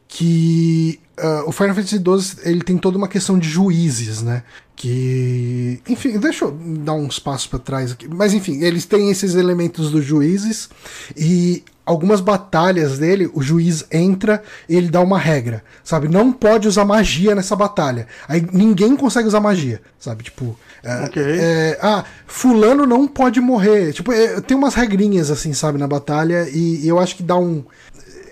que 0.08 1.00
uh, 1.18 1.48
o 1.48 1.52
Final 1.52 1.76
Fantasy 1.76 1.98
XII 1.98 2.40
ele 2.44 2.62
tem 2.62 2.78
toda 2.78 2.98
uma 2.98 3.08
questão 3.08 3.38
de 3.38 3.50
juízes, 3.50 4.22
né? 4.22 4.44
Que, 4.76 5.82
enfim, 5.90 6.20
deixa 6.20 6.46
eu 6.46 6.52
dar 6.52 6.94
uns 6.94 7.18
passos 7.18 7.48
para 7.48 7.60
trás 7.60 7.92
aqui. 7.92 8.08
Mas 8.08 8.34
enfim, 8.34 8.62
eles 8.64 8.86
têm 8.86 9.10
esses 9.10 9.34
elementos 9.34 9.90
dos 9.90 10.06
juízes 10.06 10.70
e 11.16 11.64
algumas 11.88 12.20
batalhas 12.20 13.00
dele, 13.00 13.32
o 13.34 13.42
juiz 13.42 13.86
entra 13.90 14.44
e 14.68 14.76
ele 14.76 14.90
dá 14.90 15.00
uma 15.00 15.18
regra, 15.18 15.64
sabe? 15.86 16.10
Não 16.10 16.34
pode 16.34 16.68
usar 16.68 16.84
magia 16.84 17.34
nessa 17.34 17.56
batalha. 17.56 18.08
Aí 18.28 18.46
ninguém 18.52 18.96
consegue 18.98 19.28
usar 19.28 19.40
magia, 19.40 19.82
sabe? 19.98 20.26
Tipo, 20.26 20.60
é, 20.84 21.06
okay. 21.06 21.40
é, 21.40 21.80
ah, 21.82 22.04
fulano 22.28 22.86
não 22.86 23.08
pode 23.08 23.40
morrer. 23.40 23.94
Tipo, 23.94 24.12
é, 24.12 24.42
tem 24.42 24.56
umas 24.58 24.76
regrinhas 24.76 25.32
assim, 25.32 25.54
sabe, 25.54 25.80
na 25.80 25.88
batalha 25.88 26.48
e, 26.50 26.84
e 26.84 26.88
eu 26.88 27.00
acho 27.00 27.16
que 27.16 27.24
dá 27.24 27.38
um 27.38 27.64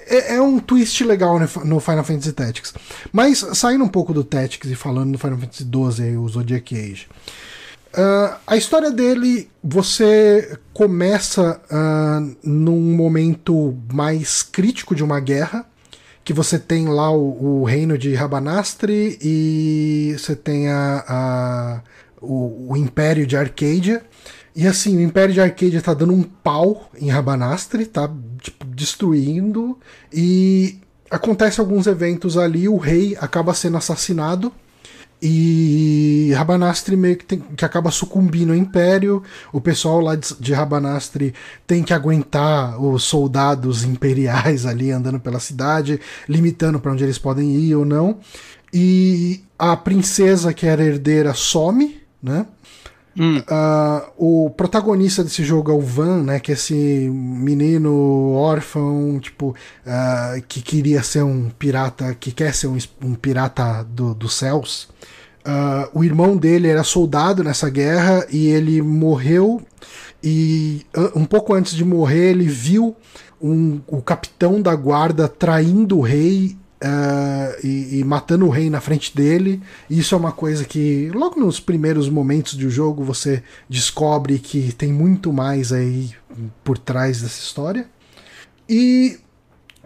é, 0.08 0.36
é, 0.36 0.42
um 0.42 0.60
twist 0.60 1.04
legal 1.04 1.40
no 1.40 1.80
Final 1.80 2.04
Fantasy 2.04 2.34
Tactics. 2.34 2.74
Mas 3.12 3.40
saindo 3.54 3.84
um 3.84 3.90
pouco 3.90 4.14
do 4.14 4.24
Tactics 4.24 4.70
e 4.70 4.76
falando 4.76 5.14
do 5.14 5.18
Final 5.18 5.38
Fantasy 5.38 5.64
XII, 5.64 6.18
o 6.18 6.28
Zodiac 6.28 6.76
Age. 6.76 7.08
Uh, 7.96 8.36
a 8.46 8.58
história 8.58 8.92
dele, 8.92 9.50
você 9.64 10.60
começa 10.74 11.62
uh, 11.72 12.36
num 12.44 12.94
momento 12.94 13.78
mais 13.92 14.44
crítico 14.44 14.94
de 14.94 15.02
uma 15.02 15.22
guerra, 15.22 15.66
que 16.22 16.34
você 16.34 16.60
tem 16.60 16.88
lá 16.88 17.10
o, 17.10 17.62
o 17.62 17.64
reino 17.64 17.98
de 17.98 18.14
Rabanastre 18.14 19.18
e 19.22 20.14
você 20.18 20.36
tem 20.36 20.68
a, 20.68 21.06
a 21.08 21.82
o, 22.20 22.74
o, 22.74 22.78
Império 22.78 23.26
de 23.26 23.38
Arcadia. 23.38 24.04
E 24.54 24.68
assim, 24.68 24.98
o 24.98 25.02
Império 25.02 25.34
de 25.34 25.40
Arcadia 25.40 25.82
tá 25.82 25.94
dando 25.94 26.14
um 26.14 26.24
pau 26.24 26.90
em 27.00 27.10
Rabanastre, 27.10 27.86
tá 27.86 28.12
tipo, 28.46 28.66
destruindo. 28.66 29.78
E 30.14 30.80
acontece 31.10 31.60
alguns 31.60 31.88
eventos 31.88 32.38
ali, 32.38 32.70
o 32.70 32.78
rei 32.78 33.18
acaba 33.20 33.54
sendo 33.54 33.78
assassinado. 33.78 34.52
E 35.22 36.32
Rabanastre 36.36 36.96
meio 36.96 37.18
que, 37.18 37.26
tem, 37.26 37.40
que 37.40 37.66
acaba 37.66 37.90
sucumbindo 37.90 38.52
ao 38.52 38.56
Império. 38.56 39.24
O 39.52 39.60
pessoal 39.60 40.00
lá 40.00 40.16
de, 40.16 40.36
de 40.40 40.54
Rabanastre 40.54 41.34
tem 41.66 41.84
que 41.84 41.94
aguentar 41.94 42.80
os 42.80 43.04
soldados 43.04 43.84
imperiais 43.84 44.66
ali 44.68 44.92
andando 44.92 45.20
pela 45.20 45.40
cidade, 45.40 46.00
limitando 46.30 46.80
para 46.80 46.92
onde 46.92 47.04
eles 47.04 47.18
podem 47.18 47.56
ir 47.56 47.76
ou 47.76 47.86
não. 47.86 48.20
E 48.72 49.44
a 49.58 49.76
princesa 49.76 50.54
que 50.54 50.68
era 50.68 50.84
herdeira 50.84 51.34
some, 51.34 52.00
né? 52.22 52.46
Hum. 53.18 53.38
Uh, 53.40 54.46
o 54.46 54.50
protagonista 54.50 55.24
desse 55.24 55.44
jogo 55.44 55.72
é 55.72 55.74
o 55.74 55.80
Van, 55.80 56.24
né? 56.24 56.40
Que 56.40 56.52
é 56.52 56.54
esse 56.54 56.74
menino 56.74 58.34
órfão, 58.34 59.20
tipo, 59.20 59.56
uh, 59.86 60.42
que 60.48 60.62
queria 60.62 61.02
ser 61.02 61.24
um 61.24 61.50
pirata, 61.50 62.14
que 62.16 62.32
quer 62.32 62.54
ser 62.54 62.68
um, 62.68 62.78
um 63.02 63.16
pirata 63.16 63.84
do, 63.84 64.14
dos 64.14 64.36
céus. 64.36 64.90
Uh, 65.48 66.00
o 66.00 66.04
irmão 66.04 66.36
dele 66.36 66.68
era 66.68 66.84
soldado 66.84 67.44
nessa 67.44 67.70
guerra 67.70 68.26
e 68.30 68.48
ele 68.48 68.82
morreu. 68.82 69.62
E 70.22 70.86
um 71.16 71.24
pouco 71.24 71.54
antes 71.54 71.76
de 71.76 71.86
morrer, 71.86 72.32
ele 72.32 72.48
viu 72.48 72.96
um, 73.40 73.80
o 73.86 74.02
capitão 74.02 74.60
da 74.60 74.76
guarda 74.76 75.28
traindo 75.28 76.00
o 76.00 76.02
rei 76.02 76.58
Uh, 76.84 77.66
e, 77.66 78.00
e, 78.00 78.04
matando 78.04 78.46
o 78.46 78.50
rei 78.50 78.70
na 78.70 78.82
frente 78.82 79.16
dele. 79.16 79.62
Isso 79.90 80.14
é 80.14 80.18
uma 80.18 80.34
coisa 80.34 80.66
que, 80.66 81.10
logo 81.16 81.40
nos 81.40 81.60
primeiros 81.60 82.10
momentos 82.10 82.54
do 82.56 82.70
jogo, 82.70 83.04
você 83.04 83.42
descobre 83.70 84.38
que 84.38 84.74
tem 84.74 84.92
muito 84.92 85.32
mais 85.32 85.72
aí 85.72 86.12
por 86.64 86.78
trás 86.78 87.22
dessa 87.22 87.40
história. 87.40 87.88
E 88.68 89.18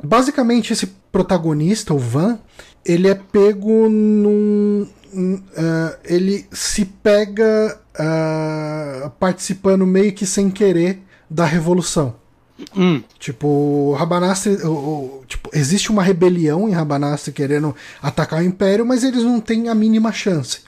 basicamente 0.04 0.74
esse 0.74 0.88
protagonista, 1.12 1.94
o 1.94 2.00
Van, 2.00 2.40
ele 2.86 3.08
é 3.08 3.16
pego 3.16 3.90
num. 3.90 4.88
Uh, 5.12 5.98
ele 6.04 6.46
se 6.52 6.86
pega 6.86 7.80
uh, 7.96 9.10
participando 9.12 9.86
meio 9.86 10.14
que 10.14 10.26
sem 10.26 10.50
querer 10.50 11.02
da 11.30 11.46
revolução. 11.46 12.16
Hum. 12.76 13.02
Tipo, 13.18 13.94
Rabanastre. 13.98 14.58
Tipo, 15.28 15.50
existe 15.54 15.92
uma 15.92 16.04
rebelião 16.04 16.68
em 16.68 16.72
Rabanastre 16.72 17.32
querendo 17.32 17.76
atacar 18.02 18.42
o 18.42 18.46
Império, 18.46 18.86
mas 18.86 19.04
eles 19.04 19.24
não 19.24 19.40
têm 19.40 19.70
a 19.70 19.76
mínima 19.76 20.12
chance. 20.12 20.60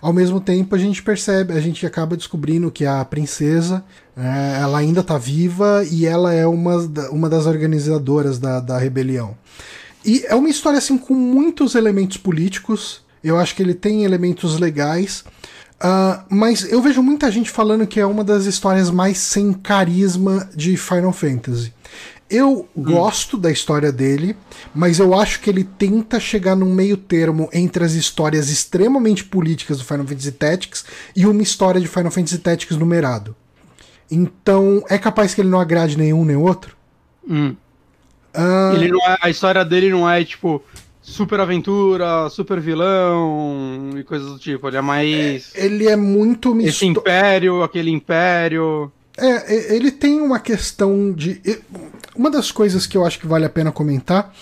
Ao 0.00 0.12
mesmo 0.12 0.40
tempo, 0.40 0.74
a 0.74 0.78
gente 0.78 1.02
percebe, 1.02 1.52
a 1.52 1.60
gente 1.60 1.86
acaba 1.86 2.16
descobrindo 2.16 2.70
que 2.70 2.84
a 2.84 3.04
princesa 3.04 3.84
é, 4.16 4.60
ela 4.60 4.78
ainda 4.78 5.00
está 5.00 5.18
viva 5.18 5.84
e 5.90 6.06
ela 6.06 6.32
é 6.32 6.46
uma, 6.46 6.76
uma 7.10 7.28
das 7.28 7.46
organizadoras 7.46 8.38
da, 8.38 8.60
da 8.60 8.78
rebelião. 8.78 9.36
E 10.04 10.24
é 10.26 10.34
uma 10.34 10.50
história 10.50 10.78
assim 10.78 10.98
com 10.98 11.14
muitos 11.14 11.74
elementos 11.74 12.18
políticos. 12.18 13.02
Eu 13.22 13.38
acho 13.38 13.54
que 13.56 13.62
ele 13.62 13.74
tem 13.74 14.04
elementos 14.04 14.58
legais. 14.60 15.24
Uh, 15.84 16.24
mas 16.30 16.64
eu 16.72 16.80
vejo 16.80 17.02
muita 17.02 17.30
gente 17.30 17.50
falando 17.50 17.86
que 17.86 18.00
é 18.00 18.06
uma 18.06 18.24
das 18.24 18.46
histórias 18.46 18.90
mais 18.90 19.18
sem 19.18 19.52
carisma 19.52 20.48
de 20.56 20.78
Final 20.78 21.12
Fantasy. 21.12 21.74
Eu 22.30 22.66
hum. 22.74 22.82
gosto 22.82 23.36
da 23.36 23.50
história 23.50 23.92
dele, 23.92 24.34
mas 24.74 24.98
eu 24.98 25.14
acho 25.14 25.40
que 25.40 25.50
ele 25.50 25.62
tenta 25.62 26.18
chegar 26.18 26.56
num 26.56 26.72
meio 26.72 26.96
termo 26.96 27.50
entre 27.52 27.84
as 27.84 27.92
histórias 27.92 28.48
extremamente 28.48 29.24
políticas 29.24 29.76
do 29.76 29.84
Final 29.84 30.06
Fantasy 30.06 30.32
Tactics 30.32 30.86
e 31.14 31.26
uma 31.26 31.42
história 31.42 31.78
de 31.78 31.86
Final 31.86 32.10
Fantasy 32.10 32.38
Tactics 32.38 32.78
numerado. 32.78 33.36
Então, 34.10 34.82
é 34.88 34.96
capaz 34.96 35.34
que 35.34 35.42
ele 35.42 35.50
não 35.50 35.60
agrade 35.60 35.98
nenhum 35.98 36.24
nem 36.24 36.36
outro? 36.36 36.74
Hum. 37.28 37.54
Uh... 38.34 38.74
Ele 38.74 38.90
é, 39.06 39.18
a 39.20 39.28
história 39.28 39.62
dele 39.64 39.90
não 39.90 40.08
é 40.08 40.24
tipo 40.24 40.62
super 41.04 41.38
aventura, 41.38 42.28
super 42.30 42.58
vilão 42.58 43.90
e 43.96 44.02
coisas 44.02 44.32
do 44.32 44.38
tipo. 44.38 44.66
Ele 44.66 44.78
é 44.78 44.80
mais. 44.80 45.52
É, 45.54 45.66
ele 45.66 45.86
é 45.86 45.94
muito 45.94 46.54
misto... 46.54 46.70
Esse 46.70 46.86
império, 46.86 47.62
aquele 47.62 47.90
império. 47.90 48.90
É, 49.16 49.74
ele 49.76 49.92
tem 49.92 50.20
uma 50.20 50.40
questão 50.40 51.12
de. 51.12 51.40
Uma 52.16 52.30
das 52.30 52.50
coisas 52.50 52.86
que 52.86 52.96
eu 52.96 53.04
acho 53.04 53.20
que 53.20 53.26
vale 53.26 53.44
a 53.44 53.50
pena 53.50 53.70
comentar 53.70 54.34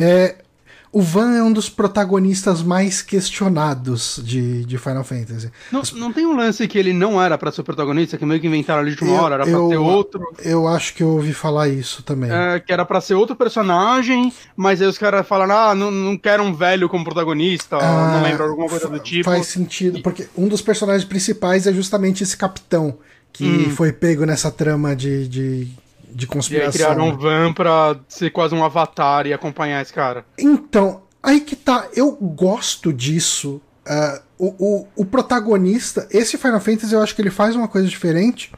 é 0.00 0.36
o 0.96 1.02
Van 1.02 1.36
é 1.36 1.42
um 1.42 1.52
dos 1.52 1.68
protagonistas 1.68 2.62
mais 2.62 3.02
questionados 3.02 4.18
de, 4.24 4.64
de 4.64 4.78
Final 4.78 5.04
Fantasy. 5.04 5.52
Não, 5.70 5.82
não 5.92 6.10
tem 6.10 6.24
um 6.24 6.34
lance 6.34 6.66
que 6.66 6.78
ele 6.78 6.94
não 6.94 7.20
era 7.20 7.36
para 7.36 7.52
ser 7.52 7.62
protagonista, 7.64 8.16
que 8.16 8.24
meio 8.24 8.40
que 8.40 8.46
inventaram 8.46 8.80
ali 8.80 8.96
de 8.96 9.04
uma 9.04 9.14
eu, 9.14 9.22
hora, 9.22 9.34
era 9.34 9.44
pra 9.44 9.52
eu, 9.52 9.68
ser 9.68 9.76
outro. 9.76 10.22
Eu 10.42 10.66
acho 10.66 10.94
que 10.94 11.02
eu 11.02 11.08
ouvi 11.08 11.34
falar 11.34 11.68
isso 11.68 12.02
também. 12.02 12.30
É, 12.32 12.58
que 12.60 12.72
era 12.72 12.82
para 12.82 12.98
ser 13.02 13.12
outro 13.12 13.36
personagem, 13.36 14.32
mas 14.56 14.80
aí 14.80 14.88
os 14.88 14.96
caras 14.96 15.28
falaram, 15.28 15.54
ah, 15.54 15.74
não, 15.74 15.90
não 15.90 16.16
quero 16.16 16.42
um 16.42 16.54
velho 16.54 16.88
como 16.88 17.04
protagonista, 17.04 17.76
ah, 17.76 18.12
não 18.14 18.22
lembro, 18.22 18.44
alguma 18.44 18.66
coisa 18.70 18.88
do 18.88 18.98
tipo. 18.98 19.24
Faz 19.28 19.48
sentido, 19.48 20.00
porque 20.00 20.26
um 20.34 20.48
dos 20.48 20.62
personagens 20.62 21.04
principais 21.04 21.66
é 21.66 21.74
justamente 21.74 22.22
esse 22.22 22.38
capitão, 22.38 22.96
que 23.34 23.44
hum. 23.44 23.70
foi 23.76 23.92
pego 23.92 24.24
nessa 24.24 24.50
trama 24.50 24.96
de, 24.96 25.28
de 25.28 25.68
de 26.16 26.26
conspiração. 26.26 26.66
E 26.66 26.68
aí 26.68 26.72
criaram 26.72 27.08
um 27.08 27.16
van 27.16 27.52
pra 27.52 27.96
ser 28.08 28.30
quase 28.30 28.54
um 28.54 28.64
avatar 28.64 29.26
e 29.26 29.34
acompanhar 29.34 29.82
esse 29.82 29.92
cara. 29.92 30.24
Então, 30.38 31.02
aí 31.22 31.40
que 31.40 31.54
tá. 31.54 31.88
Eu 31.94 32.12
gosto 32.12 32.92
disso. 32.92 33.60
Uh, 33.86 34.20
o, 34.38 34.46
o, 34.58 34.88
o 34.96 35.04
protagonista, 35.04 36.08
esse 36.10 36.36
Final 36.36 36.58
Fantasy 36.58 36.92
eu 36.92 37.00
acho 37.00 37.14
que 37.14 37.22
ele 37.22 37.30
faz 37.30 37.54
uma 37.54 37.68
coisa 37.68 37.86
diferente, 37.86 38.52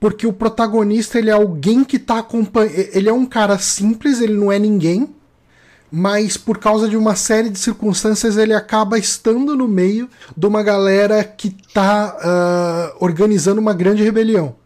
porque 0.00 0.26
o 0.26 0.32
protagonista 0.32 1.18
ele 1.18 1.30
é 1.30 1.32
alguém 1.32 1.84
que 1.84 1.98
tá 1.98 2.18
acompanhando. 2.18 2.74
Ele 2.92 3.08
é 3.08 3.12
um 3.12 3.26
cara 3.26 3.58
simples, 3.58 4.20
ele 4.20 4.34
não 4.34 4.50
é 4.50 4.58
ninguém, 4.58 5.14
mas 5.90 6.36
por 6.36 6.58
causa 6.58 6.88
de 6.88 6.96
uma 6.96 7.14
série 7.14 7.48
de 7.48 7.58
circunstâncias 7.58 8.36
ele 8.36 8.52
acaba 8.52 8.98
estando 8.98 9.54
no 9.54 9.68
meio 9.68 10.10
de 10.36 10.46
uma 10.46 10.62
galera 10.62 11.22
que 11.22 11.56
tá 11.72 12.16
uh, 12.18 12.96
organizando 13.04 13.60
uma 13.60 13.72
grande 13.72 14.02
rebelião 14.02 14.56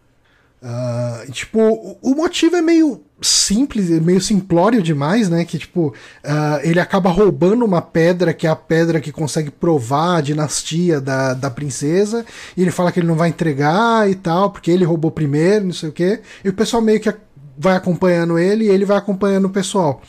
Uh, 0.66 1.30
tipo, 1.30 1.96
o 2.02 2.14
motivo 2.16 2.56
é 2.56 2.60
meio 2.60 3.04
simples, 3.22 3.88
meio 4.00 4.20
simplório 4.20 4.82
demais, 4.82 5.28
né? 5.28 5.44
Que, 5.44 5.58
tipo, 5.58 5.94
uh, 6.24 6.60
ele 6.64 6.80
acaba 6.80 7.08
roubando 7.08 7.64
uma 7.64 7.80
pedra, 7.80 8.34
que 8.34 8.48
é 8.48 8.50
a 8.50 8.56
pedra 8.56 9.00
que 9.00 9.12
consegue 9.12 9.48
provar 9.48 10.16
a 10.16 10.20
dinastia 10.20 11.00
da, 11.00 11.34
da 11.34 11.50
princesa, 11.50 12.26
e 12.56 12.62
ele 12.62 12.72
fala 12.72 12.90
que 12.90 12.98
ele 12.98 13.06
não 13.06 13.14
vai 13.14 13.28
entregar 13.28 14.10
e 14.10 14.16
tal, 14.16 14.50
porque 14.50 14.72
ele 14.72 14.84
roubou 14.84 15.12
primeiro, 15.12 15.66
não 15.66 15.72
sei 15.72 15.88
o 15.88 15.92
quê. 15.92 16.20
E 16.44 16.48
o 16.48 16.52
pessoal 16.52 16.82
meio 16.82 16.98
que 16.98 17.14
vai 17.56 17.76
acompanhando 17.76 18.36
ele 18.36 18.64
e 18.64 18.68
ele 18.68 18.84
vai 18.84 18.96
acompanhando 18.96 19.44
o 19.44 19.50
pessoal. 19.50 20.02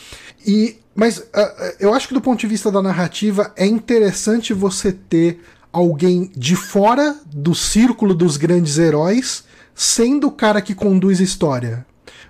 E, 0.43 0.77
mas 0.95 1.19
uh, 1.19 1.75
eu 1.79 1.93
acho 1.93 2.07
que 2.07 2.15
do 2.15 2.21
ponto 2.21 2.39
de 2.39 2.47
vista 2.47 2.71
da 2.71 2.81
narrativa 2.81 3.53
é 3.55 3.67
interessante 3.67 4.55
você 4.55 4.91
ter 4.91 5.39
alguém 5.71 6.31
de 6.35 6.55
fora 6.55 7.15
do 7.27 7.53
círculo 7.53 8.15
dos 8.15 8.37
grandes 8.37 8.79
heróis 8.79 9.45
sendo 9.78 10.28
o 10.28 10.32
cara 10.32 10.59
que 10.59 10.73
conduz 10.73 11.21
a 11.21 11.23
história. 11.23 11.86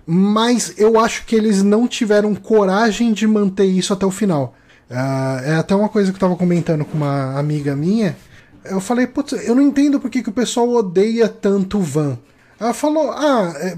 Mas 0.06 0.74
eu 0.78 1.00
acho 1.00 1.26
que 1.26 1.34
eles 1.34 1.64
não 1.64 1.88
tiveram 1.88 2.36
coragem 2.36 3.14
de 3.14 3.26
manter 3.26 3.66
isso 3.66 3.93
até 3.93 4.06
o 4.06 4.12
final. 4.12 4.54
Uh, 4.91 5.43
é 5.43 5.56
até 5.56 5.74
uma 5.74 5.88
coisa 5.88 6.12
que 6.12 6.18
eu 6.18 6.20
tava 6.20 6.36
comentando 6.36 6.84
com 6.84 6.98
uma 6.98 7.39
amiga 7.39 7.74
minha. 7.74 8.18
Eu 8.66 8.82
falei, 8.82 9.08
putz, 9.08 9.32
eu 9.32 9.56
não 9.56 9.62
entendo 9.62 9.98
porque 9.98 10.22
que 10.22 10.30
o 10.30 10.34
pessoal 10.34 10.70
odeia 10.70 11.30
tanto 11.30 11.78
o 11.78 11.82
Van. 11.82 12.18
Ela 12.60 12.74
falou, 12.74 13.12
ah, 13.12 13.54
é, 13.58 13.78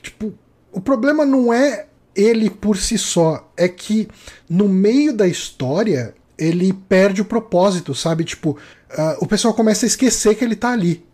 tipo, 0.00 0.32
o 0.72 0.80
problema 0.80 1.26
não 1.26 1.52
é 1.52 1.86
ele 2.16 2.48
por 2.48 2.76
si 2.78 2.96
só, 2.96 3.50
é 3.56 3.68
que 3.68 4.08
no 4.48 4.68
meio 4.68 5.12
da 5.12 5.26
história 5.26 6.14
ele 6.38 6.72
perde 6.72 7.20
o 7.20 7.24
propósito, 7.24 7.94
sabe? 7.94 8.24
Tipo, 8.24 8.50
uh, 8.50 9.16
o 9.20 9.26
pessoal 9.26 9.52
começa 9.52 9.84
a 9.84 9.88
esquecer 9.88 10.34
que 10.36 10.44
ele 10.44 10.56
tá 10.56 10.72
ali. 10.72 11.04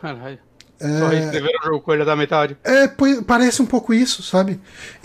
Caralho. 0.00 0.49
Só 0.80 1.08
reescrever 1.08 1.52
o 1.60 1.66
jogo 1.66 1.80
com 1.80 1.92
ele 1.92 2.04
da 2.06 2.16
metade. 2.16 2.56
É, 2.64 2.88
parece 3.26 3.60
um 3.60 3.66
pouco 3.66 3.92
isso, 3.92 4.22
sabe? 4.22 4.58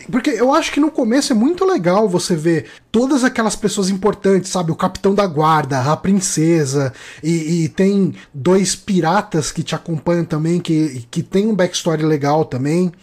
Porque 0.10 0.30
eu 0.30 0.54
acho 0.54 0.72
que 0.72 0.80
no 0.80 0.90
começo 0.90 1.34
é 1.34 1.36
muito 1.36 1.66
legal 1.66 2.08
você 2.08 2.34
ver 2.34 2.68
todas 2.90 3.26
aquelas 3.26 3.58
pessoas 3.58 3.90
importantes, 3.90 4.52
sabe? 4.52 4.72
O 4.72 4.76
capitão 4.76 5.14
da 5.14 5.28
guarda, 5.28 5.82
a 5.82 5.98
princesa, 5.98 6.94
e, 7.22 7.66
e 7.66 7.70
tem 7.70 8.16
dois 8.34 8.74
piratas 8.74 9.52
que 9.52 9.64
te 9.64 9.76
acompanham 9.76 10.24
também, 10.24 10.62
que, 10.62 11.06
que 11.12 11.22
tem 11.22 11.46
um 11.46 11.56
backstory 11.56 12.04
legal 12.04 12.46
também. 12.46 12.94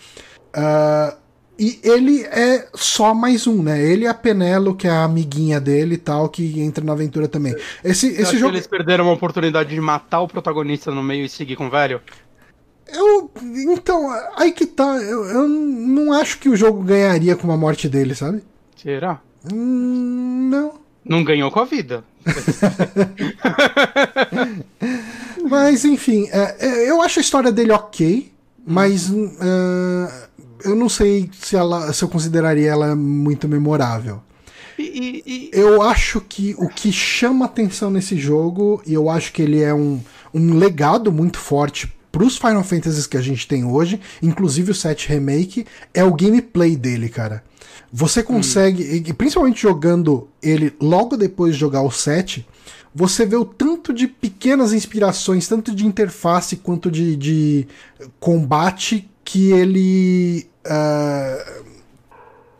Uh, 0.57 1.23
e 1.59 1.79
ele 1.85 2.23
é 2.25 2.66
só 2.75 3.14
mais 3.14 3.47
um, 3.47 3.62
né? 3.62 3.81
Ele 3.81 4.05
e 4.05 4.09
a 4.09 4.14
Penelo, 4.14 4.75
que 4.75 4.89
é 4.89 4.91
a 4.91 5.05
amiguinha 5.05 5.61
dele 5.61 5.95
e 5.97 5.99
tal, 5.99 6.29
que 6.29 6.61
entra 6.61 6.83
na 6.83 6.93
aventura 6.93 7.29
também. 7.29 7.55
Esse, 7.85 8.09
esse 8.09 8.39
jogo. 8.39 8.55
eles 8.55 8.66
perderam 8.66 9.05
uma 9.05 9.12
oportunidade 9.12 9.68
de 9.68 9.81
matar 9.81 10.23
o 10.23 10.29
protagonista 10.29 10.91
no 10.91 11.03
meio 11.03 11.27
e 11.27 11.29
seguir 11.29 11.57
com 11.57 11.66
o 11.66 11.70
velho? 11.70 12.01
Eu. 12.93 13.30
Então, 13.72 14.11
aí 14.36 14.53
que 14.53 14.66
tá. 14.66 14.97
Eu, 14.97 15.24
eu 15.24 15.49
não 15.49 16.12
acho 16.12 16.38
que 16.38 16.49
o 16.49 16.57
jogo 16.57 16.82
ganharia 16.82 17.36
com 17.36 17.51
a 17.51 17.57
morte 17.57 17.88
dele, 17.88 18.14
sabe? 18.14 18.43
Será? 18.76 19.20
Hum, 19.53 20.49
não. 20.51 20.82
Não 21.05 21.24
ganhou 21.24 21.51
com 21.51 21.61
a 21.61 21.64
vida. 21.64 22.05
mas, 25.49 25.84
enfim, 25.84 26.28
é, 26.30 26.57
é, 26.61 26.90
eu 26.90 27.03
acho 27.03 27.18
a 27.18 27.22
história 27.22 27.51
dele 27.51 27.72
ok, 27.72 28.30
mas 28.64 29.11
uh, 29.11 29.26
eu 30.64 30.76
não 30.76 30.88
sei 30.88 31.28
se, 31.32 31.57
ela, 31.57 31.93
se 31.93 32.05
eu 32.05 32.09
consideraria 32.09 32.70
ela 32.70 32.95
muito 32.95 33.49
memorável. 33.49 34.22
E, 34.78 34.82
e, 34.82 35.22
e... 35.26 35.51
Eu 35.53 35.82
acho 35.82 36.20
que 36.20 36.55
o 36.57 36.68
que 36.68 36.93
chama 36.93 37.47
atenção 37.47 37.90
nesse 37.90 38.16
jogo, 38.16 38.80
e 38.86 38.95
eu 38.95 39.11
acho 39.11 39.32
que 39.32 39.43
ele 39.43 39.61
é 39.61 39.74
um, 39.74 40.01
um 40.32 40.57
legado 40.57 41.11
muito 41.11 41.38
forte 41.38 41.93
para 42.12 42.24
os 42.24 42.36
Final 42.36 42.62
Fantasies 42.62 43.06
que 43.06 43.16
a 43.16 43.22
gente 43.22 43.48
tem 43.48 43.64
hoje, 43.64 43.98
inclusive 44.22 44.70
o 44.70 44.74
7 44.74 45.08
Remake, 45.08 45.66
é 45.94 46.04
o 46.04 46.14
gameplay 46.14 46.76
dele, 46.76 47.08
cara. 47.08 47.42
Você 47.90 48.20
hum. 48.20 48.24
consegue, 48.24 48.82
hum. 48.82 49.02
e 49.06 49.12
principalmente 49.14 49.62
jogando 49.62 50.28
ele 50.42 50.74
logo 50.78 51.16
depois 51.16 51.54
de 51.54 51.60
jogar 51.60 51.80
o 51.82 51.90
7, 51.90 52.46
você 52.94 53.24
vê 53.24 53.36
o 53.36 53.44
tanto 53.44 53.92
de 53.92 54.06
pequenas 54.06 54.74
inspirações, 54.74 55.48
tanto 55.48 55.74
de 55.74 55.86
interface 55.86 56.56
quanto 56.56 56.90
de, 56.90 57.16
de 57.16 57.66
combate 58.20 59.10
que 59.24 59.50
ele. 59.50 60.46
Uh, 60.66 61.62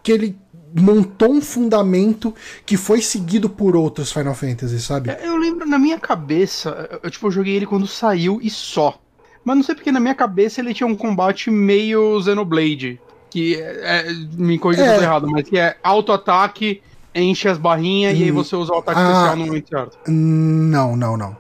que 0.03 0.11
ele 0.11 0.37
montou 0.75 1.31
um 1.31 1.41
fundamento 1.41 2.35
que 2.65 2.77
foi 2.77 3.03
seguido 3.03 3.49
por 3.49 3.77
outros 3.77 4.11
Final 4.11 4.35
Fantasy, 4.35 4.81
sabe? 4.81 5.11
É, 5.11 5.27
eu 5.27 5.37
lembro 5.37 5.67
na 5.67 5.79
minha 5.79 5.99
cabeça, 5.99 6.99
eu 7.03 7.11
tipo, 7.11 7.27
eu 7.27 7.31
joguei 7.31 7.55
ele 7.55 7.67
quando 7.67 7.87
saiu 7.87 8.41
e 8.43 8.49
só. 8.49 9.02
Mas 9.45 9.57
não 9.57 9.63
sei 9.63 9.75
porque 9.75 9.93
na 9.93 10.01
minha 10.01 10.15
cabeça 10.15 10.61
ele 10.61 10.75
tinha 10.75 10.87
um 10.87 10.95
combate 10.95 11.51
meio 11.51 12.21
Xenoblade. 12.23 13.01
Que 13.31 13.57
é, 13.57 14.09
é 14.09 14.13
me 14.37 14.59
corrija 14.59 14.85
se 14.85 15.01
é. 15.01 15.03
errado, 15.03 15.29
mas 15.29 15.49
que 15.49 15.59
é 15.59 15.77
auto-ataque, 15.83 16.83
enche 17.15 17.49
as 17.49 17.59
barrinhas 17.59 18.15
hum, 18.15 18.21
e 18.21 18.25
aí 18.25 18.31
hum. 18.31 18.35
você 18.35 18.55
usa 18.55 18.73
o 18.73 18.79
ataque 18.79 19.01
ah, 19.01 19.11
especial 19.11 19.37
no 19.37 19.47
momento 19.47 19.69
certo. 19.69 19.99
Não, 20.07 20.97
não, 20.97 21.17
não. 21.17 21.37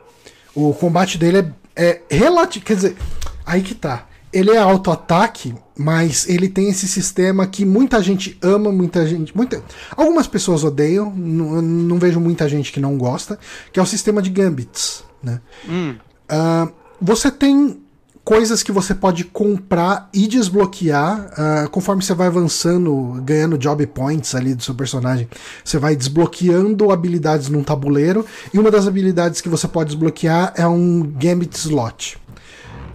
O 0.54 0.72
combate 0.74 1.18
dele 1.18 1.52
é, 1.76 2.00
é 2.08 2.16
relativo. 2.16 2.64
Quer 2.64 2.76
dizer, 2.76 2.96
aí 3.44 3.62
que 3.62 3.74
tá. 3.74 4.06
Ele 4.32 4.50
é 4.50 4.56
auto-ataque, 4.56 5.54
mas 5.76 6.26
ele 6.26 6.48
tem 6.48 6.70
esse 6.70 6.88
sistema 6.88 7.46
que 7.46 7.66
muita 7.66 8.02
gente 8.02 8.38
ama, 8.40 8.72
muita 8.72 9.06
gente. 9.06 9.36
Muita, 9.36 9.62
algumas 9.94 10.26
pessoas 10.26 10.64
odeiam, 10.64 11.12
não, 11.14 11.60
não 11.60 11.98
vejo 11.98 12.18
muita 12.18 12.48
gente 12.48 12.72
que 12.72 12.80
não 12.80 12.96
gosta, 12.96 13.38
que 13.70 13.78
é 13.78 13.82
o 13.82 13.86
sistema 13.86 14.22
de 14.22 14.30
Gambits. 14.30 15.04
Né? 15.22 15.38
Hum. 15.68 15.96
Uh, 16.30 16.72
você 16.98 17.30
tem 17.30 17.81
coisas 18.24 18.62
que 18.62 18.70
você 18.70 18.94
pode 18.94 19.24
comprar 19.24 20.08
e 20.12 20.26
desbloquear 20.26 21.32
uh, 21.32 21.70
conforme 21.70 22.02
você 22.02 22.14
vai 22.14 22.28
avançando, 22.28 23.20
ganhando 23.22 23.58
job 23.58 23.84
points 23.88 24.34
ali 24.34 24.54
do 24.54 24.62
seu 24.62 24.74
personagem. 24.74 25.28
Você 25.64 25.78
vai 25.78 25.96
desbloqueando 25.96 26.90
habilidades 26.92 27.48
num 27.48 27.62
tabuleiro 27.62 28.24
e 28.52 28.58
uma 28.58 28.70
das 28.70 28.86
habilidades 28.86 29.40
que 29.40 29.48
você 29.48 29.66
pode 29.66 29.90
desbloquear 29.90 30.52
é 30.56 30.66
um 30.66 31.02
Gambit 31.02 31.54
slot. 31.56 32.18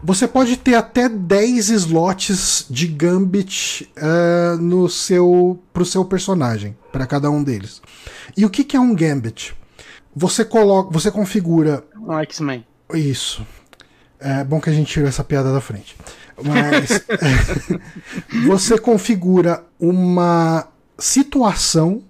Você 0.03 0.27
pode 0.27 0.55
ter 0.57 0.75
até 0.75 1.09
10 1.09 1.69
slots 1.69 2.65
de 2.69 2.87
Gambit 2.87 3.91
uh, 3.97 4.57
no 4.61 4.87
seu 4.87 5.59
pro 5.73 5.83
seu 5.83 6.05
personagem, 6.05 6.77
para 6.91 7.05
cada 7.05 7.29
um 7.29 7.43
deles. 7.43 7.81
E 8.35 8.45
o 8.45 8.49
que, 8.49 8.63
que 8.63 8.77
é 8.77 8.79
um 8.79 8.95
Gambit? 8.95 9.55
Você 10.15 10.45
coloca, 10.45 10.91
você 10.91 11.11
configura 11.11 11.83
um 11.99 12.17
X-Men. 12.19 12.65
Isso. 12.93 13.45
É 14.19 14.43
bom 14.43 14.59
que 14.59 14.69
a 14.69 14.73
gente 14.73 14.91
tirou 14.91 15.07
essa 15.07 15.23
piada 15.23 15.53
da 15.53 15.61
frente. 15.61 15.95
Mas 16.43 17.05
você 18.45 18.77
configura 18.77 19.63
uma 19.79 20.67
situação, 20.97 22.01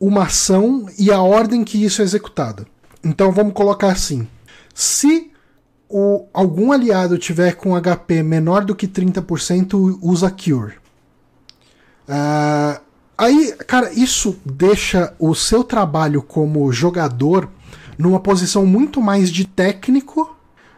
uma 0.00 0.24
ação 0.24 0.88
e 0.98 1.12
a 1.12 1.20
ordem 1.20 1.64
que 1.64 1.84
isso 1.84 2.02
é 2.02 2.04
executado. 2.04 2.66
Então 3.04 3.32
vamos 3.32 3.52
colocar 3.52 3.88
assim: 3.88 4.26
se 4.74 5.30
o, 5.88 6.26
algum 6.32 6.72
aliado 6.72 7.18
tiver 7.18 7.54
com 7.54 7.80
HP 7.80 8.22
menor 8.22 8.64
do 8.64 8.74
que 8.74 8.88
30%, 8.88 9.98
usa 10.00 10.30
Cure. 10.30 10.74
Uh, 12.08 12.80
aí, 13.16 13.52
cara, 13.66 13.92
isso 13.92 14.36
deixa 14.44 15.14
o 15.18 15.34
seu 15.34 15.62
trabalho 15.62 16.22
como 16.22 16.72
jogador 16.72 17.48
numa 17.98 18.18
posição 18.18 18.66
muito 18.66 19.00
mais 19.00 19.30
de 19.30 19.46
técnico 19.46 20.36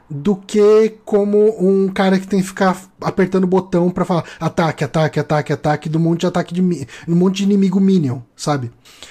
do 0.09 0.37
que 0.37 0.95
como 1.05 1.57
um 1.59 1.89
cara 1.89 2.19
que 2.19 2.27
tem 2.27 2.41
que 2.41 2.47
ficar 2.47 2.81
apertando 3.01 3.45
o 3.45 3.49
botão 3.49 3.91
para 3.91 4.05
falar 4.05 4.25
ataque, 4.39 4.85
ataque, 4.85 5.19
ataque, 5.19 5.53
ataque 5.53 5.89
do 5.89 5.99
monte 5.99 6.21
de 6.21 6.27
ataque 6.27 6.55
de 6.55 6.63
um 6.63 7.15
monte 7.15 7.39
de 7.39 7.45
inimigo 7.45 7.81
minion, 7.81 8.21
sabe? 8.37 8.71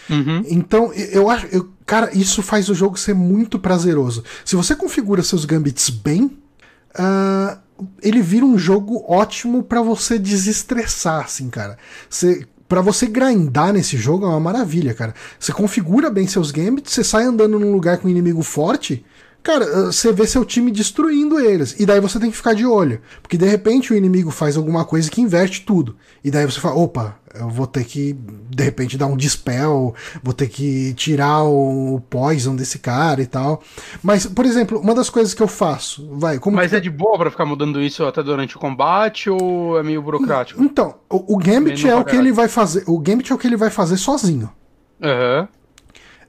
Uhum. 0.10 0.44
Então, 0.48 0.94
eu 0.94 1.30
acho, 1.30 1.48
eu, 1.48 1.70
cara, 1.86 2.10
isso 2.14 2.42
faz 2.42 2.70
o 2.70 2.76
jogo 2.76 2.98
ser 2.98 3.16
muito 3.16 3.58
prazeroso. 3.58 4.24
Se 4.46 4.56
você 4.56 4.76
configura 4.76 5.24
seus 5.24 5.46
gambits 5.46 5.90
bem, 5.90 6.38
uh, 6.96 7.58
ele 8.02 8.22
vira 8.22 8.46
um 8.46 8.58
jogo 8.58 9.04
ótimo 9.08 9.64
para 9.64 9.82
você 9.82 10.20
desestressar, 10.20 11.26
assim, 11.26 11.50
cara. 11.50 11.78
Você 12.10 12.48
para 12.68 12.82
você 12.82 13.06
grindar 13.06 13.72
nesse 13.72 13.98
jogo 13.98 14.26
é 14.26 14.30
uma 14.30 14.40
maravilha, 14.40 14.96
cara. 14.96 15.14
Você 15.40 15.52
configura 15.52 16.10
bem 16.10 16.26
seus 16.26 16.50
gambits, 16.50 16.92
você 16.92 17.04
sai 17.04 17.24
andando 17.24 17.60
num 17.60 17.72
lugar 17.72 18.00
com 18.00 18.08
um 18.08 18.12
inimigo 18.12 18.42
forte, 18.42 19.06
Cara, 19.44 19.66
eh, 19.66 19.86
você 19.88 20.12
vê 20.14 20.26
seu 20.26 20.46
time 20.46 20.72
destruindo 20.72 21.38
eles. 21.38 21.78
E 21.78 21.86
daí 21.86 22.00
você 22.00 22.18
tem 22.18 22.32
que 22.32 22.38
ficar 22.38 22.54
de 22.54 22.66
olho. 22.66 23.02
Porque 23.22 23.38
de 23.38 23.46
repente 23.46 23.92
o 23.92 23.96
inimigo 23.96 24.32
faz 24.32 24.56
alguma 24.56 24.86
coisa 24.86 25.12
que 25.12 25.20
inverte 25.20 25.66
tudo. 25.66 25.98
E 26.24 26.32
daí 26.32 26.46
você 26.46 26.62
fala: 26.62 26.76
opa, 26.76 27.20
eu 27.36 27.50
vou 27.50 27.68
ter 27.68 27.84
que, 27.84 28.14
de 28.14 28.64
repente, 28.64 28.98
dar 28.98 29.08
um 29.08 29.18
dispel, 29.18 29.94
vou 30.22 30.34
ter 30.34 30.48
que 30.48 30.94
tirar 30.94 31.44
o 31.44 32.02
poison 32.10 32.56
desse 32.56 32.80
cara 32.80 33.22
e 33.22 33.26
tal. 33.26 33.62
Mas, 34.02 34.26
por 34.26 34.46
exemplo, 34.46 34.80
uma 34.80 34.96
das 34.96 35.10
coisas 35.10 35.34
que 35.34 35.44
eu 35.44 35.48
faço, 35.48 36.08
vai. 36.14 36.40
Como 36.40 36.56
Mas 36.56 36.70
que... 36.70 36.78
é 36.78 36.80
de 36.80 36.90
boa 36.90 37.18
pra 37.18 37.30
ficar 37.30 37.46
mudando 37.46 37.82
isso 37.82 38.06
até 38.06 38.24
durante 38.24 38.56
o 38.56 38.60
combate 38.60 39.30
ou 39.30 39.78
é 39.78 39.84
meio 39.84 40.02
burocrático? 40.02 40.64
Então, 40.64 40.96
o, 41.10 41.36
o 41.36 41.38
Gambit 41.38 41.86
é 41.88 41.96
o 41.96 42.06
que 42.06 42.16
ele 42.16 42.32
vai 42.32 42.48
fazer. 42.48 42.84
O 42.88 42.98
Gambit 42.98 43.32
é 43.32 43.36
o 43.36 43.38
que 43.38 43.48
ele 43.48 43.58
vai 43.58 43.70
fazer 43.70 43.98
sozinho. 43.98 44.50
Aham. 45.02 45.42
Uhum. 45.42 45.48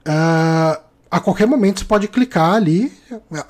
Uh, 0.07 0.85
a 1.17 1.21
qualquer 1.21 1.47
momento 1.47 1.81
você 1.81 1.85
pode 1.85 2.09
clicar 2.09 2.55
ali, 2.55 2.93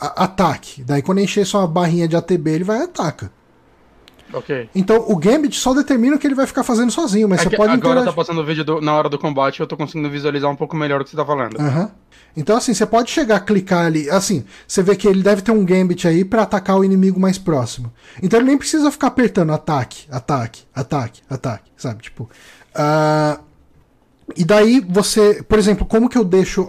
ataque. 0.00 0.82
Daí 0.84 1.02
quando 1.02 1.20
encher 1.20 1.46
sua 1.46 1.66
barrinha 1.66 2.06
de 2.08 2.16
ATB, 2.16 2.50
ele 2.50 2.64
vai 2.64 2.80
e 2.80 2.82
ataca. 2.82 3.30
Ok. 4.32 4.68
Então 4.74 5.04
o 5.08 5.16
Gambit 5.16 5.56
só 5.56 5.72
determina 5.72 6.16
o 6.16 6.18
que 6.18 6.26
ele 6.26 6.34
vai 6.34 6.46
ficar 6.46 6.64
fazendo 6.64 6.90
sozinho, 6.90 7.28
mas 7.28 7.40
É 7.40 7.44
você 7.44 7.50
pode 7.56 7.72
agora 7.72 7.76
interagir. 8.00 8.04
tá 8.06 8.12
passando 8.12 8.40
o 8.40 8.44
vídeo 8.44 8.64
do- 8.64 8.80
na 8.80 8.92
hora 8.94 9.08
do 9.08 9.16
combate 9.18 9.60
eu 9.60 9.66
tô 9.66 9.76
conseguindo 9.76 10.10
visualizar 10.10 10.50
um 10.50 10.56
pouco 10.56 10.76
melhor 10.76 11.00
o 11.00 11.04
que 11.04 11.10
você 11.10 11.16
tá 11.16 11.24
falando. 11.24 11.60
Aham. 11.60 11.90
Então, 12.36 12.56
assim, 12.56 12.74
você 12.74 12.84
pode 12.84 13.12
chegar 13.12 13.36
a 13.36 13.40
clicar 13.40 13.86
ali. 13.86 14.10
Assim, 14.10 14.44
você 14.66 14.82
vê 14.82 14.96
que 14.96 15.06
ele 15.06 15.22
deve 15.22 15.40
ter 15.40 15.52
um 15.52 15.64
gambit 15.64 16.08
aí 16.08 16.24
pra 16.24 16.42
atacar 16.42 16.76
o 16.76 16.84
inimigo 16.84 17.20
mais 17.20 17.38
próximo. 17.38 17.92
Então 18.20 18.40
ele 18.40 18.48
nem 18.48 18.58
precisa 18.58 18.90
ficar 18.90 19.06
apertando 19.06 19.52
ataque, 19.52 20.06
ataque, 20.10 20.62
ataque, 20.74 21.22
ataque, 21.30 21.70
sabe? 21.76 22.02
Tipo. 22.02 22.28
ah, 22.74 23.38
e 24.36 24.44
daí 24.44 24.80
você, 24.80 25.42
por 25.42 25.58
exemplo, 25.58 25.84
como 25.86 26.08
que 26.08 26.16
eu 26.18 26.24
deixo. 26.24 26.66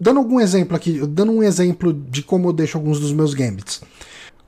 Dando 0.00 0.18
algum 0.18 0.40
exemplo 0.40 0.76
aqui, 0.76 1.00
dando 1.06 1.32
um 1.32 1.42
exemplo 1.42 1.92
de 1.92 2.22
como 2.22 2.48
eu 2.48 2.52
deixo 2.52 2.78
alguns 2.78 2.98
dos 3.00 3.12
meus 3.12 3.34
gambits. 3.34 3.80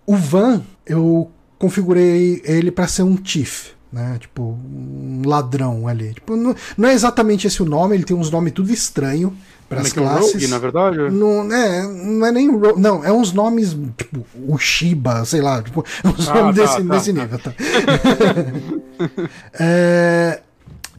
O 0.06 0.16
Van, 0.16 0.62
eu 0.86 1.30
configurei 1.58 2.40
ele 2.44 2.70
pra 2.70 2.86
ser 2.88 3.02
um 3.02 3.16
Thief, 3.16 3.70
né? 3.92 4.16
Tipo, 4.18 4.42
um 4.42 5.22
ladrão 5.26 5.86
ali. 5.86 6.14
Tipo, 6.14 6.34
não, 6.36 6.54
não 6.76 6.88
é 6.88 6.92
exatamente 6.94 7.46
esse 7.46 7.62
o 7.62 7.66
nome, 7.66 7.94
ele 7.94 8.04
tem 8.04 8.16
uns 8.16 8.30
nomes 8.30 8.52
tudo 8.52 8.72
estranho 8.72 9.36
para 9.68 9.82
as 9.82 9.86
é 9.86 9.90
é 9.90 9.92
classes. 9.92 10.32
Rogue, 10.32 10.46
na 10.48 10.58
verdade? 10.58 10.98
Não 11.12 11.52
é, 11.52 11.82
não 11.86 12.26
é 12.26 12.32
nem 12.32 12.50
ro- 12.50 12.76
não, 12.78 13.04
é 13.04 13.12
uns 13.12 13.32
nomes 13.32 13.76
tipo 13.96 14.26
o 14.48 14.58
Shiba, 14.58 15.24
sei 15.24 15.40
lá, 15.42 15.62
tipo, 15.62 15.84
uns 16.04 16.28
Ah, 16.28 16.34
nomes 16.34 16.56
tá, 16.56 16.62
desse, 16.62 16.82
tá, 16.82 16.94
desse 16.94 17.12
tá. 17.12 17.20
nível, 17.22 17.38
tá? 17.38 17.54
É, 19.60 20.40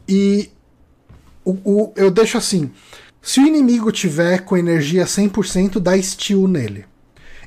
e 0.08 0.50
o, 1.44 1.52
o- 1.64 1.92
eu 1.96 2.10
deixo 2.10 2.38
assim: 2.38 2.70
se 3.20 3.40
o 3.40 3.46
inimigo 3.46 3.90
tiver 3.92 4.40
com 4.44 4.56
energia 4.56 5.04
100%, 5.04 5.78
dá 5.80 6.00
steal 6.00 6.46
nele. 6.48 6.84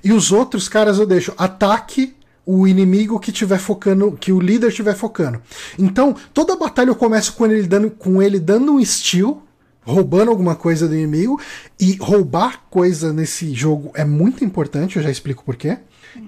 E 0.04 0.12
os 0.12 0.32
outros 0.32 0.68
caras 0.70 1.00
eu 1.00 1.06
deixo 1.06 1.34
ataque 1.38 2.14
o 2.46 2.68
inimigo 2.68 3.20
que 3.20 3.32
tiver 3.32 3.58
focando, 3.58 4.12
que 4.12 4.32
o 4.32 4.40
líder 4.40 4.68
estiver 4.68 4.96
focando. 4.96 5.42
Então, 5.80 6.16
toda 6.32 6.56
batalha 6.56 6.90
eu 6.90 6.96
começo 6.96 7.34
com 7.34 7.46
ele 7.48 7.64
dando, 7.68 7.90
com 7.90 8.22
ele 8.22 8.40
dando 8.40 8.74
um 8.74 8.86
steal, 8.86 9.42
roubando 9.82 10.30
alguma 10.30 10.56
coisa 10.56 10.88
do 10.88 10.94
inimigo, 10.96 11.42
e 11.80 11.96
roubar 11.96 12.62
coisa 12.70 13.12
nesse 13.12 13.52
jogo 13.54 13.92
é 13.96 14.06
muito 14.06 14.46
importante, 14.46 14.98
eu 14.98 15.02
já 15.04 15.10
explico 15.10 15.44
por 15.44 15.56
quê. 15.56 15.80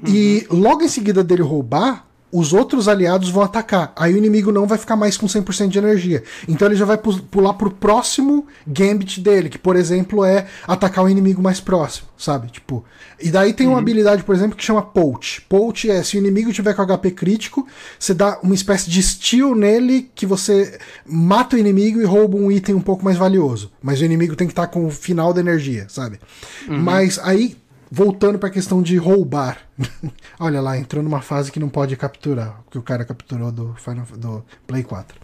E 0.08 0.46
logo 0.50 0.82
em 0.84 0.88
seguida 0.88 1.24
dele 1.24 1.44
roubar, 1.44 2.07
os 2.32 2.52
outros 2.52 2.88
aliados 2.88 3.30
vão 3.30 3.42
atacar. 3.44 3.94
Aí 3.96 4.14
o 4.14 4.18
inimigo 4.18 4.52
não 4.52 4.68
vai 4.68 4.78
ficar 4.78 4.96
mais 4.96 5.16
com 5.16 5.28
100% 5.28 5.70
de 5.70 5.78
energia. 5.80 6.24
Então 6.48 6.68
ele 6.68 6.76
já 6.76 6.84
vai 6.86 6.98
pu- 6.98 7.22
pular 7.24 7.54
pro 7.54 7.72
próximo 7.72 8.46
gambit 8.68 9.22
dele, 9.22 9.50
que 9.50 9.58
por 9.58 9.76
exemplo 9.78 10.26
é 10.26 10.46
atacar 10.68 11.06
o 11.06 11.10
inimigo 11.10 11.42
mais 11.42 11.60
próximo, 11.62 12.08
sabe? 12.18 12.48
Tipo, 12.52 12.84
e 13.20 13.32
daí 13.32 13.54
tem 13.54 13.66
uma 13.68 13.80
habilidade, 13.80 14.24
por 14.24 14.36
exemplo, 14.36 14.58
que 14.58 14.64
chama 14.64 14.82
Poach. 14.82 15.42
Poach 15.48 15.90
é 15.90 16.04
se 16.04 16.18
o 16.18 16.20
inimigo 16.20 16.52
tiver 16.52 16.74
com 16.74 16.82
HP 16.86 17.12
crítico, 17.12 17.66
você 17.98 18.14
dá 18.14 18.38
uma 18.44 18.54
espécie 18.54 18.90
de 18.90 19.02
steal 19.02 19.56
nele 19.56 20.12
que 20.14 20.26
você 20.26 20.78
mata 21.06 21.56
o 21.56 21.60
inimigo 21.60 22.02
e 22.02 22.06
rouba 22.06 22.38
um 22.38 22.52
item 22.52 22.76
um 22.76 22.82
pouco 22.82 23.04
mais 23.06 23.18
valioso. 23.18 23.72
Mas 23.82 24.02
o 24.02 24.06
inimigo 24.06 24.36
tem 24.36 24.48
que 24.48 24.52
estar 24.52 24.68
com 24.68 24.86
o 24.86 24.92
final 24.92 25.34
da 25.34 25.40
energia, 25.40 25.86
sabe? 25.90 26.20
Mas 26.68 27.18
aí 27.20 27.56
voltando 27.92 28.38
pra 28.40 28.50
questão 28.50 28.82
de 28.82 28.98
roubar. 28.98 29.60
Olha 30.40 30.62
lá, 30.62 30.78
entrou 30.78 31.04
numa 31.04 31.22
fase 31.22 31.52
que 31.52 31.60
não 31.60 31.70
pode 31.70 31.96
capturar, 31.96 32.62
que 32.70 32.78
o 32.78 32.82
cara 32.82 33.06
capturou 33.06 33.52
do, 33.52 33.74
Final, 33.76 34.06
do 34.18 34.44
Play 34.66 34.84
4. 34.84 35.18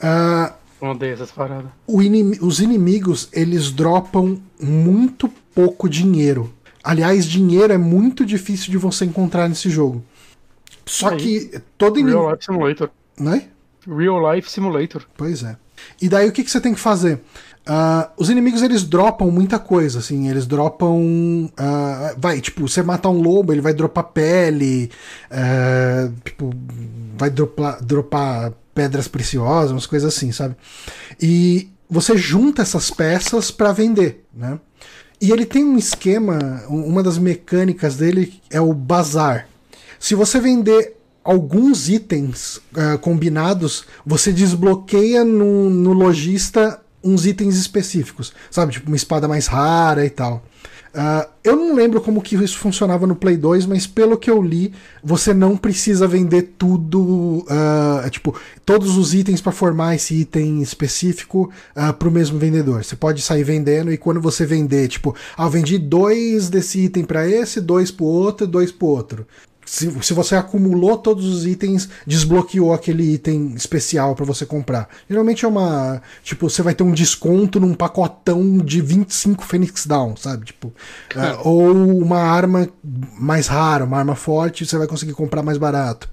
Ah, 0.00 0.54
Odeio 0.80 1.14
essas 1.14 1.30
paradas. 1.30 1.70
inimi- 1.88 2.38
os 2.40 2.60
inimigos, 2.60 3.28
eles 3.32 3.70
dropam 3.70 4.40
muito 4.60 5.28
pouco 5.54 5.88
dinheiro. 5.88 6.52
Aliás, 6.82 7.26
dinheiro 7.26 7.72
é 7.72 7.78
muito 7.78 8.24
difícil 8.24 8.70
de 8.70 8.78
você 8.78 9.04
encontrar 9.04 9.48
nesse 9.48 9.68
jogo. 9.68 10.02
Só 10.86 11.10
Aí. 11.10 11.16
que 11.18 11.60
todo 11.76 11.96
Real 11.96 12.08
inimigo. 12.08 12.30
Life 12.32 12.44
Simulator. 12.46 12.90
Né? 13.18 13.48
Real 13.86 14.34
Life 14.34 14.50
Simulator. 14.50 15.04
Pois 15.16 15.42
é. 15.42 15.56
E 16.00 16.08
daí 16.08 16.28
o 16.28 16.32
que, 16.32 16.42
que 16.44 16.50
você 16.50 16.60
tem 16.60 16.74
que 16.74 16.80
fazer? 16.80 17.20
Ah, 17.66 18.10
os 18.16 18.30
inimigos 18.30 18.62
eles 18.62 18.82
dropam 18.84 19.30
muita 19.30 19.58
coisa, 19.58 19.98
assim, 20.00 20.28
eles 20.28 20.46
dropam. 20.46 21.50
ah, 21.56 22.14
vai, 22.18 22.40
tipo, 22.40 22.66
você 22.66 22.82
matar 22.82 23.10
um 23.10 23.20
lobo, 23.20 23.52
ele 23.52 23.60
vai 23.60 23.72
dropar 23.74 24.04
pele, 24.04 24.90
ah, 25.30 26.10
tipo, 26.24 26.50
vai 27.18 27.30
dropar, 27.30 27.82
dropar 27.82 28.52
pedras 28.74 29.06
preciosas, 29.08 29.72
umas 29.72 29.86
coisas 29.86 30.14
assim, 30.14 30.32
sabe? 30.32 30.56
E 31.20 31.68
você 31.88 32.16
junta 32.16 32.62
essas 32.62 32.90
peças 32.90 33.50
para 33.50 33.72
vender, 33.72 34.24
né? 34.34 34.58
E 35.20 35.30
ele 35.30 35.44
tem 35.44 35.62
um 35.64 35.76
esquema, 35.76 36.38
um- 36.68 36.86
uma 36.86 37.02
das 37.02 37.18
mecânicas 37.18 37.96
dele 37.96 38.40
é 38.50 38.60
o 38.60 38.72
bazar. 38.72 39.46
Se 39.98 40.14
você 40.14 40.40
vender 40.40 40.96
alguns 41.22 41.88
itens 41.90 42.58
ah, 42.74 42.96
combinados, 42.98 43.84
você 44.04 44.32
desbloqueia 44.32 45.22
no, 45.24 45.68
no 45.68 45.92
lojista 45.92 46.80
uns 47.02 47.26
itens 47.26 47.56
específicos, 47.56 48.32
sabe? 48.50 48.72
Tipo 48.72 48.88
uma 48.88 48.96
espada 48.96 49.26
mais 49.26 49.46
rara 49.46 50.04
e 50.04 50.10
tal. 50.10 50.42
Ah, 50.92 51.28
eu 51.44 51.54
não 51.54 51.74
lembro 51.74 52.00
como 52.00 52.20
que 52.20 52.34
isso 52.34 52.58
funcionava 52.58 53.06
no 53.06 53.14
Play 53.14 53.36
2, 53.36 53.64
mas 53.64 53.86
pelo 53.86 54.18
que 54.18 54.28
eu 54.28 54.42
li, 54.42 54.72
você 55.02 55.32
não 55.32 55.56
precisa 55.56 56.06
vender 56.06 56.54
tudo, 56.58 57.44
ah, 57.48 58.08
tipo, 58.10 58.34
todos 58.66 58.96
os 58.96 59.14
itens 59.14 59.40
para 59.40 59.52
formar 59.52 59.94
esse 59.94 60.14
item 60.14 60.60
específico 60.60 61.50
para 61.74 61.92
pro 61.92 62.10
mesmo 62.10 62.38
vendedor. 62.38 62.84
Você 62.84 62.96
pode 62.96 63.22
sair 63.22 63.44
vendendo 63.44 63.92
e 63.92 63.96
quando 63.96 64.20
você 64.20 64.44
vender, 64.44 64.88
tipo, 64.88 65.14
ah, 65.36 65.44
eu 65.44 65.50
vendi 65.50 65.78
dois 65.78 66.48
desse 66.48 66.80
item 66.80 67.04
para 67.04 67.28
esse, 67.28 67.60
dois 67.60 67.90
pro 67.92 68.04
outro, 68.04 68.46
dois 68.46 68.72
pro 68.72 68.88
outro. 68.88 69.26
Se, 69.70 69.88
se 70.02 70.12
você 70.12 70.34
acumulou 70.34 70.98
todos 70.98 71.24
os 71.26 71.46
itens, 71.46 71.88
desbloqueou 72.04 72.74
aquele 72.74 73.14
item 73.14 73.54
especial 73.54 74.16
para 74.16 74.24
você 74.24 74.44
comprar. 74.44 74.88
Geralmente 75.08 75.44
é 75.44 75.48
uma. 75.48 76.02
Tipo, 76.24 76.50
você 76.50 76.60
vai 76.60 76.74
ter 76.74 76.82
um 76.82 76.90
desconto 76.90 77.60
num 77.60 77.72
pacotão 77.72 78.58
de 78.58 78.80
25 78.80 79.44
Phoenix 79.44 79.86
Down, 79.86 80.16
sabe? 80.16 80.46
Tipo. 80.46 80.74
ah, 81.14 81.38
ou 81.44 81.70
uma 82.02 82.18
arma 82.18 82.68
mais 83.16 83.46
rara, 83.46 83.84
uma 83.84 83.96
arma 83.96 84.16
forte, 84.16 84.66
você 84.66 84.76
vai 84.76 84.88
conseguir 84.88 85.12
comprar 85.12 85.40
mais 85.40 85.56
barato. 85.56 86.10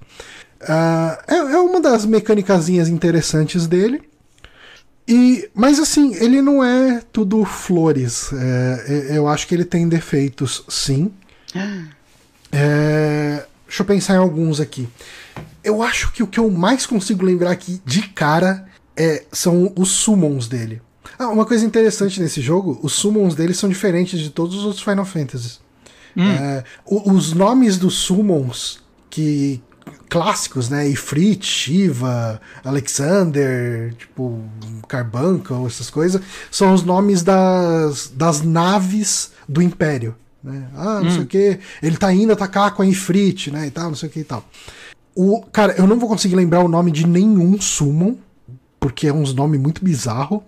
Ah, 0.62 1.20
é, 1.26 1.34
é 1.34 1.58
uma 1.58 1.80
das 1.80 2.06
mecânicazinhas 2.06 2.88
interessantes 2.88 3.66
dele. 3.66 4.00
E, 5.08 5.50
mas 5.52 5.80
assim, 5.80 6.14
ele 6.14 6.40
não 6.40 6.62
é 6.62 7.02
tudo 7.12 7.44
flores. 7.44 8.30
É, 8.32 9.16
eu 9.16 9.26
acho 9.26 9.48
que 9.48 9.54
ele 9.56 9.64
tem 9.64 9.88
defeitos, 9.88 10.62
sim. 10.68 11.10
É, 12.52 13.44
deixa 13.66 13.82
eu 13.82 13.86
pensar 13.86 14.14
em 14.14 14.18
alguns 14.18 14.60
aqui. 14.60 14.88
Eu 15.62 15.82
acho 15.82 16.12
que 16.12 16.22
o 16.22 16.26
que 16.26 16.40
eu 16.40 16.50
mais 16.50 16.86
consigo 16.86 17.24
lembrar 17.24 17.50
aqui 17.50 17.80
de 17.84 18.02
cara 18.08 18.66
é, 18.96 19.24
são 19.32 19.72
os 19.76 19.90
summons 19.90 20.48
dele. 20.48 20.80
Ah, 21.18 21.28
uma 21.28 21.44
coisa 21.44 21.64
interessante 21.64 22.20
nesse 22.20 22.40
jogo, 22.40 22.78
os 22.82 22.92
summons 22.92 23.34
dele 23.34 23.54
são 23.54 23.68
diferentes 23.68 24.18
de 24.20 24.30
todos 24.30 24.56
os 24.56 24.64
outros 24.64 24.82
Final 24.82 25.04
Fantasies. 25.04 25.60
É, 26.16 26.64
o- 26.84 27.12
os 27.12 27.32
nomes 27.32 27.76
dos 27.78 27.94
summons 27.94 28.80
que 29.08 29.62
clássicos, 30.08 30.68
né? 30.68 30.88
Ifrit, 30.88 31.44
Shiva, 31.46 32.40
Alexander, 32.64 33.94
tipo 33.94 34.42
Carbuncle, 34.88 35.66
essas 35.66 35.90
coisas, 35.90 36.20
são 36.50 36.72
os 36.74 36.82
nomes 36.82 37.22
das, 37.22 38.08
das 38.14 38.42
naves 38.42 39.32
do 39.48 39.60
Império. 39.62 40.14
Né? 40.42 40.68
Ah, 40.74 41.00
não 41.00 41.10
sei 41.10 41.22
o 41.22 41.26
que. 41.26 41.58
Ele 41.82 41.96
tá 41.96 42.12
indo 42.12 42.32
atacar 42.32 42.74
com 42.74 42.82
a 42.82 42.86
Ifrit, 42.86 43.50
né? 43.50 43.66
E 43.66 43.70
tal, 43.70 43.88
não 43.88 43.94
sei 43.94 44.08
o 44.08 44.12
que 44.12 44.20
e 44.20 44.24
tal. 44.24 44.44
O, 45.14 45.42
cara, 45.52 45.74
eu 45.76 45.86
não 45.86 45.98
vou 45.98 46.08
conseguir 46.08 46.36
lembrar 46.36 46.60
o 46.60 46.68
nome 46.68 46.92
de 46.92 47.06
nenhum 47.06 47.60
summon, 47.60 48.16
porque 48.78 49.08
é 49.08 49.12
uns 49.12 49.34
nomes 49.34 49.60
muito 49.60 49.84
bizarro. 49.84 50.44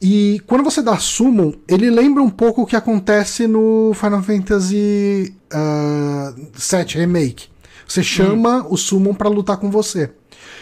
E 0.00 0.40
quando 0.46 0.64
você 0.64 0.82
dá 0.82 0.98
summon, 0.98 1.52
ele 1.68 1.88
lembra 1.88 2.22
um 2.22 2.30
pouco 2.30 2.62
o 2.62 2.66
que 2.66 2.74
acontece 2.74 3.46
no 3.46 3.92
Final 3.94 4.22
Fantasy 4.22 5.32
ah, 5.52 6.34
VII 6.36 6.98
Remake. 6.98 7.48
Você 7.86 8.02
chama 8.02 8.66
o 8.68 8.76
summon 8.76 9.14
pra 9.14 9.28
lutar 9.28 9.58
com 9.58 9.70
você. 9.70 10.10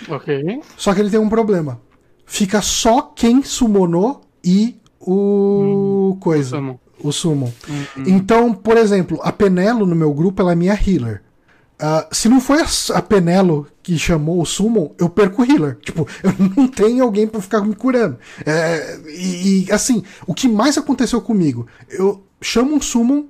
Ok. 0.08 0.60
Só 0.76 0.92
que 0.92 1.00
ele 1.00 1.10
tem 1.10 1.20
um 1.20 1.28
problema. 1.28 1.80
Fica 2.26 2.60
só 2.60 3.00
quem 3.02 3.42
summonou 3.42 4.22
e 4.44 4.76
o 5.00 6.18
coisa. 6.20 6.56
summon. 6.56 6.78
O 7.02 7.12
summon. 7.12 7.52
Então, 8.06 8.52
por 8.52 8.76
exemplo, 8.76 9.18
a 9.22 9.32
Penelo 9.32 9.86
no 9.86 9.96
meu 9.96 10.12
grupo 10.12 10.42
ela 10.42 10.52
é 10.52 10.54
minha 10.54 10.74
healer. 10.74 11.22
Ah, 11.82 12.06
se 12.12 12.28
não 12.28 12.40
foi 12.42 12.60
a, 12.60 13.00
Penelo 13.00 13.66
que 13.82 13.98
chamou 13.98 14.42
o 14.42 14.44
Summon, 14.44 14.94
eu 14.98 15.08
perco 15.08 15.40
o 15.40 15.44
healer. 15.44 15.78
Tipo, 15.80 16.06
eu 16.22 16.34
não 16.54 16.68
tenho 16.68 17.02
alguém 17.02 17.26
pra 17.26 17.40
ficar 17.40 17.62
me 17.62 17.74
curando. 17.74 18.18
É, 18.44 19.00
e, 19.08 19.64
e, 19.66 19.72
assim, 19.72 20.02
o 20.26 20.34
que 20.34 20.46
mais 20.46 20.76
aconteceu 20.76 21.22
comigo? 21.22 21.66
Eu 21.88 22.22
chamo 22.40 22.74
um 22.74 22.82
Summon, 22.82 23.24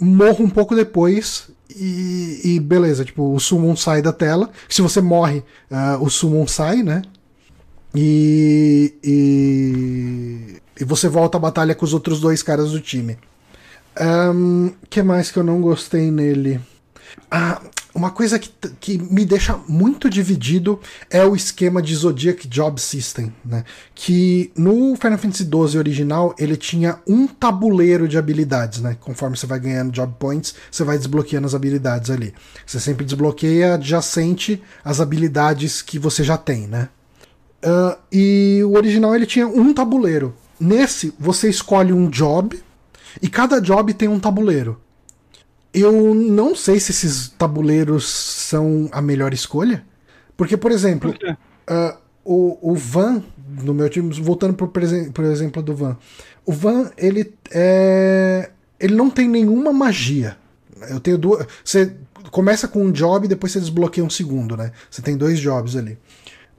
morro 0.00 0.44
um 0.44 0.50
pouco 0.50 0.74
depois 0.74 1.50
e, 1.70 2.40
e 2.42 2.60
beleza, 2.60 3.04
tipo, 3.04 3.32
o 3.32 3.38
Summon 3.38 3.76
sai 3.76 4.02
da 4.02 4.12
tela. 4.12 4.50
Se 4.68 4.82
você 4.82 5.00
morre, 5.00 5.44
ah, 5.70 5.96
o 6.00 6.10
Summon 6.10 6.48
sai, 6.48 6.82
né? 6.82 7.02
E, 7.94 8.92
e, 9.04 10.60
e 10.78 10.84
você 10.84 11.08
volta 11.08 11.36
à 11.38 11.40
batalha 11.40 11.74
com 11.74 11.84
os 11.84 11.94
outros 11.94 12.20
dois 12.20 12.42
caras 12.42 12.72
do 12.72 12.80
time. 12.80 13.18
O 13.96 14.86
que 14.88 15.02
mais 15.02 15.30
que 15.30 15.38
eu 15.38 15.44
não 15.44 15.60
gostei 15.60 16.10
nele? 16.10 16.60
Ah, 17.30 17.60
uma 17.94 18.10
coisa 18.10 18.40
que, 18.40 18.50
que 18.80 18.98
me 18.98 19.24
deixa 19.24 19.56
muito 19.68 20.10
dividido 20.10 20.80
é 21.08 21.24
o 21.24 21.36
esquema 21.36 21.80
de 21.80 21.94
Zodiac 21.94 22.48
Job 22.48 22.80
System, 22.80 23.32
né? 23.44 23.62
Que 23.94 24.50
no 24.56 24.96
Final 24.96 25.16
Fantasy 25.16 25.44
XII 25.44 25.78
original 25.78 26.34
ele 26.36 26.56
tinha 26.56 26.98
um 27.06 27.28
tabuleiro 27.28 28.08
de 28.08 28.18
habilidades, 28.18 28.80
né? 28.80 28.96
Conforme 29.00 29.36
você 29.36 29.46
vai 29.46 29.60
ganhando 29.60 29.92
job 29.92 30.12
points, 30.18 30.56
você 30.72 30.82
vai 30.82 30.98
desbloqueando 30.98 31.46
as 31.46 31.54
habilidades 31.54 32.10
ali. 32.10 32.34
Você 32.66 32.80
sempre 32.80 33.04
desbloqueia 33.04 33.74
adjacente 33.74 34.60
às 34.84 35.00
habilidades 35.00 35.80
que 35.80 35.96
você 35.96 36.24
já 36.24 36.36
tem, 36.36 36.66
né? 36.66 36.88
Uh, 37.64 37.96
e 38.10 38.60
o 38.64 38.76
original 38.76 39.14
ele 39.14 39.24
tinha 39.24 39.46
um 39.46 39.72
tabuleiro. 39.72 40.34
Nesse, 40.64 41.12
você 41.18 41.50
escolhe 41.50 41.92
um 41.92 42.08
job 42.08 42.58
e 43.20 43.28
cada 43.28 43.60
job 43.60 43.92
tem 43.92 44.08
um 44.08 44.18
tabuleiro. 44.18 44.80
Eu 45.74 46.14
não 46.14 46.56
sei 46.56 46.80
se 46.80 46.90
esses 46.90 47.28
tabuleiros 47.28 48.08
são 48.08 48.88
a 48.90 49.02
melhor 49.02 49.34
escolha. 49.34 49.84
Porque, 50.36 50.56
por 50.56 50.72
exemplo, 50.72 51.12
por 51.12 51.32
uh, 51.32 51.98
o, 52.24 52.72
o 52.72 52.74
Van, 52.74 53.22
no 53.62 53.74
meu 53.74 53.90
time, 53.90 54.10
voltando 54.22 54.54
pro, 54.54 54.68
por 54.68 55.24
exemplo 55.24 55.62
do 55.62 55.74
Van. 55.74 55.98
O 56.46 56.52
Van, 56.52 56.90
ele 56.96 57.34
é. 57.50 58.50
Ele 58.80 58.94
não 58.94 59.10
tem 59.10 59.28
nenhuma 59.28 59.70
magia. 59.70 60.38
Eu 60.88 60.98
tenho 60.98 61.18
duas. 61.18 61.46
Você 61.62 61.94
começa 62.30 62.66
com 62.66 62.82
um 62.84 62.90
job 62.90 63.26
e 63.26 63.28
depois 63.28 63.52
você 63.52 63.60
desbloqueia 63.60 64.04
um 64.04 64.10
segundo, 64.10 64.56
né? 64.56 64.72
Você 64.90 65.02
tem 65.02 65.14
dois 65.14 65.38
jobs 65.38 65.76
ali. 65.76 65.98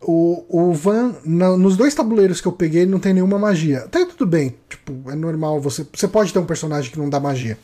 O, 0.02 0.46
o 0.50 0.74
Van, 0.74 1.16
na, 1.26 1.58
nos 1.58 1.76
dois 1.76 1.96
tabuleiros 1.96 2.40
que 2.40 2.48
eu 2.48 2.52
peguei, 2.52 2.84
ele 2.84 2.92
não 2.92 3.00
tem 3.00 3.14
nenhuma 3.14 3.40
magia. 3.40 3.80
Até 3.80 4.06
tudo 4.06 4.26
bem, 4.26 4.56
tipo, 4.70 5.10
é 5.10 5.16
normal. 5.16 5.60
Você, 5.62 5.86
você 5.92 6.08
pode 6.08 6.32
ter 6.32 6.40
um 6.40 6.46
personagem 6.46 6.92
que 6.92 7.00
não 7.00 7.10
dá 7.10 7.20
magia 7.20 7.58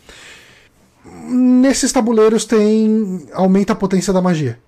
nesses 1.05 1.91
tabuleiros 1.91 2.45
tem. 2.45 3.27
aumenta 3.33 3.73
a 3.73 3.75
potência 3.75 4.13
da 4.13 4.21
magia. 4.21 4.59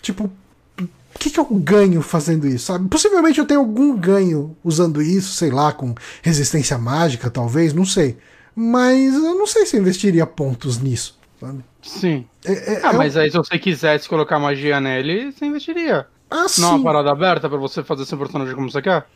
Tipo, 0.00 0.30
o 0.78 1.18
que, 1.18 1.30
que 1.30 1.40
eu 1.40 1.44
ganho 1.46 2.02
fazendo 2.02 2.46
isso, 2.46 2.66
sabe? 2.66 2.88
Possivelmente 2.88 3.38
eu 3.38 3.46
tenho 3.46 3.60
algum 3.60 3.96
ganho 3.96 4.56
usando 4.62 5.02
isso, 5.02 5.32
sei 5.32 5.50
lá, 5.50 5.72
com 5.72 5.94
resistência 6.22 6.76
mágica, 6.78 7.30
talvez, 7.30 7.72
não 7.72 7.84
sei. 7.84 8.18
Mas 8.54 9.14
eu 9.14 9.34
não 9.34 9.46
sei 9.46 9.66
se 9.66 9.76
eu 9.76 9.80
investiria 9.80 10.26
pontos 10.26 10.78
nisso, 10.78 11.18
sabe? 11.40 11.64
Sim. 11.82 12.26
É, 12.44 12.74
é, 12.74 12.80
ah, 12.82 12.90
é 12.90 12.96
mas 12.96 13.16
aí 13.16 13.30
se 13.30 13.36
você 13.36 13.58
quisesse 13.58 14.08
colocar 14.08 14.38
magia 14.38 14.80
nele, 14.80 15.32
você 15.32 15.46
investiria. 15.46 16.06
Ah, 16.30 16.46
não 16.58 16.68
é 16.68 16.70
uma 16.72 16.84
parada 16.84 17.10
aberta 17.10 17.48
para 17.48 17.58
você 17.58 17.82
fazer 17.84 18.04
seu 18.04 18.18
personagem 18.18 18.54
como 18.54 18.70
você 18.70 18.82
quer? 18.82 19.06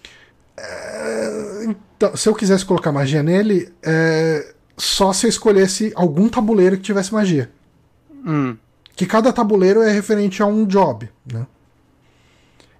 É... 0.56 1.64
Então, 1.64 2.16
se 2.16 2.28
eu 2.28 2.34
quisesse 2.34 2.64
colocar 2.64 2.92
magia 2.92 3.22
nele, 3.22 3.72
é 3.82 4.54
só 4.80 5.12
se 5.12 5.26
eu 5.26 5.30
escolhesse 5.30 5.92
algum 5.94 6.28
tabuleiro 6.28 6.76
que 6.76 6.82
tivesse 6.82 7.12
magia. 7.12 7.50
Hum. 8.26 8.56
Que 8.96 9.06
cada 9.06 9.32
tabuleiro 9.32 9.82
é 9.82 9.90
referente 9.90 10.42
a 10.42 10.46
um 10.46 10.64
job, 10.64 11.08
né? 11.30 11.46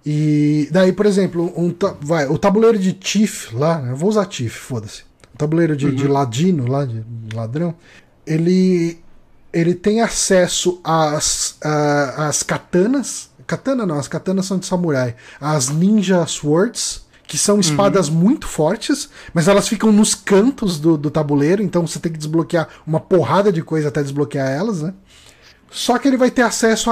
E 0.03 0.67
daí, 0.71 0.91
por 0.91 1.05
exemplo, 1.05 1.53
um 1.55 1.73
vai, 1.99 2.27
o 2.27 2.37
tabuleiro 2.37 2.77
de 2.77 2.91
Tiff 2.93 3.55
lá, 3.55 3.79
né? 3.79 3.91
eu 3.91 3.95
vou 3.95 4.09
usar 4.09 4.25
Tiff, 4.25 4.57
foda-se. 4.57 5.03
O 5.33 5.37
tabuleiro 5.37 5.75
de, 5.75 5.85
uhum. 5.85 5.95
de, 5.95 6.07
ladino 6.07 6.67
lá, 6.67 6.85
de 6.85 7.03
ladrão, 7.33 7.75
ele 8.25 8.99
ele 9.53 9.73
tem 9.73 10.01
acesso 10.01 10.79
às, 10.83 11.57
às 12.17 12.43
katanas. 12.43 13.29
Katana 13.45 13.85
não, 13.85 13.99
as 13.99 14.07
katanas 14.07 14.45
são 14.45 14.57
de 14.57 14.65
samurai. 14.65 15.15
As 15.39 15.69
ninja 15.69 16.25
swords, 16.25 17.05
que 17.27 17.37
são 17.37 17.59
espadas 17.59 18.07
uhum. 18.07 18.15
muito 18.15 18.47
fortes, 18.47 19.09
mas 19.33 19.47
elas 19.47 19.67
ficam 19.67 19.91
nos 19.91 20.15
cantos 20.15 20.79
do, 20.79 20.97
do 20.97 21.09
tabuleiro, 21.09 21.61
então 21.61 21.85
você 21.85 21.99
tem 21.99 22.11
que 22.11 22.17
desbloquear 22.17 22.67
uma 22.85 22.99
porrada 22.99 23.51
de 23.51 23.61
coisa 23.61 23.89
até 23.89 24.01
desbloquear 24.01 24.49
elas, 24.49 24.81
né? 24.81 24.93
Só 25.69 25.97
que 25.97 26.07
ele 26.07 26.17
vai 26.17 26.29
ter 26.29 26.41
acesso 26.41 26.91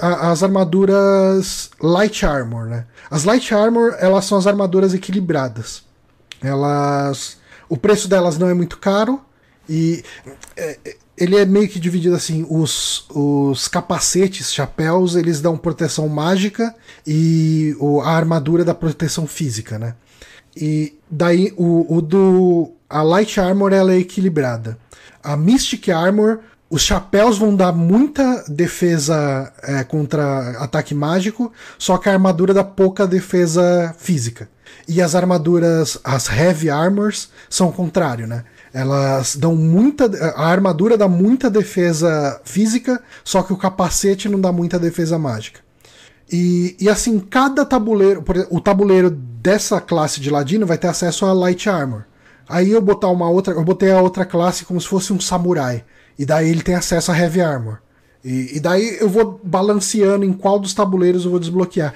às 0.00 0.42
armaduras 0.44 1.70
Light 1.80 2.24
Armor, 2.24 2.66
né? 2.66 2.86
As 3.10 3.24
Light 3.24 3.52
Armor, 3.52 3.96
elas 3.98 4.24
são 4.24 4.38
as 4.38 4.46
armaduras 4.46 4.94
equilibradas. 4.94 5.82
Elas... 6.40 7.38
O 7.68 7.76
preço 7.76 8.06
delas 8.06 8.38
não 8.38 8.48
é 8.48 8.54
muito 8.54 8.78
caro 8.78 9.20
e 9.68 10.04
é, 10.56 10.78
ele 11.22 11.36
é 11.36 11.46
meio 11.46 11.68
que 11.68 11.78
dividido 11.78 12.16
assim, 12.16 12.44
os, 12.50 13.06
os 13.10 13.68
capacetes, 13.68 14.52
chapéus, 14.52 15.14
eles 15.14 15.40
dão 15.40 15.56
proteção 15.56 16.08
mágica 16.08 16.74
e 17.06 17.76
o, 17.78 18.00
a 18.00 18.10
armadura 18.10 18.64
dá 18.64 18.74
proteção 18.74 19.24
física, 19.24 19.78
né? 19.78 19.94
E 20.56 20.98
daí 21.08 21.54
o, 21.56 21.96
o 21.96 22.02
do 22.02 22.72
a 22.90 23.02
Light 23.02 23.38
Armor 23.40 23.72
ela 23.72 23.92
é 23.92 23.98
equilibrada. 23.98 24.76
A 25.22 25.36
Mystic 25.36 25.90
Armor, 25.90 26.40
os 26.68 26.82
chapéus 26.82 27.38
vão 27.38 27.54
dar 27.54 27.70
muita 27.72 28.44
defesa 28.48 29.52
é, 29.62 29.84
contra 29.84 30.58
ataque 30.58 30.92
mágico, 30.92 31.52
só 31.78 31.98
que 31.98 32.08
a 32.08 32.12
armadura 32.12 32.52
dá 32.52 32.64
pouca 32.64 33.06
defesa 33.06 33.94
física. 33.96 34.48
E 34.88 35.00
as 35.00 35.14
armaduras, 35.14 35.98
as 36.02 36.28
Heavy 36.28 36.68
Armors, 36.68 37.30
são 37.48 37.68
o 37.68 37.72
contrário, 37.72 38.26
né? 38.26 38.44
Elas 38.72 39.36
dão 39.36 39.54
muita. 39.54 40.04
A 40.34 40.46
armadura 40.46 40.96
dá 40.96 41.06
muita 41.06 41.50
defesa 41.50 42.40
física, 42.44 43.02
só 43.22 43.42
que 43.42 43.52
o 43.52 43.56
capacete 43.56 44.28
não 44.28 44.40
dá 44.40 44.50
muita 44.50 44.78
defesa 44.78 45.18
mágica. 45.18 45.60
E, 46.30 46.74
e 46.80 46.88
assim, 46.88 47.18
cada 47.20 47.64
tabuleiro. 47.64 48.24
o 48.50 48.60
tabuleiro 48.60 49.10
dessa 49.10 49.80
classe 49.80 50.20
de 50.20 50.30
ladino 50.30 50.66
vai 50.66 50.78
ter 50.78 50.88
acesso 50.88 51.26
a 51.26 51.32
light 51.32 51.68
armor. 51.68 52.04
Aí 52.48 52.70
eu 52.70 52.80
botar 52.80 53.08
uma 53.08 53.28
outra. 53.28 53.52
Eu 53.52 53.64
botei 53.64 53.90
a 53.90 54.00
outra 54.00 54.24
classe 54.24 54.64
como 54.64 54.80
se 54.80 54.88
fosse 54.88 55.12
um 55.12 55.20
samurai. 55.20 55.84
E 56.18 56.24
daí 56.24 56.48
ele 56.48 56.62
tem 56.62 56.74
acesso 56.74 57.12
a 57.12 57.18
heavy 57.18 57.40
armor. 57.42 57.78
E, 58.24 58.56
e 58.56 58.60
daí 58.60 58.98
eu 59.00 59.08
vou 59.08 59.40
balanceando 59.42 60.24
em 60.24 60.32
qual 60.32 60.58
dos 60.58 60.72
tabuleiros 60.72 61.24
eu 61.24 61.30
vou 61.30 61.40
desbloquear. 61.40 61.92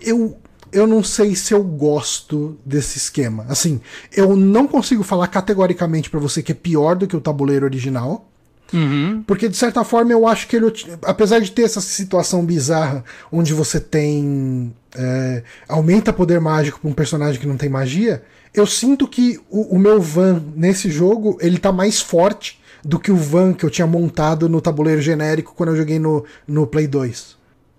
Eu, 0.00 0.38
eu 0.72 0.86
não 0.86 1.02
sei 1.02 1.34
se 1.34 1.52
eu 1.52 1.62
gosto 1.62 2.58
desse 2.64 2.98
esquema. 2.98 3.46
Assim, 3.48 3.80
eu 4.12 4.36
não 4.36 4.66
consigo 4.66 5.02
falar 5.02 5.28
categoricamente 5.28 6.10
para 6.10 6.20
você 6.20 6.42
que 6.42 6.52
é 6.52 6.54
pior 6.54 6.96
do 6.96 7.06
que 7.06 7.16
o 7.16 7.20
tabuleiro 7.20 7.64
original. 7.64 8.28
Uhum. 8.72 9.22
Porque, 9.26 9.48
de 9.48 9.56
certa 9.56 9.82
forma, 9.82 10.12
eu 10.12 10.26
acho 10.26 10.46
que 10.46 10.56
ele. 10.56 10.70
Apesar 11.02 11.38
de 11.40 11.50
ter 11.50 11.62
essa 11.62 11.80
situação 11.80 12.44
bizarra 12.44 13.04
onde 13.32 13.54
você 13.54 13.80
tem. 13.80 14.74
É, 14.94 15.42
aumenta 15.68 16.12
poder 16.12 16.40
mágico 16.40 16.80
pra 16.80 16.90
um 16.90 16.94
personagem 16.94 17.40
que 17.40 17.46
não 17.46 17.56
tem 17.56 17.68
magia, 17.68 18.22
eu 18.54 18.66
sinto 18.66 19.06
que 19.06 19.38
o, 19.50 19.76
o, 19.76 19.78
meu 19.78 20.00
Van 20.00 20.42
nesse 20.56 20.90
jogo 20.90 21.38
ele 21.40 21.58
tá 21.58 21.70
mais 21.70 22.00
forte 22.00 22.58
do 22.82 22.98
que 22.98 23.10
o 23.10 23.16
Van 23.16 23.52
que 23.52 23.64
eu 23.64 23.70
tinha 23.70 23.86
montado 23.86 24.48
no 24.48 24.60
tabuleiro 24.60 25.00
genérico 25.00 25.54
quando 25.54 25.70
eu 25.70 25.76
joguei 25.76 25.98
no, 25.98 26.24
no 26.46 26.66
Play 26.66 26.86
2. 26.86 27.36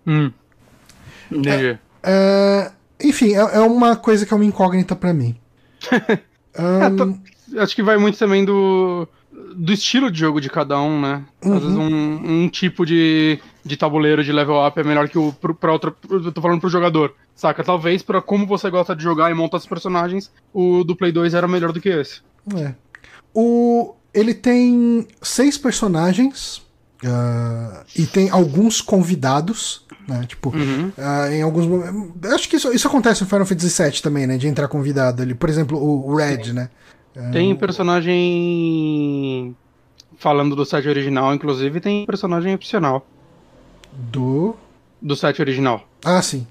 Hum. 0.07 0.31
Entendi. 1.31 1.65
É, 1.65 1.79
é, 2.03 2.71
enfim, 3.01 3.33
é, 3.33 3.39
é 3.39 3.59
uma 3.61 3.95
coisa 3.95 4.25
que 4.25 4.33
é 4.33 4.35
uma 4.35 4.45
incógnita 4.45 4.95
para 4.95 5.13
mim. 5.13 5.35
um... 6.57 7.19
é, 7.57 7.61
acho 7.61 7.75
que 7.75 7.83
vai 7.83 7.97
muito 7.97 8.17
também 8.17 8.43
do, 8.43 9.07
do 9.55 9.73
estilo 9.73 10.11
de 10.11 10.19
jogo 10.19 10.41
de 10.41 10.49
cada 10.49 10.79
um, 10.81 11.01
né? 11.01 11.23
Uhum. 11.43 11.53
Às 11.53 11.61
vezes 11.61 11.77
uhum. 11.77 11.85
um, 11.85 12.43
um, 12.43 12.49
tipo 12.49 12.85
de, 12.85 13.39
de 13.63 13.77
tabuleiro 13.77 14.23
de 14.23 14.31
level 14.31 14.65
up 14.65 14.79
é 14.79 14.83
melhor 14.83 15.07
que 15.07 15.17
o 15.17 15.33
pra 15.33 15.71
outra. 15.71 15.93
Eu 16.09 16.31
tô 16.31 16.41
falando 16.41 16.59
pro 16.59 16.69
jogador. 16.69 17.13
Saca? 17.35 17.63
Talvez 17.63 18.03
para 18.03 18.21
como 18.21 18.45
você 18.45 18.69
gosta 18.69 18.95
de 18.95 19.03
jogar 19.03 19.31
e 19.31 19.33
montar 19.33 19.57
os 19.57 19.65
personagens, 19.65 20.31
o 20.53 20.83
do 20.83 20.95
Play 20.95 21.11
2 21.11 21.33
era 21.33 21.47
melhor 21.47 21.71
do 21.71 21.79
que 21.79 21.89
esse. 21.89 22.21
É. 22.57 22.73
O, 23.33 23.95
ele 24.13 24.33
tem 24.33 25.07
seis 25.21 25.57
personagens 25.57 26.61
uh, 27.03 27.85
e 27.95 28.05
tem 28.05 28.29
alguns 28.29 28.81
convidados 28.81 29.87
né? 30.09 30.25
Tipo, 30.27 30.49
uhum. 30.49 30.91
uh, 30.97 31.31
em 31.31 31.43
alguns 31.43 31.67
momentos. 31.67 32.31
Acho 32.31 32.49
que 32.49 32.55
isso, 32.55 32.73
isso 32.73 32.87
acontece 32.87 33.21
no 33.21 33.29
Final 33.29 33.45
Fantasy 33.45 33.83
VII 33.83 34.01
também, 34.01 34.25
né? 34.25 34.37
De 34.37 34.47
entrar 34.47 34.67
convidado 34.67 35.21
ali. 35.21 35.35
Por 35.35 35.47
exemplo, 35.47 35.77
o, 35.77 36.15
Red, 36.15 36.45
Sim. 36.45 36.53
né? 36.53 36.69
Tem 37.31 37.55
personagem. 37.55 39.55
Falando 40.17 40.55
do 40.55 40.65
set 40.65 40.87
original, 40.87 41.33
inclusive, 41.33 41.79
tem 41.79 42.05
personagem 42.05 42.55
opcional. 42.55 43.05
Do. 43.93 44.55
Do 45.01 45.15
set 45.15 45.39
original. 45.41 45.87
Ah, 46.03 46.21
sim. 46.21 46.45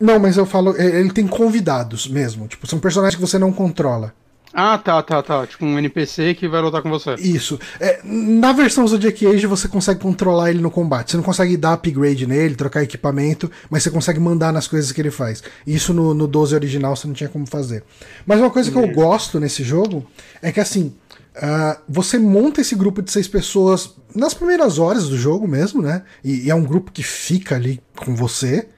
Não, 0.00 0.18
mas 0.18 0.36
eu 0.36 0.46
falo. 0.46 0.80
Ele 0.80 1.10
tem 1.10 1.26
convidados 1.26 2.06
mesmo. 2.06 2.46
Tipo, 2.46 2.66
são 2.66 2.78
personagens 2.78 3.16
que 3.16 3.20
você 3.20 3.38
não 3.38 3.52
controla. 3.52 4.14
Ah, 4.54 4.76
tá, 4.76 5.02
tá, 5.02 5.22
tá. 5.22 5.46
Tipo 5.46 5.64
um 5.64 5.78
NPC 5.78 6.34
que 6.34 6.46
vai 6.46 6.60
lutar 6.60 6.82
com 6.82 6.90
você. 6.90 7.14
Isso. 7.14 7.58
É, 7.80 8.00
na 8.04 8.52
versão 8.52 8.86
Zodiac 8.86 9.26
Age 9.26 9.46
você 9.46 9.66
consegue 9.66 10.00
controlar 10.00 10.50
ele 10.50 10.60
no 10.60 10.70
combate. 10.70 11.10
Você 11.10 11.16
não 11.16 11.24
consegue 11.24 11.56
dar 11.56 11.74
upgrade 11.74 12.26
nele, 12.26 12.54
trocar 12.54 12.82
equipamento, 12.82 13.50
mas 13.70 13.82
você 13.82 13.90
consegue 13.90 14.20
mandar 14.20 14.52
nas 14.52 14.68
coisas 14.68 14.92
que 14.92 15.00
ele 15.00 15.10
faz. 15.10 15.42
Isso 15.66 15.94
no, 15.94 16.12
no 16.12 16.26
12 16.26 16.54
original 16.54 16.94
você 16.94 17.06
não 17.06 17.14
tinha 17.14 17.30
como 17.30 17.46
fazer. 17.46 17.82
Mas 18.26 18.40
uma 18.40 18.50
coisa 18.50 18.70
que 18.70 18.76
eu 18.76 18.88
gosto 18.88 19.40
nesse 19.40 19.62
jogo 19.62 20.06
é 20.40 20.52
que 20.52 20.60
assim. 20.60 20.94
Uh, 21.34 21.80
você 21.88 22.18
monta 22.18 22.60
esse 22.60 22.74
grupo 22.74 23.00
de 23.00 23.10
seis 23.10 23.26
pessoas 23.26 23.94
nas 24.14 24.34
primeiras 24.34 24.78
horas 24.78 25.08
do 25.08 25.16
jogo 25.16 25.48
mesmo, 25.48 25.80
né? 25.80 26.02
E, 26.22 26.44
e 26.44 26.50
é 26.50 26.54
um 26.54 26.62
grupo 26.62 26.92
que 26.92 27.02
fica 27.02 27.54
ali 27.54 27.80
com 27.96 28.14
você. 28.14 28.68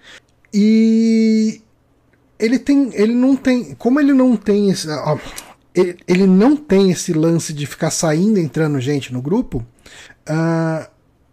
E 0.53 1.61
ele 2.39 2.59
tem. 2.61 2.91
Ele 2.95 3.13
não 3.13 3.35
tem. 3.35 3.75
Como 3.75 3.99
ele 3.99 4.13
não 4.13 4.37
tem 4.37 4.71
esse. 4.71 4.89
Ó, 4.89 5.19
ele, 5.75 5.97
ele 6.07 6.27
não 6.27 6.57
tem 6.57 6.91
esse 6.91 7.13
lance 7.13 7.53
de 7.53 7.67
ficar 7.67 7.91
saindo 7.91 8.39
entrando 8.39 8.81
gente 8.81 9.13
no 9.13 9.21
grupo. 9.21 9.65
Uh, 10.29 10.87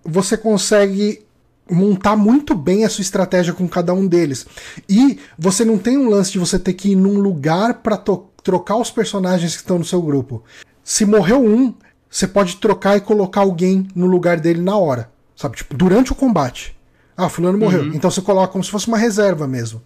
você 0.04 0.36
consegue 0.36 1.24
montar 1.70 2.16
muito 2.16 2.54
bem 2.54 2.84
a 2.84 2.90
sua 2.90 3.02
estratégia 3.02 3.54
com 3.54 3.68
cada 3.68 3.94
um 3.94 4.06
deles. 4.06 4.46
E 4.90 5.20
você 5.38 5.64
não 5.64 5.78
tem 5.78 5.98
um 5.98 6.10
lance 6.10 6.32
de 6.32 6.40
você 6.40 6.60
ter 6.60 6.74
que 6.74 6.92
ir 6.92 6.96
num 6.96 7.20
lugar 7.20 7.76
para 7.76 7.98
trocar 8.44 8.78
os 8.78 8.92
personagens 8.92 9.56
que 9.56 9.62
estão 9.62 9.78
no 9.78 9.86
seu 9.86 10.02
grupo. 10.02 10.44
Se 10.84 11.06
morreu 11.06 11.46
um, 11.46 11.74
você 12.10 12.28
pode 12.28 12.58
trocar 12.58 12.98
e 12.98 13.02
colocar 13.02 13.42
alguém 13.42 13.88
no 13.96 14.08
lugar 14.08 14.40
dele 14.40 14.62
na 14.62 14.76
hora. 14.76 15.10
Sabe? 15.36 15.58
Tipo, 15.58 15.76
durante 15.76 16.12
o 16.12 16.16
combate. 16.16 16.76
Ah, 17.16 17.30
fulano 17.30 17.58
morreu. 17.58 17.84
Uhum. 17.84 17.94
Então 17.94 18.12
você 18.12 18.22
coloca 18.22 18.52
como 18.52 18.64
se 18.64 18.72
fosse 18.72 18.88
uma 18.88 18.98
reserva 18.98 19.48
mesmo. 19.48 19.82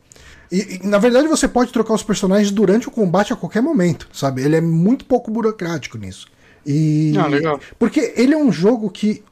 E, 0.51 0.79
e, 0.81 0.87
na 0.87 0.97
verdade 0.97 1.27
você 1.27 1.47
pode 1.47 1.71
trocar 1.71 1.93
os 1.93 2.03
personagens 2.03 2.51
durante 2.51 2.87
o 2.87 2.91
combate 2.91 3.33
a 3.33 3.35
qualquer 3.35 3.61
momento, 3.61 4.07
sabe? 4.13 4.41
Ele 4.41 4.55
é 4.55 4.61
muito 4.61 5.05
pouco 5.05 5.31
burocrático 5.31 5.97
nisso. 5.97 6.27
E 6.65 7.13
ah, 7.17 7.27
legal. 7.27 7.59
porque 7.77 8.13
ele 8.15 8.33
é 8.33 8.37
um 8.37 8.51
jogo 8.51 8.89
que 8.89 9.23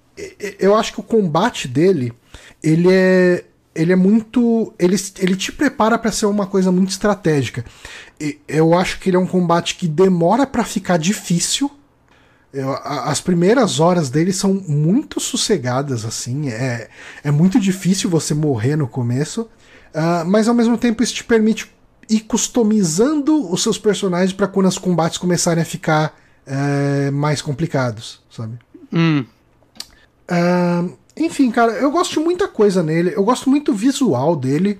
eu 0.59 0.75
acho 0.75 0.93
que 0.93 0.99
o 0.99 1.03
combate 1.03 1.67
dele, 1.67 2.13
ele 2.61 2.87
é 2.91 3.45
ele 3.75 3.91
é 3.91 3.95
muito 3.95 4.71
ele, 4.77 4.95
ele 5.17 5.35
te 5.35 5.51
prepara 5.51 5.97
para 5.97 6.11
ser 6.11 6.27
uma 6.27 6.45
coisa 6.45 6.71
muito 6.71 6.91
estratégica. 6.91 7.65
Eu 8.47 8.77
acho 8.77 8.99
que 8.99 9.09
ele 9.09 9.17
é 9.17 9.19
um 9.19 9.27
combate 9.27 9.75
que 9.75 9.87
demora 9.87 10.45
para 10.45 10.63
ficar 10.63 10.97
difícil. 10.97 11.71
Eu, 12.53 12.71
as 12.83 13.19
primeiras 13.19 13.79
horas 13.79 14.11
dele 14.11 14.31
são 14.31 14.53
muito 14.53 15.19
sossegadas, 15.19 16.05
assim. 16.05 16.49
É, 16.49 16.87
é 17.23 17.31
muito 17.31 17.59
difícil 17.59 18.11
você 18.11 18.35
morrer 18.35 18.75
no 18.75 18.87
começo. 18.87 19.49
Uh, 19.93 20.25
mas 20.25 20.47
ao 20.47 20.55
mesmo 20.55 20.77
tempo 20.77 21.03
isso 21.03 21.13
te 21.13 21.23
permite 21.23 21.71
ir 22.09 22.21
customizando 22.21 23.51
os 23.51 23.61
seus 23.61 23.77
personagens 23.77 24.33
para 24.33 24.47
quando 24.47 24.67
os 24.67 24.77
combates 24.77 25.17
começarem 25.17 25.61
a 25.61 25.65
ficar 25.65 26.17
uh, 26.47 27.11
mais 27.11 27.41
complicados, 27.41 28.21
sabe? 28.29 28.57
Hum. 28.91 29.25
Uh, 30.29 30.97
enfim, 31.15 31.51
cara, 31.51 31.73
eu 31.73 31.91
gosto 31.91 32.13
de 32.13 32.19
muita 32.19 32.47
coisa 32.47 32.81
nele. 32.81 33.13
Eu 33.15 33.23
gosto 33.23 33.49
muito 33.49 33.71
do 33.71 33.77
visual 33.77 34.35
dele. 34.35 34.79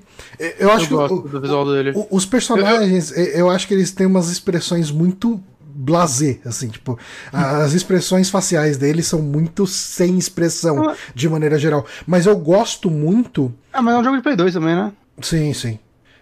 Eu 0.57 0.71
acho 0.71 0.91
eu 0.91 1.07
que 1.07 1.13
o, 1.13 1.17
do 1.21 1.39
visual 1.39 1.65
dele. 1.65 1.91
O, 1.95 2.07
os 2.09 2.25
personagens, 2.25 3.11
eu, 3.11 3.23
eu... 3.23 3.31
eu 3.31 3.49
acho 3.51 3.67
que 3.67 3.73
eles 3.73 3.91
têm 3.91 4.07
umas 4.07 4.29
expressões 4.29 4.89
muito 4.89 5.39
blazer, 5.75 6.39
assim, 6.45 6.67
tipo, 6.67 6.99
as 7.31 7.73
expressões 7.73 8.29
faciais 8.29 8.77
dele 8.77 9.01
são 9.01 9.19
muito 9.23 9.65
sem 9.65 10.19
expressão, 10.19 10.93
de 11.15 11.27
maneira 11.27 11.57
geral. 11.57 11.85
Mas 12.05 12.27
eu 12.27 12.37
gosto 12.37 12.91
muito. 12.91 13.51
Ah, 13.71 13.81
mas 13.81 13.95
é 13.95 13.97
um 13.97 14.03
jogo 14.03 14.17
de 14.17 14.23
Play 14.23 14.35
2 14.35 14.53
também, 14.53 14.75
né? 14.75 14.91
Sim, 15.21 15.53
sim. 15.53 15.79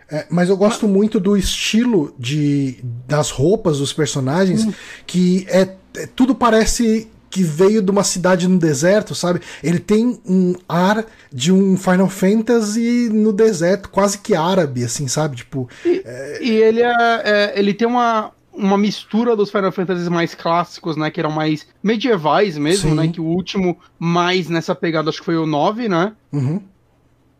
É, 0.09 0.26
mas 0.30 0.49
eu 0.49 0.57
gosto 0.57 0.85
mas... 0.88 0.95
muito 0.95 1.19
do 1.19 1.38
estilo 1.38 2.13
de 2.19 2.84
das 3.07 3.31
roupas 3.31 3.80
dos 3.80 3.93
personagens, 3.93 4.65
hum. 4.65 4.73
que 5.07 5.45
é, 5.49 5.76
é, 5.95 6.07
tudo 6.07 6.35
parece 6.35 7.09
que 7.30 7.43
veio 7.43 7.81
de 7.81 7.89
uma 7.89 8.03
cidade 8.03 8.45
no 8.45 8.59
deserto, 8.59 9.15
sabe? 9.15 9.39
Ele 9.63 9.80
tem 9.80 10.19
um 10.27 10.53
ar 10.68 11.05
de 11.31 11.51
um 11.53 11.77
Final 11.77 12.09
Fantasy 12.09 13.09
no 13.09 13.31
deserto, 13.31 13.89
quase 13.89 14.18
que 14.18 14.35
árabe, 14.35 14.84
assim, 14.84 15.07
sabe? 15.07 15.38
Tipo. 15.38 15.69
E, 15.85 16.03
é... 16.05 16.43
e 16.43 16.51
ele 16.51 16.81
é, 16.81 17.22
é, 17.23 17.53
ele 17.55 17.73
tem 17.73 17.88
uma, 17.88 18.31
uma 18.53 18.77
mistura 18.77 19.34
dos 19.34 19.49
Final 19.49 19.72
Fantasy 19.72 20.09
mais 20.09 20.35
clássicos, 20.35 20.97
né? 20.97 21.09
Que 21.09 21.22
eram 21.22 21.31
mais 21.31 21.65
medievais 21.81 22.57
mesmo, 22.57 22.89
Sim. 22.89 22.95
né? 22.97 23.07
Que 23.07 23.22
o 23.22 23.26
último 23.26 23.80
mais 23.97 24.49
nessa 24.49 24.76
pegada 24.76 25.09
acho 25.09 25.19
que 25.19 25.26
foi 25.26 25.38
o 25.38 25.45
9, 25.45 25.88
né? 25.88 26.11
Uhum. 26.34 26.61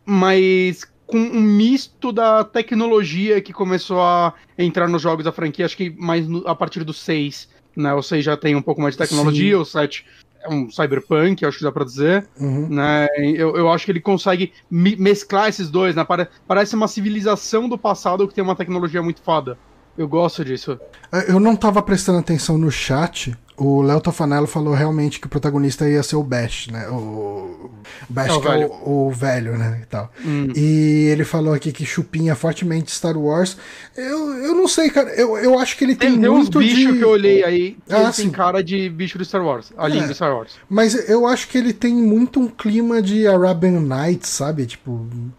Mas 0.06 0.86
com 1.12 1.18
um 1.18 1.42
misto 1.42 2.12
da 2.12 2.44
tecnologia 2.44 3.42
que 3.42 3.52
começou 3.52 4.02
a 4.02 4.34
entrar 4.58 4.88
nos 4.88 5.02
jogos 5.02 5.26
da 5.26 5.32
franquia, 5.32 5.66
acho 5.66 5.76
que 5.76 5.90
mais 5.90 6.28
no, 6.28 6.48
a 6.48 6.56
partir 6.56 6.84
do 6.84 6.94
6, 6.94 7.50
né? 7.76 7.94
O 7.94 8.02
6 8.02 8.24
já 8.24 8.38
tem 8.38 8.56
um 8.56 8.62
pouco 8.62 8.82
mais 8.82 8.96
de 8.96 9.00
tecnologia, 9.00 9.56
Sim. 9.56 9.62
o 9.62 9.66
7 9.66 10.06
é 10.44 10.50
um 10.50 10.70
cyberpunk, 10.72 11.46
acho 11.46 11.60
que 11.60 11.64
dá 11.64 11.72
pra 11.72 11.86
dizer, 11.86 12.28
uhum. 12.40 12.68
né? 12.70 13.08
Eu, 13.18 13.56
eu 13.56 13.72
acho 13.72 13.86
que 13.86 13.92
ele 13.92 14.02
consegue 14.02 14.54
mesclar 14.70 15.50
esses 15.50 15.70
dois, 15.70 15.96
né? 15.96 16.06
Parece 16.48 16.76
uma 16.76 16.88
civilização 16.88 17.70
do 17.70 17.78
passado 17.78 18.28
que 18.28 18.34
tem 18.34 18.44
uma 18.44 18.56
tecnologia 18.56 19.04
muito 19.04 19.22
foda. 19.22 19.58
Eu 19.98 20.08
gosto 20.08 20.44
disso. 20.44 20.80
É, 21.12 21.32
eu 21.32 21.40
não 21.40 21.56
tava 21.56 21.82
prestando 21.82 22.20
atenção 22.20 22.58
no 22.58 22.72
chat. 22.72 23.36
O 23.64 23.84
Léo 23.84 24.02
Tofanello 24.02 24.48
falou 24.48 24.74
realmente 24.74 25.20
que 25.20 25.28
o 25.28 25.30
protagonista 25.30 25.88
ia 25.88 26.02
ser 26.02 26.16
o 26.16 26.24
Bash, 26.24 26.66
né? 26.70 26.88
O 26.90 27.70
Bash 28.10 28.30
é 28.30 28.34
o, 28.34 28.42
que 28.42 28.48
velho. 28.48 28.64
É 28.64 28.66
o, 28.66 29.08
o, 29.08 29.12
velho, 29.12 29.56
né? 29.56 29.82
E, 29.84 29.86
tal. 29.86 30.12
Hum. 30.26 30.48
e 30.56 31.10
ele 31.12 31.24
falou 31.24 31.54
aqui 31.54 31.72
que 31.72 31.86
chupinha 31.86 32.34
fortemente 32.34 32.92
Star 32.92 33.16
Wars. 33.16 33.56
Eu, 33.96 34.34
eu 34.46 34.56
não 34.56 34.68
sei, 34.68 34.90
cara. 34.90 35.12
Eu, 35.12 35.38
eu 35.38 35.60
acho 35.60 35.78
que 35.78 35.84
ele 35.84 35.94
tem, 35.94 36.20
tem 36.20 36.20
muito 36.28 36.58
uns 36.58 36.66
bichos 36.66 36.94
de... 36.94 36.98
que 36.98 37.04
eu 37.04 37.10
olhei 37.10 37.44
aí 37.44 37.78
que 37.86 37.94
ah, 37.94 38.12
tem 38.12 38.32
cara 38.32 38.64
de 38.64 38.90
bicho 38.90 39.20
do 39.20 39.24
Star 39.24 39.46
Wars. 39.46 39.72
A 39.78 39.88
é, 39.88 40.08
do 40.08 40.16
Star 40.16 40.36
Wars. 40.36 40.54
Mas 40.68 41.08
eu 41.08 41.28
acho 41.28 41.48
que 41.48 41.56
ele 41.56 41.72
tem 41.72 41.94
muito 41.94 42.40
um 42.40 42.48
clima 42.48 43.00
de 43.00 43.28
Arabian 43.28 43.80
Nights, 43.80 44.30
sabe? 44.30 44.66
Tipo... 44.66 44.92
Hum. 44.92 45.30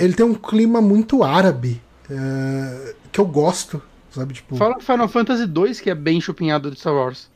Ele 0.00 0.12
tem 0.12 0.26
um 0.26 0.34
clima 0.34 0.80
muito 0.80 1.22
árabe. 1.22 1.80
Uh, 2.10 2.94
que 3.12 3.20
eu 3.20 3.26
gosto. 3.26 3.80
Sabe, 4.10 4.34
tipo... 4.34 4.56
Fala 4.56 4.80
Final 4.80 5.06
Fantasy 5.06 5.46
2 5.46 5.80
que 5.80 5.88
é 5.88 5.94
bem 5.94 6.20
chupinhado 6.20 6.68
de 6.68 6.76
Star 6.76 6.92
Wars. 6.92 7.30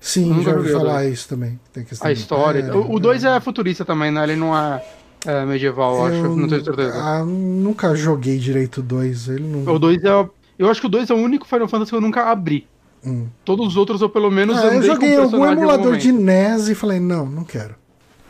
Sim, 0.00 0.42
já 0.42 0.56
ouvi 0.56 0.72
falar 0.72 1.04
isso 1.06 1.28
também. 1.28 1.60
a 2.00 2.10
história. 2.10 2.60
É, 2.60 2.74
o 2.74 2.98
2 2.98 3.24
é... 3.24 3.36
é... 3.36 3.40
futurista 3.40 3.84
também, 3.84 4.10
né? 4.10 4.22
Ele 4.24 4.36
não 4.36 4.56
é, 4.56 4.82
é 5.26 5.44
medieval, 5.44 5.96
eu 5.96 6.04
acho. 6.06 6.36
Não 6.36 6.48
tenho 6.48 6.64
certeza. 6.64 6.94
Ah, 6.94 7.24
nunca 7.24 7.94
joguei 7.94 8.38
direito 8.38 8.78
o 8.78 8.82
2. 8.82 9.28
Ele 9.28 9.44
não... 9.44 9.74
O 9.74 9.78
2 9.78 10.02
é. 10.02 10.28
Eu 10.58 10.70
acho 10.70 10.80
que 10.80 10.86
o 10.86 10.90
2 10.90 11.10
é 11.10 11.14
o 11.14 11.18
único 11.18 11.46
Final 11.46 11.68
Fantasy 11.68 11.90
que 11.90 11.96
eu 11.96 12.00
nunca 12.00 12.30
abri. 12.30 12.66
Hum. 13.04 13.28
Todos 13.44 13.68
os 13.68 13.76
outros 13.76 14.00
eu 14.02 14.10
pelo 14.10 14.30
menos 14.30 14.58
ah, 14.58 14.74
eu 14.74 14.82
joguei 14.82 15.16
algum 15.16 15.44
emulador 15.46 15.96
de 15.96 16.12
NES 16.12 16.68
e 16.68 16.74
falei, 16.74 17.00
não, 17.00 17.24
não 17.24 17.44
quero. 17.44 17.74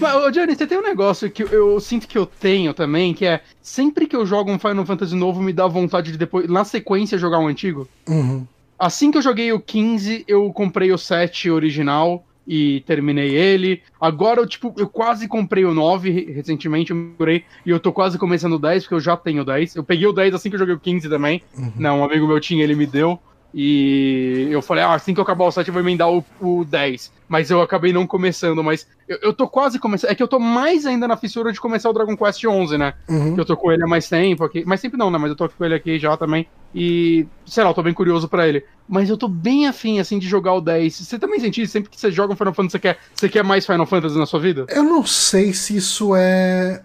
Mas, 0.00 0.32
Johnny, 0.32 0.54
você 0.54 0.66
tem 0.66 0.76
um 0.76 0.82
negócio 0.82 1.30
que 1.30 1.42
eu, 1.42 1.48
eu, 1.48 1.80
sinto 1.80 2.06
que 2.06 2.18
eu 2.18 2.26
tenho 2.26 2.74
também, 2.74 3.14
que 3.14 3.24
é 3.24 3.40
sempre 3.62 4.06
que 4.06 4.14
eu 4.14 4.26
jogo 4.26 4.50
um 4.50 4.58
Final 4.58 4.84
Fantasy 4.84 5.14
novo, 5.14 5.40
me 5.40 5.52
dá 5.52 5.66
vontade 5.66 6.12
de 6.12 6.18
depois, 6.18 6.48
na 6.48 6.64
sequência, 6.64 7.16
jogar 7.16 7.38
um 7.38 7.46
antigo. 7.46 7.88
Uhum. 8.06 8.46
Assim 8.78 9.10
que 9.10 9.18
eu 9.18 9.22
joguei 9.22 9.52
o 9.52 9.60
15, 9.60 10.24
eu 10.28 10.52
comprei 10.52 10.92
o 10.92 10.98
7 10.98 11.50
original 11.50 12.24
e 12.46 12.80
terminei 12.86 13.34
ele. 13.34 13.82
Agora 14.00 14.40
eu, 14.40 14.46
tipo, 14.46 14.72
eu 14.78 14.88
quase 14.88 15.28
comprei 15.28 15.64
o 15.64 15.74
9 15.74 16.32
recentemente, 16.32 16.92
eu 16.92 16.96
comprei, 16.96 17.44
e 17.66 17.70
eu 17.70 17.78
tô 17.78 17.92
quase 17.92 18.16
começando 18.16 18.54
o 18.54 18.58
10, 18.58 18.84
porque 18.84 18.94
eu 18.94 19.00
já 19.00 19.16
tenho 19.16 19.42
o 19.42 19.44
10. 19.44 19.76
Eu 19.76 19.84
peguei 19.84 20.06
o 20.06 20.12
10 20.12 20.34
assim 20.34 20.48
que 20.48 20.56
eu 20.56 20.60
joguei 20.60 20.74
o 20.74 20.80
15 20.80 21.08
também. 21.08 21.42
Uhum. 21.56 21.72
Não, 21.76 22.00
um 22.00 22.04
amigo 22.04 22.26
meu 22.26 22.40
tinha, 22.40 22.64
ele 22.64 22.74
me 22.74 22.86
deu. 22.86 23.18
E 23.52 24.46
eu 24.50 24.60
falei, 24.60 24.84
ah, 24.84 24.94
assim 24.94 25.14
que 25.14 25.20
eu 25.20 25.22
acabar 25.22 25.46
o 25.46 25.50
7 25.50 25.68
eu 25.68 25.72
vou 25.72 25.82
emendar 25.82 26.10
o, 26.10 26.24
o 26.40 26.64
10. 26.64 27.10
Mas 27.26 27.50
eu 27.50 27.62
acabei 27.62 27.92
não 27.92 28.06
começando, 28.06 28.62
mas 28.62 28.86
eu, 29.08 29.18
eu 29.22 29.32
tô 29.32 29.48
quase 29.48 29.78
começando. 29.78 30.10
É 30.10 30.14
que 30.14 30.22
eu 30.22 30.28
tô 30.28 30.38
mais 30.38 30.84
ainda 30.84 31.08
na 31.08 31.16
fissura 31.16 31.52
de 31.52 31.60
começar 31.60 31.88
o 31.88 31.92
Dragon 31.92 32.16
Quest 32.16 32.44
11, 32.44 32.76
né? 32.76 32.94
Uhum. 33.08 33.34
Que 33.34 33.40
eu 33.40 33.44
tô 33.44 33.56
com 33.56 33.72
ele 33.72 33.82
há 33.82 33.86
mais 33.86 34.08
tempo 34.08 34.44
aqui. 34.44 34.64
Mas 34.66 34.80
sempre 34.80 34.98
não, 34.98 35.10
né? 35.10 35.18
Mas 35.18 35.30
eu 35.30 35.36
tô 35.36 35.48
com 35.48 35.64
ele 35.64 35.74
aqui 35.74 35.98
já 35.98 36.16
também. 36.16 36.46
E, 36.74 37.26
sei 37.46 37.64
lá, 37.64 37.70
eu 37.70 37.74
tô 37.74 37.82
bem 37.82 37.94
curioso 37.94 38.28
para 38.28 38.46
ele. 38.46 38.64
Mas 38.86 39.08
eu 39.08 39.16
tô 39.16 39.28
bem 39.28 39.66
afim, 39.66 39.98
assim, 39.98 40.18
de 40.18 40.28
jogar 40.28 40.52
o 40.52 40.60
10. 40.60 40.94
Você 40.94 41.18
também 41.18 41.40
sente 41.40 41.62
isso? 41.62 41.72
Sempre 41.72 41.90
que 41.90 41.98
você 41.98 42.10
joga 42.10 42.34
um 42.34 42.36
Final 42.36 42.54
Fantasy, 42.54 42.72
você 42.72 42.78
quer, 42.78 42.98
você 43.14 43.28
quer 43.28 43.44
mais 43.44 43.64
Final 43.64 43.86
Fantasy 43.86 44.18
na 44.18 44.26
sua 44.26 44.40
vida? 44.40 44.66
Eu 44.68 44.84
não 44.84 45.04
sei 45.06 45.54
se 45.54 45.76
isso 45.76 46.14
é, 46.14 46.82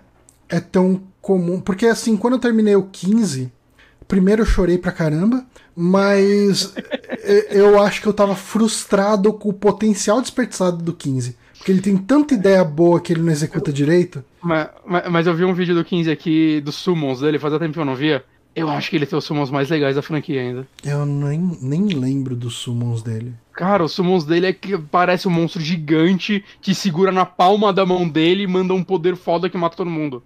é 0.48 0.60
tão 0.61 1.02
comum. 1.22 1.60
Porque, 1.60 1.88
assim, 1.88 2.15
quando 2.15 2.34
eu 2.34 2.40
terminei 2.40 2.76
o 2.76 2.84
15, 2.84 3.52
primeiro 4.07 4.44
eu 4.44 4.45
chorei 4.45 4.77
pra 4.77 4.91
caramba. 4.91 5.45
Mas 5.76 6.74
eu 7.50 7.82
acho 7.82 8.02
que 8.02 8.08
eu 8.08 8.14
tava 8.14 8.36
frustrado 8.36 9.34
com 9.34 9.50
o 9.50 9.54
potencial 9.54 10.22
desperdiçado 10.22 10.84
do 10.84 10.94
15. 10.94 11.36
Porque 11.58 11.72
ele 11.72 11.82
tem 11.82 11.95
tanta 11.95 12.34
ideia 12.34 12.64
boa 12.64 13.00
que 13.00 13.14
ele 13.14 13.22
não 13.22 13.32
executa 13.32 13.72
direito. 13.72 14.24
Mas, 14.41 14.68
mas, 14.86 15.10
mas, 15.10 15.28
eu 15.28 15.34
vi 15.34 15.45
um 15.45 15.54
vídeo 15.54 15.74
do 15.74 15.86
15 15.86 16.12
aqui 16.12 16.60
dos 16.60 16.76
summons 16.76 17.22
dele, 17.22 17.40
fazia 17.40 17.58
tempo 17.58 17.74
que 17.74 17.80
eu 17.80 17.86
não 17.86 17.95
via. 17.95 18.24
Eu 18.56 18.70
acho 18.70 18.90
que 18.90 18.98
ele 18.98 19.06
tem 19.06 19.18
os 19.18 19.24
summons 19.24 19.50
mais 19.50 19.70
legais 19.70 19.95
da 19.95 20.02
franquia 20.02 20.41
ainda. 20.41 20.68
Eu 20.84 21.06
nem, 21.06 21.58
nem 21.62 21.88
lembro 21.88 22.36
dos 22.36 22.56
summons 22.56 23.02
dele. 23.02 23.34
Cara, 23.54 23.84
os 23.84 23.94
summons 23.94 24.26
dele 24.26 24.48
é 24.48 24.54
que 24.54 24.78
parece 24.78 25.28
um 25.28 25.32
monstro 25.32 25.62
gigante 25.62 26.44
que 26.62 26.76
segura 26.76 27.12
na 27.12 27.26
palma 27.26 27.72
da 27.72 27.86
mão 27.86 28.08
dele 28.08 28.44
e 28.44 28.48
manda 28.48 28.74
um 28.74 28.84
poder 28.84 29.16
foda 29.16 29.50
que 29.50 29.58
mata 29.58 29.78
todo 29.78 29.90
mundo. 29.90 30.22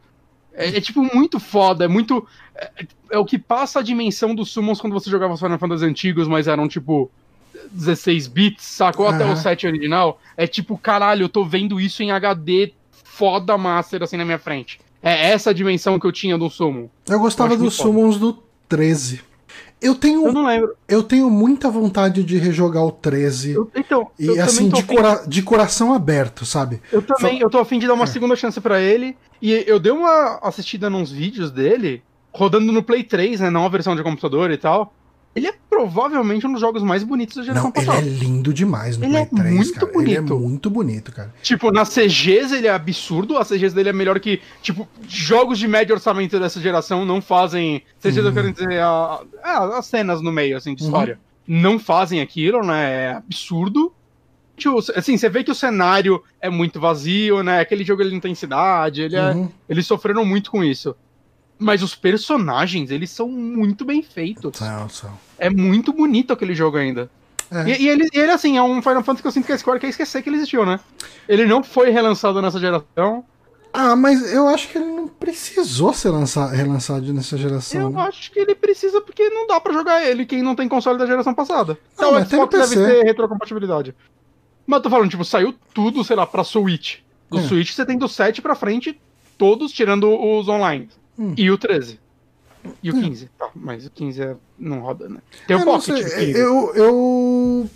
É, 0.58 0.78
é, 0.78 0.82
tipo 0.82 1.04
muito 1.16 1.40
foda, 1.40 1.86
é 1.86 1.88
muito. 1.88 2.28
É, 2.56 2.86
é, 3.12 3.18
o 3.18 3.24
que 3.24 3.38
passa 3.38 3.80
a 3.80 3.84
dimensão 3.84 4.34
dos 4.34 4.52
summons 4.52 4.82
quando 4.82 4.94
você 4.94 5.08
jogava 5.10 5.36
os 5.36 5.40
Final 5.40 5.60
Fantasy 5.60 5.86
antigos, 5.86 6.28
mas 6.28 6.48
eram 6.48 6.68
tipo 6.68 7.12
16 7.72 8.26
bits, 8.28 8.66
sacou? 8.66 9.08
Uhum. 9.08 9.14
Até 9.14 9.26
o 9.32 9.36
7 9.36 9.68
original. 9.68 10.20
É 10.36 10.48
tipo, 10.48 10.76
caralho, 10.76 11.26
eu 11.26 11.30
tô 11.30 11.46
vendo 11.46 11.80
isso 11.80 12.02
em 12.02 12.12
HD 12.12 12.74
foda 12.92 13.56
master 13.58 14.02
assim 14.02 14.18
na 14.18 14.26
minha 14.26 14.40
frente. 14.40 14.80
É 15.02 15.30
essa 15.30 15.52
a 15.52 15.54
dimensão 15.54 16.00
que 16.00 16.08
eu 16.08 16.12
tinha 16.12 16.38
do 16.38 16.50
summon. 16.50 16.90
Eu 17.08 17.20
gostava 17.20 17.54
eu 17.54 17.58
dos 17.60 17.76
summons 17.76 18.18
do 18.18 18.44
13. 18.68 19.22
Eu 19.82 19.94
tenho. 19.94 20.26
Eu 20.26 20.34
não 20.34 20.46
lembro. 20.46 20.76
Eu 20.88 21.04
tenho 21.04 21.30
muita 21.30 21.70
vontade 21.70 22.24
de 22.24 22.38
rejogar 22.38 22.84
o 22.84 22.92
13. 22.92 23.52
Eu, 23.52 23.72
então. 23.76 24.10
E 24.18 24.40
assim, 24.40 24.70
de, 24.70 24.84
cora 24.84 25.24
de, 25.28 25.42
coração 25.42 25.94
aberto, 25.94 26.46
sabe? 26.46 26.82
Eu 26.92 27.02
também, 27.02 27.40
eu 27.40 27.50
tô 27.50 27.60
afim 27.60 27.78
de 27.78 27.88
dar 27.88 27.94
uma 27.94 28.06
é. 28.06 28.08
segunda 28.08 28.36
chance 28.36 28.60
para 28.60 28.82
ele. 28.82 29.16
E 29.42 29.52
eu 29.68 29.80
dei 29.80 29.92
uma 29.92 30.40
assistida 30.42 30.90
nos 30.90 31.12
vídeos 31.12 31.52
dele, 31.52 32.02
rodando 32.34 32.72
no 32.72 32.82
Play 32.82 33.04
3, 33.04 33.40
né? 33.42 33.50
Não 33.50 33.66
a 33.66 33.70
versão 33.70 33.96
de 33.96 34.02
computador 34.02 34.50
e 34.50 34.58
tal. 34.58 34.94
Ele 35.36 35.48
é 35.48 35.54
provavelmente 35.70 36.48
um 36.48 36.52
dos 36.52 36.60
jogos 36.62 36.82
mais 36.82 37.04
bonitos 37.04 37.36
da 37.38 37.44
geração 37.44 37.72
Não, 37.76 37.82
ele 37.82 37.86
passada. 37.86 38.08
é 38.08 38.10
lindo 38.10 38.52
demais 38.54 38.98
no 38.98 39.06
Ele 39.06 39.18
é 39.18 39.26
Play 39.26 39.42
3, 39.42 39.56
muito 39.56 39.74
cara. 39.74 39.86
Ele 40.02 40.14
é 40.16 40.22
bonito. 40.22 40.40
muito 40.40 40.70
bonito, 40.70 41.12
cara. 41.12 41.34
Tipo, 41.44 41.72
nas 41.72 41.90
CGs 41.90 42.56
ele 42.56 42.66
é 42.68 42.72
absurdo, 42.72 43.38
as 43.38 43.48
CGs 43.48 43.76
dele 43.76 43.90
é 43.90 43.94
melhor 43.94 44.20
que, 44.20 44.42
tipo, 44.64 44.88
jogos 45.08 45.60
de 45.60 45.68
médio 45.68 45.94
orçamento 45.94 46.40
dessa 46.40 46.60
geração 46.60 47.06
não 47.06 47.22
fazem. 47.22 47.84
CGs 48.00 48.26
eu 48.26 48.34
quero 48.34 48.52
dizer, 48.52 48.80
a, 48.80 49.22
a- 49.44 49.78
as 49.78 49.86
cenas 49.86 50.22
no 50.22 50.32
meio, 50.32 50.58
assim, 50.58 50.74
de 50.74 50.82
Uhum. 50.84 50.90
história. 50.90 51.20
Não 51.48 51.78
fazem 51.78 52.20
aquilo, 52.20 52.64
né? 52.66 53.06
É 53.06 53.12
absurdo. 53.14 53.94
Tipo, 54.58 54.80
assim, 54.96 55.16
você 55.16 55.30
vê 55.30 55.44
que 55.44 55.52
o 55.52 55.56
cenário 55.56 56.22
é 56.42 56.50
muito 56.50 56.80
vazio, 56.80 57.44
né? 57.44 57.60
Aquele 57.60 57.84
jogo 57.84 58.02
ele 58.02 58.12
não 58.12 58.20
tem 58.20 58.34
cidade, 58.34 59.04
ele 59.04 59.16
é, 59.16 59.32
Uhum. 59.32 59.50
eles 59.70 59.86
sofreram 59.86 60.26
muito 60.26 60.50
com 60.50 60.64
isso. 60.64 60.96
Mas 61.60 61.82
os 61.82 61.96
personagens, 61.96 62.92
eles 62.92 63.10
são 63.10 63.28
muito 63.28 63.84
bem 63.84 64.02
feitos. 64.04 64.58
São, 64.58 64.90
são. 64.90 65.20
É 65.40 65.50
muito 65.50 65.92
bonito 65.92 66.32
aquele 66.34 66.54
jogo 66.54 66.78
ainda. 66.78 67.10
É. 67.50 67.70
E, 67.70 67.84
e 67.84 67.90
ele, 67.90 68.08
ele, 68.14 68.32
assim, 68.32 68.58
é 68.58 68.62
um 68.62 68.82
Final 68.82 69.04
Fantasy 69.04 69.22
que 69.22 69.28
eu 69.28 69.32
sinto 69.32 69.46
que 69.46 69.54
a 69.54 69.58
Square 69.58 69.80
quer 69.80 69.88
esquecer 69.88 70.22
que 70.22 70.30
ele 70.30 70.36
existiu, 70.38 70.66
né? 70.66 70.80
Ele 71.28 71.46
não 71.46 71.64
foi 71.64 71.90
relançado 71.90 72.42
nessa 72.42 72.60
geração. 72.60 73.24
Ah, 73.74 73.96
mas 73.96 74.34
eu 74.34 74.48
acho 74.48 74.70
que 74.70 74.78
ele 74.78 74.86
não 74.88 75.08
precisou 75.08 75.94
ser 75.94 76.10
lança- 76.10 76.48
relançado 76.48 77.14
nessa 77.14 77.38
geração. 77.38 77.82
Eu 77.82 77.90
né? 77.92 78.02
acho 78.02 78.32
que 78.32 78.40
ele 78.40 78.56
precisa 78.56 79.02
porque 79.02 79.30
não 79.30 79.46
dá 79.48 79.60
pra 79.60 79.74
jogar 79.74 80.04
ele 80.06 80.26
quem 80.26 80.42
não 80.42 80.56
tem 80.56 80.68
console 80.68 80.98
da 80.98 81.06
geração 81.06 81.34
passada. 81.34 81.78
Ah, 81.92 81.94
Então 81.94 82.10
o 82.10 82.26
tem 82.26 82.40
no 82.40 82.46
Xbox 82.52 82.70
deve 82.70 82.86
ter 82.86 83.04
retrocompatibilidade. 83.06 83.96
Mas 84.66 84.78
eu 84.78 84.84
tô 84.84 84.90
falando, 84.90 85.10
tipo, 85.10 85.24
saiu 85.24 85.54
tudo, 85.74 86.04
sei 86.04 86.16
lá, 86.16 86.26
pra 86.26 86.44
Switch. 86.44 86.98
Do 87.30 87.40
É. 87.40 87.44
Switch 87.44 87.72
você 87.72 87.86
tem 87.86 87.98
do 87.98 88.08
7 88.08 88.42
pra 88.42 88.56
frente, 88.56 89.00
todos 89.38 89.72
tirando 89.72 90.10
os 90.10 90.48
online. 90.48 90.90
Hum. 91.18 91.34
E 91.38 91.50
o 91.52 91.58
13. 91.58 92.00
E 92.84 92.90
o 92.92 92.94
15. 92.94 93.30
Tá, 93.40 93.50
mas 93.56 93.86
o 93.86 93.90
15 93.92 94.22
é... 94.22 94.36
não 94.60 94.80
roda, 94.80 95.08
né? 95.08 95.20
Tem 95.48 95.56
o 95.56 95.60
Eu 95.62 95.66
Pocket. 95.66 95.86
sei, 95.86 96.04
o 96.04 96.10
15. 96.28 96.40
eu, 96.40 96.76
eu 96.76 97.70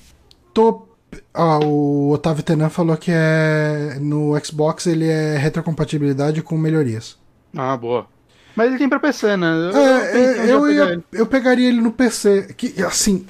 tô. 0.53 0.88
Ah, 1.34 1.59
o 1.59 2.11
Otávio 2.11 2.43
Tenan 2.43 2.69
falou 2.69 2.95
que 2.97 3.11
é 3.13 3.97
no 3.99 4.34
Xbox 4.43 4.88
ele 4.88 5.07
é 5.07 5.38
retrocompatibilidade 5.38 6.41
com 6.41 6.57
melhorias. 6.57 7.18
Ah, 7.55 7.76
boa. 7.76 8.07
Mas 8.55 8.68
ele 8.68 8.77
tem 8.77 8.89
pra 8.89 8.99
PC, 8.99 9.38
né? 9.38 9.47
Eu, 9.47 9.77
É, 9.77 9.99
pensei 10.11 10.22
em 10.22 10.49
é, 10.49 10.53
eu, 10.53 10.72
ia, 10.72 11.03
eu 11.13 11.26
pegaria 11.26 11.69
ele 11.69 11.80
no 11.81 11.91
PC. 11.91 12.53
Que, 12.57 12.81
assim, 12.84 13.26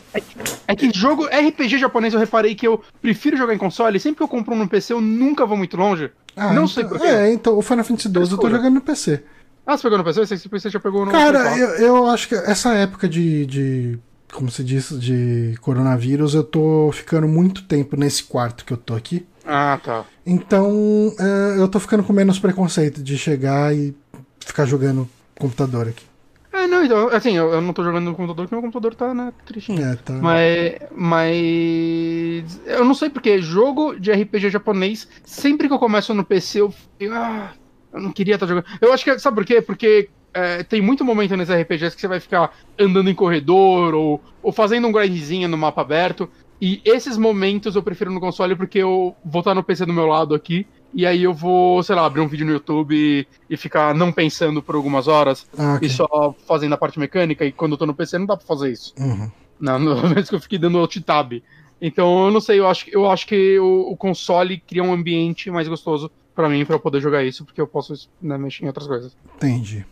É 0.68 0.76
que 0.76 0.92
jogo 0.94 1.26
RPG 1.26 1.78
japonês 1.78 2.14
eu 2.14 2.20
reparei 2.20 2.56
que 2.56 2.68
eu 2.68 2.82
prefiro 3.02 3.38
jogar 3.38 3.54
em 3.54 3.58
console. 3.60 4.00
Sempre 4.00 4.18
que 4.18 4.24
eu 4.24 4.28
compro 4.28 4.56
um 4.56 4.58
no 4.58 4.68
PC, 4.68 4.94
eu 4.94 5.02
nunca 5.02 5.46
vou 5.46 5.56
muito 5.58 5.78
longe. 5.78 6.10
ah, 6.36 6.48
não 6.48 6.54
então, 6.64 6.68
sei 6.68 6.86
porquê. 6.86 7.06
É, 7.06 7.32
então 7.32 7.56
o 7.56 7.62
Final 7.62 7.86
Fantasy 7.86 8.10
XII 8.10 8.32
eu 8.32 8.38
tô 8.38 8.50
jogando 8.50 8.74
no 8.76 8.82
PC. 8.82 9.24
Ah, 9.72 9.78
você 9.78 9.84
pegou 9.84 9.98
no 9.98 10.04
PC? 10.04 10.38
Que 10.38 10.50
você 10.50 10.70
já 10.70 10.80
pegou 10.82 11.06
no 11.06 11.12
Cara, 11.12 11.58
eu, 11.58 11.68
4. 11.68 11.86
eu 11.86 12.06
acho 12.08 12.28
que 12.28 12.36
essa 12.36 12.74
época 12.74 13.08
de, 13.08 13.46
de. 13.46 14.00
Como 14.34 14.52
se 14.52 14.64
diz, 14.64 14.90
de 15.00 15.56
coronavírus, 15.62 16.36
eu 16.36 16.44
tô 16.44 16.92
ficando 16.92 17.26
muito 17.26 17.64
tempo 17.64 17.96
nesse 17.96 18.24
quarto 18.24 18.66
que 18.66 18.74
eu 18.74 18.78
tô 18.78 18.94
aqui. 18.94 19.26
Ah, 19.46 19.80
tá. 19.82 20.06
Então, 20.26 21.14
é, 21.18 21.60
eu 21.60 21.68
tô 21.70 21.80
ficando 21.80 22.04
com 22.04 22.12
menos 22.12 22.38
preconceito 22.38 23.02
de 23.02 23.18
chegar 23.18 23.74
e 23.74 23.96
ficar 24.40 24.66
jogando 24.66 25.08
computador 25.40 25.88
aqui. 25.88 26.04
É, 26.52 26.68
não, 26.68 26.84
então, 26.84 27.08
assim, 27.08 27.38
eu, 27.38 27.50
eu 27.54 27.62
não 27.62 27.72
tô 27.72 27.82
jogando 27.82 28.06
no 28.06 28.16
computador 28.16 28.46
porque 28.46 28.56
meu 28.56 28.62
computador 28.62 28.94
tá, 28.94 29.14
né, 29.14 29.32
tristinho. 29.46 29.86
É, 29.86 29.96
tá. 29.96 30.14
Mas, 30.14 30.76
mas. 30.94 32.60
Eu 32.66 32.84
não 32.84 32.94
sei 32.94 33.10
porque 33.10 33.42
jogo 33.42 33.98
de 33.98 34.12
RPG 34.12 34.50
japonês, 34.50 35.08
sempre 35.24 35.70
que 35.70 35.74
eu 35.74 35.80
começo 35.80 36.14
no 36.14 36.26
PC, 36.26 36.60
eu. 36.60 36.74
eu 37.00 37.14
ah, 37.16 37.54
eu 37.94 38.02
não 38.02 38.12
queria 38.12 38.36
estar 38.36 38.48
jogando. 38.48 38.66
Eu 38.80 38.94
acho 38.94 39.04
que. 39.04 39.20
Sabe 39.20 39.36
por 39.36 39.46
quê? 39.46 39.62
Porque 39.62 40.10
é, 40.34 40.64
tem 40.64 40.82
muito 40.82 41.04
momento 41.04 41.36
nesses 41.36 41.54
RPGs 41.54 41.96
que 41.96 42.02
você 42.02 42.08
vai 42.08 42.20
ficar 42.20 42.56
andando 42.80 43.10
em 43.10 43.16
corredor 43.16 43.94
ou, 43.94 44.22
ou 44.42 44.52
fazendo 44.52 44.88
um 44.88 44.92
grindzinho 44.92 45.48
no 45.48 45.58
mapa 45.58 45.82
aberto. 45.82 46.30
E 46.62 46.80
esses 46.86 47.18
momentos 47.18 47.76
eu 47.76 47.82
prefiro 47.82 48.12
no 48.12 48.20
console 48.20 48.56
porque 48.56 48.80
eu 48.80 49.16
vou 49.26 49.40
estar 49.40 49.56
no 49.56 49.64
PC 49.64 49.86
do 49.86 49.94
meu 49.94 50.06
lado 50.06 50.36
aqui. 50.36 50.68
E 50.94 51.06
aí 51.06 51.24
eu 51.24 51.34
vou, 51.34 51.82
sei 51.82 51.96
lá, 51.96 52.06
abrir 52.06 52.22
um 52.22 52.28
vídeo 52.28 52.46
no 52.46 52.52
YouTube 52.52 52.94
e, 52.94 53.26
e 53.50 53.56
ficar 53.56 53.96
não 53.96 54.12
pensando 54.12 54.62
por 54.62 54.76
algumas 54.76 55.08
horas 55.08 55.48
Ah, 55.58 55.76
ok. 55.76 55.88
e 55.88 55.92
só 55.92 56.36
fazendo 56.46 56.74
a 56.74 56.78
parte 56.78 57.00
mecânica. 57.00 57.46
E 57.46 57.52
quando 57.52 57.74
eu 57.74 57.78
tô 57.78 57.86
no 57.86 57.94
PC 57.94 58.18
não 58.20 58.26
dá 58.26 58.36
pra 58.38 58.46
fazer 58.46 58.72
isso. 58.72 58.94
Uhum. 59.00 59.32
Não, 59.60 59.80
que 60.28 60.36
eu 60.36 60.40
fiquei 60.40 60.60
dando 60.60 60.78
alt 60.78 60.98
tab. 60.98 61.42
Então, 61.82 62.26
eu 62.26 62.32
não 62.32 62.40
sei, 62.40 62.60
eu 62.60 62.68
acho, 62.68 62.86
eu 62.92 63.10
acho 63.10 63.26
que 63.26 63.58
o, 63.58 63.92
o 63.92 63.98
console 63.98 64.60
cria 64.60 64.84
um 64.84 64.94
ambiente 64.94 65.50
mais 65.50 65.68
gostoso 65.68 66.12
pra 66.36 66.50
mim, 66.50 66.66
pra 66.66 66.76
eu 66.76 66.80
poder 66.80 67.00
jogar 67.02 67.24
isso, 67.24 67.46
porque 67.46 67.62
eu 67.62 67.68
posso 67.68 67.94
né, 68.22 68.38
mexer 68.38 68.64
em 68.64 68.68
outras 68.68 68.88
coisas. 68.88 69.16
Entendi. 69.38 69.86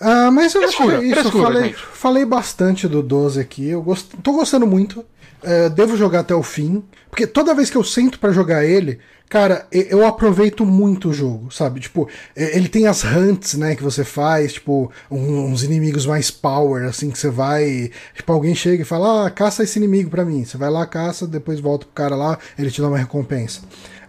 Ah, 0.00 0.30
mas 0.30 0.54
eu 0.54 0.64
acho 0.64 0.76
que 0.76 0.82
Frescura, 0.82 1.04
é 1.04 1.06
isso. 1.06 1.20
Frescura, 1.20 1.44
falei, 1.44 1.72
falei 1.72 2.24
bastante 2.24 2.88
do 2.88 3.02
12 3.02 3.38
aqui. 3.38 3.68
Eu 3.68 3.82
gost... 3.82 4.14
tô 4.22 4.32
gostando 4.32 4.66
muito. 4.66 5.04
É, 5.42 5.68
devo 5.68 5.96
jogar 5.96 6.20
até 6.20 6.34
o 6.34 6.42
fim. 6.42 6.82
Porque 7.10 7.26
toda 7.26 7.54
vez 7.54 7.70
que 7.70 7.76
eu 7.76 7.84
sento 7.84 8.18
pra 8.18 8.32
jogar 8.32 8.64
ele, 8.64 8.98
cara, 9.28 9.66
eu 9.70 10.06
aproveito 10.06 10.64
muito 10.64 11.10
o 11.10 11.12
jogo, 11.12 11.50
sabe? 11.50 11.80
Tipo, 11.80 12.08
ele 12.34 12.68
tem 12.68 12.86
as 12.86 13.04
hunts, 13.04 13.54
né, 13.54 13.74
que 13.74 13.82
você 13.82 14.04
faz, 14.04 14.54
tipo, 14.54 14.90
uns 15.10 15.62
inimigos 15.62 16.06
mais 16.06 16.30
power, 16.30 16.84
assim, 16.84 17.10
que 17.10 17.18
você 17.18 17.28
vai. 17.28 17.90
Tipo, 18.14 18.32
alguém 18.32 18.54
chega 18.54 18.82
e 18.82 18.86
fala, 18.86 19.26
ah, 19.26 19.30
caça 19.30 19.62
esse 19.62 19.78
inimigo 19.78 20.08
pra 20.08 20.24
mim. 20.24 20.44
Você 20.44 20.56
vai 20.56 20.70
lá, 20.70 20.86
caça, 20.86 21.26
depois 21.26 21.60
volta 21.60 21.84
pro 21.84 21.94
cara 21.94 22.16
lá, 22.16 22.38
ele 22.58 22.70
te 22.70 22.80
dá 22.80 22.88
uma 22.88 22.98
recompensa. 22.98 23.62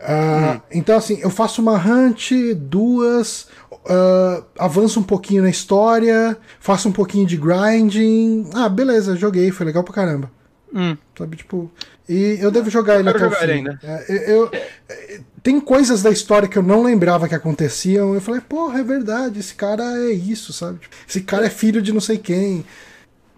Ah, 0.04 0.62
Então, 0.72 0.98
assim, 0.98 1.20
eu 1.22 1.30
faço 1.30 1.62
uma 1.62 1.76
hunt, 1.76 2.32
duas, 2.56 3.48
ah, 3.88 4.44
avanço 4.58 5.00
um 5.00 5.04
pouquinho 5.04 5.44
na 5.44 5.50
história, 5.50 6.38
faço 6.60 6.90
um 6.90 6.92
pouquinho 6.92 7.26
de 7.26 7.38
grinding. 7.38 8.50
Ah, 8.54 8.70
beleza, 8.70 9.16
joguei, 9.16 9.52
foi 9.52 9.66
legal 9.66 9.84
pra 9.84 9.94
caramba. 9.94 10.32
Hum. 10.74 10.96
Sabe, 11.18 11.38
tipo. 11.38 11.70
E 12.08 12.38
eu 12.42 12.52
devo 12.52 12.70
jogar 12.70 12.96
ele 13.00 13.12
quero 13.12 13.26
até 13.26 13.36
o 13.36 13.40
fim. 13.40 13.44
ele 13.44 13.52
ainda. 13.54 13.80
É, 13.84 14.32
eu, 14.34 14.50
é, 14.90 15.20
tem 15.44 15.60
coisas 15.60 16.02
da 16.02 16.10
história 16.10 16.48
que 16.48 16.58
eu 16.58 16.64
não 16.64 16.84
lembrava 16.84 17.28
que 17.28 17.36
aconteciam. 17.36 18.14
Eu 18.14 18.22
falei, 18.22 18.42
porra, 18.42 18.80
é 18.80 18.84
verdade, 18.84 19.40
esse 19.40 19.54
cara 19.54 19.84
é 19.84 20.12
isso, 20.12 20.52
sabe? 20.52 20.80
Tipo, 20.80 20.96
esse 21.08 21.22
cara 21.22 21.46
é 21.46 21.50
filho 21.50 21.82
de 21.82 21.94
não 21.94 22.02
sei 22.02 22.18
quem. 22.18 22.66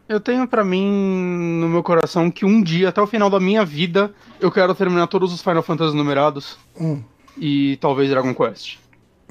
Eu 0.08 0.20
tenho 0.20 0.48
pra 0.48 0.64
mim 0.64 1.60
no 1.62 1.70
meu 1.70 1.82
coração 1.82 2.30
que 2.30 2.46
um 2.46 2.62
dia, 2.62 2.90
até 2.90 3.02
o 3.02 3.08
final 3.08 3.30
da 3.30 3.40
minha 3.40 3.64
vida, 3.66 4.14
eu 4.40 4.52
quero 4.52 4.76
terminar 4.76 5.08
todos 5.08 5.34
os 5.34 5.42
Final 5.42 5.64
Fantasy 5.64 5.96
numerados 5.96 6.58
Hum, 6.80 7.02
e 7.38 7.78
talvez 7.78 8.10
Dragon 8.10 8.34
Quest. 8.36 8.78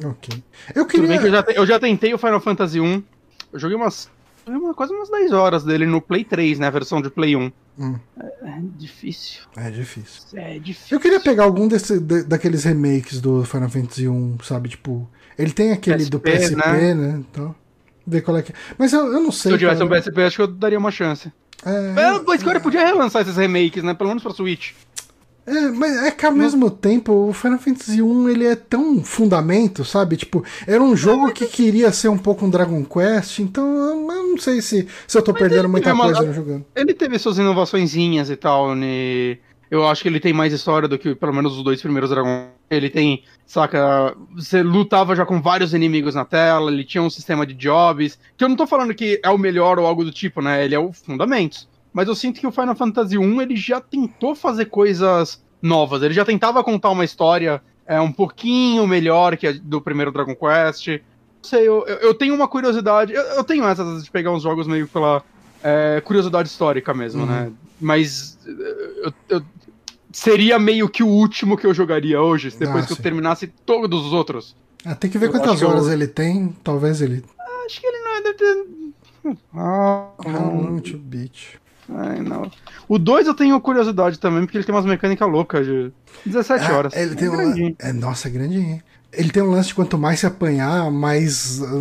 ok. 0.02 0.42
Eu 0.74 0.86
Tudo 0.86 1.06
bem 1.06 1.18
queria. 1.18 1.20
que 1.20 1.26
eu 1.26 1.30
já, 1.30 1.44
eu 1.60 1.66
já 1.66 1.78
tentei 1.78 2.14
o 2.14 2.18
Final 2.18 2.40
Fantasy 2.40 2.80
1. 2.80 3.02
Eu 3.52 3.58
joguei 3.58 3.76
umas. 3.76 4.10
uma- 4.46 4.74
quase 4.74 4.92
umas 4.94 5.10
10 5.10 5.32
horas 5.32 5.62
dele 5.62 5.84
no 5.86 6.00
Play 6.00 6.24
3, 6.24 6.58
né? 6.58 6.66
A 6.66 6.70
versão 6.70 7.00
de 7.02 7.10
Play 7.10 7.36
1. 7.36 7.52
Hum. 7.78 7.96
É 8.18 8.58
difícil. 8.76 9.42
É 9.56 9.70
difícil. 9.70 10.22
É 10.34 10.58
difícil. 10.58 10.96
Eu 10.96 11.00
queria 11.00 11.20
pegar 11.20 11.44
algum 11.44 11.68
desse, 11.68 12.00
da- 12.00 12.22
daqueles 12.22 12.64
remakes 12.64 13.20
do 13.20 13.44
Final 13.44 13.68
Fantasy 13.68 14.08
1, 14.08 14.38
sabe? 14.42 14.70
Tipo, 14.70 15.08
ele 15.38 15.52
tem 15.52 15.70
aquele 15.70 16.06
do 16.06 16.18
PSP, 16.18 16.56
PSP, 16.56 16.94
né? 16.94 17.20
Então, 17.30 17.54
ver 18.06 18.20
qual 18.22 18.36
é 18.36 18.42
que 18.42 18.52
é. 18.52 18.54
Mas 18.78 18.92
eu, 18.92 19.06
eu 19.12 19.20
não 19.20 19.32
sei. 19.32 19.50
Se 19.50 19.54
eu 19.54 19.58
tivesse 19.58 19.82
um. 19.82 19.88
PSP, 19.88 20.22
acho 20.22 20.36
que 20.36 20.42
eu 20.42 20.46
daria 20.46 20.78
uma 20.78 20.90
chance. 20.90 21.32
É, 21.64 22.00
É, 22.00 22.04
a 22.08 22.38
Square 22.38 22.60
podia 22.60 22.84
relançar 22.84 23.22
esses 23.22 23.36
remakes, 23.36 23.82
né? 23.82 23.94
Pelo 23.94 24.08
menos 24.10 24.22
pra 24.22 24.32
Switch. 24.32 24.72
É, 25.44 25.68
mas 25.70 25.96
é 26.04 26.10
que 26.12 26.24
ao 26.24 26.30
mesmo 26.30 26.70
tempo 26.70 27.12
o 27.28 27.32
Final 27.32 27.58
Fantasy 27.58 28.00
1 28.00 28.28
ele 28.28 28.46
é 28.46 28.54
tão 28.54 29.02
fundamento, 29.02 29.84
sabe? 29.84 30.16
Tipo, 30.16 30.44
era 30.68 30.80
um 30.80 30.94
jogo 30.96 31.32
que 31.32 31.46
queria 31.46 31.90
ser 31.90 32.06
um 32.08 32.16
pouco 32.18 32.44
um 32.46 32.50
Dragon 32.50 32.84
Quest, 32.84 33.40
então 33.40 33.66
eu 33.76 33.96
não 34.28 34.38
sei 34.38 34.62
se, 34.62 34.86
se 35.06 35.18
eu 35.18 35.22
tô 35.22 35.34
perdendo 35.34 35.62
ele 35.62 35.68
muita 35.68 35.92
uma- 35.92 36.04
coisa 36.04 36.22
no 36.22 36.32
jogando. 36.32 36.64
Ele 36.76 36.94
teve 36.94 37.18
suas 37.18 37.38
inovaçõezinhas 37.38 38.30
e 38.30 38.36
tal, 38.36 38.76
né? 38.76 39.38
Eu 39.68 39.84
acho 39.88 40.02
que 40.02 40.08
ele 40.08 40.20
tem 40.20 40.32
mais 40.32 40.52
história 40.52 40.86
do 40.86 40.96
que 40.98 41.12
pelo 41.14 41.32
menos 41.34 41.56
os 41.56 41.64
dois 41.64 41.80
primeiros 41.82 42.10
Dragon. 42.10 42.46
Ele 42.70 42.88
tem, 42.88 43.24
saca, 43.46 44.14
você 44.34 44.62
lutava 44.62 45.14
já 45.14 45.26
com 45.26 45.40
vários 45.40 45.74
inimigos 45.74 46.14
na 46.14 46.24
tela, 46.24 46.70
ele 46.70 46.84
tinha 46.84 47.02
um 47.02 47.10
sistema 47.10 47.46
de 47.46 47.54
jobs, 47.54 48.18
que 48.36 48.42
eu 48.44 48.48
não 48.48 48.56
tô 48.56 48.66
falando 48.66 48.94
que 48.94 49.20
é 49.22 49.30
o 49.30 49.38
melhor 49.38 49.78
ou 49.78 49.86
algo 49.86 50.04
do 50.04 50.10
tipo, 50.12 50.40
né? 50.40 50.64
Ele 50.64 50.74
é 50.74 50.78
o 50.78 50.92
fundamentos. 50.92 51.68
Mas 51.92 52.08
eu 52.08 52.14
sinto 52.14 52.40
que 52.40 52.46
o 52.46 52.52
Final 52.52 52.74
Fantasy 52.74 53.18
1 53.18 53.42
ele 53.42 53.54
já 53.56 53.80
tentou 53.80 54.34
fazer 54.34 54.66
coisas 54.66 55.42
novas. 55.60 56.02
Ele 56.02 56.14
já 56.14 56.24
tentava 56.24 56.64
contar 56.64 56.88
uma 56.90 57.04
história 57.04 57.62
é, 57.86 58.00
um 58.00 58.10
pouquinho 58.10 58.86
melhor 58.86 59.36
que 59.36 59.46
a 59.46 59.52
do 59.52 59.80
primeiro 59.80 60.10
Dragon 60.10 60.34
Quest. 60.34 60.88
Não 60.88 60.98
sei, 61.42 61.68
eu, 61.68 61.84
eu 61.86 62.14
tenho 62.14 62.34
uma 62.34 62.48
curiosidade. 62.48 63.12
Eu, 63.12 63.22
eu 63.22 63.44
tenho 63.44 63.64
essas 63.66 64.02
de 64.04 64.10
pegar 64.10 64.30
uns 64.32 64.42
jogos 64.42 64.66
meio 64.66 64.88
pela 64.88 65.22
é, 65.62 66.00
curiosidade 66.02 66.48
histórica 66.48 66.94
mesmo, 66.94 67.22
Uhum. 67.22 67.26
né? 67.28 67.52
Mas 67.78 68.38
eu, 68.46 69.12
eu- 69.28 69.42
seria 70.12 70.58
meio 70.58 70.88
que 70.88 71.02
o 71.02 71.08
último 71.08 71.56
que 71.56 71.66
eu 71.66 71.74
jogaria 71.74 72.20
hoje, 72.20 72.50
depois 72.50 72.84
Ah, 72.84 72.86
que 72.86 72.92
eu 72.92 72.96
sim. 72.96 73.02
terminasse 73.02 73.46
todos 73.66 74.06
os 74.06 74.12
outros. 74.12 74.54
Ah, 74.84 74.94
tem 74.94 75.10
que 75.10 75.18
ver 75.18 75.26
Eu 75.26 75.30
quantas 75.32 75.58
que 75.58 75.64
eu- 75.64 75.68
horas 75.68 75.88
ele 75.88 76.06
tem, 76.06 76.54
talvez 76.62 77.00
ele. 77.00 77.24
Acho 77.66 77.80
que 77.80 77.86
ele 77.86 77.98
não 77.98 78.16
é. 78.16 78.22
Deve 78.22 78.34
ter... 78.34 79.36
Ah, 79.54 80.08
How 80.24 80.54
long 80.54 80.78
to 80.80 80.98
beat. 80.98 81.60
Ai, 81.88 82.20
não. 82.20 82.50
O 82.88 82.98
2 82.98 83.26
eu 83.26 83.34
tenho 83.34 83.60
curiosidade 83.60 84.18
também, 84.18 84.44
porque 84.44 84.56
ele 84.58 84.64
tem 84.64 84.74
umas 84.74 84.84
mecânicas 84.86 85.28
loucas 85.30 85.66
de 85.66 85.92
17 86.26 86.64
Ah, 86.64 86.76
horas. 86.76 86.96
ele 86.96 87.14
tem 87.14 87.28
é 87.28 87.30
um, 87.30 87.36
grandinho. 87.36 87.76
é, 87.78 87.92
nossa, 87.92 88.28
é 88.28 88.30
grandinho. 88.30 88.82
Ele 89.12 89.30
tem 89.30 89.42
um 89.42 89.50
lance 89.50 89.68
de 89.68 89.74
quanto 89.74 89.98
mais 89.98 90.20
se 90.20 90.26
apanhar, 90.26 90.90
mais 90.90 91.60
hum, 91.60 91.80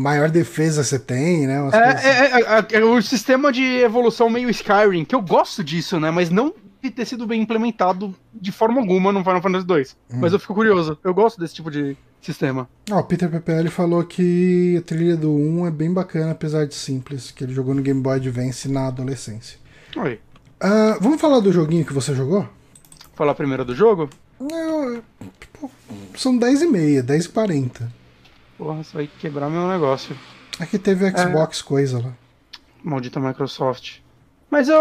maior 0.00 0.28
defesa 0.28 0.84
você 0.84 0.98
tem, 0.98 1.46
né? 1.46 1.56
É, 1.56 1.60
coisas 1.70 1.80
assim. 1.96 2.06
é, 2.06 2.10
é, 2.10 2.76
é, 2.78 2.80
é 2.80 2.84
o 2.84 3.00
sistema 3.00 3.50
de 3.50 3.62
evolução 3.62 4.28
meio 4.28 4.50
Skyrim, 4.50 5.04
que 5.04 5.14
eu 5.14 5.22
gosto 5.22 5.64
disso, 5.64 5.98
né? 5.98 6.10
Mas 6.10 6.28
não 6.28 6.52
de 6.88 6.96
ter 6.96 7.04
sido 7.04 7.26
bem 7.26 7.42
implementado 7.42 8.14
de 8.32 8.52
forma 8.52 8.80
alguma 8.80 9.12
no 9.12 9.22
Final 9.22 9.42
Fantasy 9.42 9.66
2. 9.66 9.96
Hum. 10.10 10.18
Mas 10.20 10.32
eu 10.32 10.38
fico 10.38 10.54
curioso. 10.54 10.98
Eu 11.02 11.14
gosto 11.14 11.40
desse 11.40 11.54
tipo 11.54 11.70
de 11.70 11.96
sistema. 12.20 12.68
Ó, 12.90 12.98
o 12.98 13.04
Peter 13.04 13.30
PPL 13.30 13.68
falou 13.68 14.02
que 14.04 14.76
a 14.78 14.82
trilha 14.82 15.16
do 15.16 15.30
1 15.30 15.66
é 15.66 15.70
bem 15.70 15.92
bacana, 15.92 16.32
apesar 16.32 16.66
de 16.66 16.74
simples, 16.74 17.30
que 17.30 17.44
ele 17.44 17.54
jogou 17.54 17.74
no 17.74 17.82
Game 17.82 18.00
Boy 18.00 18.16
Advance 18.16 18.68
na 18.68 18.88
adolescência. 18.88 19.58
Oi. 19.96 20.20
Ah, 20.60 20.98
vamos 21.00 21.20
falar 21.20 21.40
do 21.40 21.52
joguinho 21.52 21.84
que 21.84 21.92
você 21.92 22.14
jogou? 22.14 22.48
Falar 23.14 23.34
primeiro 23.34 23.64
do 23.64 23.74
jogo? 23.74 24.10
Não, 24.38 25.02
tipo, 25.40 25.70
são 26.16 26.36
10 26.36 26.62
e 26.62 26.66
meia, 26.66 27.02
10 27.02 27.24
e 27.24 27.28
40. 27.30 27.92
Porra, 28.58 28.80
isso 28.80 28.94
vai 28.94 29.08
quebrar 29.18 29.48
meu 29.48 29.68
negócio. 29.68 30.16
Aqui 30.58 30.78
teve 30.78 31.10
Xbox 31.10 31.62
coisa 31.62 31.98
lá. 32.02 32.12
Maldita 32.82 33.20
Microsoft. 33.20 33.98
Mas 34.50 34.68
eu. 34.68 34.78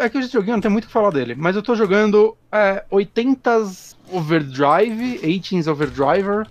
É 0.00 0.08
que 0.08 0.18
esse 0.18 0.32
joguinho 0.32 0.54
não 0.54 0.60
tem 0.60 0.70
muito 0.70 0.84
o 0.84 0.86
que 0.86 0.92
falar 0.92 1.10
dele. 1.10 1.34
Mas 1.36 1.56
eu 1.56 1.62
tô 1.62 1.74
jogando 1.74 2.36
é, 2.52 2.84
80s 2.90 3.96
Overdrive, 4.12 5.18
18s 5.18 5.70
Overdriver, 5.70 6.46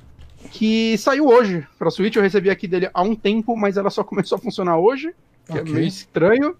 que 0.52 0.98
saiu 0.98 1.27
hoje 1.27 1.65
pra 1.80 1.89
Switch. 1.89 2.15
Eu 2.15 2.22
recebi 2.22 2.49
aqui 2.49 2.68
dele 2.68 2.89
há 2.94 3.02
um 3.02 3.15
tempo, 3.15 3.56
mas 3.56 3.77
ela 3.77 3.89
só 3.89 4.03
começou 4.06 4.38
a 4.38 4.41
funcionar 4.41 4.77
hoje. 4.77 5.14
Que 5.45 5.60
Ok. 5.60 5.61
é 5.61 5.76
meio 5.76 5.88
estranho. 5.88 6.56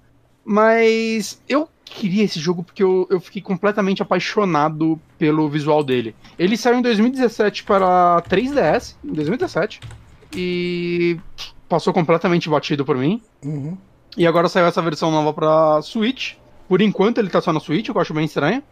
Mas 0.46 1.42
eu 1.50 1.68
queria 1.84 2.24
esse 2.24 2.40
jogo 2.40 2.64
porque 2.64 2.82
eu, 2.82 3.06
eu 3.10 3.20
fiquei 3.20 3.42
completamente 3.42 4.02
apaixonado 4.02 5.00
pelo 5.18 5.50
visual 5.50 5.84
dele. 5.84 6.16
Ele 6.40 6.56
saiu 6.56 6.80
em 6.80 6.82
2017 6.82 7.64
para 7.64 8.22
3DS, 8.30 8.96
em 9.04 9.12
2017. 9.14 9.82
E 10.34 11.18
passou 11.68 11.92
completamente 11.94 12.50
batido 12.50 12.86
por 12.86 12.98
mim. 12.98 13.22
Uhum. 13.44 13.78
E 14.18 14.26
agora 14.26 14.50
saiu 14.50 14.66
essa 14.66 14.82
versão 14.82 15.12
nova 15.12 15.32
pra 15.32 15.80
Switch. 15.84 16.34
Por 16.68 16.82
enquanto 16.82 17.20
ele 17.20 17.30
tá 17.30 17.40
só 17.40 17.54
na 17.54 17.60
Switch, 17.60 17.88
o 17.88 17.92
que 17.94 17.98
eu 17.98 18.02
acho 18.02 18.16
bem 18.16 18.26
estranho. 18.26 18.64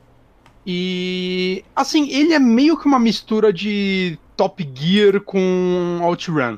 E 0.65 1.63
assim, 1.75 2.09
ele 2.09 2.33
é 2.33 2.39
meio 2.39 2.75
que 2.77 2.87
uma 2.87 2.97
mistura 2.97 3.53
de 3.53 4.17
Top 4.35 4.67
Gear 4.73 5.21
com 5.21 5.99
OutRun. 6.01 6.57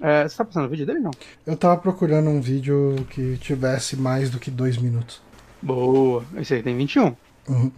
É, 0.00 0.28
você 0.28 0.36
tá 0.36 0.44
passando 0.44 0.66
o 0.66 0.68
vídeo 0.68 0.86
dele 0.86 1.00
não? 1.00 1.10
Eu 1.44 1.56
tava 1.56 1.76
procurando 1.78 2.30
um 2.30 2.40
vídeo 2.40 2.94
que 3.10 3.36
tivesse 3.38 3.96
mais 3.96 4.30
do 4.30 4.38
que 4.38 4.50
2 4.50 4.76
minutos. 4.76 5.20
Boa, 5.60 6.24
esse 6.36 6.54
aí 6.54 6.62
tem 6.62 6.76
21. 6.76 7.16
Uhum. 7.48 7.72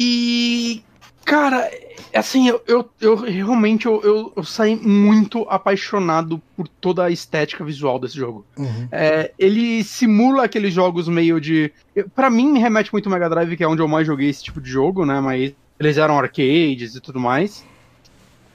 E 0.00 0.82
cara, 1.24 1.70
assim, 2.14 2.48
eu, 2.48 2.60
eu, 2.66 2.88
eu 3.00 3.16
realmente 3.16 3.86
eu, 3.86 4.00
eu, 4.02 4.32
eu 4.36 4.44
saí 4.44 4.76
muito 4.76 5.46
apaixonado 5.48 6.40
por 6.56 6.68
toda 6.68 7.04
a 7.04 7.10
estética 7.10 7.64
visual 7.64 7.98
desse 7.98 8.16
jogo. 8.16 8.44
Uhum. 8.56 8.88
É, 8.90 9.32
ele 9.38 9.82
simula 9.84 10.44
aqueles 10.44 10.72
jogos 10.74 11.08
meio 11.08 11.40
de. 11.40 11.72
Pra 12.14 12.28
mim, 12.28 12.52
me 12.52 12.58
remete 12.58 12.92
muito 12.92 13.06
ao 13.06 13.12
Mega 13.12 13.28
Drive, 13.28 13.56
que 13.56 13.64
é 13.64 13.68
onde 13.68 13.82
eu 13.82 13.88
mais 13.88 14.06
joguei 14.06 14.28
esse 14.28 14.42
tipo 14.42 14.60
de 14.60 14.70
jogo, 14.70 15.04
né? 15.06 15.20
Mas 15.20 15.52
eles 15.78 15.96
eram 15.96 16.18
arcades 16.18 16.94
e 16.94 17.00
tudo 17.00 17.18
mais. 17.18 17.64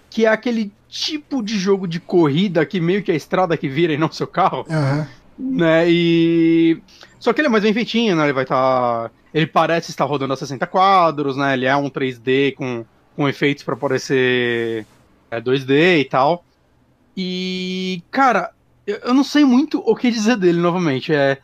Que 0.09 0.25
é 0.25 0.29
aquele 0.29 0.71
tipo 0.89 1.43
de 1.43 1.57
jogo 1.57 1.87
de 1.87 1.99
corrida 1.99 2.65
que 2.65 2.79
meio 2.79 3.03
que 3.03 3.11
é 3.11 3.13
a 3.13 3.17
estrada 3.17 3.57
que 3.57 3.67
vira 3.67 3.93
e 3.93 3.97
não 3.97 4.11
seu 4.11 4.27
carro, 4.27 4.65
Aham. 4.69 5.07
né? 5.37 5.85
E. 5.89 6.81
Só 7.19 7.33
que 7.33 7.41
ele 7.41 7.47
é 7.47 7.51
mais 7.51 7.63
bem 7.63 7.73
feitinho, 7.73 8.15
né? 8.15 8.23
Ele 8.23 8.33
vai 8.33 8.43
estar. 8.43 9.11
Ele 9.37 9.45
parece 9.45 9.91
estar 9.91 10.03
rodando 10.05 10.33
a 10.33 10.35
60 10.35 10.65
quadros, 10.65 11.37
né? 11.37 11.53
Ele 11.53 11.67
é 11.67 11.75
um 11.75 11.91
3D 11.91 12.55
com, 12.55 12.83
com 13.15 13.29
efeitos 13.29 13.63
pra 13.63 13.75
parecer 13.75 14.83
é, 15.29 15.39
2D 15.39 15.99
e 15.99 16.05
tal. 16.05 16.43
E, 17.15 18.01
cara, 18.09 18.49
eu, 18.87 18.95
eu 18.95 19.13
não 19.13 19.23
sei 19.23 19.45
muito 19.45 19.79
o 19.85 19.95
que 19.95 20.09
dizer 20.09 20.37
dele 20.37 20.59
novamente. 20.59 21.13
É, 21.13 21.37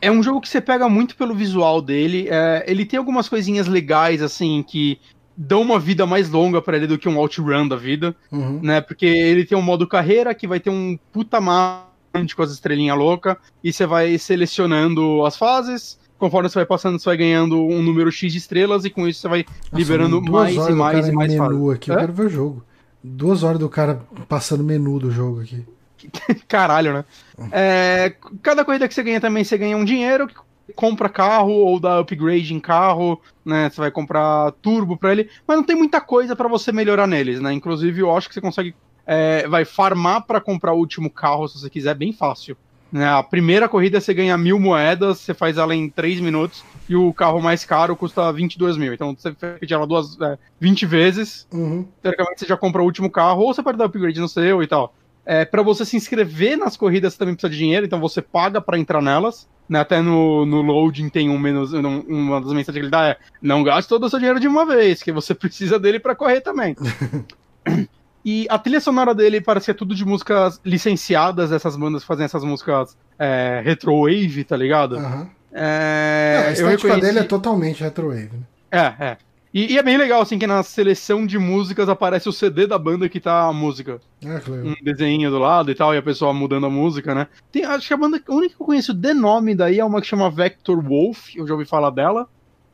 é 0.00 0.10
um 0.10 0.24
jogo 0.24 0.40
que 0.40 0.48
você 0.48 0.60
pega 0.60 0.88
muito 0.88 1.14
pelo 1.14 1.36
visual 1.36 1.80
dele. 1.80 2.26
é, 2.28 2.64
ele 2.66 2.84
tem 2.84 2.98
algumas 2.98 3.28
coisinhas 3.28 3.68
legais, 3.68 4.20
assim, 4.22 4.64
que 4.66 4.98
dão 5.36 5.62
uma 5.62 5.78
vida 5.78 6.04
mais 6.04 6.28
longa 6.28 6.60
pra 6.60 6.76
ele 6.76 6.88
do 6.88 6.98
que 6.98 7.08
um 7.08 7.16
outrun 7.16 7.68
da 7.68 7.76
vida 7.76 8.16
Uhum. 8.32 8.58
né? 8.60 8.80
Porque 8.80 9.06
ele 9.06 9.44
tem 9.44 9.56
um 9.56 9.62
modo 9.62 9.86
carreira 9.86 10.34
que 10.34 10.48
vai 10.48 10.58
ter 10.58 10.70
um 10.70 10.98
puta 11.12 11.40
mapa 11.40 11.86
com 12.34 12.42
as 12.42 12.50
estrelinhas 12.50 12.98
loucas 12.98 13.36
e 13.62 13.72
você 13.72 13.86
vai 13.86 14.18
selecionando 14.18 15.24
as 15.24 15.36
fases. 15.36 15.96
Conforme 16.18 16.48
você 16.48 16.58
vai 16.58 16.66
passando, 16.66 16.98
você 16.98 17.04
vai 17.04 17.16
ganhando 17.16 17.58
um 17.58 17.82
número 17.82 18.10
X 18.10 18.32
de 18.32 18.38
estrelas 18.38 18.84
e 18.84 18.90
com 18.90 19.06
isso 19.06 19.20
você 19.20 19.28
vai 19.28 19.44
Nossa, 19.70 19.76
liberando 19.76 20.22
mais 20.22 20.56
e 20.56 20.72
mais 20.72 21.08
e 21.08 21.12
mais 21.12 21.32
menu 21.34 21.70
aqui, 21.70 21.90
eu 21.90 21.96
Hã? 21.96 21.98
quero 21.98 22.12
ver 22.12 22.26
o 22.26 22.30
jogo. 22.30 22.64
Duas 23.02 23.42
horas 23.42 23.58
do 23.58 23.68
cara 23.68 24.00
passando 24.28 24.64
menu 24.64 24.98
do 24.98 25.10
jogo 25.10 25.40
aqui. 25.42 25.64
Caralho, 26.48 26.92
né? 26.92 27.04
É, 27.50 28.14
cada 28.42 28.64
corrida 28.64 28.86
que 28.88 28.94
você 28.94 29.02
ganha 29.02 29.20
também, 29.20 29.44
você 29.44 29.56
ganha 29.58 29.76
um 29.76 29.84
dinheiro, 29.84 30.26
que 30.28 30.34
compra 30.74 31.08
carro 31.08 31.52
ou 31.52 31.78
dá 31.80 31.98
upgrade 32.00 32.52
em 32.54 32.60
carro, 32.60 33.20
né? 33.44 33.70
Você 33.70 33.80
vai 33.80 33.90
comprar 33.90 34.52
turbo 34.62 34.96
pra 34.96 35.12
ele, 35.12 35.30
mas 35.46 35.56
não 35.56 35.64
tem 35.64 35.76
muita 35.76 36.00
coisa 36.00 36.34
pra 36.36 36.48
você 36.48 36.72
melhorar 36.72 37.06
neles, 37.06 37.40
né? 37.40 37.52
Inclusive, 37.52 38.00
eu 38.00 38.16
acho 38.16 38.28
que 38.28 38.34
você 38.34 38.40
consegue. 38.40 38.74
é, 39.06 39.46
vai 39.48 39.64
farmar 39.64 40.26
pra 40.26 40.40
comprar 40.40 40.72
o 40.72 40.78
último 40.78 41.10
carro 41.10 41.46
se 41.48 41.58
você 41.60 41.70
quiser, 41.70 41.94
bem 41.94 42.12
fácil. 42.12 42.56
Né? 42.92 43.06
A 43.08 43.22
primeira 43.22 43.68
corrida 43.68 44.00
você 44.00 44.14
ganha 44.14 44.36
mil 44.38 44.58
moedas, 44.60 45.18
você 45.18 45.34
faz 45.34 45.58
ela 45.58 45.74
em 45.74 45.88
3 45.90 46.20
minutos, 46.20 46.64
e 46.88 46.94
o 46.94 47.12
carro 47.12 47.40
mais 47.42 47.64
caro 47.64 47.96
custa 47.96 48.32
22 48.32 48.76
mil. 48.76 48.92
Então 48.94 49.14
você 49.16 49.32
pede 49.32 49.74
ela 49.74 49.86
duas, 49.86 50.18
é, 50.20 50.38
20 50.60 50.86
vezes, 50.86 51.46
Uhum. 51.52 51.86
teoricamente 52.02 52.40
você 52.40 52.46
já 52.46 52.56
compra 52.56 52.80
o 52.80 52.84
último 52.84 53.10
carro, 53.10 53.42
ou 53.42 53.52
você 53.52 53.62
pode 53.62 53.76
dar 53.78 53.86
upgrade 53.86 54.20
no 54.20 54.28
seu 54.28 54.62
e 54.62 54.66
tal. 54.66 54.94
É, 55.28 55.44
para 55.44 55.60
você 55.62 55.84
se 55.84 55.96
inscrever 55.96 56.56
nas 56.56 56.76
corridas 56.76 57.12
você 57.12 57.18
também 57.18 57.34
precisa 57.34 57.50
de 57.50 57.58
dinheiro, 57.58 57.84
então 57.84 57.98
você 58.00 58.22
paga 58.22 58.60
pra 58.60 58.78
entrar 58.78 59.02
nelas. 59.02 59.48
Né? 59.68 59.80
Até 59.80 60.00
no, 60.00 60.46
no 60.46 60.62
loading 60.62 61.08
tem 61.08 61.28
um 61.28 61.36
menos, 61.36 61.72
um- 61.72 62.00
uma 62.06 62.40
das 62.40 62.52
mensagens 62.52 62.72
que 62.74 62.78
ele 62.78 62.88
dá 62.88 63.08
é 63.08 63.16
não 63.42 63.64
gaste 63.64 63.88
todo 63.88 64.04
o 64.04 64.08
seu 64.08 64.20
dinheiro 64.20 64.38
de 64.38 64.46
uma 64.46 64.64
vez, 64.64 65.02
que 65.02 65.10
você 65.10 65.34
precisa 65.34 65.76
dele 65.80 65.98
pra 65.98 66.14
correr 66.14 66.40
também. 66.40 66.76
e 68.28 68.44
a 68.50 68.58
trilha 68.58 68.80
sonora 68.80 69.14
dele 69.14 69.36
é 69.36 69.72
tudo 69.72 69.94
de 69.94 70.04
músicas 70.04 70.60
licenciadas, 70.64 71.52
essas 71.52 71.76
bandas 71.76 72.02
que 72.02 72.08
fazem 72.08 72.24
essas 72.24 72.42
músicas 72.42 72.96
é, 73.16 73.62
retrowave, 73.64 74.42
tá 74.42 74.56
ligado? 74.56 74.96
Aham. 74.96 75.30
É, 75.52 76.38
Não, 76.40 76.48
a 76.48 76.52
estética 76.52 76.70
reconheci- 76.88 77.00
dele 77.00 77.18
é 77.20 77.22
totalmente 77.22 77.82
retrowave. 77.84 78.30
Né? 78.32 78.40
é, 78.72 79.04
é. 79.06 79.16
E, 79.54 79.72
e 79.72 79.78
é 79.78 79.82
bem 79.82 79.96
legal, 79.96 80.20
assim, 80.20 80.38
que 80.38 80.46
na 80.46 80.62
seleção 80.62 81.24
de 81.24 81.38
músicas 81.38 81.88
aparece 81.88 82.28
o 82.28 82.32
CD 82.32 82.66
da 82.66 82.76
banda 82.78 83.08
que 83.08 83.18
tá 83.20 83.44
a 83.46 83.52
música. 83.54 84.00
Ah, 84.26 84.40
que 84.40 84.50
legal. 84.50 84.66
Um 84.78 84.84
desenho 84.84 85.30
do 85.30 85.38
lado 85.38 85.70
e 85.70 85.74
tal, 85.74 85.94
e 85.94 85.98
a 85.98 86.02
pessoa 86.02 86.34
mudando 86.34 86.66
a 86.66 86.70
música, 86.70 87.14
né? 87.14 87.28
Tem, 87.52 87.64
acho 87.64 87.86
que 87.88 87.94
a 87.94 87.96
banda 87.96 88.20
a 88.28 88.34
única 88.34 88.54
que 88.56 88.60
eu 88.62 88.66
conheço 88.66 88.92
de 88.92 89.14
nome 89.14 89.54
daí 89.54 89.78
é 89.78 89.84
uma 89.84 90.00
que 90.02 90.06
chama 90.08 90.28
Vector 90.30 90.82
Wolf, 90.82 91.28
eu 91.36 91.46
já 91.46 91.54
ouvi 91.54 91.64
falar 91.64 91.88
dela. 91.90 92.28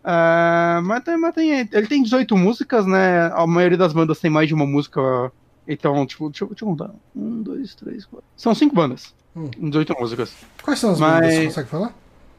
É, 0.05 0.81
mas 0.83 1.05
tem, 1.05 1.17
mas 1.17 1.35
tem- 1.35 1.69
ele 1.73 1.87
tem 1.87 2.03
18 2.03 2.37
músicas, 2.37 2.85
né? 2.85 3.31
A 3.35 3.47
maioria 3.47 3.79
das 3.79 3.93
bandas 3.93 4.19
tem 4.19 4.31
mais 4.31 4.49
de 4.49 4.55
uma 4.55 4.67
música. 4.67 5.31
Então, 5.67 6.05
tipo, 6.07 6.29
deixa, 6.29 6.45
eu- 6.45 6.49
deixa 6.49 6.65
eu 6.65 6.69
contar. 6.69 6.91
Um, 7.15 7.43
dois, 7.43 7.75
três, 7.75 8.05
quatro. 8.05 8.25
São 8.37 8.55
cinco 8.55 8.75
bandas. 8.75 9.15
Hum. 9.37 9.49
18 9.59 9.95
músicas. 9.99 10.35
Quais 10.63 10.79
são 10.79 10.91
as 10.93 11.01
Mas- 11.01 11.21
bandas? 11.21 11.35
Você 11.35 11.45
consegue 11.47 11.69
falar? 11.69 11.95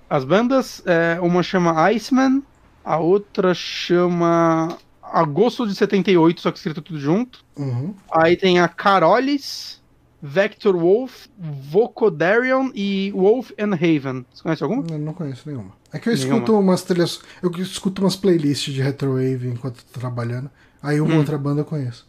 As 0.10 0.24
bandas, 0.24 0.84
é, 0.86 1.20
uma 1.22 1.42
chama 1.42 1.82
Iceman, 1.90 2.44
a 2.84 2.98
outra 2.98 3.54
chama 3.54 4.78
Agosto 5.02 5.66
de 5.68 5.74
78, 5.76 6.42
só 6.42 6.52
que 6.52 6.58
escrito 6.58 6.82
tudo 6.82 7.00
junto. 7.00 7.44
Uhum. 7.58 7.94
Aí 8.12 8.36
tem 8.36 8.60
a 8.60 8.68
Carolis, 8.68 9.82
Vector 10.22 10.78
Wolf, 10.78 11.26
Vocodarion 11.38 12.70
e 12.76 13.12
Wolf 13.16 13.52
and 13.60 13.74
Haven. 13.74 14.26
Você 14.34 14.44
conhece 14.44 14.64
alguma? 14.64 14.84
Eu 14.90 15.00
não 15.00 15.14
conheço 15.14 15.48
nenhuma. 15.50 15.72
É 15.92 16.00
que 16.00 16.10
eu 16.10 16.14
Nenhuma. 16.14 16.36
escuto 16.36 16.60
umas 16.60 16.84
trilhas. 16.84 17.20
Eu 17.42 17.52
escuto 17.58 18.02
umas 18.02 18.16
playlists 18.16 18.74
de 18.74 18.82
retrowave 18.82 19.48
enquanto 19.48 19.84
tô 19.84 20.00
trabalhando. 20.00 20.50
Aí 20.82 21.00
uma 21.02 21.14
Hum. 21.16 21.18
outra 21.20 21.38
banda 21.38 21.62
eu 21.62 21.66
conheço. 21.66 22.08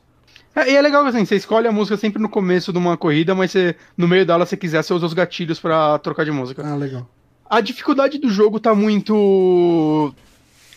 É, 0.55 0.71
e 0.71 0.77
é 0.77 0.81
legal 0.81 1.03
que 1.03 1.09
assim, 1.09 1.25
você 1.25 1.37
escolhe 1.37 1.67
a 1.67 1.73
música 1.73 1.97
sempre 1.97 2.23
no 2.23 2.29
começo 2.29 2.73
de 2.73 2.79
uma 2.79 2.97
corrida, 2.97 3.35
mas 3.35 3.51
você, 3.51 3.75
no 3.97 4.07
meio 4.07 4.25
dela, 4.25 4.47
se 4.47 4.57
quiser, 4.57 4.83
você 4.83 4.95
usa 4.95 5.07
os 5.07 5.13
gatilhos 5.13 5.59
pra 5.59 5.99
trocar 5.99 6.25
de 6.25 6.31
música. 6.31 6.63
Ah, 6.65 6.77
legal. 6.77 7.09
A 7.49 7.61
dificuldade 7.61 8.19
do 8.19 8.31
jogo 8.31 8.61
tá 8.61 8.75
muito. 8.75 10.15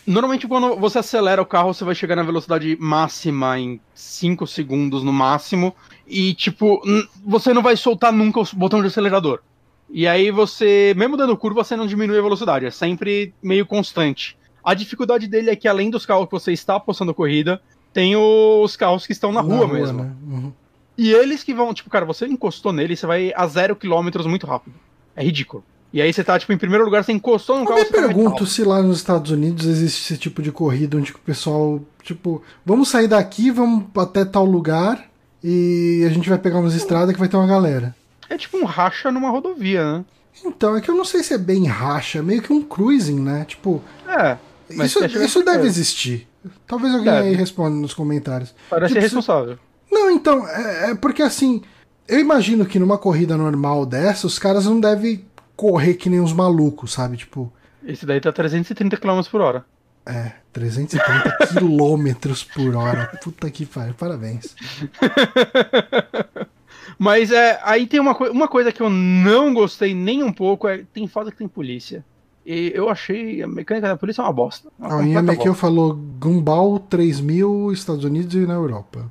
Normalmente, 0.05 0.47
quando 0.47 0.75
você 0.77 0.99
acelera 0.99 1.41
o 1.41 1.45
carro, 1.45 1.73
você 1.73 1.83
vai 1.83 1.93
chegar 1.93 2.15
na 2.15 2.23
velocidade 2.23 2.77
máxima 2.79 3.59
em 3.59 3.79
5 3.93 4.47
segundos 4.47 5.03
no 5.03 5.13
máximo. 5.13 5.75
E, 6.07 6.33
tipo, 6.33 6.81
você 7.25 7.53
não 7.53 7.61
vai 7.61 7.75
soltar 7.75 8.11
nunca 8.11 8.39
o 8.39 8.45
botão 8.53 8.81
de 8.81 8.87
acelerador. 8.87 9.41
E 9.89 10.07
aí 10.07 10.31
você, 10.31 10.93
mesmo 10.97 11.17
dando 11.17 11.37
curva, 11.37 11.63
você 11.63 11.75
não 11.75 11.85
diminui 11.85 12.17
a 12.17 12.21
velocidade. 12.21 12.65
É 12.65 12.71
sempre 12.71 13.33
meio 13.43 13.65
constante. 13.65 14.37
A 14.63 14.73
dificuldade 14.73 15.27
dele 15.27 15.49
é 15.49 15.55
que, 15.55 15.67
além 15.67 15.89
dos 15.89 16.05
carros 16.05 16.25
que 16.25 16.31
você 16.31 16.51
está 16.51 16.75
apostando 16.75 17.13
corrida, 17.13 17.61
tem 17.97 18.15
os 18.15 18.75
carros 18.75 19.07
que 19.07 19.11
estão 19.11 19.31
na, 19.31 19.41
rua, 19.41 19.67
mesmo. 19.67 20.03
né? 20.03 20.11
Uhum. 20.27 20.53
E 20.95 21.11
eles 21.11 21.41
que 21.41 21.51
vão, 21.51 21.73
tipo, 21.73 21.89
cara, 21.89 22.05
você 22.05 22.27
encostou 22.27 22.71
nele, 22.71 22.95
você 22.95 23.07
vai 23.07 23.33
a 23.35 23.47
zero 23.47 23.75
quilômetros 23.75 24.27
muito 24.27 24.45
rápido. 24.45 24.75
É 25.15 25.23
ridículo. 25.23 25.63
E 25.91 25.99
aí 25.99 26.13
você 26.13 26.23
tá, 26.23 26.37
tipo, 26.37 26.53
em 26.53 26.59
primeiro 26.59 26.85
lugar, 26.85 27.03
você 27.03 27.11
encostou 27.11 27.55
no 27.55 27.63
Eu 27.63 27.67
carro. 27.69 27.79
me 27.79 27.85
você 27.87 27.91
tá 27.91 28.01
pergunto 28.03 28.45
se 28.45 28.63
lá 28.63 28.83
nos 28.83 28.97
Estados 28.97 29.31
Unidos 29.31 29.65
existe 29.65 30.13
esse 30.13 30.21
tipo 30.21 30.43
de 30.43 30.51
corrida 30.51 30.95
onde 30.95 31.11
o 31.11 31.17
pessoal, 31.17 31.81
tipo, 32.03 32.43
vamos 32.63 32.87
sair 32.89 33.07
daqui, 33.07 33.49
vamos 33.49 33.85
até 33.97 34.23
tal 34.23 34.45
lugar 34.45 35.09
e 35.43 36.03
a 36.05 36.09
gente 36.09 36.29
vai 36.29 36.37
pegar 36.37 36.59
umas 36.59 36.75
estradas 36.75 37.15
que 37.15 37.19
vai 37.19 37.27
ter 37.27 37.35
uma 37.37 37.47
galera. 37.47 37.95
É 38.29 38.37
tipo 38.37 38.57
um 38.57 38.65
racha 38.65 39.11
numa 39.11 39.31
rodovia, 39.31 39.83
né? 39.83 40.05
Então, 40.45 40.75
é 40.77 40.81
que 40.81 40.91
eu 40.91 40.95
não 40.95 41.05
sei 41.05 41.23
se 41.23 41.33
é 41.33 41.37
bem 41.39 41.65
racha, 41.65 42.19
é 42.19 42.21
meio 42.21 42.43
que 42.43 42.53
um 42.53 42.61
cruising, 42.61 43.19
né? 43.19 43.43
Tipo, 43.45 43.81
É. 44.07 44.37
Isso, 44.69 45.03
isso 45.03 45.43
deve 45.43 45.65
existir. 45.65 46.27
Talvez 46.65 46.93
alguém 46.93 47.11
Deve. 47.11 47.27
aí 47.29 47.35
responda 47.35 47.75
nos 47.75 47.93
comentários. 47.93 48.53
Parece 48.69 48.93
Tipo, 48.93 49.03
responsável. 49.03 49.57
Não, 49.91 50.09
então, 50.11 50.47
é, 50.47 50.91
é 50.91 50.95
porque 50.95 51.21
assim, 51.21 51.61
eu 52.07 52.19
imagino 52.19 52.65
que 52.65 52.79
numa 52.79 52.97
corrida 52.97 53.35
normal 53.37 53.85
dessa, 53.85 54.27
os 54.27 54.37
caras 54.39 54.65
não 54.65 54.79
devem 54.79 55.25
correr 55.55 55.95
que 55.95 56.09
nem 56.09 56.19
uns 56.19 56.33
malucos, 56.33 56.93
sabe? 56.93 57.17
Tipo, 57.17 57.51
Esse 57.83 58.05
daí 58.05 58.19
tá 58.21 58.31
330 58.31 58.97
km 58.97 59.21
por 59.31 59.41
hora. 59.41 59.65
é, 60.05 60.33
330 60.53 61.37
quilômetros 61.53 62.43
por 62.43 62.75
hora. 62.75 63.07
Puta 63.23 63.49
que 63.49 63.65
pariu, 63.65 63.93
parabéns. 63.93 64.55
Mas 66.99 67.31
é, 67.31 67.59
aí 67.63 67.85
tem 67.85 67.99
uma, 67.99 68.15
coi- 68.15 68.29
uma 68.29 68.47
coisa 68.47 68.71
que 68.71 68.81
eu 68.81 68.89
não 68.89 69.53
gostei 69.53 69.93
nem 69.93 70.23
um 70.23 70.31
pouco, 70.33 70.67
é 70.67 70.83
tem 70.93 71.07
fase 71.07 71.31
que 71.31 71.37
tem 71.37 71.47
polícia. 71.47 72.03
E 72.49 72.71
eu 72.73 72.89
achei 72.89 73.43
a 73.43 73.47
mecânica 73.47 73.89
da 73.89 73.97
polícia 73.97 74.23
uma 74.23 74.31
bosta. 74.31 74.69
Uma 74.79 75.01
A 75.01 75.05
Yamakeu 75.05 75.47
bosta. 75.47 75.53
falou 75.61 75.93
Gumball 75.93 76.79
3000 76.79 77.73
Estados 77.73 78.05
Unidos 78.05 78.33
e 78.35 78.45
na 78.47 78.53
Europa. 78.53 79.05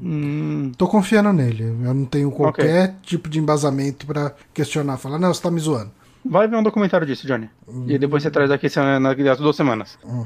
Hum, 0.00 0.70
Tô 0.78 0.86
confiando 0.86 1.32
nele. 1.32 1.64
Eu 1.64 1.92
não 1.92 2.04
tenho 2.04 2.30
qualquer 2.30 2.94
tipo 3.02 3.28
de 3.28 3.40
embasamento 3.40 4.06
pra 4.06 4.32
questionar. 4.54 4.98
Falar, 4.98 5.18
não, 5.18 5.34
você 5.34 5.42
tá 5.42 5.50
me 5.50 5.58
zoando. 5.58 5.90
vai 6.24 6.46
ver 6.46 6.56
um 6.56 6.62
documentário 6.62 7.06
disso, 7.06 7.26
Johnny. 7.26 7.50
E 7.88 7.98
depois 7.98 8.22
você 8.22 8.30
traz 8.30 8.50
aqui 8.52 8.68
se- 8.68 8.78
na- 8.78 9.00
nas 9.00 9.38
duas 9.38 9.56
semanas. 9.56 9.98
Uhum. 10.04 10.24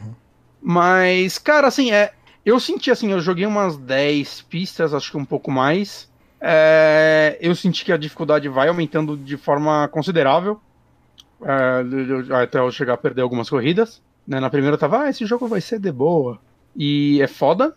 Mas, 0.63 1.39
cara, 1.39 1.67
assim, 1.69 1.93
é. 1.93 2.13
Eu 2.45 2.59
senti 2.61 2.91
assim, 2.91 3.11
eu 3.13 3.21
joguei 3.21 3.45
umas 3.47 3.77
10 3.79 4.43
pistas, 4.43 4.93
acho 4.95 5.11
que 5.13 5.17
um 5.17 5.25
pouco 5.25 5.51
mais. 5.51 6.09
É, 6.41 7.37
eu 7.41 7.55
senti 7.55 7.85
que 7.85 7.93
a 7.93 7.97
dificuldade 7.99 8.49
vai 8.49 8.69
aumentando 8.69 9.17
de 9.17 9.37
forma 9.37 9.89
considerável. 9.89 10.59
É, 11.43 12.43
até 12.43 12.59
eu 12.59 12.71
chegar 12.71 12.95
a 12.95 12.99
perder 12.99 13.23
algumas 13.23 13.49
corridas. 13.51 14.03
né? 14.27 14.39
Na 14.41 14.51
primeira 14.51 14.75
eu 14.75 14.79
tava, 14.79 15.03
ah, 15.03 15.11
esse 15.11 15.25
jogo 15.27 15.47
vai 15.47 15.61
ser 15.61 15.79
de 15.79 15.91
boa. 15.93 16.39
E 16.77 17.21
é 17.21 17.27
foda. 17.27 17.75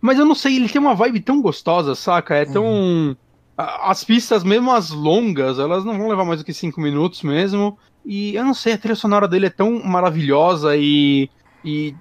Mas 0.00 0.18
eu 0.18 0.24
não 0.24 0.34
sei, 0.34 0.56
ele 0.56 0.68
tem 0.68 0.80
uma 0.80 0.94
vibe 0.94 1.20
tão 1.20 1.40
gostosa, 1.42 1.94
saca? 1.94 2.34
É 2.34 2.44
tão. 2.46 3.16
a- 3.56 3.90
As 3.90 4.02
pistas, 4.04 4.42
mesmo 4.42 4.72
as 4.72 4.90
longas, 4.90 5.58
elas 5.58 5.84
não 5.84 5.96
vão 5.98 6.08
levar 6.08 6.24
mais 6.24 6.40
do 6.40 6.44
que 6.44 6.52
5 6.54 6.80
minutos 6.80 7.22
mesmo. 7.22 7.78
E 8.04 8.34
eu 8.34 8.44
não 8.44 8.54
sei, 8.54 8.72
a 8.74 8.78
trilha 8.78 8.94
sonora 8.94 9.28
dele 9.28 9.46
é 9.46 9.50
tão 9.50 9.82
maravilhosa 9.84 10.76
e. 10.76 11.28
E. 11.64 11.94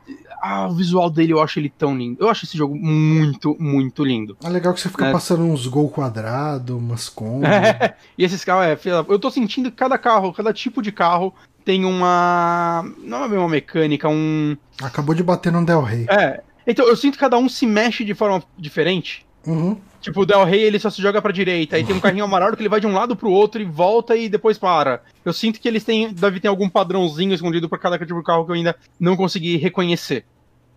Ah, 0.48 0.68
o 0.68 0.76
visual 0.76 1.10
dele 1.10 1.34
eu 1.34 1.42
acho 1.42 1.58
ele 1.58 1.70
tão 1.76 1.98
lindo. 1.98 2.18
Eu 2.24 2.30
acho 2.30 2.46
esse 2.46 2.56
jogo 2.56 2.76
muito, 2.76 3.58
muito 3.60 4.06
lindo. 4.06 4.38
É 4.44 4.48
legal 4.48 4.76
que 4.76 4.80
você 4.80 4.90
fica 4.90 5.08
É. 5.08 5.12
passando 5.12 5.44
uns 5.44 5.66
gol 5.66 5.90
quadrado, 5.90 6.78
umas 6.78 7.10
combos. 7.10 7.50
e 8.16 8.24
esses 8.24 8.46
carros, 8.46 8.66
é, 8.66 8.80
eu 9.10 9.18
tô 9.18 9.32
sentindo 9.32 9.72
que 9.72 9.78
cada 9.78 9.98
carro, 9.98 10.32
cada 10.32 10.54
tipo 10.54 10.84
de 10.84 10.92
carro 10.92 11.34
tem 11.66 11.84
uma. 11.84 12.86
Não 13.04 13.24
é 13.24 13.28
bem 13.28 13.40
uma 13.40 13.50
mecânica, 13.50 14.08
um. 14.08 14.56
Acabou 14.84 15.16
de 15.16 15.24
bater 15.24 15.52
no 15.52 15.66
Del 15.66 15.82
Rey. 15.82 16.06
É. 16.08 16.44
Então, 16.68 16.88
eu 16.88 16.96
sinto 16.96 17.14
que 17.14 17.20
cada 17.22 17.40
um 17.40 17.50
se 17.50 17.66
mexe 17.66 18.06
de 18.06 18.14
forma 18.14 18.44
diferente. 18.56 19.26
Uhum. 19.48 19.78
Tipo, 20.00 20.22
o 20.22 20.26
Del 20.28 20.44
Rey 20.44 20.62
ele 20.62 20.78
só 20.78 20.92
se 20.92 21.02
joga 21.02 21.20
pra 21.24 21.32
direita, 21.32 21.76
aí 21.76 21.84
tem 21.84 21.96
um 21.96 22.00
carrinho 22.00 22.24
amarelo 22.24 22.56
que 22.56 22.62
ele 22.62 22.70
vai 22.70 22.80
de 22.80 22.86
um 22.86 22.94
lado 22.94 23.16
pro 23.16 23.32
outro 23.32 23.60
e 23.60 23.66
volta 23.66 24.16
e 24.16 24.30
depois 24.30 24.60
para. 24.60 25.02
Eu 25.24 25.34
sinto 25.34 25.60
que 25.60 25.68
eles 25.68 25.84
têm, 25.84 26.14
deve 26.14 26.40
ter 26.40 26.48
algum 26.48 26.70
padrãozinho 26.70 27.34
escondido 27.34 27.68
pra 27.68 27.80
cada 27.80 27.98
tipo 27.98 28.20
de 28.20 28.24
carro 28.24 28.46
que 28.46 28.52
eu 28.52 28.56
ainda 28.56 28.76
não 29.00 29.16
consegui 29.16 29.58
reconhecer. 29.58 30.24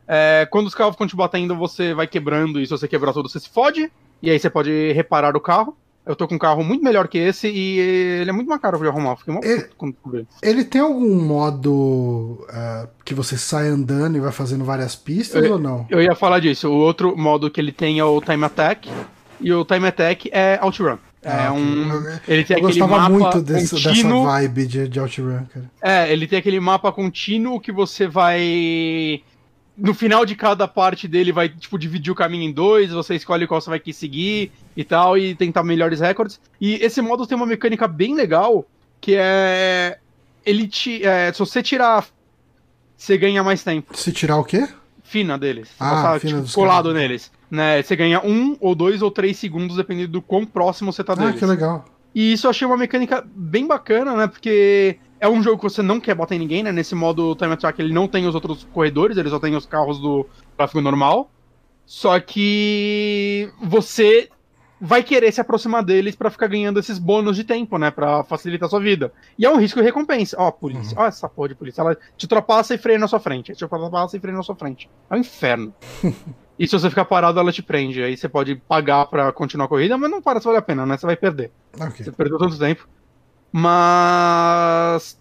É, 0.09 0.49
quando 0.51 0.67
os 0.67 0.75
carros 0.75 0.95
ficam 0.95 1.07
te 1.07 1.15
batendo, 1.15 1.55
você 1.55 1.93
vai 1.93 2.07
quebrando, 2.07 2.59
e 2.61 2.65
se 2.67 2.71
você 2.71 2.89
quebrar 2.89 3.13
tudo, 3.13 3.29
você 3.29 3.39
se 3.39 3.49
fode, 3.51 3.93
e 4.23 4.31
aí 4.31 4.39
você 4.39 4.49
pode 4.49 4.93
reparar 4.93 5.37
o 5.37 5.41
carro. 5.41 5.77
Eu 6.07 6.17
tô 6.17 6.27
com 6.27 6.37
um 6.37 6.39
carro 6.39 6.65
muito 6.65 6.83
melhor 6.83 7.07
que 7.07 7.19
esse 7.19 7.47
e 7.49 7.79
ele 7.79 8.31
é 8.31 8.33
muito 8.33 8.49
mais 8.49 8.59
caro 8.63 8.79
de 8.79 8.87
arrumar. 8.89 9.15
Fiquei 9.17 9.35
É- 9.43 9.57
puto 9.61 9.77
quando 9.77 9.95
vi. 10.07 10.27
Ele 10.43 10.65
tem 10.65 10.81
algum 10.81 11.23
modo 11.23 12.47
ah, 12.49 12.89
que 13.05 13.13
você 13.13 13.37
sai 13.37 13.69
andando 13.69 14.17
e 14.17 14.21
vai 14.21 14.33
fazendo 14.33 14.65
várias 14.65 14.97
pistas 14.97 15.45
Eu- 15.45 15.53
ou 15.53 15.59
não? 15.59 15.87
Eu 15.91 16.01
ia 16.01 16.15
falar 16.15 16.41
disso. 16.41 16.71
O 16.71 16.77
outro 16.79 17.15
modo 17.15 17.51
que 17.51 17.61
ele 17.61 17.73
tem 17.73 17.99
é 17.99 18.05
o 18.05 18.23
Time 18.23 18.43
Attack, 18.43 18.89
e 19.39 19.53
o 19.53 19.67
Time 19.67 19.87
Attack 19.87 20.31
é 20.33 20.59
Outrun. 20.63 20.97
É 21.23 21.31
Ah, 21.31 21.53
um. 21.53 21.93
eu- 21.93 22.19
Ele 22.27 22.45
tem 22.45 22.57
Eu 22.59 22.67
aquele 22.67 22.81
gostava 22.81 22.97
mapa 22.97 23.11
muito 23.11 23.43
desse- 23.43 23.75
dessa 23.75 24.09
vibe 24.23 24.67
de, 24.67 24.89
de 24.89 25.01
OutRun, 25.01 25.45
cara. 25.53 25.71
É, 25.83 26.11
ele 26.11 26.27
tem 26.27 26.39
aquele 26.39 26.59
mapa 26.61 26.91
contínuo 26.91 27.61
que 27.61 27.71
você 27.73 28.07
vai. 28.07 29.21
No 29.79 29.95
final 29.95 30.27
de 30.27 30.35
cada 30.35 30.67
parte 30.67 31.07
dele 31.07 31.31
vai, 31.31 31.49
tipo, 31.49 31.79
dividir 31.79 32.11
o 32.13 32.17
caminho 32.17 32.43
em 32.43 32.53
dois, 32.53 32.91
você 32.91 33.15
escolhe 33.15 33.47
qual 33.47 33.61
você 33.61 33.71
vai 33.71 33.81
seguir 33.93 34.51
e 34.77 34.83
tal, 34.83 35.17
e 35.17 35.35
tentar 35.37 35.63
melhores 35.63 36.01
recordes. 36.01 36.41
E 36.61 36.75
esse 36.85 37.01
modo 37.01 37.27
tem 37.27 37.37
uma 37.37 37.47
mecânica 37.47 37.87
bem 37.87 38.15
legal, 38.15 38.67
que 39.01 39.15
é. 39.17 39.99
Ele 40.45 40.67
te. 40.67 41.05
é, 41.05 41.33
se 41.33 41.39
você 41.39 41.63
tirar. 41.63 42.07
Você 42.97 43.17
ganha 43.17 43.45
mais 43.45 43.63
tempo. 43.63 43.97
Se 43.97 44.11
tirar 44.11 44.39
o 44.39 44.45
quê? 44.45 44.69
Fina 45.05 45.39
deles. 45.39 45.71
Ah, 45.79 45.91
passar, 45.91 46.21
fina 46.21 46.33
tipo, 46.33 46.43
dos 46.43 46.55
colado 46.55 46.87
caras. 46.87 47.01
neles. 47.01 47.33
Né? 47.49 47.81
Você 47.81 47.95
ganha 47.95 48.21
um 48.21 48.57
ou 48.61 48.75
dois 48.75 49.01
ou 49.01 49.11
três 49.11 49.37
segundos, 49.39 49.77
dependendo 49.77 50.09
do 50.13 50.21
quão 50.23 50.45
próximo 50.45 50.93
você 50.93 51.05
tá 51.05 51.13
Ah, 51.13 51.17
deles. 51.17 51.39
que 51.39 51.47
legal. 51.47 51.85
E 52.15 52.33
isso 52.33 52.47
eu 52.47 52.51
achei 52.51 52.67
uma 52.67 52.77
mecânica 52.77 53.25
bem 53.35 53.67
bacana, 53.67 54.17
né? 54.17 54.27
Porque 54.27 54.99
é 55.21 55.29
um 55.29 55.43
jogo 55.43 55.59
que 55.59 55.65
você 55.65 55.83
não 55.83 56.01
quer 56.01 56.15
bater 56.15 56.37
em 56.37 56.39
ninguém, 56.39 56.63
né? 56.63 56.73
Nesse 56.73 56.95
modo 56.95 57.35
Time 57.35 57.53
Attack 57.53 57.81
ele 57.81 57.93
não 57.93 58.07
tem 58.07 58.27
os 58.27 58.35
outros 58.35 58.67
corredores, 58.73 59.17
ele 59.17 59.31
só 59.31 59.39
tem 59.39 59.55
os 59.57 59.67
carros 59.67 59.99
do 59.99 60.27
tráfego 60.57 60.81
normal. 60.81 61.31
Só 61.85 62.21
que 62.21 63.51
você 63.63 64.29
vai 64.81 65.03
querer 65.03 65.33
se 65.33 65.41
aproximar 65.41 65.83
deles 65.83 66.15
pra 66.15 66.31
ficar 66.31 66.47
ganhando 66.47 66.79
esses 66.79 66.99
bônus 66.99 67.37
de 67.37 67.45
tempo, 67.45 67.79
né? 67.79 67.91
Pra 67.91 68.23
facilitar 68.25 68.67
a 68.67 68.71
sua 68.71 68.81
vida. 68.81 69.13
E 69.39 69.45
é 69.45 69.51
um 69.51 69.57
risco 69.57 69.81
e 69.81 69.83
recompensa. 69.83 70.37
Ó, 70.39 70.51
polícia. 70.51 70.97
Ó, 70.99 71.07
essa 71.07 71.29
porra 71.29 71.49
de 71.49 71.55
polícia. 71.55 71.81
Ela 71.81 71.97
te 72.17 72.25
ultrapassa 72.25 72.75
e 72.75 72.79
freia 72.79 72.99
na 72.99 73.09
sua 73.09 73.19
frente. 73.19 73.55
Te 73.55 73.65
ultrapassa 73.65 74.17
e 74.17 74.21
freia 74.21 74.37
na 74.37 74.43
sua 74.43 74.55
frente. 74.55 74.89
É 75.11 75.15
um 75.15 75.19
inferno. 75.19 75.75
e 76.59 76.67
se 76.67 76.79
você 76.79 76.89
ficar 76.89 77.07
parado, 77.07 77.41
ela 77.41 77.51
te 77.51 77.63
prende. 77.63 78.03
Aí 78.03 78.17
você 78.17 78.29
pode 78.29 78.57
pagar 78.57 79.07
pra 79.07 79.33
continuar 79.33 79.65
a 79.65 79.69
corrida, 79.69 79.97
mas 79.97 80.11
não 80.11 80.23
para 80.23 80.41
se 80.41 80.47
vale 80.47 80.59
a 80.59 80.63
pena, 80.63 80.87
né? 80.87 80.97
Você 80.97 81.07
vai 81.07 81.17
perder. 81.17 81.51
Ok. 81.81 82.05
Você 82.05 82.13
perdeu 82.13 82.39
tanto 82.39 82.59
tempo. 82.59 82.87
Mas. 83.53 85.19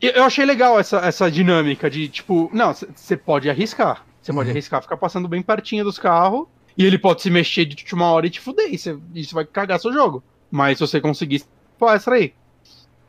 Eu 0.00 0.22
achei 0.24 0.44
legal 0.44 0.78
essa, 0.78 0.98
essa 0.98 1.28
dinâmica 1.30 1.90
de, 1.90 2.08
tipo, 2.08 2.48
não, 2.52 2.72
você 2.72 3.16
pode 3.16 3.50
arriscar. 3.50 4.04
Você 4.22 4.32
pode 4.32 4.48
Uhum. 4.48 4.52
arriscar 4.54 4.80
ficar 4.82 4.96
passando 4.96 5.26
bem 5.26 5.42
pertinho 5.42 5.84
dos 5.84 5.98
carros. 5.98 6.46
E 6.76 6.84
ele 6.84 6.96
pode 6.98 7.22
se 7.22 7.30
mexer 7.30 7.64
de 7.64 7.74
última 7.82 8.06
hora 8.06 8.26
e 8.26 8.30
te 8.30 8.40
fuder. 8.40 8.70
E 8.70 8.74
isso 9.20 9.34
vai 9.34 9.44
cagar 9.44 9.80
seu 9.80 9.92
jogo. 9.92 10.22
Mas 10.50 10.78
se 10.78 10.86
você 10.86 11.00
conseguir, 11.00 11.42
palestra 11.78 12.14
aí. 12.14 12.32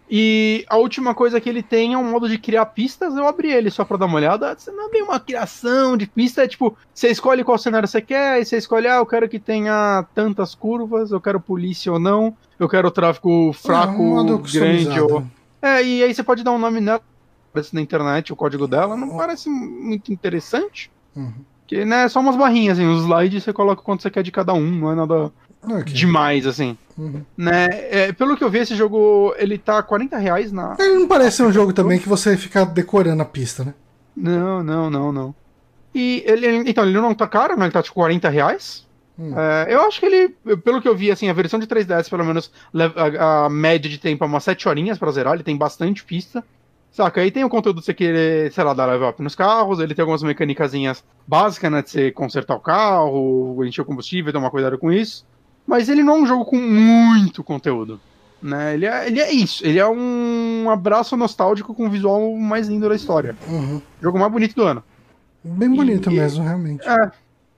E 0.10 0.65
a 0.68 0.77
última 0.77 1.14
coisa 1.14 1.40
que 1.40 1.48
ele 1.48 1.61
tem 1.61 1.94
é 1.94 1.98
um 1.98 2.10
modo 2.10 2.27
de 2.27 2.40
criar 2.40 2.65
pistas. 2.65 3.15
Eu 3.15 3.27
abri 3.27 3.52
ele 3.52 3.69
só 3.69 3.86
pra 3.86 3.95
dar 3.95 4.07
uma 4.07 4.15
olhada. 4.15 4.56
Você 4.57 4.72
não 4.72 4.90
bem 4.90 5.03
uma 5.03 5.19
criação 5.19 5.95
de 5.95 6.07
pista. 6.07 6.44
É 6.44 6.48
tipo, 6.48 6.76
você 6.91 7.10
escolhe 7.10 7.44
qual 7.44 7.60
cenário 7.60 7.88
você 7.88 8.02
quer. 8.02 8.41
E 8.41 8.45
você 8.45 8.57
escolhe, 8.57 8.88
ah, 8.88 8.95
eu 8.95 9.06
quero 9.06 9.30
que 9.30 9.40
tenha 9.40 10.03
tantas 10.15 10.56
curvas. 10.56 11.11
Eu 11.11 11.22
quero 11.22 11.40
polícia 11.40 11.94
ou 11.94 11.99
não. 11.99 12.36
Eu 12.57 12.68
quero 12.68 12.90
tráfego 12.90 13.53
fraco, 13.53 14.02
É, 14.02 14.22
um 14.22 14.38
grande 14.41 14.99
ou. 14.99 15.23
É, 15.61 15.84
e 15.84 16.03
aí 16.03 16.11
você 16.11 16.23
pode 16.23 16.44
dar 16.44 16.52
um 16.53 16.60
nome 16.60 16.81
nela. 16.81 17.02
Aparece 17.52 17.76
na 17.76 17.81
internet 17.81 18.34
o 18.34 18.36
código 18.36 18.68
dela. 18.68 18.98
Não 18.98 19.15
parece 19.15 19.48
muito 19.48 20.11
interessante. 20.11 20.90
Uhum. 21.15 21.34
Que, 21.68 21.86
né, 21.86 22.06
é 22.06 22.10
só 22.10 22.19
umas 22.19 22.36
barrinhas, 22.36 22.80
assim. 22.80 22.88
Os 22.88 23.03
slides 23.03 23.44
você 23.44 23.53
coloca 23.53 23.84
quanto 23.84 24.02
você 24.02 24.10
quer 24.10 24.23
de 24.23 24.31
cada 24.31 24.53
um. 24.53 24.72
Não 24.72 24.91
é 24.91 24.95
nada 24.95 25.31
Ok. 25.64 25.94
demais, 25.94 26.48
assim. 26.48 26.77
Uhum. 26.98 27.23
Né? 27.38 27.68
É, 27.72 28.11
pelo 28.14 28.36
que 28.38 28.44
eu 28.44 28.49
vi, 28.49 28.60
esse 28.60 28.76
jogo, 28.76 29.34
ele 29.38 29.57
tá 29.57 29.81
40 29.81 30.18
reais 30.18 30.52
na... 30.52 30.76
Ele 30.80 30.95
não 30.95 31.07
parece 31.07 31.38
ser 31.38 31.44
um 31.44 31.52
jogo 31.52 31.73
também 31.73 31.99
que 31.99 32.10
você 32.10 32.38
fica 32.38 32.65
decorando 32.65 33.22
a 33.22 33.26
pista, 33.26 33.64
né? 33.64 33.73
Não, 34.15 34.64
não, 34.64 34.90
não, 34.90 35.11
não. 35.11 35.36
E 35.94 36.23
ele, 36.26 36.69
então, 36.69 36.84
ele 36.84 36.99
não 36.99 37.15
tá 37.15 37.27
caro, 37.27 37.57
né? 37.57 37.65
Ele 37.65 37.72
tá 37.73 37.81
tipo 37.81 37.95
40 37.95 38.30
reais. 38.30 38.88
Hum. 39.18 39.34
É, 39.38 39.73
eu 39.73 39.81
acho 39.81 39.99
que 39.99 40.06
ele, 40.06 40.30
pelo 40.64 40.81
que 40.81 40.88
eu 40.88 40.95
vi, 40.95 41.11
assim, 41.11 41.30
a 41.30 41.34
versão 41.34 41.60
de 41.60 41.68
3DS, 41.68 42.10
pelo 42.10 42.23
menos, 42.23 42.52
a, 42.73 43.45
a 43.45 43.49
média 43.49 43.90
de 43.90 43.98
tempo 43.98 44.23
é 44.23 44.27
umas 44.27 44.44
7 44.44 44.68
horinhas 44.68 44.98
pra 44.98 45.11
zerar, 45.11 45.34
ele 45.34 45.44
tem 45.44 45.57
bastante 45.57 46.03
pista. 46.03 46.44
Saca? 46.91 47.22
Aí 47.22 47.30
tem 47.30 47.44
o 47.44 47.49
conteúdo 47.49 47.80
de 47.80 47.86
você 47.86 47.94
querer, 47.94 48.52
sei 48.52 48.64
lá, 48.64 48.73
dar 48.73 48.88
level 48.88 49.10
up 49.10 49.22
nos 49.22 49.36
carros, 49.36 49.80
ele 49.80 49.94
tem 49.94 50.02
algumas 50.02 50.23
mecânicazinhas 50.23 51.03
básicas, 51.27 51.72
né? 51.72 51.81
De 51.81 51.90
você 51.90 52.11
consertar 52.11 52.56
o 52.56 52.60
carro, 52.60 53.64
encher 53.64 53.81
o 53.81 53.86
combustível, 53.86 54.34
tomar 54.34 54.49
cuidado 54.49 54.77
com 54.77 54.91
isso. 54.91 55.26
Mas 55.70 55.88
ele 55.88 56.02
não 56.04 56.16
é 56.16 56.20
um 56.22 56.26
jogo 56.26 56.46
com 56.46 56.56
muito 56.58 57.44
conteúdo. 57.44 58.02
Né? 58.41 58.74
Ele, 58.74 58.88
é, 58.88 59.06
ele 59.08 59.20
é 59.20 59.32
isso, 59.32 59.64
ele 59.64 59.78
é 59.78 59.88
um 59.88 60.68
abraço 60.68 61.16
nostálgico 61.16 61.76
com 61.76 61.86
o 61.86 61.90
visual 61.90 62.36
mais 62.36 62.68
lindo 62.68 62.90
da 62.90 62.96
história. 62.96 63.36
Uhum. 63.48 63.80
Jogo 64.02 64.18
mais 64.18 64.32
bonito 64.32 64.56
do 64.56 64.64
ano. 64.64 64.84
Bem 65.44 65.70
bonito 65.70 66.10
E- 66.10 66.16
mesmo, 66.16 66.44
realmente. 66.44 66.88
É. 66.88 67.12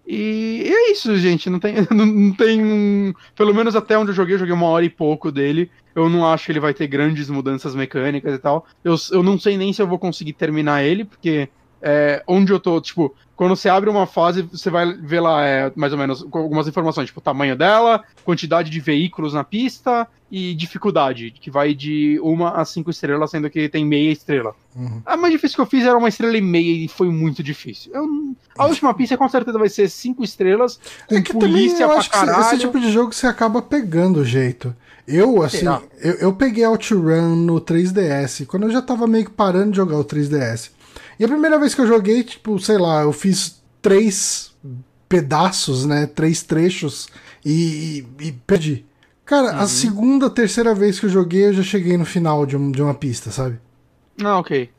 E 0.05 0.63
é 0.67 0.91
isso, 0.91 1.15
gente. 1.17 1.49
Não 1.49 1.57
tem, 1.59 1.75
não, 1.89 2.05
não 2.05 2.33
tem 2.33 2.61
um. 2.61 3.13
Pelo 3.33 3.53
menos 3.53 3.77
até 3.77 3.97
onde 3.97 4.11
eu 4.11 4.15
joguei, 4.15 4.35
eu 4.35 4.39
joguei 4.39 4.53
uma 4.53 4.65
hora 4.65 4.83
e 4.83 4.89
pouco 4.89 5.31
dele. 5.31 5.71
Eu 5.95 6.09
não 6.09 6.27
acho 6.29 6.47
que 6.47 6.51
ele 6.51 6.59
vai 6.59 6.73
ter 6.73 6.88
grandes 6.88 7.29
mudanças 7.29 7.73
mecânicas 7.73 8.33
e 8.33 8.39
tal. 8.39 8.65
Eu, 8.83 8.95
eu 9.11 9.23
não 9.23 9.39
sei 9.39 9.55
nem 9.55 9.71
se 9.71 9.81
eu 9.81 9.88
vou 9.88 9.97
conseguir 9.99 10.33
terminar 10.33 10.83
ele, 10.83 11.05
porque 11.05 11.47
é, 11.81 12.23
onde 12.27 12.51
eu 12.51 12.59
tô, 12.59 12.79
tipo, 12.79 13.13
quando 13.35 13.55
você 13.55 13.69
abre 13.69 13.89
uma 13.89 14.05
fase, 14.05 14.43
você 14.43 14.69
vai 14.69 14.93
ver 14.93 15.19
lá 15.19 15.43
é, 15.43 15.71
mais 15.75 15.91
ou 15.91 15.97
menos 15.97 16.21
algumas 16.31 16.67
informações, 16.67 17.07
tipo, 17.07 17.19
tamanho 17.19 17.55
dela, 17.55 18.03
quantidade 18.23 18.69
de 18.69 18.79
veículos 18.79 19.33
na 19.33 19.43
pista 19.43 20.07
e 20.29 20.53
dificuldade, 20.53 21.31
que 21.31 21.49
vai 21.49 21.73
de 21.73 22.19
uma 22.21 22.51
a 22.51 22.63
cinco 22.63 22.91
estrelas, 22.91 23.31
sendo 23.31 23.49
que 23.49 23.67
tem 23.67 23.83
meia 23.83 24.11
estrela. 24.11 24.53
Uhum. 24.75 25.01
A 25.05 25.17
mais 25.17 25.33
difícil 25.33 25.55
que 25.55 25.61
eu 25.61 25.65
fiz 25.65 25.83
era 25.85 25.97
uma 25.97 26.07
estrela 26.07 26.37
e 26.37 26.41
meia 26.41 26.85
e 26.85 26.87
foi 26.87 27.09
muito 27.09 27.41
difícil. 27.41 27.91
Eu, 27.93 28.07
a 28.57 28.67
última 28.67 28.93
pista 28.93 29.17
com 29.17 29.27
certeza 29.27 29.57
vai 29.57 29.69
ser 29.69 29.89
cinco 29.89 30.23
estrelas, 30.23 30.79
com 31.09 31.15
É 31.15 31.21
que 31.21 31.33
também 31.33 31.49
polícia 31.49 31.83
eu 31.83 31.89
pra 31.89 31.97
acho 31.97 32.11
que 32.11 32.17
caralho. 32.17 32.41
esse 32.41 32.59
tipo 32.59 32.79
de 32.79 32.91
jogo 32.91 33.11
você 33.11 33.25
acaba 33.25 33.61
pegando 33.61 34.19
o 34.19 34.25
jeito. 34.25 34.73
Eu, 35.07 35.41
assim, 35.41 35.65
eu, 35.99 36.13
eu 36.13 36.33
peguei 36.33 36.63
OutRun 36.65 37.35
no 37.35 37.59
3DS, 37.59 38.45
quando 38.45 38.63
eu 38.63 38.71
já 38.71 38.81
tava 38.83 39.07
meio 39.07 39.25
que 39.25 39.31
parando 39.31 39.71
de 39.71 39.77
jogar 39.77 39.97
o 39.97 40.05
3DS. 40.05 40.69
E 41.22 41.26
a 41.26 41.27
primeira 41.27 41.60
vez 41.60 41.76
que 41.76 41.81
eu 41.81 41.85
joguei, 41.88 42.23
tipo, 42.23 42.57
sei 42.57 42.80
lá, 42.80 43.03
eu 43.03 43.14
fiz 43.14 43.61
três 43.80 44.52
pedaços, 45.07 45.85
né? 45.85 46.07
Três 46.07 46.41
trechos 46.41 47.07
e, 47.45 48.03
e, 48.19 48.27
e 48.27 48.31
perdi. 48.31 48.85
Cara, 49.23 49.52
Uhum. 49.53 49.60
a 49.60 49.68
segunda, 49.68 50.30
terceira 50.31 50.73
vez 50.73 50.99
que 50.99 51.06
eu 51.06 51.10
joguei, 51.11 51.45
eu 51.45 51.53
já 51.53 51.61
cheguei 51.64 51.95
no 51.95 52.06
final 52.06 52.43
de, 52.45 52.57
um- 52.57 52.72
de 52.72 52.81
uma 52.81 52.95
pista, 52.95 53.30
sabe? 53.30 53.60
Ah, 54.23 54.39
ok. 54.39 54.69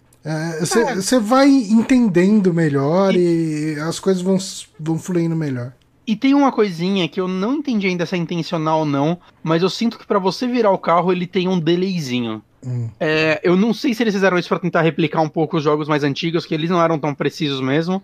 Você 0.96 1.18
vai 1.20 1.48
entendendo 1.48 2.52
melhor 2.52 3.14
e, 3.14 3.76
as 3.80 3.98
coisas 4.00 4.22
vão, 4.22 4.36
vão 4.78 4.98
fluindo 4.98 5.34
melhor. 5.36 5.72
E 6.06 6.16
tem 6.16 6.34
uma 6.34 6.50
coisinha 6.50 7.08
que 7.08 7.20
eu 7.20 7.28
não 7.28 7.54
entendi 7.54 7.86
ainda 7.86 8.04
se 8.04 8.14
é 8.14 8.18
intencional 8.18 8.80
ou 8.80 8.84
não, 8.84 9.18
mas 9.42 9.62
eu 9.62 9.70
sinto 9.70 9.96
que 9.98 10.06
pra 10.06 10.18
você 10.18 10.46
virar 10.48 10.70
o 10.72 10.78
carro 10.78 11.12
ele 11.12 11.26
tem 11.26 11.46
um 11.48 11.58
delayzinho. 11.60 12.42
Hum. 12.64 12.88
É, 13.00 13.40
eu 13.42 13.56
não 13.56 13.74
sei 13.74 13.92
se 13.92 14.02
eles 14.02 14.14
fizeram 14.14 14.38
isso 14.38 14.48
pra 14.48 14.58
tentar 14.58 14.82
replicar 14.82 15.20
um 15.20 15.28
pouco 15.28 15.56
os 15.56 15.64
jogos 15.64 15.88
mais 15.88 16.04
antigos, 16.04 16.46
que 16.46 16.54
eles 16.54 16.70
não 16.70 16.82
eram 16.82 16.98
tão 16.98 17.14
precisos 17.14 17.60
mesmo. 17.60 18.02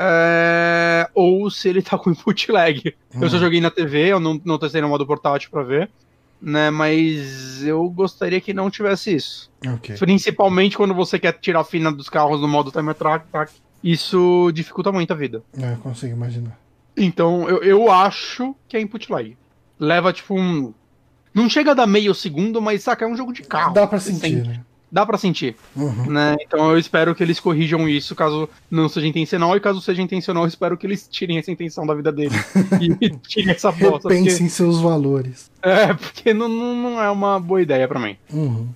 É, 0.00 1.08
ou 1.14 1.50
se 1.50 1.68
ele 1.68 1.82
tá 1.82 1.98
com 1.98 2.10
input 2.12 2.50
lag. 2.52 2.94
Eu 3.20 3.28
só 3.28 3.38
joguei 3.38 3.60
na 3.60 3.70
TV, 3.70 4.08
eu 4.08 4.20
não, 4.20 4.40
não 4.44 4.58
testei 4.58 4.80
no 4.80 4.88
modo 4.88 5.06
portátil 5.06 5.50
pra 5.50 5.62
ver. 5.62 5.90
Né, 6.40 6.70
mas 6.70 7.64
eu 7.64 7.90
gostaria 7.90 8.40
que 8.40 8.54
não 8.54 8.70
tivesse 8.70 9.12
isso. 9.12 9.50
Ok. 9.66 9.96
Principalmente 9.96 10.76
quando 10.76 10.94
você 10.94 11.18
quer 11.18 11.32
tirar 11.32 11.60
a 11.60 11.64
fina 11.64 11.90
dos 11.90 12.08
carros 12.08 12.40
no 12.40 12.46
modo 12.46 12.70
timer 12.70 12.94
track, 12.94 13.26
track. 13.26 13.52
Isso 13.82 14.52
dificulta 14.52 14.92
muito 14.92 15.12
a 15.12 15.16
vida. 15.16 15.42
É, 15.60 15.72
eu 15.72 15.78
consigo 15.78 16.12
imaginar. 16.12 16.56
Então, 16.96 17.48
eu, 17.48 17.62
eu 17.62 17.90
acho 17.90 18.54
que 18.68 18.76
é 18.76 18.80
input 18.80 19.10
lag. 19.10 19.36
Leva, 19.78 20.12
tipo, 20.12 20.34
um. 20.38 20.72
Não 21.34 21.48
chega 21.48 21.70
a 21.70 21.74
dar 21.74 21.86
meio 21.86 22.14
segundo, 22.14 22.60
mas 22.60 22.82
saca, 22.82 23.04
é 23.04 23.08
um 23.08 23.16
jogo 23.16 23.32
de 23.32 23.42
carro. 23.42 23.72
Dá 23.74 23.86
pra 23.86 23.98
sentir, 24.00 24.20
sente. 24.20 24.48
né? 24.48 24.60
Dá 24.90 25.04
pra 25.04 25.18
sentir, 25.18 25.54
Uhum. 25.76 26.10
né? 26.10 26.34
Então 26.40 26.70
eu 26.70 26.78
espero 26.78 27.14
que 27.14 27.22
eles 27.22 27.38
corrijam 27.38 27.86
isso, 27.86 28.14
caso 28.14 28.48
não 28.70 28.88
seja 28.88 29.06
intencional, 29.06 29.54
e 29.54 29.60
caso 29.60 29.82
seja 29.82 30.00
intencional, 30.00 30.44
eu 30.44 30.48
espero 30.48 30.78
que 30.78 30.86
eles 30.86 31.06
tirem 31.06 31.36
essa 31.36 31.50
intenção 31.50 31.86
da 31.86 31.94
vida 31.94 32.10
deles. 32.10 32.32
e 33.00 33.10
tirem 33.18 33.50
essa 33.50 33.70
bosta. 33.70 34.08
Porque, 34.08 34.14
Repensem 34.14 34.48
seus 34.48 34.80
valores. 34.80 35.50
é, 35.62 35.92
porque 35.92 36.32
não, 36.32 36.48
não, 36.48 36.74
não 36.74 37.02
é 37.02 37.10
uma 37.10 37.38
boa 37.38 37.60
ideia 37.60 37.86
pra 37.86 38.00
mim. 38.00 38.16
Uhum. 38.32 38.66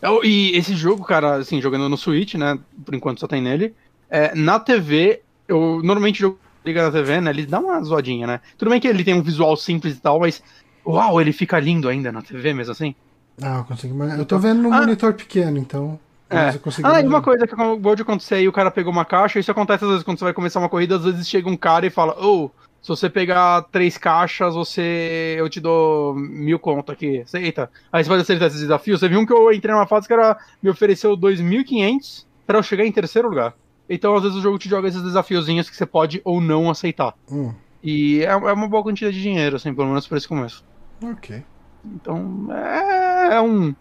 Eu- 0.00 0.24
E 0.24 0.56
esse 0.56 0.72
jogo, 0.76 1.02
cara, 1.04 1.34
assim, 1.36 1.60
jogando 1.60 1.88
no 1.88 1.96
Switch, 1.96 2.34
né? 2.34 2.56
Por 2.84 2.94
enquanto 2.94 3.18
só 3.18 3.26
tem 3.26 3.42
nele. 3.42 3.74
É, 4.08 4.32
na 4.36 4.60
TV, 4.60 5.20
eu 5.48 5.80
normalmente 5.82 6.20
jogo 6.20 6.38
liga 6.64 6.82
na 6.84 6.92
TV, 6.92 7.20
né? 7.20 7.30
Ele 7.30 7.44
dá 7.46 7.58
uma 7.58 7.82
zoadinha, 7.82 8.26
né? 8.26 8.40
Tudo 8.56 8.70
bem 8.70 8.78
que 8.80 8.86
ele 8.86 9.02
tem 9.02 9.14
um 9.14 9.22
visual 9.22 9.56
simples 9.56 9.96
e 9.96 10.00
tal, 10.00 10.20
mas. 10.20 10.40
Uau, 10.86 11.20
ele 11.20 11.32
fica 11.32 11.58
lindo 11.58 11.88
ainda 11.88 12.12
na 12.12 12.22
TV 12.22 12.54
mesmo 12.54 12.72
assim. 12.72 12.94
Ah, 13.42 13.58
eu 13.58 13.64
consigo 13.64 13.94
imaginar. 13.94 14.18
Eu 14.18 14.24
tô 14.24 14.38
vendo 14.38 14.62
no 14.62 14.72
Ah. 14.72 14.80
monitor 14.80 15.12
pequeno, 15.14 15.58
então. 15.58 15.98
É. 16.28 16.46
mas 16.64 16.78
Ah, 16.84 17.00
e 17.00 17.06
uma 17.06 17.22
coisa 17.22 17.46
que 17.46 17.54
acabou 17.54 17.94
de 17.94 18.02
acontecer 18.02 18.36
aí, 18.36 18.48
o 18.48 18.52
cara 18.52 18.70
pegou 18.70 18.92
uma 18.92 19.04
caixa, 19.04 19.38
isso 19.38 19.50
acontece 19.50 19.84
às 19.84 19.90
vezes 19.90 20.04
quando 20.04 20.18
você 20.18 20.24
vai 20.24 20.32
começar 20.32 20.58
uma 20.58 20.68
corrida, 20.68 20.96
às 20.96 21.04
vezes 21.04 21.28
chega 21.28 21.48
um 21.48 21.56
cara 21.56 21.86
e 21.86 21.90
fala, 21.90 22.20
ô, 22.20 22.50
se 22.82 22.88
você 22.88 23.08
pegar 23.08 23.62
três 23.70 23.96
caixas, 23.98 24.54
você. 24.54 25.36
eu 25.38 25.48
te 25.48 25.60
dou 25.60 26.14
mil 26.14 26.58
conto 26.58 26.90
aqui. 26.92 27.20
Aceita. 27.20 27.70
Aí 27.92 28.02
você 28.02 28.10
pode 28.10 28.22
aceitar 28.22 28.46
esse 28.46 28.58
desafio. 28.58 28.96
Você 28.98 29.08
viu 29.08 29.20
um 29.20 29.26
que 29.26 29.32
eu 29.32 29.52
entrei 29.52 29.74
numa 29.74 29.86
fase 29.86 30.06
que 30.06 30.12
era. 30.12 30.36
me 30.62 30.70
ofereceu 30.70 31.16
2.500 31.16 32.24
pra 32.46 32.58
eu 32.58 32.62
chegar 32.62 32.84
em 32.84 32.92
terceiro 32.92 33.28
lugar. 33.28 33.54
Então, 33.88 34.14
às 34.16 34.22
vezes, 34.22 34.36
o 34.36 34.40
jogo 34.40 34.58
te 34.58 34.68
joga 34.68 34.88
esses 34.88 35.02
desafiozinhos 35.02 35.68
que 35.70 35.76
você 35.76 35.86
pode 35.86 36.20
ou 36.24 36.40
não 36.40 36.68
aceitar. 36.70 37.14
Hum, 37.30 37.52
E 37.82 38.20
é, 38.22 38.30
é 38.30 38.52
uma 38.52 38.66
boa 38.68 38.82
quantidade 38.82 39.16
de 39.16 39.22
dinheiro, 39.22 39.54
assim, 39.56 39.72
pelo 39.72 39.86
menos 39.88 40.06
pra 40.08 40.18
esse 40.18 40.26
começo. 40.26 40.64
Ok. 41.02 41.42
Então, 41.84 42.48
é, 42.52 43.34
é 43.36 43.40
um. 43.40 43.74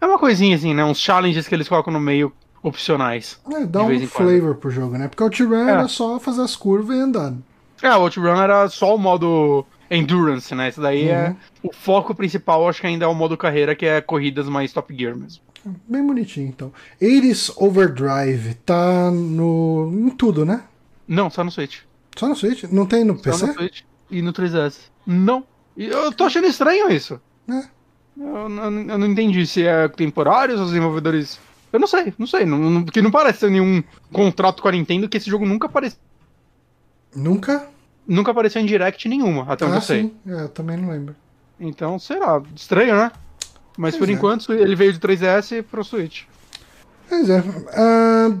É 0.00 0.06
uma 0.06 0.18
coisinha 0.18 0.56
assim, 0.56 0.74
né? 0.74 0.84
Uns 0.84 0.98
challenges 0.98 1.46
que 1.48 1.54
eles 1.54 1.68
colocam 1.68 1.92
no 1.92 2.00
meio 2.00 2.32
opcionais. 2.62 3.40
É, 3.52 3.64
dá 3.64 3.82
um 3.82 4.06
flavor 4.06 4.56
pro 4.56 4.70
jogo, 4.70 4.98
né? 4.98 5.08
Porque 5.08 5.22
o 5.22 5.30
T-Run 5.30 5.68
É. 5.68 5.70
era 5.72 5.88
só 5.88 6.18
fazer 6.18 6.42
as 6.42 6.56
curvas 6.56 6.96
e 6.96 7.00
andar. 7.00 7.32
É, 7.82 7.90
o 7.94 8.00
Outrun 8.00 8.40
era 8.40 8.68
só 8.68 8.94
o 8.94 8.98
modo 8.98 9.64
endurance, 9.90 10.54
né? 10.54 10.68
Isso 10.70 10.80
daí 10.80 11.08
é. 11.08 11.36
O 11.62 11.72
foco 11.72 12.14
principal, 12.14 12.68
acho 12.68 12.80
que 12.80 12.86
ainda 12.86 13.04
é 13.04 13.08
o 13.08 13.14
modo 13.14 13.36
carreira, 13.36 13.74
que 13.74 13.86
é 13.86 14.00
corridas 14.00 14.48
mais 14.48 14.72
Top 14.72 14.94
Gear 14.96 15.14
mesmo. 15.16 15.42
Bem 15.88 16.04
bonitinho, 16.06 16.48
então. 16.48 16.72
Ares 17.02 17.52
Overdrive 17.56 18.54
tá 18.64 19.10
no. 19.10 19.90
em 19.92 20.10
tudo, 20.10 20.44
né? 20.44 20.62
Não, 21.06 21.28
só 21.30 21.44
no 21.44 21.50
Switch. 21.50 21.80
Só 22.16 22.28
no 22.28 22.34
Switch? 22.36 22.64
Não 22.64 22.86
tem 22.86 23.04
no 23.04 23.16
Só 23.16 23.22
PC? 23.22 23.46
no 23.46 23.52
Switch 23.52 23.82
e 24.10 24.22
no 24.22 24.32
3DS. 24.32 24.78
Não. 25.06 25.44
E 25.76 25.86
eu 25.86 26.10
tô 26.12 26.24
achando 26.24 26.46
estranho 26.46 26.90
isso. 26.90 27.20
É. 27.48 27.62
Eu, 28.18 28.48
não- 28.48 28.80
eu 28.82 28.98
não 28.98 29.06
entendi 29.06 29.46
se 29.46 29.66
é 29.66 29.88
temporário, 29.88 30.56
se 30.56 30.62
os 30.62 30.68
desenvolvedores. 30.70 31.38
Eu 31.72 31.78
não 31.80 31.86
sei, 31.86 32.14
não 32.18 32.26
sei. 32.26 32.46
Não, 32.46 32.58
não- 32.58 32.82
porque 32.84 33.02
não 33.02 33.10
parece 33.10 33.40
ter 33.40 33.50
nenhum 33.50 33.82
contrato 34.12 34.62
com 34.62 34.68
a 34.68 34.72
Nintendo 34.72 35.08
que 35.08 35.16
esse 35.18 35.28
jogo 35.28 35.44
nunca 35.44 35.66
apareceu. 35.66 35.98
Nunca? 37.14 37.68
Nunca 38.06 38.30
apareceu 38.30 38.62
em 38.62 38.66
direct 38.66 39.08
nenhuma, 39.08 39.44
até 39.52 39.64
onde 39.64 39.74
ah, 39.74 39.78
eu 39.78 39.82
sei. 39.82 40.02
sim. 40.02 40.14
É, 40.26 40.42
eu 40.42 40.48
também 40.48 40.76
não 40.76 40.90
lembro. 40.90 41.14
Então, 41.58 41.98
será? 41.98 42.40
Estranho, 42.54 42.94
né? 42.96 43.10
Mas 43.76 43.94
Pois 43.96 43.98
por 43.98 44.08
é. 44.08 44.12
enquanto 44.12 44.52
ele 44.52 44.74
veio 44.76 44.92
de 44.92 44.98
3DS 45.00 45.62
pro 45.62 45.84
Switch. 45.84 46.22
Pois 47.08 47.28
é. 47.28 47.42
Ah, 47.74 48.34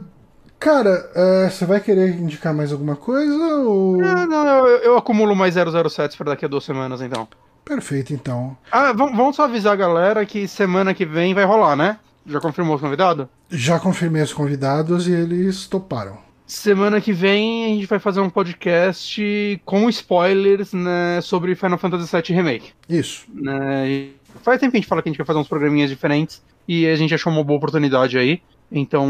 cara, 0.58 1.10
ah, 1.14 1.50
você 1.50 1.64
vai 1.64 1.80
querer 1.80 2.10
indicar 2.10 2.54
mais 2.54 2.72
alguma 2.72 2.96
coisa? 2.96 3.56
Ou... 3.56 4.00
Ah, 4.02 4.26
não, 4.26 4.66
eu, 4.66 4.78
eu 4.78 4.96
acumulo 4.96 5.34
mais 5.34 5.54
007 5.54 6.16
pra 6.16 6.30
daqui 6.32 6.44
a 6.44 6.48
duas 6.48 6.64
semanas, 6.64 7.00
então. 7.00 7.28
Perfeito, 7.64 8.12
então. 8.12 8.56
Ah, 8.70 8.92
vamos, 8.92 9.34
só 9.34 9.44
avisar 9.44 9.72
a 9.72 9.76
galera 9.76 10.24
que 10.24 10.46
semana 10.46 10.94
que 10.94 11.04
vem 11.04 11.34
vai 11.34 11.44
rolar, 11.44 11.74
né? 11.74 11.98
Já 12.24 12.40
confirmou 12.40 12.76
os 12.76 12.80
convidados? 12.80 13.26
Já 13.50 13.80
confirmei 13.80 14.22
os 14.22 14.32
convidados 14.32 15.08
e 15.08 15.12
eles 15.12 15.66
toparam. 15.66 16.18
Semana 16.46 17.00
que 17.00 17.12
vem 17.12 17.64
a 17.64 17.68
gente 17.68 17.86
vai 17.86 17.98
fazer 17.98 18.20
um 18.20 18.30
podcast 18.30 19.60
com 19.64 19.88
spoilers 19.88 20.72
né, 20.72 21.20
sobre 21.20 21.56
Final 21.56 21.76
Fantasy 21.76 22.08
VII 22.16 22.36
Remake. 22.36 22.72
Isso. 22.88 23.26
Né? 23.34 24.10
Faz 24.44 24.60
tempo 24.60 24.70
que 24.70 24.76
a 24.76 24.80
gente 24.80 24.88
fala 24.88 25.02
que 25.02 25.08
a 25.08 25.10
gente 25.10 25.18
quer 25.18 25.26
fazer 25.26 25.40
uns 25.40 25.48
programinhas 25.48 25.90
diferentes 25.90 26.40
e 26.68 26.86
a 26.86 26.94
gente 26.94 27.12
achou 27.12 27.32
uma 27.32 27.42
boa 27.42 27.56
oportunidade 27.56 28.16
aí. 28.16 28.40
Então 28.70 29.06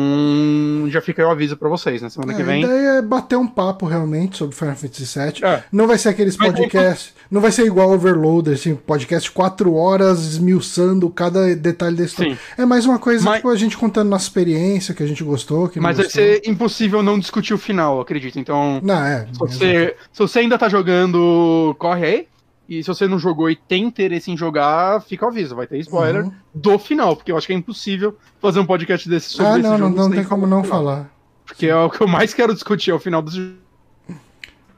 já 0.89 1.01
fica 1.01 1.23
aí 1.23 1.27
o 1.29 1.31
aviso 1.31 1.57
pra 1.57 1.69
vocês, 1.69 2.03
né? 2.03 2.09
Semana 2.11 2.33
É, 2.33 2.37
que 2.37 2.43
a 2.43 2.45
vem. 2.45 2.63
ideia 2.63 2.89
é 2.99 3.03
bater 3.03 3.37
um 3.37 3.47
papo 3.47 3.87
realmente 3.87 4.37
sobre 4.37 4.55
Final 4.55 4.77
Fantasy 4.77 5.19
VII. 5.19 5.45
É. 5.45 5.63
Não 5.73 5.87
vai 5.87 5.99
ser 5.99 6.11
aqueles 6.11 6.37
podcasts. 6.37 7.15
Não 7.31 7.41
vai 7.41 7.51
ser 7.51 7.67
igual 7.67 7.91
Overloader, 7.91 8.55
assim, 8.55 8.75
podcast 8.75 9.31
quatro 9.33 9.75
horas 9.75 10.21
esmiuçando 10.25 11.09
cada 11.11 11.55
detalhe 11.57 11.97
da 11.97 12.05
história. 12.05 12.35
Sim. 12.35 12.39
É 12.57 12.65
mais 12.65 12.87
uma 12.87 12.99
coisa, 12.99 13.25
Mas- 13.25 13.37
tipo, 13.37 13.49
a 13.49 13.57
gente 13.57 13.77
contando 13.77 14.09
nossa 14.09 14.25
experiência, 14.25 14.95
que 14.95 15.03
a 15.03 15.07
gente 15.07 15.25
gostou, 15.25 15.69
que 15.69 15.81
Mas 15.81 15.97
vai 15.97 16.09
ser 16.09 16.43
impossível 16.47 17.03
não 17.03 17.19
discutir 17.19 17.55
o 17.55 17.59
final, 17.59 18.01
acredito. 18.01 18.39
Então, 18.39 18.81
Não, 18.83 19.05
é. 19.05 19.27
se 19.33 19.39
você, 19.39 19.97
se 20.13 20.19
você 20.21 20.39
ainda 20.41 20.57
tá 20.59 20.69
jogando, 20.69 21.75
corre 21.79 22.05
aí. 22.07 22.27
E 22.69 22.83
se 22.83 22.89
você 22.89 23.07
não 23.07 23.19
jogou 23.19 23.49
e 23.51 23.55
tem 23.57 23.85
interesse 23.85 24.31
em 24.31 24.37
jogar, 24.37 25.01
fica 25.03 25.25
ao 25.25 25.31
aviso, 25.31 25.55
vai 25.55 25.67
ter 25.67 25.79
spoiler 25.79 26.25
Uhum. 26.25 26.33
do 26.55 26.79
final, 26.79 27.15
porque 27.17 27.31
eu 27.31 27.37
acho 27.37 27.47
que 27.47 27.53
é 27.53 27.57
impossível 27.57 28.17
fazer 28.41 28.59
um 28.59 28.67
podcast 28.67 29.09
desse 29.09 29.31
sobre 29.31 29.47
Ah, 29.53 29.59
esse 29.59 29.63
não, 29.63 29.71
não, 29.73 29.79
jogo 29.79 29.97
não 29.97 30.05
sem 30.05 30.13
tem 30.15 30.25
como 30.25 30.47
não 30.47 30.65
falar. 30.65 31.11
Porque 31.45 31.67
é 31.67 31.77
o 31.77 31.89
que 31.89 32.01
eu 32.01 32.09
mais 32.09 32.35
quero 32.35 32.53
discutir, 32.53 32.91
é 32.91 32.95
o 32.95 32.99
final 32.99 33.23
desse 33.23 33.37
jogo. 33.37 33.57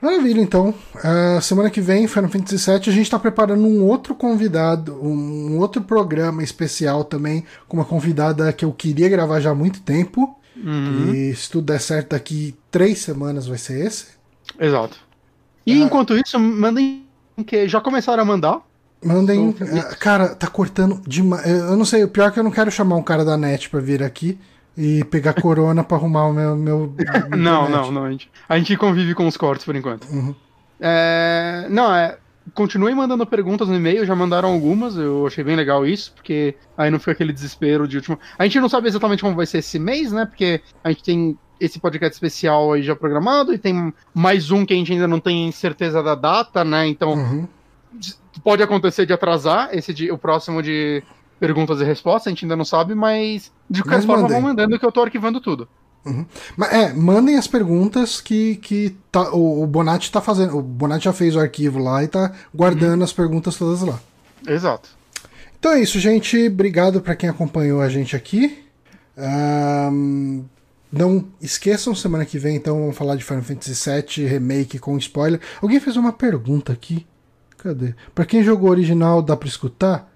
Maravilha, 0.00 0.40
então. 0.40 0.72
Ah, 1.02 1.40
semana 1.40 1.70
que 1.70 1.80
vem, 1.80 2.06
Final 2.06 2.30
Fantasy 2.30 2.70
VII, 2.70 2.76
a 2.86 2.92
gente 2.92 3.02
está 3.02 3.18
preparando 3.18 3.64
um 3.64 3.82
outro 3.84 4.14
convidado, 4.14 4.94
um 5.02 5.58
outro 5.58 5.82
programa 5.82 6.42
especial 6.42 7.02
também, 7.02 7.44
com 7.66 7.76
uma 7.78 7.84
convidada 7.84 8.52
que 8.52 8.64
eu 8.64 8.72
queria 8.72 9.08
gravar 9.08 9.40
já 9.40 9.50
há 9.50 9.54
muito 9.54 9.80
tempo. 9.80 10.36
Uhum. 10.56 11.12
E 11.14 11.34
se 11.34 11.50
tudo 11.50 11.64
der 11.66 11.80
certo, 11.80 12.10
daqui 12.10 12.54
três 12.70 12.98
semanas 12.98 13.46
vai 13.48 13.58
ser 13.58 13.84
esse. 13.86 14.06
Exato. 14.60 14.96
E 15.66 15.72
Ah. 15.72 15.84
enquanto 15.86 16.16
isso, 16.16 16.38
mandem 16.38 17.04
que 17.44 17.68
já 17.68 17.80
começaram 17.80 18.22
a 18.22 18.26
mandar. 18.26 18.60
Mandem. 19.04 19.54
Ah, 19.78 19.94
cara, 19.94 20.34
tá 20.34 20.48
cortando 20.48 21.00
demais. 21.06 21.46
Eu 21.46 21.76
não 21.76 21.84
sei, 21.84 22.02
o 22.02 22.08
pior 22.08 22.28
é 22.28 22.30
que 22.30 22.38
eu 22.38 22.44
não 22.44 22.50
quero 22.50 22.70
chamar 22.70 22.96
um 22.96 23.02
cara 23.02 23.24
da 23.24 23.36
net 23.36 23.70
pra 23.70 23.80
vir 23.80 24.02
aqui 24.02 24.38
e 24.76 25.04
pegar 25.04 25.34
corona 25.34 25.82
pra 25.84 25.96
arrumar 25.96 26.26
o 26.26 26.32
meu. 26.32 26.56
meu 26.56 26.94
Não, 27.36 27.68
não, 27.68 27.92
não. 27.92 28.04
A 28.04 28.10
gente, 28.10 28.30
a 28.48 28.58
gente 28.58 28.76
convive 28.76 29.14
com 29.14 29.26
os 29.26 29.36
cortes 29.36 29.64
por 29.64 29.76
enquanto. 29.76 30.06
É, 30.80 31.66
não, 31.70 31.94
é. 31.94 32.18
Continuem 32.54 32.94
mandando 32.94 33.26
perguntas 33.26 33.68
no 33.68 33.76
e-mail, 33.76 34.06
já 34.06 34.16
mandaram 34.16 34.50
algumas, 34.50 34.96
eu 34.96 35.26
achei 35.26 35.44
bem 35.44 35.54
legal 35.54 35.86
isso, 35.86 36.12
porque 36.14 36.54
aí 36.78 36.90
não 36.90 36.98
fica 36.98 37.12
aquele 37.12 37.30
desespero 37.30 37.86
de 37.86 37.96
último. 37.98 38.18
A 38.38 38.44
gente 38.44 38.58
não 38.58 38.70
sabe 38.70 38.88
exatamente 38.88 39.22
como 39.22 39.36
vai 39.36 39.44
ser 39.44 39.58
esse 39.58 39.78
mês, 39.78 40.10
né? 40.12 40.24
Porque 40.24 40.62
a 40.82 40.88
gente 40.88 41.04
tem 41.04 41.38
esse 41.60 41.78
podcast 41.78 42.14
especial 42.14 42.72
aí 42.72 42.82
já 42.82 42.94
programado 42.96 43.52
e 43.52 43.58
tem 43.58 43.92
mais 44.14 44.50
um 44.50 44.64
que 44.64 44.72
a 44.72 44.76
gente 44.76 44.92
ainda 44.92 45.08
não 45.08 45.20
tem 45.20 45.50
certeza 45.52 46.02
da 46.02 46.14
data, 46.14 46.64
né? 46.64 46.86
Então 46.88 47.14
Uhum. 47.14 47.48
pode 48.44 48.62
acontecer 48.62 49.06
de 49.06 49.12
atrasar 49.12 49.70
esse 49.72 49.92
de, 49.94 50.10
o 50.10 50.18
próximo 50.18 50.62
de 50.62 51.02
perguntas 51.40 51.80
e 51.80 51.84
respostas, 51.84 52.26
a 52.26 52.30
gente 52.30 52.44
ainda 52.44 52.56
não 52.56 52.64
sabe, 52.64 52.94
mas 52.94 53.52
de 53.70 53.82
qualquer 53.82 53.96
Mas 53.96 54.04
forma 54.04 54.22
mandem. 54.22 54.40
vão 54.40 54.48
mandando 54.50 54.78
que 54.78 54.84
eu 54.84 54.92
tô 54.92 55.02
arquivando 55.02 55.40
tudo. 55.40 55.68
Mas 56.56 56.72
é, 56.72 56.92
mandem 56.94 57.36
as 57.36 57.46
perguntas 57.46 58.20
que, 58.20 58.56
que 58.56 58.96
tá, 59.12 59.30
o, 59.32 59.62
o 59.62 59.66
Bonatti 59.66 60.10
tá 60.10 60.20
fazendo. 60.22 60.56
O 60.56 60.62
Bonatti 60.62 61.04
já 61.04 61.12
fez 61.12 61.36
o 61.36 61.40
arquivo 61.40 61.78
lá 61.78 62.02
e 62.02 62.08
tá 62.08 62.32
guardando 62.54 63.04
as 63.04 63.12
perguntas 63.12 63.56
todas 63.56 63.82
lá. 63.82 64.00
Exato. 64.46 64.88
Então 65.58 65.72
é 65.72 65.80
isso, 65.80 65.98
gente. 66.00 66.46
Obrigado 66.46 67.00
para 67.02 67.14
quem 67.14 67.28
acompanhou 67.28 67.80
a 67.82 67.88
gente 67.90 68.16
aqui. 68.16 68.64
Ahn, 69.18 70.44
não 70.90 71.26
esqueçam, 71.40 71.94
semana 71.94 72.24
que 72.24 72.38
vem, 72.38 72.56
então, 72.56 72.80
vamos 72.80 72.96
falar 72.96 73.16
de 73.16 73.24
Final 73.24 73.42
Fantasy 73.42 73.90
VII 73.90 74.26
Remake 74.26 74.78
com 74.78 74.96
spoiler. 74.98 75.40
Alguém 75.60 75.80
fez 75.80 75.96
uma 75.96 76.12
pergunta 76.12 76.72
aqui. 76.72 77.06
Cadê? 77.58 77.94
Pra 78.14 78.24
quem 78.24 78.42
jogou 78.42 78.68
o 78.68 78.72
original, 78.72 79.20
dá 79.20 79.36
pra 79.36 79.48
escutar? 79.48 80.10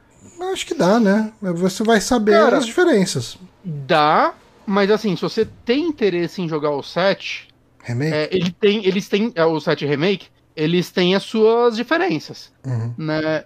Acho 0.53 0.67
que 0.67 0.75
dá, 0.75 0.99
né? 0.99 1.33
Você 1.41 1.83
vai 1.83 2.01
saber 2.01 2.33
Cara, 2.33 2.59
as 2.59 2.67
diferenças. 2.67 3.39
Dá, 3.65 4.35
mas 4.67 4.91
assim, 4.91 5.15
se 5.15 5.23
você 5.23 5.47
tem 5.65 5.87
interesse 5.87 6.43
em 6.43 6.49
jogar 6.49 6.71
o 6.71 6.83
7, 6.83 7.49
Remake? 7.83 8.15
é, 8.15 8.29
ele 8.31 8.51
tem, 8.51 8.85
eles 8.85 9.09
têm. 9.09 9.33
é, 9.35 9.45
o 9.45 9.61
7 9.61 9.87
Remake, 9.87 10.27
eles 10.55 10.91
têm 10.91 11.15
as 11.15 11.23
suas 11.23 11.77
diferenças. 11.77 12.53
Uhum. 12.65 12.95
Né? 12.99 13.45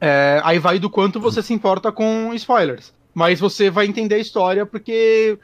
É, 0.00 0.40
aí 0.42 0.58
vai 0.58 0.78
do 0.78 0.88
quanto 0.88 1.20
você 1.20 1.42
se 1.42 1.52
importa 1.52 1.92
com 1.92 2.32
spoilers. 2.34 2.92
Mas 3.12 3.40
você 3.40 3.70
vai 3.70 3.86
entender 3.86 4.14
a 4.14 4.18
história 4.20 4.64
porque 4.64 5.38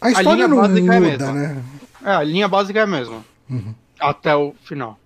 A 0.00 0.10
história 0.10 0.48
não 0.48 0.62
é 0.62 0.66
a 0.66 0.68
muda, 0.68 1.00
mesma. 1.00 1.32
né? 1.32 1.62
é, 2.04 2.10
a 2.10 2.22
linha 2.22 2.48
básica 2.48 2.80
é 2.80 2.82
a 2.82 2.86
mesma. 2.86 3.24
Uhum. 3.48 3.74
Até 3.98 4.34
o 4.36 4.54
final. 4.64 4.98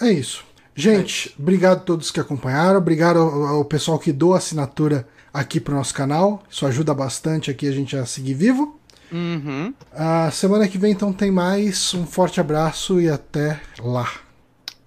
É 0.00 0.10
isso. 0.10 0.44
Gente, 0.74 1.34
obrigado 1.38 1.78
a 1.78 1.80
todos 1.80 2.10
que 2.10 2.20
acompanharam. 2.20 2.78
Obrigado 2.78 3.18
ao, 3.18 3.46
ao 3.46 3.64
pessoal 3.64 3.98
que 3.98 4.12
doa 4.12 4.38
assinatura 4.38 5.06
aqui 5.32 5.60
pro 5.60 5.74
nosso 5.74 5.94
canal. 5.94 6.42
Isso 6.50 6.66
ajuda 6.66 6.94
bastante 6.94 7.50
aqui 7.50 7.68
a 7.68 7.72
gente 7.72 7.96
a 7.96 8.06
seguir 8.06 8.34
vivo. 8.34 8.78
Uhum. 9.10 9.74
A 9.92 10.30
semana 10.30 10.66
que 10.66 10.78
vem 10.78 10.92
então 10.92 11.12
tem 11.12 11.30
mais. 11.30 11.92
Um 11.94 12.06
forte 12.06 12.40
abraço 12.40 13.00
e 13.00 13.08
até 13.08 13.60
lá. 13.78 14.10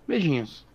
Beijinhos. 0.07 0.65